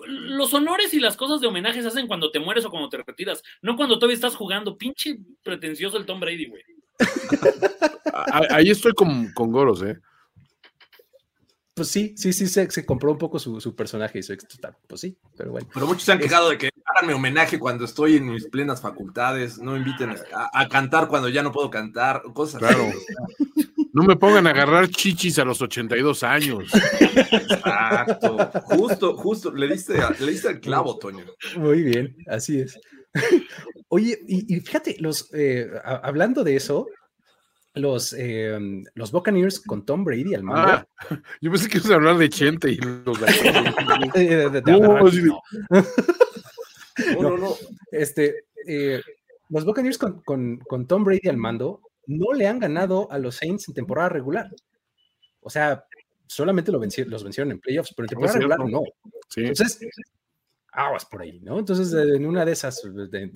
los 0.07 0.53
honores 0.53 0.93
y 0.93 0.99
las 0.99 1.17
cosas 1.17 1.41
de 1.41 1.47
homenaje 1.47 1.81
se 1.81 1.87
hacen 1.89 2.07
cuando 2.07 2.31
te 2.31 2.39
mueres 2.39 2.63
o 2.65 2.69
cuando 2.69 2.87
te 2.89 2.97
retiras, 2.97 3.43
no 3.61 3.75
cuando 3.75 3.95
todavía 3.99 4.15
estás 4.15 4.35
jugando. 4.35 4.77
Pinche 4.77 5.17
pretencioso 5.43 5.97
el 5.97 6.05
Tom 6.05 6.19
Brady, 6.19 6.47
güey. 6.47 6.63
Ahí 8.49 8.69
estoy 8.69 8.93
con, 8.93 9.31
con 9.33 9.51
Goros, 9.51 9.81
¿eh? 9.83 9.97
Pues 11.73 11.87
sí, 11.89 12.13
sí, 12.17 12.33
sí, 12.33 12.47
se, 12.47 12.69
se 12.69 12.85
compró 12.85 13.11
un 13.11 13.17
poco 13.17 13.39
su, 13.39 13.61
su 13.61 13.73
personaje 13.73 14.19
y 14.19 14.23
su 14.23 14.33
extra. 14.33 14.77
Pues 14.87 14.99
sí, 14.99 15.17
pero 15.37 15.51
bueno. 15.51 15.67
Pero 15.73 15.87
muchos 15.87 16.03
se 16.03 16.11
han 16.11 16.19
quejado 16.19 16.49
de 16.49 16.57
que 16.57 16.69
háganme 16.85 17.13
homenaje 17.13 17.57
cuando 17.57 17.85
estoy 17.85 18.17
en 18.17 18.29
mis 18.33 18.47
plenas 18.47 18.81
facultades, 18.81 19.59
no 19.59 19.71
me 19.71 19.77
inviten 19.77 20.09
a, 20.33 20.49
a 20.53 20.67
cantar 20.67 21.07
cuando 21.07 21.29
ya 21.29 21.41
no 21.41 21.53
puedo 21.53 21.69
cantar, 21.69 22.21
cosas 22.33 22.59
Claro. 22.59 22.83
así. 22.83 23.68
No 23.93 24.03
me 24.03 24.15
pongan 24.15 24.45
a 24.47 24.51
agarrar 24.51 24.87
chichis 24.89 25.39
a 25.39 25.45
los 25.45 25.61
82 25.61 26.23
años. 26.23 26.65
Exacto. 26.99 28.51
Justo, 28.65 29.15
justo. 29.17 29.51
Le 29.53 29.67
diste, 29.67 29.99
le 30.19 30.31
diste 30.31 30.49
el 30.49 30.59
clavo, 30.59 30.97
Toño. 30.97 31.25
Muy 31.57 31.81
bien, 31.83 32.15
así 32.27 32.59
es. 32.61 32.79
Oye, 33.87 34.19
y, 34.27 34.55
y 34.55 34.59
fíjate, 34.59 34.95
los, 34.99 35.33
eh, 35.33 35.67
a- 35.83 35.95
hablando 36.03 36.43
de 36.43 36.55
eso, 36.55 36.87
los, 37.73 38.13
eh, 38.17 38.59
los 38.93 39.11
Buccaneers 39.11 39.59
con 39.59 39.83
Tom 39.85 40.03
Brady 40.03 40.35
al 40.35 40.43
mando. 40.43 40.71
Ah, 40.71 40.87
yo 41.41 41.49
pensé 41.51 41.67
que 41.69 41.77
ibas 41.79 41.89
a 41.91 41.95
hablar 41.95 42.17
de 42.17 42.29
Chente 42.29 42.69
y 42.71 42.77
los. 42.77 43.17
No, 47.15 47.21
no, 47.21 47.37
no. 47.37 47.55
Este, 47.91 48.43
eh, 48.67 49.01
los 49.49 49.65
Buccaneers 49.65 49.97
con, 49.97 50.21
con- 50.21 50.57
con 50.59 50.85
Tom 50.87 51.03
Brady 51.03 51.27
al 51.29 51.37
mando 51.37 51.81
no 52.09 52.33
le 52.33 52.47
han 52.47 52.59
ganado 52.59 53.11
a 53.11 53.17
los 53.19 53.35
Saints 53.35 53.67
en 53.67 53.73
temporada 53.75 54.09
regular. 54.09 54.49
O 55.41 55.49
sea, 55.49 55.85
solamente 56.27 56.71
lo 56.71 56.79
venci- 56.81 57.05
los 57.05 57.23
vencieron 57.23 57.51
en 57.51 57.59
playoffs, 57.59 57.93
pero 57.95 58.05
en 58.05 58.09
temporada 58.09 58.33
cierto. 58.37 58.49
regular 58.57 58.69
no. 58.71 58.83
Sí. 59.29 59.41
Entonces, 59.41 59.79
aguas 60.71 61.05
por 61.05 61.21
ahí, 61.21 61.39
¿no? 61.39 61.59
Entonces, 61.59 61.93
en 61.93 62.25
una 62.25 62.43
de 62.45 62.51
esas, 62.51 62.81
de- 62.83 63.07
de- 63.07 63.31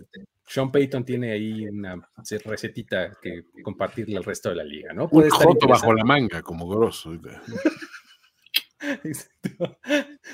Sean 0.46 0.72
Payton 0.72 1.06
tiene 1.06 1.32
ahí 1.32 1.66
una 1.68 2.10
recetita 2.46 3.18
que 3.22 3.46
compartirle 3.64 4.18
al 4.18 4.24
resto 4.24 4.50
de 4.50 4.56
la 4.56 4.64
liga, 4.64 4.92
¿no? 4.94 5.08
Un 5.12 5.24
estar 5.24 5.48
joto 5.48 5.68
bajo 5.68 5.94
la 5.94 6.04
manga, 6.04 6.42
como 6.42 6.66
Goros. 6.66 7.08
Exacto. 9.04 9.78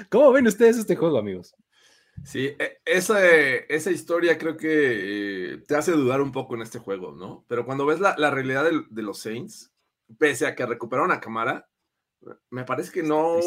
¿Cómo 0.10 0.32
ven 0.32 0.48
ustedes 0.48 0.78
este 0.78 0.96
juego, 0.96 1.18
amigos? 1.20 1.54
Sí, 2.24 2.56
e- 2.60 2.80
esa, 2.86 3.26
esa 3.26 3.92
historia 3.92 4.38
creo 4.38 4.58
que 4.58 5.54
eh, 5.54 5.58
te 5.68 5.76
hace 5.76 5.92
dudar 5.92 6.22
un 6.22 6.32
poco 6.32 6.56
en 6.56 6.62
este 6.62 6.80
juego, 6.80 7.14
¿no? 7.14 7.46
Pero 7.48 7.66
cuando 7.66 7.86
ves 7.86 8.00
la, 8.00 8.16
la 8.18 8.32
realidad 8.32 8.70
de, 8.90 9.02
los 9.02 9.20
Saints, 9.20 9.72
pese 10.18 10.46
a 10.46 10.56
que 10.56 10.66
recuperaron 10.66 11.12
a 11.12 11.20
Camara, 11.20 11.68
me 12.50 12.66
parece 12.66 12.92
que 12.92 13.04
no, 13.04 13.40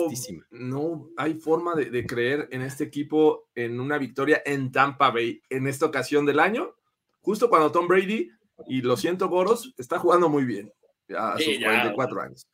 no 0.51 1.11
hay 1.16 1.35
forma 1.35 1.74
de, 1.74 1.90
de 1.90 2.07
creer 2.07 2.49
en 2.53 2.62
este 2.62 2.85
equipo 2.85 3.49
en 3.55 3.78
una 3.81 3.99
victoria 3.99 4.43
en 4.47 4.73
Tampa 4.73 5.11
Bay 5.11 5.43
en 5.51 5.66
esta 5.66 5.86
ocasión 5.86 6.24
del 6.24 6.40
año, 6.40 6.74
justo 7.20 7.51
cuando 7.51 7.70
Tom 7.70 7.86
Brady, 7.86 8.31
y 8.66 8.82
lo 8.82 8.97
siento, 8.97 9.28
Goros, 9.28 9.74
está 9.77 9.99
jugando 9.99 10.28
muy 10.28 10.44
bien 10.44 10.73
a 11.16 11.36
Sí, 11.36 11.44
sus 11.44 11.59
ya. 11.59 11.66
44 11.66 12.23
años. 12.23 12.47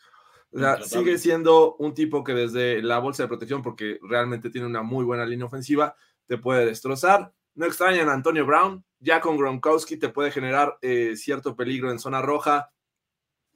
O 0.50 0.58
sea, 0.58 0.82
sigue 0.82 1.18
siendo 1.18 1.76
un 1.76 1.92
tipo 1.92 2.24
que 2.24 2.32
desde 2.32 2.82
la 2.82 2.98
bolsa 2.98 3.22
de 3.22 3.28
protección, 3.28 3.62
porque 3.62 3.98
realmente 4.02 4.50
tiene 4.50 4.66
una 4.66 4.82
muy 4.82 5.04
buena 5.04 5.26
línea 5.26 5.46
ofensiva, 5.46 5.94
te 6.28 6.38
puede 6.38 6.66
destrozar. 6.66 7.32
No 7.54 7.66
extrañan 7.66 8.08
a 8.08 8.12
Antonio 8.12 8.46
Brown, 8.46 8.84
ya 9.00 9.20
con 9.20 9.36
Gronkowski 9.36 9.96
te 9.96 10.10
puede 10.10 10.30
generar 10.30 10.78
eh, 10.82 11.16
cierto 11.16 11.56
peligro 11.56 11.90
en 11.90 11.98
zona 11.98 12.22
roja. 12.22 12.70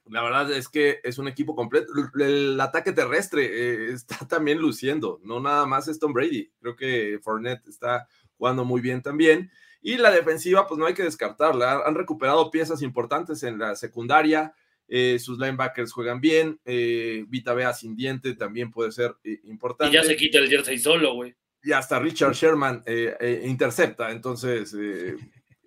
La 0.07 0.25
verdad 0.25 0.51
es 0.51 0.69
que 0.69 0.99
es 1.05 1.19
un 1.19 1.29
equipo 1.29 1.55
completo. 1.55 1.93
El, 2.17 2.23
el 2.23 2.61
ataque 2.61 2.93
terrestre 2.93 3.45
eh, 3.45 3.89
está 3.93 4.27
también 4.27 4.59
luciendo, 4.59 5.21
no 5.23 5.39
nada 5.39 5.67
más 5.67 5.87
es 5.87 6.01
Tom 6.01 6.13
Brady. 6.13 6.51
Creo 6.61 6.75
que 6.75 7.21
Fournette 7.23 7.69
está 7.69 8.09
jugando 8.37 8.65
muy 8.65 8.81
bien 8.81 9.03
también. 9.03 9.51
Y 9.81 9.97
la 9.99 10.11
defensiva, 10.11 10.67
pues 10.67 10.79
no 10.79 10.87
hay 10.87 10.95
que 10.95 11.03
descartarla. 11.05 11.83
Han 11.85 11.95
recuperado 11.95 12.51
piezas 12.51 12.83
importantes 12.83 13.43
en 13.43 13.59
la 13.59 13.77
secundaria. 13.77 14.55
eh, 14.89 15.19
sus 15.19 15.39
linebackers 15.39 15.93
juegan 15.93 16.21
bien, 16.21 16.61
Vita 16.65 17.55
Bea 17.55 17.73
sin 17.73 17.97
diente 17.97 18.35
también 18.35 18.71
puede 18.71 18.93
ser 18.93 19.15
importante. 19.45 19.97
Y 19.97 20.01
ya 20.01 20.05
se 20.05 20.17
quita 20.17 20.39
el 20.39 20.49
jersey 20.49 20.79
solo, 20.79 21.15
güey. 21.15 21.35
Y 21.63 21.73
hasta 21.73 21.99
Richard 21.99 22.33
Sherman 22.33 22.83
eh, 22.87 23.17
eh, 23.21 23.43
intercepta, 23.45 24.11
entonces, 24.11 24.75
eh, 24.79 25.17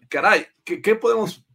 caray, 0.10 0.46
¿qué, 0.64 0.82
qué 0.82 0.96
podemos 0.96 1.46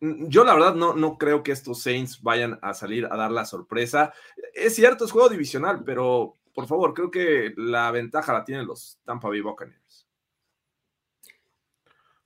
yo 0.00 0.44
la 0.44 0.54
verdad 0.54 0.74
no, 0.74 0.94
no 0.94 1.18
creo 1.18 1.42
que 1.42 1.52
estos 1.52 1.82
Saints 1.82 2.22
vayan 2.22 2.58
a 2.62 2.74
salir 2.74 3.06
a 3.06 3.16
dar 3.16 3.30
la 3.30 3.44
sorpresa. 3.44 4.12
Es 4.54 4.74
cierto, 4.76 5.04
es 5.04 5.10
juego 5.10 5.28
divisional, 5.28 5.82
pero 5.84 6.36
por 6.54 6.66
favor, 6.66 6.94
creo 6.94 7.10
que 7.10 7.52
la 7.56 7.90
ventaja 7.90 8.32
la 8.32 8.44
tienen 8.44 8.66
los 8.66 9.00
Tampa 9.04 9.28
Bay 9.28 9.40
Buccaneers. 9.40 10.08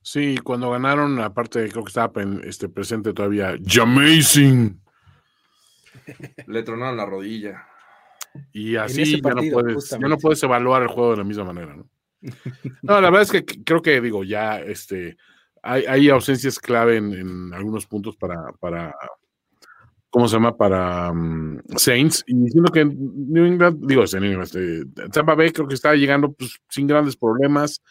Sí, 0.01 0.37
cuando 0.37 0.71
ganaron, 0.71 1.19
aparte 1.19 1.69
creo 1.69 1.83
que 1.83 1.89
estaba 1.89 2.11
este, 2.43 2.69
presente 2.69 3.13
todavía 3.13 3.57
Jamazing. 3.63 4.81
Le 6.47 6.63
tronaron 6.63 6.97
la 6.97 7.05
rodilla. 7.05 7.67
Y 8.51 8.75
así 8.75 9.21
ya 9.21 9.33
no, 9.33 9.41
puedes, 9.51 9.89
ya 9.89 9.97
no 9.99 10.17
puedes 10.17 10.41
evaluar 10.43 10.81
el 10.81 10.87
juego 10.87 11.11
de 11.11 11.17
la 11.17 11.23
misma 11.23 11.45
manera, 11.45 11.75
¿no? 11.75 11.89
No, 12.81 13.01
la 13.01 13.09
verdad 13.09 13.21
es 13.21 13.31
que 13.31 13.45
creo 13.63 13.81
que, 13.81 14.01
digo, 14.01 14.23
ya 14.23 14.59
este, 14.59 15.17
hay, 15.63 15.85
hay 15.85 16.09
ausencias 16.09 16.59
clave 16.59 16.97
en, 16.97 17.13
en 17.13 17.53
algunos 17.53 17.85
puntos 17.87 18.15
para, 18.17 18.51
para, 18.59 18.93
¿cómo 20.09 20.27
se 20.27 20.35
llama? 20.35 20.55
Para 20.55 21.13
mm, 21.13 21.61
Saints. 21.77 22.23
Y 22.27 22.35
diciendo 22.35 22.71
que 22.71 22.85
New 22.85 23.45
England, 23.45 23.85
digo, 23.85 24.03
este, 24.03 24.19
New 24.19 24.31
England, 24.31 24.47
este, 24.47 25.09
Tampa 25.09 25.35
Bay 25.35 25.51
creo 25.51 25.67
que 25.67 25.75
está 25.75 25.95
llegando 25.95 26.33
pues, 26.33 26.59
sin 26.69 26.87
grandes 26.87 27.15
problemas. 27.15 27.81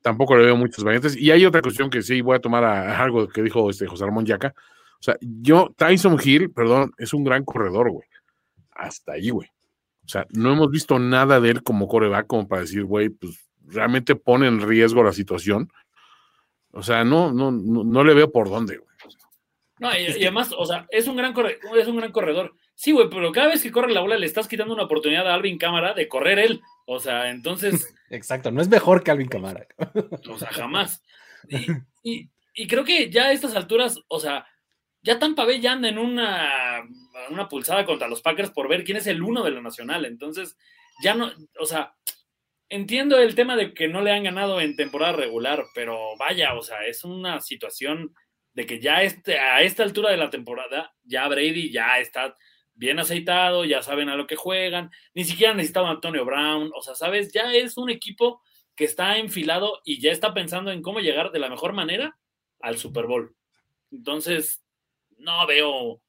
Tampoco 0.00 0.36
le 0.36 0.44
veo 0.44 0.56
muchas 0.56 0.84
variantes. 0.84 1.16
Y 1.16 1.30
hay 1.30 1.44
otra 1.44 1.60
cuestión 1.60 1.90
que 1.90 2.02
sí 2.02 2.20
voy 2.20 2.36
a 2.36 2.40
tomar 2.40 2.64
a, 2.64 2.92
a 2.92 3.02
algo 3.02 3.28
que 3.28 3.42
dijo 3.42 3.68
este 3.68 3.86
José 3.86 4.04
Ramón 4.04 4.24
Yaca. 4.24 4.54
O 5.00 5.02
sea, 5.02 5.16
yo, 5.20 5.72
Tyson 5.76 6.18
Hill, 6.22 6.50
perdón, 6.50 6.92
es 6.98 7.12
un 7.12 7.24
gran 7.24 7.44
corredor, 7.44 7.90
güey. 7.90 8.06
Hasta 8.72 9.12
ahí, 9.12 9.30
güey. 9.30 9.48
O 10.08 10.10
sea, 10.10 10.26
no 10.30 10.52
hemos 10.54 10.70
visto 10.70 10.98
nada 10.98 11.38
de 11.38 11.50
él 11.50 11.62
como 11.62 11.86
coreback 11.86 12.26
como 12.26 12.48
para 12.48 12.62
decir, 12.62 12.84
güey, 12.84 13.10
pues 13.10 13.46
realmente 13.66 14.16
pone 14.16 14.46
en 14.46 14.66
riesgo 14.66 15.02
la 15.04 15.12
situación. 15.12 15.70
O 16.72 16.82
sea, 16.82 17.04
no, 17.04 17.30
no, 17.30 17.50
no, 17.50 17.84
no 17.84 18.04
le 18.04 18.14
veo 18.14 18.32
por 18.32 18.48
dónde, 18.48 18.78
güey. 18.78 18.88
No, 19.80 19.94
y, 19.96 20.04
y 20.18 20.22
además, 20.22 20.50
o 20.56 20.64
sea, 20.64 20.86
es 20.90 21.06
un 21.08 21.16
gran 21.16 21.34
corre- 21.34 21.58
es 21.78 21.86
un 21.86 21.98
gran 21.98 22.10
corredor. 22.10 22.54
Sí, 22.74 22.92
güey, 22.92 23.10
pero 23.10 23.30
cada 23.32 23.48
vez 23.48 23.62
que 23.62 23.70
corre 23.70 23.92
la 23.92 24.00
bola 24.00 24.16
le 24.16 24.24
estás 24.24 24.48
quitando 24.48 24.72
una 24.72 24.84
oportunidad 24.84 25.28
a 25.28 25.34
Alvin 25.34 25.58
Cámara 25.58 25.92
de 25.92 26.08
correr 26.08 26.38
él. 26.38 26.62
O 26.86 26.98
sea, 27.00 27.28
entonces, 27.30 27.94
Exacto, 28.10 28.50
no 28.50 28.62
es 28.62 28.68
mejor 28.70 29.02
que 29.02 29.10
Alvin 29.10 29.28
Camara. 29.28 29.66
o 30.30 30.38
sea, 30.38 30.48
jamás. 30.52 31.02
Y, 31.50 31.66
y- 32.02 32.30
y 32.54 32.66
creo 32.66 32.82
que 32.84 33.08
ya 33.10 33.26
a 33.26 33.32
estas 33.32 33.54
alturas, 33.54 34.00
o 34.08 34.18
sea, 34.18 34.46
ya 35.02 35.18
Tampa 35.18 35.44
Bay 35.44 35.60
ya 35.60 35.72
anda 35.72 35.88
en 35.88 35.98
una, 35.98 36.82
una 37.30 37.48
pulsada 37.48 37.84
contra 37.84 38.08
los 38.08 38.22
Packers 38.22 38.50
por 38.50 38.68
ver 38.68 38.84
quién 38.84 38.96
es 38.96 39.06
el 39.06 39.22
uno 39.22 39.42
de 39.42 39.52
la 39.52 39.60
nacional. 39.60 40.04
Entonces, 40.04 40.56
ya 41.02 41.14
no, 41.14 41.30
o 41.58 41.66
sea, 41.66 41.94
entiendo 42.68 43.18
el 43.18 43.34
tema 43.34 43.56
de 43.56 43.72
que 43.74 43.88
no 43.88 44.02
le 44.02 44.12
han 44.12 44.24
ganado 44.24 44.60
en 44.60 44.76
temporada 44.76 45.12
regular, 45.12 45.64
pero 45.74 46.16
vaya, 46.18 46.54
o 46.54 46.62
sea, 46.62 46.84
es 46.86 47.04
una 47.04 47.40
situación 47.40 48.14
de 48.52 48.66
que 48.66 48.80
ya 48.80 49.02
este, 49.02 49.38
a 49.38 49.62
esta 49.62 49.82
altura 49.82 50.10
de 50.10 50.16
la 50.16 50.30
temporada, 50.30 50.94
ya 51.04 51.28
Brady 51.28 51.70
ya 51.70 51.98
está 52.00 52.36
bien 52.74 52.98
aceitado, 52.98 53.64
ya 53.64 53.82
saben 53.82 54.08
a 54.08 54.16
lo 54.16 54.26
que 54.26 54.36
juegan, 54.36 54.90
ni 55.14 55.24
siquiera 55.24 55.54
necesitaba 55.54 55.90
Antonio 55.90 56.24
Brown, 56.24 56.70
o 56.74 56.82
sea, 56.82 56.94
sabes, 56.94 57.32
ya 57.32 57.52
es 57.52 57.76
un 57.76 57.90
equipo 57.90 58.42
que 58.74 58.84
está 58.84 59.18
enfilado 59.18 59.80
y 59.84 60.00
ya 60.00 60.12
está 60.12 60.34
pensando 60.34 60.70
en 60.70 60.82
cómo 60.82 61.00
llegar 61.00 61.32
de 61.32 61.40
la 61.40 61.48
mejor 61.48 61.72
manera 61.72 62.16
al 62.60 62.78
Super 62.78 63.06
Bowl. 63.06 63.34
Entonces, 63.90 64.62
no 65.18 65.46
veo, 65.46 66.02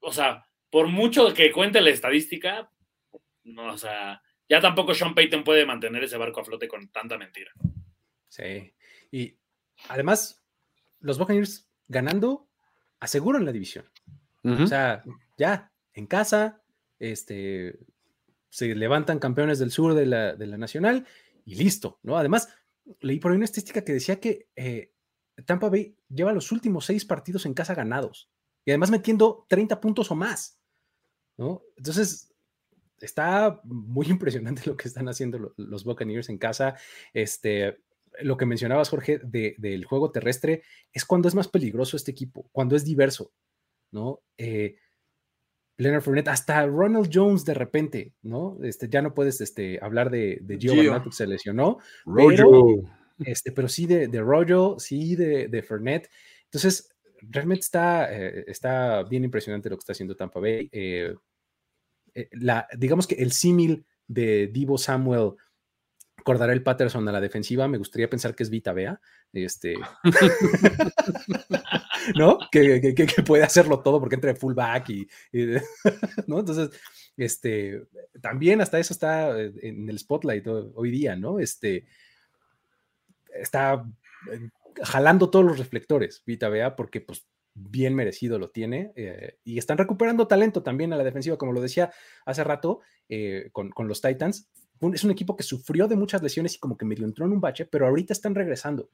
o 0.00 0.12
sea, 0.12 0.46
por 0.70 0.88
mucho 0.88 1.32
que 1.32 1.52
cuente 1.52 1.80
la 1.80 1.90
estadística, 1.90 2.70
no, 3.44 3.72
o 3.72 3.78
sea, 3.78 4.22
ya 4.48 4.60
tampoco 4.60 4.94
Sean 4.94 5.14
Payton 5.14 5.44
puede 5.44 5.66
mantener 5.66 6.04
ese 6.04 6.16
barco 6.16 6.40
a 6.40 6.44
flote 6.44 6.68
con 6.68 6.88
tanta 6.88 7.18
mentira. 7.18 7.52
Sí. 8.28 8.72
Y 9.10 9.38
además, 9.88 10.44
los 11.00 11.18
Buccaneers 11.18 11.68
ganando 11.88 12.48
aseguran 13.00 13.44
la 13.44 13.52
división. 13.52 13.90
O 14.44 14.66
sea, 14.68 15.02
ya 15.36 15.72
en 15.92 16.06
casa, 16.06 16.62
este, 17.00 17.80
se 18.48 18.76
levantan 18.76 19.18
campeones 19.18 19.58
del 19.58 19.72
sur 19.72 19.94
de 19.94 20.06
la, 20.06 20.36
de 20.36 20.46
la 20.46 20.56
nacional 20.56 21.04
y 21.44 21.56
listo, 21.56 21.98
¿no? 22.04 22.16
Además, 22.16 22.54
leí 23.00 23.18
por 23.18 23.32
ahí 23.32 23.36
una 23.36 23.44
estadística 23.44 23.82
que 23.82 23.92
decía 23.92 24.20
que 24.20 24.46
eh, 24.54 24.92
Tampa 25.46 25.68
Bay 25.68 25.96
lleva 26.08 26.32
los 26.32 26.52
últimos 26.52 26.84
seis 26.84 27.04
partidos 27.04 27.44
en 27.44 27.54
casa 27.54 27.74
ganados 27.74 28.30
y 28.66 28.70
además 28.72 28.90
metiendo 28.90 29.46
30 29.48 29.80
puntos 29.80 30.10
o 30.10 30.14
más, 30.14 30.60
¿no? 31.38 31.62
Entonces, 31.78 32.30
está 33.00 33.60
muy 33.64 34.06
impresionante 34.10 34.62
lo 34.66 34.76
que 34.76 34.88
están 34.88 35.08
haciendo 35.08 35.38
lo- 35.38 35.54
los 35.56 35.84
Buccaneers 35.84 36.28
en 36.28 36.36
casa. 36.38 36.76
Este, 37.14 37.78
lo 38.20 38.36
que 38.36 38.44
mencionabas, 38.46 38.88
Jorge, 38.90 39.18
de- 39.22 39.54
del 39.58 39.84
juego 39.86 40.10
terrestre, 40.10 40.62
es 40.92 41.04
cuando 41.06 41.28
es 41.28 41.34
más 41.34 41.48
peligroso 41.48 41.96
este 41.96 42.10
equipo, 42.10 42.48
cuando 42.52 42.76
es 42.76 42.84
diverso, 42.84 43.32
¿no? 43.92 44.20
Eh, 44.36 44.76
Leonard 45.78 46.00
Fournette, 46.02 46.28
hasta 46.28 46.64
Ronald 46.66 47.10
Jones 47.12 47.44
de 47.44 47.52
repente, 47.52 48.14
¿no? 48.22 48.58
Este, 48.64 48.88
ya 48.88 49.02
no 49.02 49.12
puedes 49.12 49.42
este, 49.42 49.78
hablar 49.82 50.08
de, 50.10 50.38
de 50.40 50.58
Gio 50.58 50.72
Gio. 50.72 51.12
Se 51.12 51.26
lesionó, 51.26 51.78
Rojo. 52.06 52.80
este, 53.18 53.52
pero 53.52 53.68
sí 53.68 53.84
de, 53.86 54.08
de 54.08 54.20
Rojo, 54.22 54.78
sí 54.80 55.14
de, 55.16 55.48
de 55.48 55.62
Fournette. 55.62 56.08
Entonces, 56.44 56.95
realmente 57.22 57.62
está, 57.64 58.12
eh, 58.12 58.44
está 58.46 59.02
bien 59.04 59.24
impresionante 59.24 59.70
lo 59.70 59.76
que 59.76 59.80
está 59.80 59.92
haciendo 59.92 60.16
Tampa 60.16 60.40
Bay. 60.40 60.68
Eh, 60.72 61.14
eh, 62.14 62.28
la, 62.32 62.66
digamos 62.76 63.06
que 63.06 63.16
el 63.16 63.32
símil 63.32 63.84
de 64.06 64.48
Divo 64.48 64.78
Samuel 64.78 65.32
el 66.52 66.62
Patterson 66.62 67.08
a 67.08 67.12
la 67.12 67.20
defensiva, 67.20 67.68
me 67.68 67.78
gustaría 67.78 68.10
pensar 68.10 68.34
que 68.34 68.42
es 68.42 68.50
Vita 68.50 68.72
Bea, 68.72 69.00
este, 69.32 69.74
¿no? 72.16 72.38
Que, 72.50 72.80
puede 73.24 73.44
hacerlo 73.44 73.80
todo 73.80 74.00
porque 74.00 74.16
entra 74.16 74.32
de 74.32 74.38
fullback 74.38 74.90
y, 74.90 75.08
y- 75.32 75.54
¿no? 76.26 76.40
Entonces, 76.40 76.70
este, 77.16 77.82
también 78.20 78.60
hasta 78.60 78.78
eso 78.78 78.92
está 78.92 79.38
en 79.40 79.88
el 79.88 79.98
spotlight 79.98 80.46
ho- 80.48 80.72
hoy 80.74 80.90
día, 80.90 81.16
¿no? 81.16 81.38
Este, 81.38 81.86
está 83.32 83.86
jalando 84.82 85.30
todos 85.30 85.44
los 85.44 85.58
reflectores, 85.58 86.22
Vita 86.26 86.48
Bea, 86.48 86.76
porque 86.76 87.00
pues 87.00 87.26
bien 87.54 87.94
merecido 87.94 88.38
lo 88.38 88.50
tiene 88.50 88.92
eh, 88.96 89.38
y 89.42 89.56
están 89.58 89.78
recuperando 89.78 90.26
talento 90.26 90.62
también 90.62 90.92
a 90.92 90.96
la 90.96 91.04
defensiva, 91.04 91.38
como 91.38 91.52
lo 91.52 91.60
decía 91.60 91.90
hace 92.26 92.44
rato 92.44 92.80
eh, 93.08 93.48
con, 93.52 93.70
con 93.70 93.88
los 93.88 94.02
Titans. 94.02 94.50
Es 94.92 95.04
un 95.04 95.10
equipo 95.10 95.36
que 95.36 95.42
sufrió 95.42 95.88
de 95.88 95.96
muchas 95.96 96.22
lesiones 96.22 96.54
y 96.54 96.58
como 96.58 96.76
que 96.76 96.84
medio 96.84 97.06
entró 97.06 97.24
en 97.24 97.32
un 97.32 97.40
bache, 97.40 97.64
pero 97.64 97.86
ahorita 97.86 98.12
están 98.12 98.34
regresando. 98.34 98.90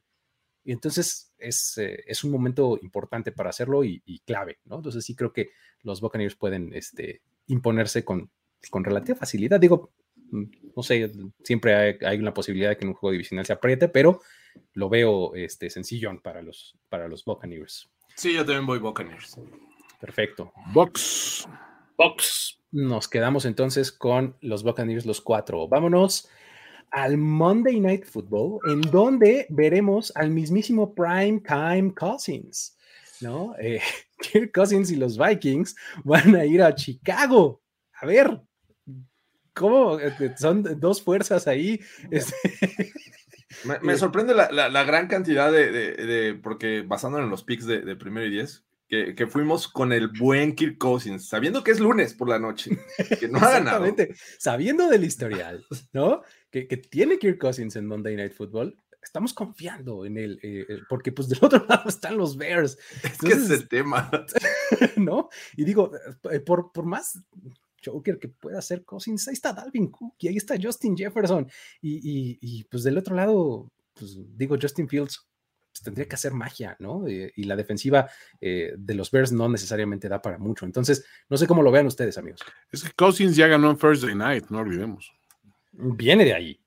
Y 0.65 0.71
entonces 0.71 1.35
es, 1.39 1.77
eh, 1.79 2.05
es 2.07 2.23
un 2.23 2.31
momento 2.31 2.79
importante 2.81 3.33
para 3.33 3.51
hacerlo 3.51 3.83
y, 3.83 4.01
y 4.07 4.21
clave, 4.21 4.61
¿no? 4.65 4.77
Entonces 4.77 5.05
sí 5.05 5.17
creo 5.17 5.33
que 5.33 5.51
los 5.83 6.01
Buccaneers 6.01 6.37
pueden 6.37 6.73
este, 6.73 7.23
imponerse 7.49 8.05
con, 8.05 8.31
con 8.71 8.85
relativa 8.85 9.19
facilidad. 9.19 9.59
Digo, 9.59 9.91
no 10.33 10.83
sé, 10.83 11.13
siempre 11.45 11.75
hay, 11.75 11.97
hay 12.05 12.19
una 12.19 12.35
posibilidad 12.35 12.71
de 12.71 12.77
que 12.77 12.85
en 12.85 12.89
un 12.89 12.95
juego 12.95 13.13
divisional 13.13 13.47
se 13.47 13.53
apriete, 13.53 13.89
pero 13.89 14.21
lo 14.75 14.89
veo 14.89 15.35
este, 15.35 15.71
sencillón 15.71 16.21
para 16.21 16.43
los, 16.43 16.77
para 16.89 17.09
los 17.09 17.25
Buccaneers. 17.25 17.91
Sí, 18.17 18.35
yo 18.35 18.45
también 18.45 18.67
voy 18.67 18.79
Buccaneers. 18.79 19.39
Perfecto. 20.01 20.53
Box. 20.73 21.47
Box. 21.97 22.59
Nos 22.71 23.09
quedamos 23.09 23.45
entonces 23.45 23.93
con 23.93 24.37
los 24.41 24.63
Buccaneers, 24.63 25.07
los 25.07 25.21
cuatro. 25.21 25.69
Vámonos 25.69 26.29
al 26.91 27.17
Monday 27.17 27.81
Night 27.81 28.05
Football, 28.05 28.61
en 28.71 28.81
donde 28.83 29.47
veremos 29.49 30.13
al 30.15 30.31
mismísimo 30.31 30.95
Prime 30.95 31.41
Time 31.41 31.95
Cousins, 31.95 32.77
¿no? 33.21 33.55
Eh, 33.59 33.81
Kirk 34.19 34.53
Cousins 34.53 34.91
y 34.91 34.97
los 34.97 35.19
Vikings 35.19 35.75
van 36.05 36.35
a 36.35 36.45
ir 36.45 36.63
a 36.63 36.75
Chicago. 36.75 37.63
A 37.95 38.07
ver, 38.07 38.41
¿cómo? 39.55 39.99
Este, 39.99 40.37
Son 40.37 40.63
dos 40.81 41.03
fuerzas 41.03 41.47
ahí. 41.47 41.81
este, 42.11 42.35
Me, 43.65 43.79
me 43.81 43.97
sorprende 43.97 44.35
la, 44.35 44.51
la- 44.51 44.69
la 44.69 44.85
gran 44.85 45.07
cantidad 45.09 45.53
de, 45.53 45.71
de- 45.71 45.93
de- 46.07 46.35
porque 46.35 46.83
basándonos 46.83 47.27
en 47.27 47.31
los 47.31 47.45
picks 47.45 47.67
de, 47.67 47.83
de 47.83 47.97
primero 47.97 48.27
y 48.27 48.31
diez, 48.31 48.65
que, 48.89 49.15
que 49.15 49.27
fuimos 49.27 49.69
con 49.69 49.93
el 49.93 50.09
buen 50.09 50.55
Kirk 50.55 50.79
Cousins, 50.79 51.27
sabiendo 51.29 51.63
que 51.63 51.71
es 51.71 51.81
lunes 51.81 52.13
por 52.15 52.29
la 52.29 52.39
noche, 52.39 52.79
que 53.21 53.29
no 53.29 53.39
ha 53.39 53.51
ganado. 53.53 53.87
Sabiendo 54.39 54.89
del 54.89 55.05
historial, 55.05 55.65
¿no? 55.93 56.23
Que, 56.51 56.67
que 56.67 56.77
tiene 56.77 57.19
Kirk 57.19 57.39
Cousins 57.39 57.77
en 57.77 57.87
Monday 57.87 58.17
Night 58.17 58.35
Football, 58.35 58.77
estamos 59.03 59.33
confiando 59.35 60.05
en 60.07 60.17
él, 60.19 60.39
eh, 60.43 60.67
eh, 60.69 60.79
porque 60.89 61.11
pues 61.13 61.29
del 61.29 61.39
otro 61.43 61.65
lado 61.69 61.89
están 61.89 62.17
los 62.17 62.37
Bears, 62.37 62.79
Es 63.03 63.19
que 63.19 63.29
es 63.29 63.33
Entonces- 63.35 63.61
el 63.61 63.69
tema. 63.69 64.11
¿no? 64.97 65.29
Y 65.57 65.65
digo, 65.65 65.91
eh, 66.31 66.41
por, 66.41 66.73
por 66.73 66.85
más 66.85 67.19
Joker 67.85 68.19
que 68.19 68.29
pueda 68.29 68.59
hacer 68.59 68.85
Cousins, 68.85 69.27
ahí 69.29 69.35
está 69.35 69.53
Dalvin 69.53 69.89
Cook 69.91 70.15
y 70.19 70.29
ahí 70.29 70.37
está 70.37 70.55
Justin 70.61 70.97
Jefferson. 70.97 71.49
Y, 71.81 71.97
y- 71.97 72.39
y, 72.41 72.65
pues 72.65 72.83
del 72.85 72.99
otro 72.99 73.15
lado, 73.17 73.71
pues 73.95 74.19
digo, 74.37 74.57
Justin 74.61 74.89
Fields 74.89 75.27
pues, 75.73 75.83
tendría 75.83 76.07
que 76.07 76.15
hacer 76.15 76.33
magia, 76.33 76.77
¿no? 76.81 77.07
Eh, 77.07 77.33
y 77.37 77.45
la 77.45 77.57
defensiva 77.57 78.09
eh, 78.41 78.75
de 78.77 78.95
los 78.95 79.11
Bears 79.11 79.33
no 79.33 79.49
necesariamente 79.49 80.09
da 80.09 80.21
para 80.21 80.39
mucho. 80.39 80.65
Entonces, 80.67 81.05
no 81.29 81.37
sé 81.37 81.47
cómo 81.47 81.63
lo 81.63 81.71
vean 81.71 81.87
ustedes, 81.87 82.19
amigos. 82.19 82.41
Es 82.71 82.85
que 82.85 82.93
Cousins 82.93 83.37
ya 83.37 83.47
ganó 83.47 83.71
en 83.71 83.77
Thursday 83.79 84.15
Night, 84.15 84.47
no 84.51 84.59
olvidemos. 84.59 85.13
Viene 85.73 86.25
de 86.25 86.35
ahí. 86.35 86.61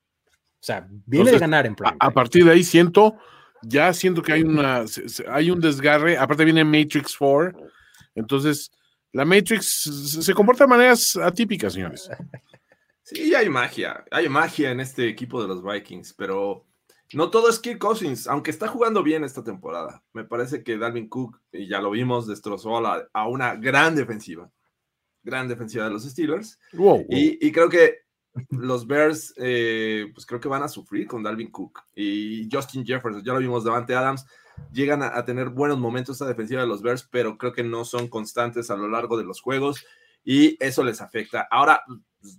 O 0.60 0.64
sea, 0.66 0.86
viene 1.06 1.30
de 1.30 1.38
ganar 1.38 1.66
en 1.66 1.76
prime. 1.76 1.96
A, 2.00 2.06
a, 2.06 2.10
partir 2.10 2.44
de 2.44 2.50
ahí 2.50 2.64
siento, 2.64 3.16
ya 3.62 3.92
siento 3.92 4.20
que 4.22 4.32
hay 4.32 4.42
una, 4.42 4.84
hay 5.28 5.50
un 5.52 5.60
desgarre. 5.60 6.16
Aparte 6.18 6.44
viene 6.44 6.64
Matrix 6.64 7.16
4. 7.16 7.56
Entonces, 8.16 8.72
la 9.16 9.24
Matrix 9.24 10.20
se 10.22 10.34
comporta 10.34 10.64
de 10.64 10.68
maneras 10.68 11.16
atípicas, 11.16 11.72
señores. 11.72 12.10
Sí, 13.02 13.34
hay 13.34 13.48
magia. 13.48 14.04
Hay 14.10 14.28
magia 14.28 14.70
en 14.70 14.80
este 14.80 15.08
equipo 15.08 15.40
de 15.40 15.48
los 15.48 15.64
Vikings, 15.64 16.12
pero 16.12 16.66
no 17.14 17.30
todo 17.30 17.48
es 17.48 17.58
Kirk 17.58 17.78
Cousins, 17.78 18.26
aunque 18.26 18.50
está 18.50 18.68
jugando 18.68 19.02
bien 19.02 19.24
esta 19.24 19.42
temporada. 19.42 20.02
Me 20.12 20.24
parece 20.24 20.62
que 20.62 20.76
Dalvin 20.76 21.08
Cook, 21.08 21.40
y 21.50 21.66
ya 21.66 21.80
lo 21.80 21.92
vimos, 21.92 22.26
destrozó 22.26 22.76
a, 22.76 23.08
a 23.10 23.26
una 23.26 23.56
gran 23.56 23.94
defensiva. 23.94 24.50
Gran 25.22 25.48
defensiva 25.48 25.84
de 25.84 25.92
los 25.92 26.04
Steelers. 26.04 26.58
Y, 27.08 27.50
creo 27.52 27.70
que 27.70 28.00
los 28.50 28.86
Bears, 28.86 29.32
eh, 29.38 30.10
pues 30.12 30.26
creo 30.26 30.40
que 30.40 30.48
van 30.48 30.62
a 30.62 30.68
sufrir 30.68 31.06
con 31.06 31.22
Dalvin 31.22 31.50
Cook. 31.50 31.84
Y 31.94 32.46
Justin 32.52 32.84
Jefferson, 32.84 33.24
ya 33.24 33.32
lo 33.32 33.38
vimos, 33.38 33.64
Davante 33.64 33.94
Adams, 33.94 34.26
llegan 34.72 35.02
a, 35.02 35.24
tener 35.24 35.48
buenos 35.48 35.78
momentos 35.78 36.16
esta 36.16 36.26
defensiva 36.26 36.60
de 36.60 36.66
los 36.66 36.82
Bears, 36.82 37.08
pero 37.10 37.38
creo 37.38 37.52
que 37.52 37.64
no 37.64 37.84
son 37.84 38.08
constantes 38.08 38.70
a 38.70 38.76
lo 38.76 38.88
largo 38.88 39.16
de 39.16 39.24
los 39.24 39.40
juegos 39.40 39.84
y 40.24 40.56
eso 40.62 40.84
les 40.84 41.00
afecta. 41.00 41.46
Ahora, 41.50 41.82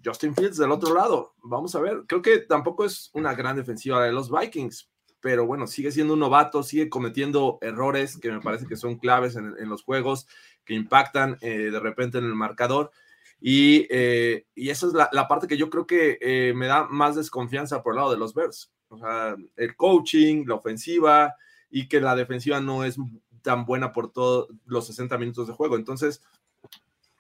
Justin 0.04 0.36
Fields 0.36 0.58
del 0.58 0.72
otro 0.72 0.94
lado, 0.94 1.34
vamos 1.42 1.74
a 1.76 1.80
ver, 1.80 2.04
creo 2.08 2.22
que 2.22 2.40
tampoco 2.40 2.86
es 2.86 3.10
una 3.14 3.34
gran 3.34 3.56
defensiva 3.56 4.04
de 4.04 4.12
los 4.12 4.30
Vikings, 4.30 4.90
pero 5.20 5.46
bueno, 5.46 5.68
sigue 5.68 5.92
siendo 5.92 6.14
un 6.14 6.20
novato, 6.20 6.64
sigue 6.64 6.90
cometiendo 6.90 7.58
errores 7.62 8.18
que 8.18 8.32
me 8.32 8.42
parece 8.42 8.68
que 8.68 8.76
son 8.76 8.98
claves 8.98 9.36
en, 9.36 9.70
los 9.70 9.84
juegos, 9.84 10.28
que 10.64 10.74
impactan 10.74 11.38
eh, 11.42 11.72
de 11.72 11.80
repente 11.80 12.18
en 12.18 12.26
el 12.26 12.36
marcador. 12.36 12.92
Y, 13.40 13.88
eh, 13.90 14.46
y 14.56 14.70
esa 14.70 14.88
es 14.88 14.94
la, 14.94 15.28
parte 15.28 15.48
que 15.48 15.58
yo 15.58 15.70
creo 15.70 15.86
que 15.86 16.18
eh, 16.22 16.54
me 16.56 16.68
da 16.68 16.88
más 16.88 17.16
desconfianza 17.16 17.84
por 17.84 17.94
el 17.94 17.98
lado 17.98 18.12
de 18.12 18.18
los 18.18 18.34
Bears. 18.34 18.72
O 18.90 18.98
sea, 18.98 19.36
el 19.56 19.76
coaching, 19.76 20.46
la 20.46 20.56
ofensiva 20.56 21.36
y 21.78 21.88
que 21.88 22.02
la 22.02 22.16
defensiva 22.16 22.60
no 22.60 22.84
es 22.84 22.98
tan 23.44 23.64
buena 23.66 23.92
por 23.94 24.12
todos 24.12 24.48
los 24.66 24.88
60 24.88 25.16
minutos 25.20 25.48
de 25.48 25.54
juego. 25.54 25.76
Entonces, 25.76 26.24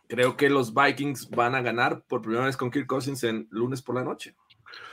creo 0.07 0.35
que 0.35 0.49
los 0.49 0.73
Vikings 0.73 1.29
van 1.29 1.53
a 1.53 1.61
ganar 1.61 2.01
por 2.07 2.23
primera 2.23 2.45
vez 2.45 2.57
con 2.57 2.71
Kirk 2.71 2.87
Cousins 2.87 3.23
en 3.23 3.47
lunes 3.51 3.83
por 3.83 3.93
la 3.93 4.03
noche. 4.03 4.33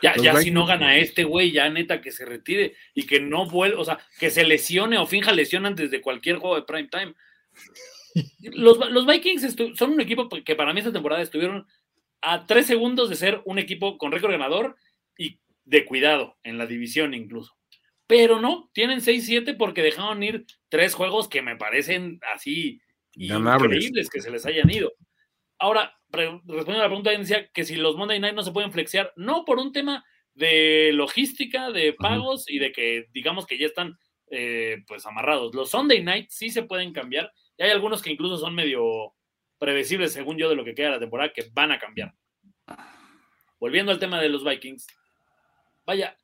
Ya, 0.03 0.15
ya 0.17 0.37
si 0.37 0.51
no 0.51 0.67
gana 0.67 0.99
este 0.99 1.25
güey, 1.25 1.51
ya 1.51 1.71
neta 1.71 2.03
que 2.03 2.13
se 2.13 2.27
retire 2.27 2.75
y 2.93 3.07
que 3.07 3.21
no 3.21 3.49
vuelva, 3.49 3.81
o 3.81 3.85
sea, 3.87 3.99
que 4.19 4.29
se 4.29 4.45
lesione 4.45 4.99
o 4.99 5.07
finja 5.07 5.33
lesión 5.33 5.65
antes 5.65 5.91
de 5.91 6.03
cualquier 6.03 6.37
juego 6.37 6.57
de 6.57 6.63
prime 6.63 6.89
time. 6.89 7.15
Los, 8.53 8.79
los 8.91 9.07
Vikings 9.07 9.57
son 9.77 9.93
un 9.93 10.01
equipo 10.03 10.29
que 10.29 10.55
para 10.55 10.75
mí 10.75 10.81
esta 10.81 10.93
temporada 10.93 11.23
estuvieron 11.23 11.67
a 12.21 12.45
tres 12.45 12.67
segundos 12.67 13.09
de 13.09 13.17
ser 13.17 13.41
un 13.47 13.59
equipo 13.59 13.97
con 13.97 14.13
récord 14.13 14.33
ganador 14.33 14.77
y 15.17 15.39
de 15.65 15.87
cuidado 15.87 16.37
en 16.43 16.59
la 16.59 16.67
división 16.67 17.15
incluso. 17.15 17.57
Pero 18.07 18.41
no, 18.41 18.71
tienen 18.75 19.01
6-7 19.01 19.57
porque 19.57 19.83
dejaron 19.83 20.23
ir 20.23 20.45
tres 20.69 20.95
juegos 20.95 21.29
que 21.29 21.43
me 21.43 21.57
parecen 21.57 22.21
así 22.35 22.81
increíbles 23.17 24.11
que 24.11 24.21
se 24.21 24.31
les 24.31 24.45
hayan 24.47 24.71
ido. 24.71 24.93
Ahora, 25.59 25.95
respondiendo 26.11 26.75
a 26.75 26.85
la 26.85 26.89
pregunta, 26.89 27.11
decía 27.11 27.49
que 27.53 27.65
si 27.65 27.77
los 27.77 27.97
Monday 27.97 28.21
Night 28.21 28.35
no 28.35 28.43
se 28.43 28.53
pueden 28.53 28.73
flexear, 28.73 29.13
no 29.17 29.45
por 29.45 29.59
un 29.59 29.73
tema 29.73 30.05
de 30.35 30.91
logística, 30.93 31.71
de 31.71 31.93
pagos 31.93 32.49
y 32.49 32.59
de 32.59 32.73
que 32.73 33.07
digamos 33.13 33.47
que 33.47 33.59
ya 33.59 33.67
están 33.67 33.97
eh, 34.31 34.83
pues 34.87 35.07
amarrados. 35.07 35.55
Los 35.55 35.71
Sunday 35.71 36.03
Night 36.03 36.29
sí 36.31 36.51
se 36.51 36.65
pueden 36.65 36.93
cambiar 36.93 37.33
y 37.57 37.63
hay 37.63 37.71
algunos 37.71 38.03
que 38.03 38.11
incluso 38.11 38.37
son 38.37 38.55
medio 38.55 39.15
predecibles 39.59 40.13
según 40.13 40.37
yo 40.37 40.49
de 40.49 40.57
lo 40.57 40.65
que 40.65 40.75
queda 40.75 40.89
de 40.89 40.93
la 40.95 41.01
temporada 41.01 41.33
que 41.33 41.45
van 41.53 41.73
a 41.73 41.79
cambiar. 41.79 42.13
Volviendo 43.61 43.93
al 43.93 43.99
tema 43.99 44.21
de 44.21 44.29
los 44.29 44.45
Vikings, 44.45 44.87
vaya, 45.87 46.19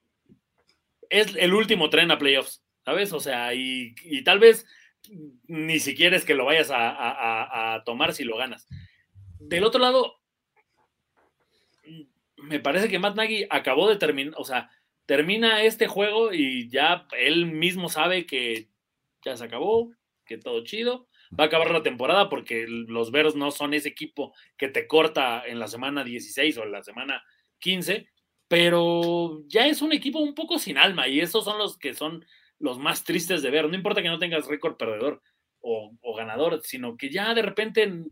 es 1.10 1.34
el 1.36 1.52
último 1.52 1.90
tren 1.90 2.10
a 2.10 2.18
playoffs, 2.18 2.64
¿sabes? 2.84 3.12
O 3.12 3.20
sea, 3.20 3.52
y, 3.54 3.94
tal 4.24 4.38
vez 4.38 4.66
ni 5.46 5.78
siquiera 5.78 6.16
es 6.16 6.24
que 6.24 6.34
lo 6.34 6.44
vayas 6.46 6.70
a 6.72 7.82
tomar 7.84 8.12
si 8.14 8.24
lo 8.24 8.36
ganas 8.36 8.66
del 9.40 9.64
otro 9.64 9.80
lado, 9.80 10.20
me 12.36 12.60
parece 12.60 12.88
que 12.88 12.98
Matt 12.98 13.16
Nagy 13.16 13.46
acabó 13.50 13.88
de 13.88 13.96
terminar, 13.96 14.34
o 14.36 14.44
sea, 14.44 14.70
termina 15.06 15.62
este 15.62 15.88
juego 15.88 16.32
y 16.32 16.68
ya 16.68 17.06
él 17.18 17.46
mismo 17.46 17.88
sabe 17.88 18.26
que 18.26 18.68
ya 19.24 19.36
se 19.36 19.44
acabó, 19.44 19.92
que 20.24 20.38
todo 20.38 20.64
chido. 20.64 21.08
Va 21.38 21.44
a 21.44 21.46
acabar 21.46 21.70
la 21.70 21.82
temporada 21.82 22.28
porque 22.28 22.66
los 22.68 23.12
Veros 23.12 23.36
no 23.36 23.50
son 23.52 23.72
ese 23.72 23.88
equipo 23.88 24.34
que 24.56 24.68
te 24.68 24.88
corta 24.88 25.44
en 25.46 25.60
la 25.60 25.68
semana 25.68 26.02
16 26.02 26.58
o 26.58 26.64
en 26.64 26.72
la 26.72 26.82
semana 26.82 27.22
15, 27.60 28.08
pero 28.50 29.44
ya 29.46 29.68
es 29.68 29.80
un 29.80 29.92
equipo 29.92 30.18
un 30.18 30.34
poco 30.34 30.58
sin 30.58 30.76
alma 30.76 31.06
y 31.06 31.20
esos 31.20 31.44
son 31.44 31.56
los 31.56 31.78
que 31.78 31.94
son 31.94 32.26
los 32.58 32.80
más 32.80 33.04
tristes 33.04 33.42
de 33.42 33.50
ver. 33.50 33.68
No 33.68 33.76
importa 33.76 34.02
que 34.02 34.08
no 34.08 34.18
tengas 34.18 34.48
récord 34.48 34.76
perdedor 34.76 35.22
o, 35.60 35.92
o 36.00 36.16
ganador, 36.16 36.60
sino 36.64 36.96
que 36.96 37.10
ya 37.10 37.32
de 37.32 37.42
repente 37.42 38.06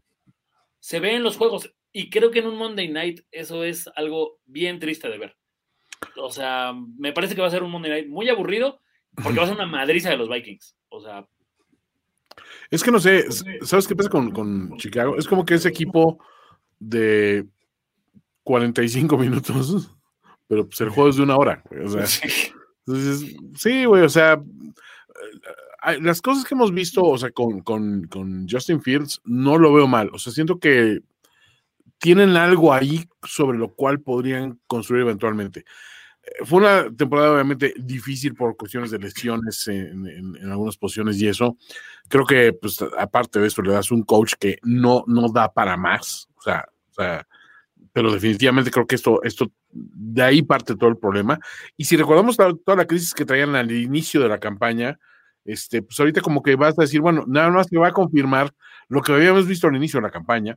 se 0.78 1.01
ve 1.01 1.16
en 1.16 1.24
los 1.24 1.36
juegos. 1.36 1.74
Y 1.90 2.09
creo 2.09 2.31
que 2.31 2.39
en 2.39 2.47
un 2.47 2.56
Monday 2.56 2.86
Night 2.86 3.23
eso 3.32 3.65
es 3.65 3.90
algo 3.97 4.39
bien 4.44 4.78
triste 4.78 5.09
de 5.09 5.19
ver. 5.19 5.36
O 6.16 6.31
sea, 6.31 6.73
me 6.97 7.12
parece 7.12 7.35
que 7.35 7.40
va 7.40 7.48
a 7.48 7.51
ser 7.51 7.65
un 7.65 7.73
Monday 7.73 7.90
Night 7.90 8.09
muy 8.09 8.28
aburrido 8.28 8.81
porque 9.20 9.39
va 9.40 9.43
a 9.43 9.48
ser 9.48 9.56
una 9.56 9.66
madriza 9.66 10.10
de 10.10 10.19
los 10.19 10.28
Vikings. 10.28 10.77
O 10.90 11.01
sea. 11.01 11.27
Es 12.70 12.85
que 12.85 12.93
no 12.93 13.01
sé, 13.01 13.24
¿sabes 13.62 13.89
qué 13.89 13.97
pasa 13.97 14.09
con, 14.09 14.77
Chicago? 14.77 15.19
Es 15.19 15.27
como 15.27 15.44
que 15.44 15.55
ese 15.55 15.69
equipo 15.69 16.24
de 16.78 17.44
45 18.44 19.19
minutos, 19.19 19.98
pero 20.49 20.66
pues 20.66 20.81
el 20.81 20.89
juego 20.89 21.11
es 21.11 21.16
de 21.16 21.23
una 21.23 21.37
hora. 21.37 21.62
O 21.85 21.89
sea, 21.89 22.07
sí, 22.07 23.85
güey, 23.85 24.03
o 24.03 24.09
sea, 24.09 24.43
las 26.01 26.20
cosas 26.20 26.45
que 26.45 26.55
hemos 26.55 26.73
visto, 26.73 27.05
o 27.05 27.19
sea, 27.19 27.31
con, 27.31 28.49
Justin 28.51 28.83
Fields, 28.83 29.20
no 29.25 29.59
lo 29.59 29.73
veo 29.73 29.87
mal. 29.87 30.11
O 30.12 30.19
sea, 30.19 30.33
siento 30.33 30.59
que 30.59 31.01
tienen 31.99 32.37
algo 32.37 32.73
ahí 32.73 33.09
sobre 33.23 33.59
lo 33.59 33.75
cual 33.75 34.01
podrían 34.01 34.59
construir 34.66 35.03
eventualmente. 35.03 35.65
Eh, 36.23 36.45
fue 36.45 36.61
una 36.61 36.95
temporada 36.95 37.33
obviamente 37.33 37.75
difícil 37.77 38.35
por 38.35 38.57
cuestiones 38.57 38.91
de 38.91 38.99
lesiones 38.99 39.66
en, 39.69 40.37
algunas 40.51 40.77
posiciones 40.77 41.20
y 41.20 41.29
eso. 41.29 41.57
Creo 42.09 42.25
que, 42.25 42.53
pues, 42.53 42.83
aparte 42.99 43.41
de 43.41 43.49
eso, 43.49 43.62
le 43.62 43.73
das 43.73 43.91
un 43.91 44.03
coach 44.03 44.35
que 44.39 44.59
no, 44.62 45.05
no 45.07 45.29
da 45.29 45.53
para 45.53 45.77
más. 45.77 46.29
O 46.37 46.43
sea, 46.43 46.65
o 46.91 46.95
sea, 46.95 47.27
pero 47.93 48.12
definitivamente 48.12 48.70
creo 48.70 48.86
que 48.86 48.94
esto, 48.94 49.23
esto, 49.23 49.51
de 49.70 50.23
ahí 50.23 50.43
parte 50.43 50.77
todo 50.77 50.90
el 50.90 50.97
problema. 50.97 51.39
Y 51.77 51.85
si 51.85 51.97
recordamos 51.97 52.36
toda 52.36 52.77
la 52.77 52.86
crisis 52.86 53.15
que 53.15 53.24
traían 53.24 53.55
al 53.55 53.70
inicio 53.70 54.20
de 54.20 54.28
la 54.28 54.39
campaña, 54.39 54.98
este, 55.44 55.82
pues 55.82 55.98
ahorita 55.98 56.20
como 56.20 56.43
que 56.43 56.56
vas 56.56 56.78
a 56.78 56.82
decir, 56.82 57.01
bueno, 57.01 57.24
nada 57.27 57.51
más 57.51 57.69
te 57.69 57.78
va 57.78 57.89
a 57.89 57.93
confirmar 57.93 58.52
lo 58.89 59.02
que 59.02 59.12
habíamos 59.12 59.47
visto 59.47 59.69
al 59.69 59.77
inicio 59.77 59.98
de 59.98 60.06
la 60.06 60.10
campaña, 60.10 60.56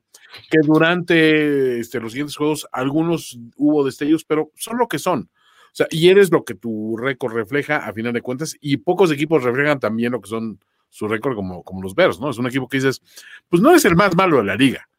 que 0.49 0.59
durante 0.63 1.79
este, 1.79 1.99
los 1.99 2.11
siguientes 2.11 2.35
juegos 2.35 2.67
algunos 2.71 3.37
hubo 3.57 3.83
destellos, 3.83 4.25
pero 4.25 4.51
son 4.55 4.77
lo 4.77 4.87
que 4.87 4.99
son. 4.99 5.29
O 5.67 5.73
sea, 5.73 5.87
y 5.89 6.09
eres 6.09 6.31
lo 6.31 6.43
que 6.43 6.55
tu 6.55 6.97
récord 6.97 7.33
refleja 7.33 7.77
a 7.77 7.93
final 7.93 8.13
de 8.13 8.21
cuentas, 8.21 8.55
y 8.59 8.77
pocos 8.77 9.11
equipos 9.11 9.43
reflejan 9.43 9.79
también 9.79 10.11
lo 10.11 10.21
que 10.21 10.29
son 10.29 10.59
su 10.89 11.07
récord 11.07 11.35
como, 11.35 11.63
como 11.63 11.81
los 11.81 11.95
Bears, 11.95 12.19
¿no? 12.19 12.29
Es 12.29 12.37
un 12.37 12.47
equipo 12.47 12.67
que 12.67 12.77
dices, 12.77 13.01
pues 13.47 13.61
no 13.61 13.73
es 13.73 13.85
el 13.85 13.95
más 13.95 14.15
malo 14.15 14.37
de 14.37 14.43
la 14.43 14.55
liga, 14.55 14.89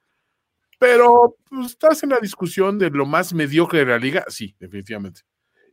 pero 0.83 1.37
pues, 1.49 1.71
estás 1.71 2.03
en 2.03 2.09
la 2.09 2.19
discusión 2.19 2.77
de 2.77 2.91
lo 2.91 3.07
más 3.07 3.33
mediocre 3.33 3.79
de 3.79 3.87
la 3.87 3.99
liga, 3.99 4.25
sí, 4.27 4.57
definitivamente. 4.59 5.21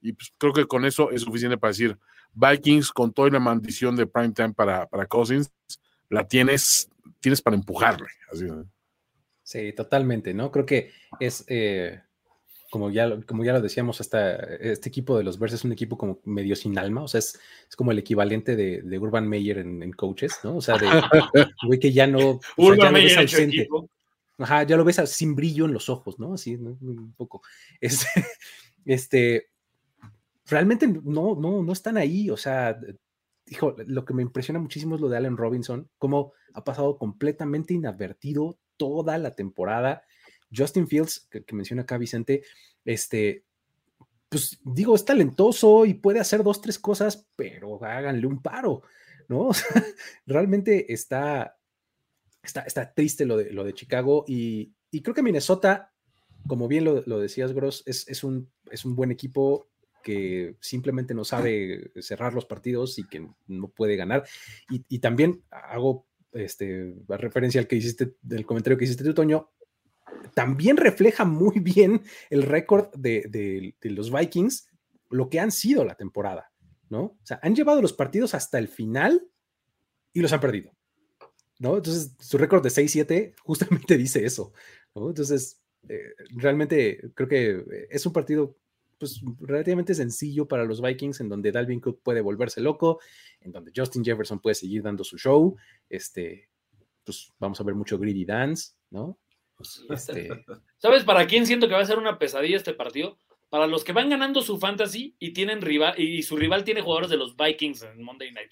Y 0.04 0.14
pues 0.14 0.32
creo 0.38 0.54
que 0.54 0.68
con 0.68 0.86
eso 0.86 1.10
es 1.10 1.24
suficiente 1.24 1.58
para 1.58 1.72
decir, 1.72 1.98
Vikings 2.36 2.92
con 2.92 3.12
toda 3.12 3.32
la 3.32 3.40
maldición 3.40 3.96
de 3.96 4.06
prime 4.06 4.34
time 4.34 4.54
para, 4.54 4.86
para 4.86 5.08
Cousins, 5.08 5.52
la 6.10 6.28
tienes, 6.28 6.92
tienes 7.20 7.42
para 7.42 7.56
empujarle. 7.56 8.06
Sí, 9.42 9.74
totalmente, 9.74 10.32
¿no? 10.36 10.52
Creo 10.52 10.68
que 10.68 10.92
es, 11.20 11.44
eh, 11.48 12.04
como, 12.70 12.92
ya, 12.92 13.20
como 13.26 13.44
ya 13.44 13.54
lo 13.54 13.62
decíamos, 13.62 14.00
hasta 14.02 14.36
este 14.36 14.90
equipo 14.90 15.18
de 15.18 15.24
los 15.24 15.40
Bears 15.40 15.56
es 15.56 15.64
un 15.64 15.72
equipo 15.72 15.98
como 15.98 16.20
medio 16.24 16.56
sin 16.56 16.78
alma, 16.78 17.02
o 17.02 17.08
sea, 17.08 17.18
es, 17.18 17.40
es 17.68 17.76
como 17.76 17.92
el 17.92 17.98
equivalente 17.98 18.56
de, 18.56 18.84
de 18.84 19.00
Urban 19.00 19.28
Meyer 19.28 19.58
en, 19.58 19.92
coaches, 19.94 20.38
¿no? 20.44 20.58
O 20.58 20.62
sea, 20.62 20.78
de 20.78 20.86
güey 21.66 21.80
que 21.80 21.92
ya 21.92 22.06
no, 22.06 22.40
Urban 22.58 22.94
Meyer 22.94 23.18
ausente. 23.18 23.68
Ajá, 24.40 24.64
ya 24.64 24.78
lo 24.78 24.86
ves 24.86 25.02
sin 25.06 25.36
brillo 25.36 25.66
en 25.66 25.74
los 25.74 25.90
ojos, 25.90 26.18
¿no? 26.18 26.34
Así, 26.34 26.56
un 26.56 27.14
poco. 27.16 27.42
Este, 27.82 28.10
este, 28.86 29.50
realmente 30.46 30.88
no, 30.88 31.36
no, 31.36 31.62
no 31.62 31.74
están 31.74 31.98
ahí. 31.98 32.30
O 32.30 32.38
sea, 32.38 32.80
hijo, 33.48 33.76
lo 33.86 34.06
que 34.06 34.14
me 34.14 34.24
impresiona 34.24 34.60
muchísimo 34.60 34.96
es 34.96 35.02
lo 35.02 35.10
de 35.10 35.18
Allen 35.18 35.38
Robinson, 35.38 35.90
cómo 35.98 36.34
ha 36.54 36.64
pasado 36.64 36.98
completamente 36.98 37.74
inadvertido 37.74 38.58
toda 38.78 39.18
la 39.18 39.36
temporada. 39.36 40.04
Justin 40.56 40.88
Fields, 40.88 41.28
que, 41.30 41.44
menciona 41.54 41.84
acá 41.84 41.98
Vicente, 41.98 42.44
este, 42.86 43.44
pues 44.30 44.60
digo, 44.64 44.96
es 44.96 45.06
talentoso 45.06 45.86
y 45.86 45.96
puede 45.96 46.20
hacer 46.20 46.44
dos, 46.44 46.62
tres 46.62 46.80
cosas, 46.80 47.28
pero 47.36 47.84
háganle 47.84 48.26
un 48.26 48.42
paro, 48.42 48.84
¿no? 49.28 49.50
realmente 50.26 50.92
está, 50.92 51.59
está, 52.44 52.62
está 52.62 52.94
triste 52.94 53.26
lo 53.26 53.38
de, 53.38 53.52
lo 53.52 53.64
de 53.64 53.74
Chicago 53.74 54.26
y, 54.28 54.74
creo 55.04 55.14
que 55.14 55.24
Minnesota, 55.24 55.94
como 56.48 56.68
bien 56.68 56.84
lo, 56.86 57.20
decías, 57.20 57.54
Gross, 57.54 57.84
es, 57.86 58.24
un, 58.24 58.50
es 58.72 58.86
un 58.86 58.96
buen 58.96 59.12
equipo 59.12 59.70
que 60.04 60.56
simplemente 60.62 61.14
no 61.14 61.24
sabe 61.24 61.92
cerrar 62.02 62.34
los 62.34 62.46
partidos 62.46 62.98
y 62.98 63.08
que 63.08 63.28
no 63.48 63.68
puede 63.70 63.96
ganar. 63.96 64.26
Y, 64.70 65.00
también 65.00 65.44
hago 65.52 66.08
este, 66.32 66.96
referencia 67.08 67.62
al 67.62 67.68
que 67.68 67.76
hiciste, 67.76 68.16
del 68.22 68.46
comentario 68.46 68.78
que 68.78 68.86
hiciste 68.86 69.04
tú, 69.04 69.14
Toño, 69.14 69.52
también 70.34 70.78
refleja 70.78 71.26
muy 71.26 71.60
bien 71.60 72.02
el 72.30 72.44
récord 72.44 72.90
de, 72.96 73.76
los 73.82 74.12
Vikings, 74.12 74.68
lo 75.10 75.30
que 75.30 75.40
han 75.40 75.52
sido 75.52 75.84
la 75.86 75.96
temporada, 75.96 76.52
¿no? 76.90 77.02
O 77.02 77.20
sea, 77.24 77.40
han 77.42 77.56
llevado 77.56 77.82
los 77.82 77.94
partidos 77.94 78.34
hasta 78.34 78.60
el 78.60 78.68
final 78.68 79.28
y 80.14 80.22
los 80.22 80.34
han 80.34 80.40
perdido, 80.40 80.72
¿no? 81.60 81.78
Entonces, 81.78 82.16
su 82.20 82.38
récord 82.38 82.64
de 82.64 82.70
6-7 82.70 83.36
justamente 83.44 83.98
dice 83.98 84.26
eso. 84.26 84.54
Entonces, 84.96 85.62
eh, 85.88 86.14
realmente 86.32 87.12
creo 87.14 87.30
que 87.30 87.88
es 87.90 88.06
un 88.06 88.14
partido 88.14 88.58
pues 88.98 89.22
relativamente 89.40 89.94
sencillo 89.94 90.46
para 90.46 90.66
los 90.66 90.82
Vikings, 90.82 91.22
en 91.22 91.30
donde 91.30 91.54
Dalvin 91.54 91.80
Cook 91.80 92.02
puede 92.04 92.20
volverse 92.20 92.60
loco, 92.60 93.00
en 93.40 93.54
donde 93.54 93.72
Justin 93.74 94.04
Jefferson 94.04 94.42
puede 94.42 94.56
seguir 94.56 94.84
dando 94.84 95.06
su 95.06 95.18
show. 95.18 95.56
Este, 95.88 96.50
pues 97.06 97.32
vamos 97.40 97.62
a 97.62 97.64
ver 97.64 97.76
mucho 97.76 97.98
greedy 97.98 98.26
dance, 98.26 98.74
¿no? 98.90 99.18
Pues, 99.56 99.86
este... 99.90 100.30
¿Sabes 100.78 101.06
para 101.06 101.26
quién 101.28 101.46
siento 101.46 101.68
que 101.68 101.76
va 101.76 101.82
a 101.82 101.86
ser 101.86 101.98
una 101.98 102.20
pesadilla 102.20 102.58
este 102.58 102.74
partido? 102.74 103.18
Para 103.50 103.68
los 103.68 103.86
que 103.86 103.94
van 103.94 104.10
ganando 104.10 104.42
su 104.42 104.60
fantasy 104.60 105.16
y 105.18 105.32
tienen 105.32 105.62
rival 105.62 105.98
y 105.98 106.22
su 106.22 106.36
rival 106.36 106.66
tiene 106.66 106.82
jugadores 106.82 107.10
de 107.10 107.18
los 107.18 107.36
Vikings 107.38 107.84
en 107.84 108.04
Monday 108.04 108.32
Night. 108.32 108.52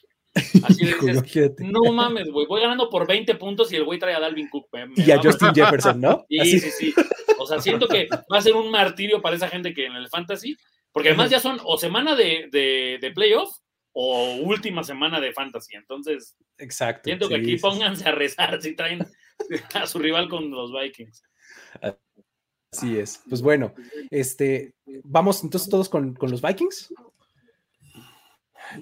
Así 0.63 0.85
dices, 0.85 1.53
no 1.59 1.91
mames, 1.91 2.29
güey, 2.29 2.45
voy 2.45 2.61
ganando 2.61 2.89
por 2.89 3.07
20 3.07 3.35
puntos 3.35 3.71
y 3.71 3.75
el 3.75 3.85
güey 3.85 3.99
trae 3.99 4.13
a 4.13 4.19
Dalvin 4.19 4.49
Cook. 4.49 4.67
y 4.95 5.11
a 5.11 5.21
Justin 5.21 5.53
Jefferson, 5.53 5.99
¿no? 5.99 6.25
Sí, 6.29 6.59
sí, 6.59 6.71
sí. 6.71 6.93
O 7.39 7.45
sea, 7.45 7.59
siento 7.59 7.87
que 7.87 8.07
va 8.31 8.37
a 8.37 8.41
ser 8.41 8.55
un 8.55 8.69
martirio 8.71 9.21
para 9.21 9.35
esa 9.35 9.47
gente 9.47 9.73
que 9.73 9.85
en 9.85 9.93
el 9.93 10.09
fantasy, 10.09 10.55
porque 10.91 11.09
además 11.09 11.29
ya 11.29 11.39
son 11.39 11.59
o 11.63 11.77
semana 11.77 12.15
de, 12.15 12.49
de, 12.51 13.11
playoff 13.11 13.55
o 13.93 14.35
última 14.43 14.83
semana 14.83 15.19
de 15.19 15.33
fantasy. 15.33 15.75
Entonces, 15.75 16.35
Exacto, 16.57 17.03
siento 17.05 17.29
que 17.29 17.35
aquí 17.35 17.57
pónganse 17.57 18.07
a 18.07 18.11
rezar 18.11 18.61
si 18.61 18.75
traen 18.75 19.05
a 19.73 19.87
su 19.87 19.99
rival 19.99 20.29
con 20.29 20.51
los 20.51 20.71
Vikings. 20.71 21.23
Así 22.71 22.97
es. 22.97 23.21
Pues 23.29 23.41
bueno, 23.41 23.73
este, 24.11 24.73
vamos 25.03 25.43
entonces 25.43 25.69
todos 25.69 25.89
con, 25.89 26.13
con 26.15 26.29
los 26.29 26.41
Vikings. 26.41 26.93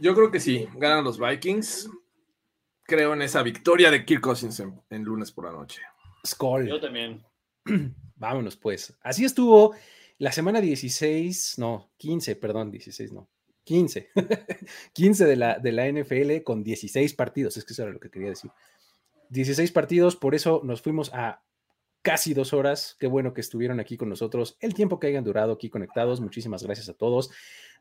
Yo 0.01 0.13
creo 0.15 0.31
que 0.31 0.39
sí, 0.39 0.67
ganan 0.75 1.03
los 1.03 1.19
Vikings. 1.19 1.89
Creo 2.83 3.13
en 3.13 3.21
esa 3.21 3.41
victoria 3.41 3.89
de 3.89 4.05
Kirk 4.05 4.21
Cousins 4.21 4.61
en, 4.89 5.03
lunes 5.03 5.31
por 5.31 5.45
la 5.45 5.51
noche. 5.51 5.81
Skull. 6.25 6.67
Yo 6.67 6.79
también. 6.79 7.23
Vámonos 8.15 8.55
pues. 8.57 8.95
Así 9.01 9.25
estuvo 9.25 9.75
la 10.17 10.31
semana 10.31 10.61
16, 10.61 11.55
no, 11.57 11.91
15, 11.97 12.35
perdón, 12.35 12.71
16, 12.71 13.11
no. 13.11 13.27
15. 13.63 14.09
15 14.93 15.25
de 15.25 15.35
la, 15.35 15.59
de 15.59 15.71
la 15.71 15.91
NFL 15.91 16.43
con 16.43 16.63
16 16.63 17.13
partidos, 17.15 17.57
es 17.57 17.65
que 17.65 17.73
eso 17.73 17.83
era 17.83 17.91
lo 17.91 17.99
que 17.99 18.11
quería 18.11 18.29
decir. 18.29 18.51
16 19.29 19.71
partidos, 19.71 20.15
por 20.15 20.35
eso 20.35 20.61
nos 20.63 20.81
fuimos 20.81 21.11
a 21.13 21.41
casi 22.05 22.35
dos 22.35 22.53
horas. 22.53 22.95
Qué 22.99 23.07
bueno 23.07 23.33
que 23.33 23.41
estuvieron 23.41 23.79
aquí 23.79 23.97
con 23.97 24.09
nosotros. 24.09 24.57
El 24.59 24.75
tiempo 24.75 24.99
que 24.99 25.07
hayan 25.07 25.23
durado 25.23 25.53
aquí 25.53 25.71
conectados. 25.71 26.21
Muchísimas 26.21 26.61
gracias 26.61 26.87
a 26.87 26.93
todos. 26.93 27.31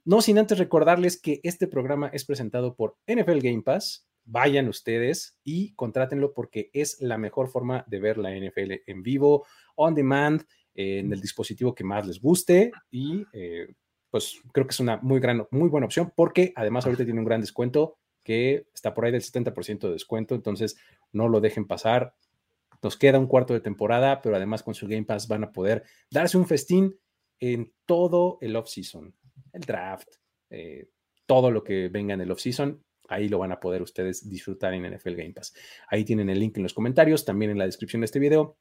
No 0.02 0.22
sin 0.22 0.38
antes 0.38 0.56
recordarles 0.56 1.20
que 1.20 1.40
este 1.42 1.66
programa 1.66 2.08
es 2.08 2.24
presentado 2.24 2.74
por 2.74 2.96
NFL 3.06 3.40
Game 3.40 3.60
Pass. 3.60 4.08
Vayan 4.24 4.66
ustedes 4.68 5.38
y 5.44 5.74
contrátenlo 5.74 6.32
porque 6.32 6.70
es 6.72 7.02
la 7.02 7.18
mejor 7.18 7.48
forma 7.48 7.84
de 7.86 8.00
ver 8.00 8.16
la 8.16 8.30
NFL 8.34 8.72
en 8.86 9.02
vivo, 9.02 9.46
on 9.76 9.94
demand, 9.94 10.42
en 10.74 11.12
el 11.12 11.20
dispositivo 11.20 11.74
que 11.74 11.84
más 11.84 12.06
les 12.06 12.18
guste 12.18 12.72
y 12.90 13.26
eh, 13.34 13.74
pues 14.10 14.40
creo 14.52 14.66
que 14.66 14.72
es 14.72 14.80
una 14.80 14.96
muy 15.02 15.20
gran, 15.20 15.46
muy 15.50 15.68
buena 15.68 15.84
opción 15.84 16.14
porque 16.16 16.54
además 16.56 16.86
ahorita 16.86 17.04
tiene 17.04 17.20
un 17.20 17.26
gran 17.26 17.42
descuento 17.42 17.98
que 18.22 18.68
está 18.74 18.94
por 18.94 19.04
ahí 19.04 19.12
del 19.12 19.20
70% 19.20 19.80
de 19.80 19.92
descuento, 19.92 20.34
entonces 20.34 20.76
no 21.12 21.28
lo 21.28 21.42
dejen 21.42 21.66
pasar. 21.66 22.14
Nos 22.84 22.96
queda 22.96 23.18
un 23.18 23.26
cuarto 23.26 23.54
de 23.54 23.60
temporada, 23.60 24.20
pero 24.22 24.36
además 24.36 24.62
con 24.62 24.74
su 24.74 24.86
Game 24.86 25.04
Pass 25.04 25.26
van 25.26 25.42
a 25.42 25.52
poder 25.52 25.82
darse 26.10 26.36
un 26.36 26.46
festín 26.46 26.94
en 27.40 27.72
todo 27.86 28.38
el 28.40 28.54
off-season 28.54 29.14
el 29.54 29.62
draft, 29.62 30.08
eh, 30.50 30.88
todo 31.26 31.50
lo 31.50 31.64
que 31.64 31.88
venga 31.88 32.14
en 32.14 32.20
el 32.20 32.30
off-season, 32.30 32.84
ahí 33.08 33.28
lo 33.28 33.38
van 33.38 33.52
a 33.52 33.60
poder 33.60 33.82
ustedes 33.82 34.28
disfrutar 34.28 34.74
en 34.74 34.94
NFL 34.94 35.14
Game 35.14 35.32
Pass. 35.32 35.54
Ahí 35.88 36.04
tienen 36.04 36.28
el 36.28 36.38
link 36.38 36.56
en 36.56 36.64
los 36.64 36.74
comentarios, 36.74 37.24
también 37.24 37.52
en 37.52 37.58
la 37.58 37.66
descripción 37.66 38.00
de 38.00 38.06
este 38.06 38.18
video. 38.18 38.58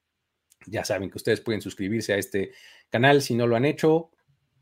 Ya 0.67 0.85
saben 0.85 1.09
que 1.09 1.17
ustedes 1.17 1.41
pueden 1.41 1.61
suscribirse 1.61 2.13
a 2.13 2.17
este 2.17 2.51
canal 2.89 3.21
si 3.21 3.35
no 3.35 3.47
lo 3.47 3.55
han 3.55 3.65
hecho, 3.65 4.11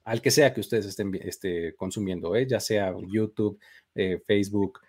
al 0.04 0.22
que 0.22 0.32
sea 0.32 0.54
que 0.54 0.62
ustedes 0.62 0.86
estén 0.86 1.14
este, 1.22 1.76
consumiendo, 1.76 2.36
¿eh? 2.36 2.48
ya 2.48 2.60
sea 2.60 2.96
YouTube, 3.08 3.60
eh, 3.94 4.20
Facebook, 4.26 4.80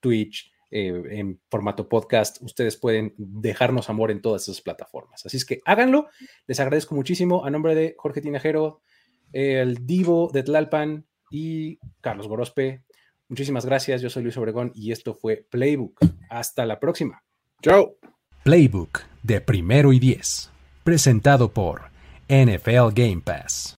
Twitch, 0.00 0.52
en 0.70 1.40
formato 1.50 1.88
podcast, 1.88 2.42
ustedes 2.42 2.76
pueden 2.76 3.14
dejarnos 3.16 3.88
amor 3.88 4.10
en 4.10 4.20
todas 4.20 4.42
esas 4.42 4.60
plataformas. 4.60 5.24
Así 5.24 5.36
es 5.36 5.44
que 5.44 5.60
háganlo. 5.64 6.08
Les 6.46 6.60
agradezco 6.60 6.94
muchísimo 6.94 7.44
a 7.44 7.50
nombre 7.50 7.74
de 7.74 7.94
Jorge 7.96 8.20
Tinajero, 8.20 8.82
el 9.32 9.86
Divo 9.86 10.30
de 10.32 10.42
Tlalpan 10.42 11.06
y 11.30 11.78
Carlos 12.00 12.28
Gorospe. 12.28 12.84
Muchísimas 13.28 13.66
gracias, 13.66 14.00
yo 14.00 14.10
soy 14.10 14.22
Luis 14.22 14.36
Obregón 14.36 14.72
y 14.74 14.92
esto 14.92 15.14
fue 15.14 15.46
Playbook. 15.50 16.00
Hasta 16.30 16.64
la 16.64 16.80
próxima. 16.80 17.22
Chao. 17.62 17.96
Playbook 18.44 19.00
de 19.22 19.40
primero 19.40 19.92
y 19.92 19.98
diez, 19.98 20.50
presentado 20.84 21.52
por 21.52 21.90
NFL 22.28 22.92
Game 22.94 23.22
Pass. 23.24 23.77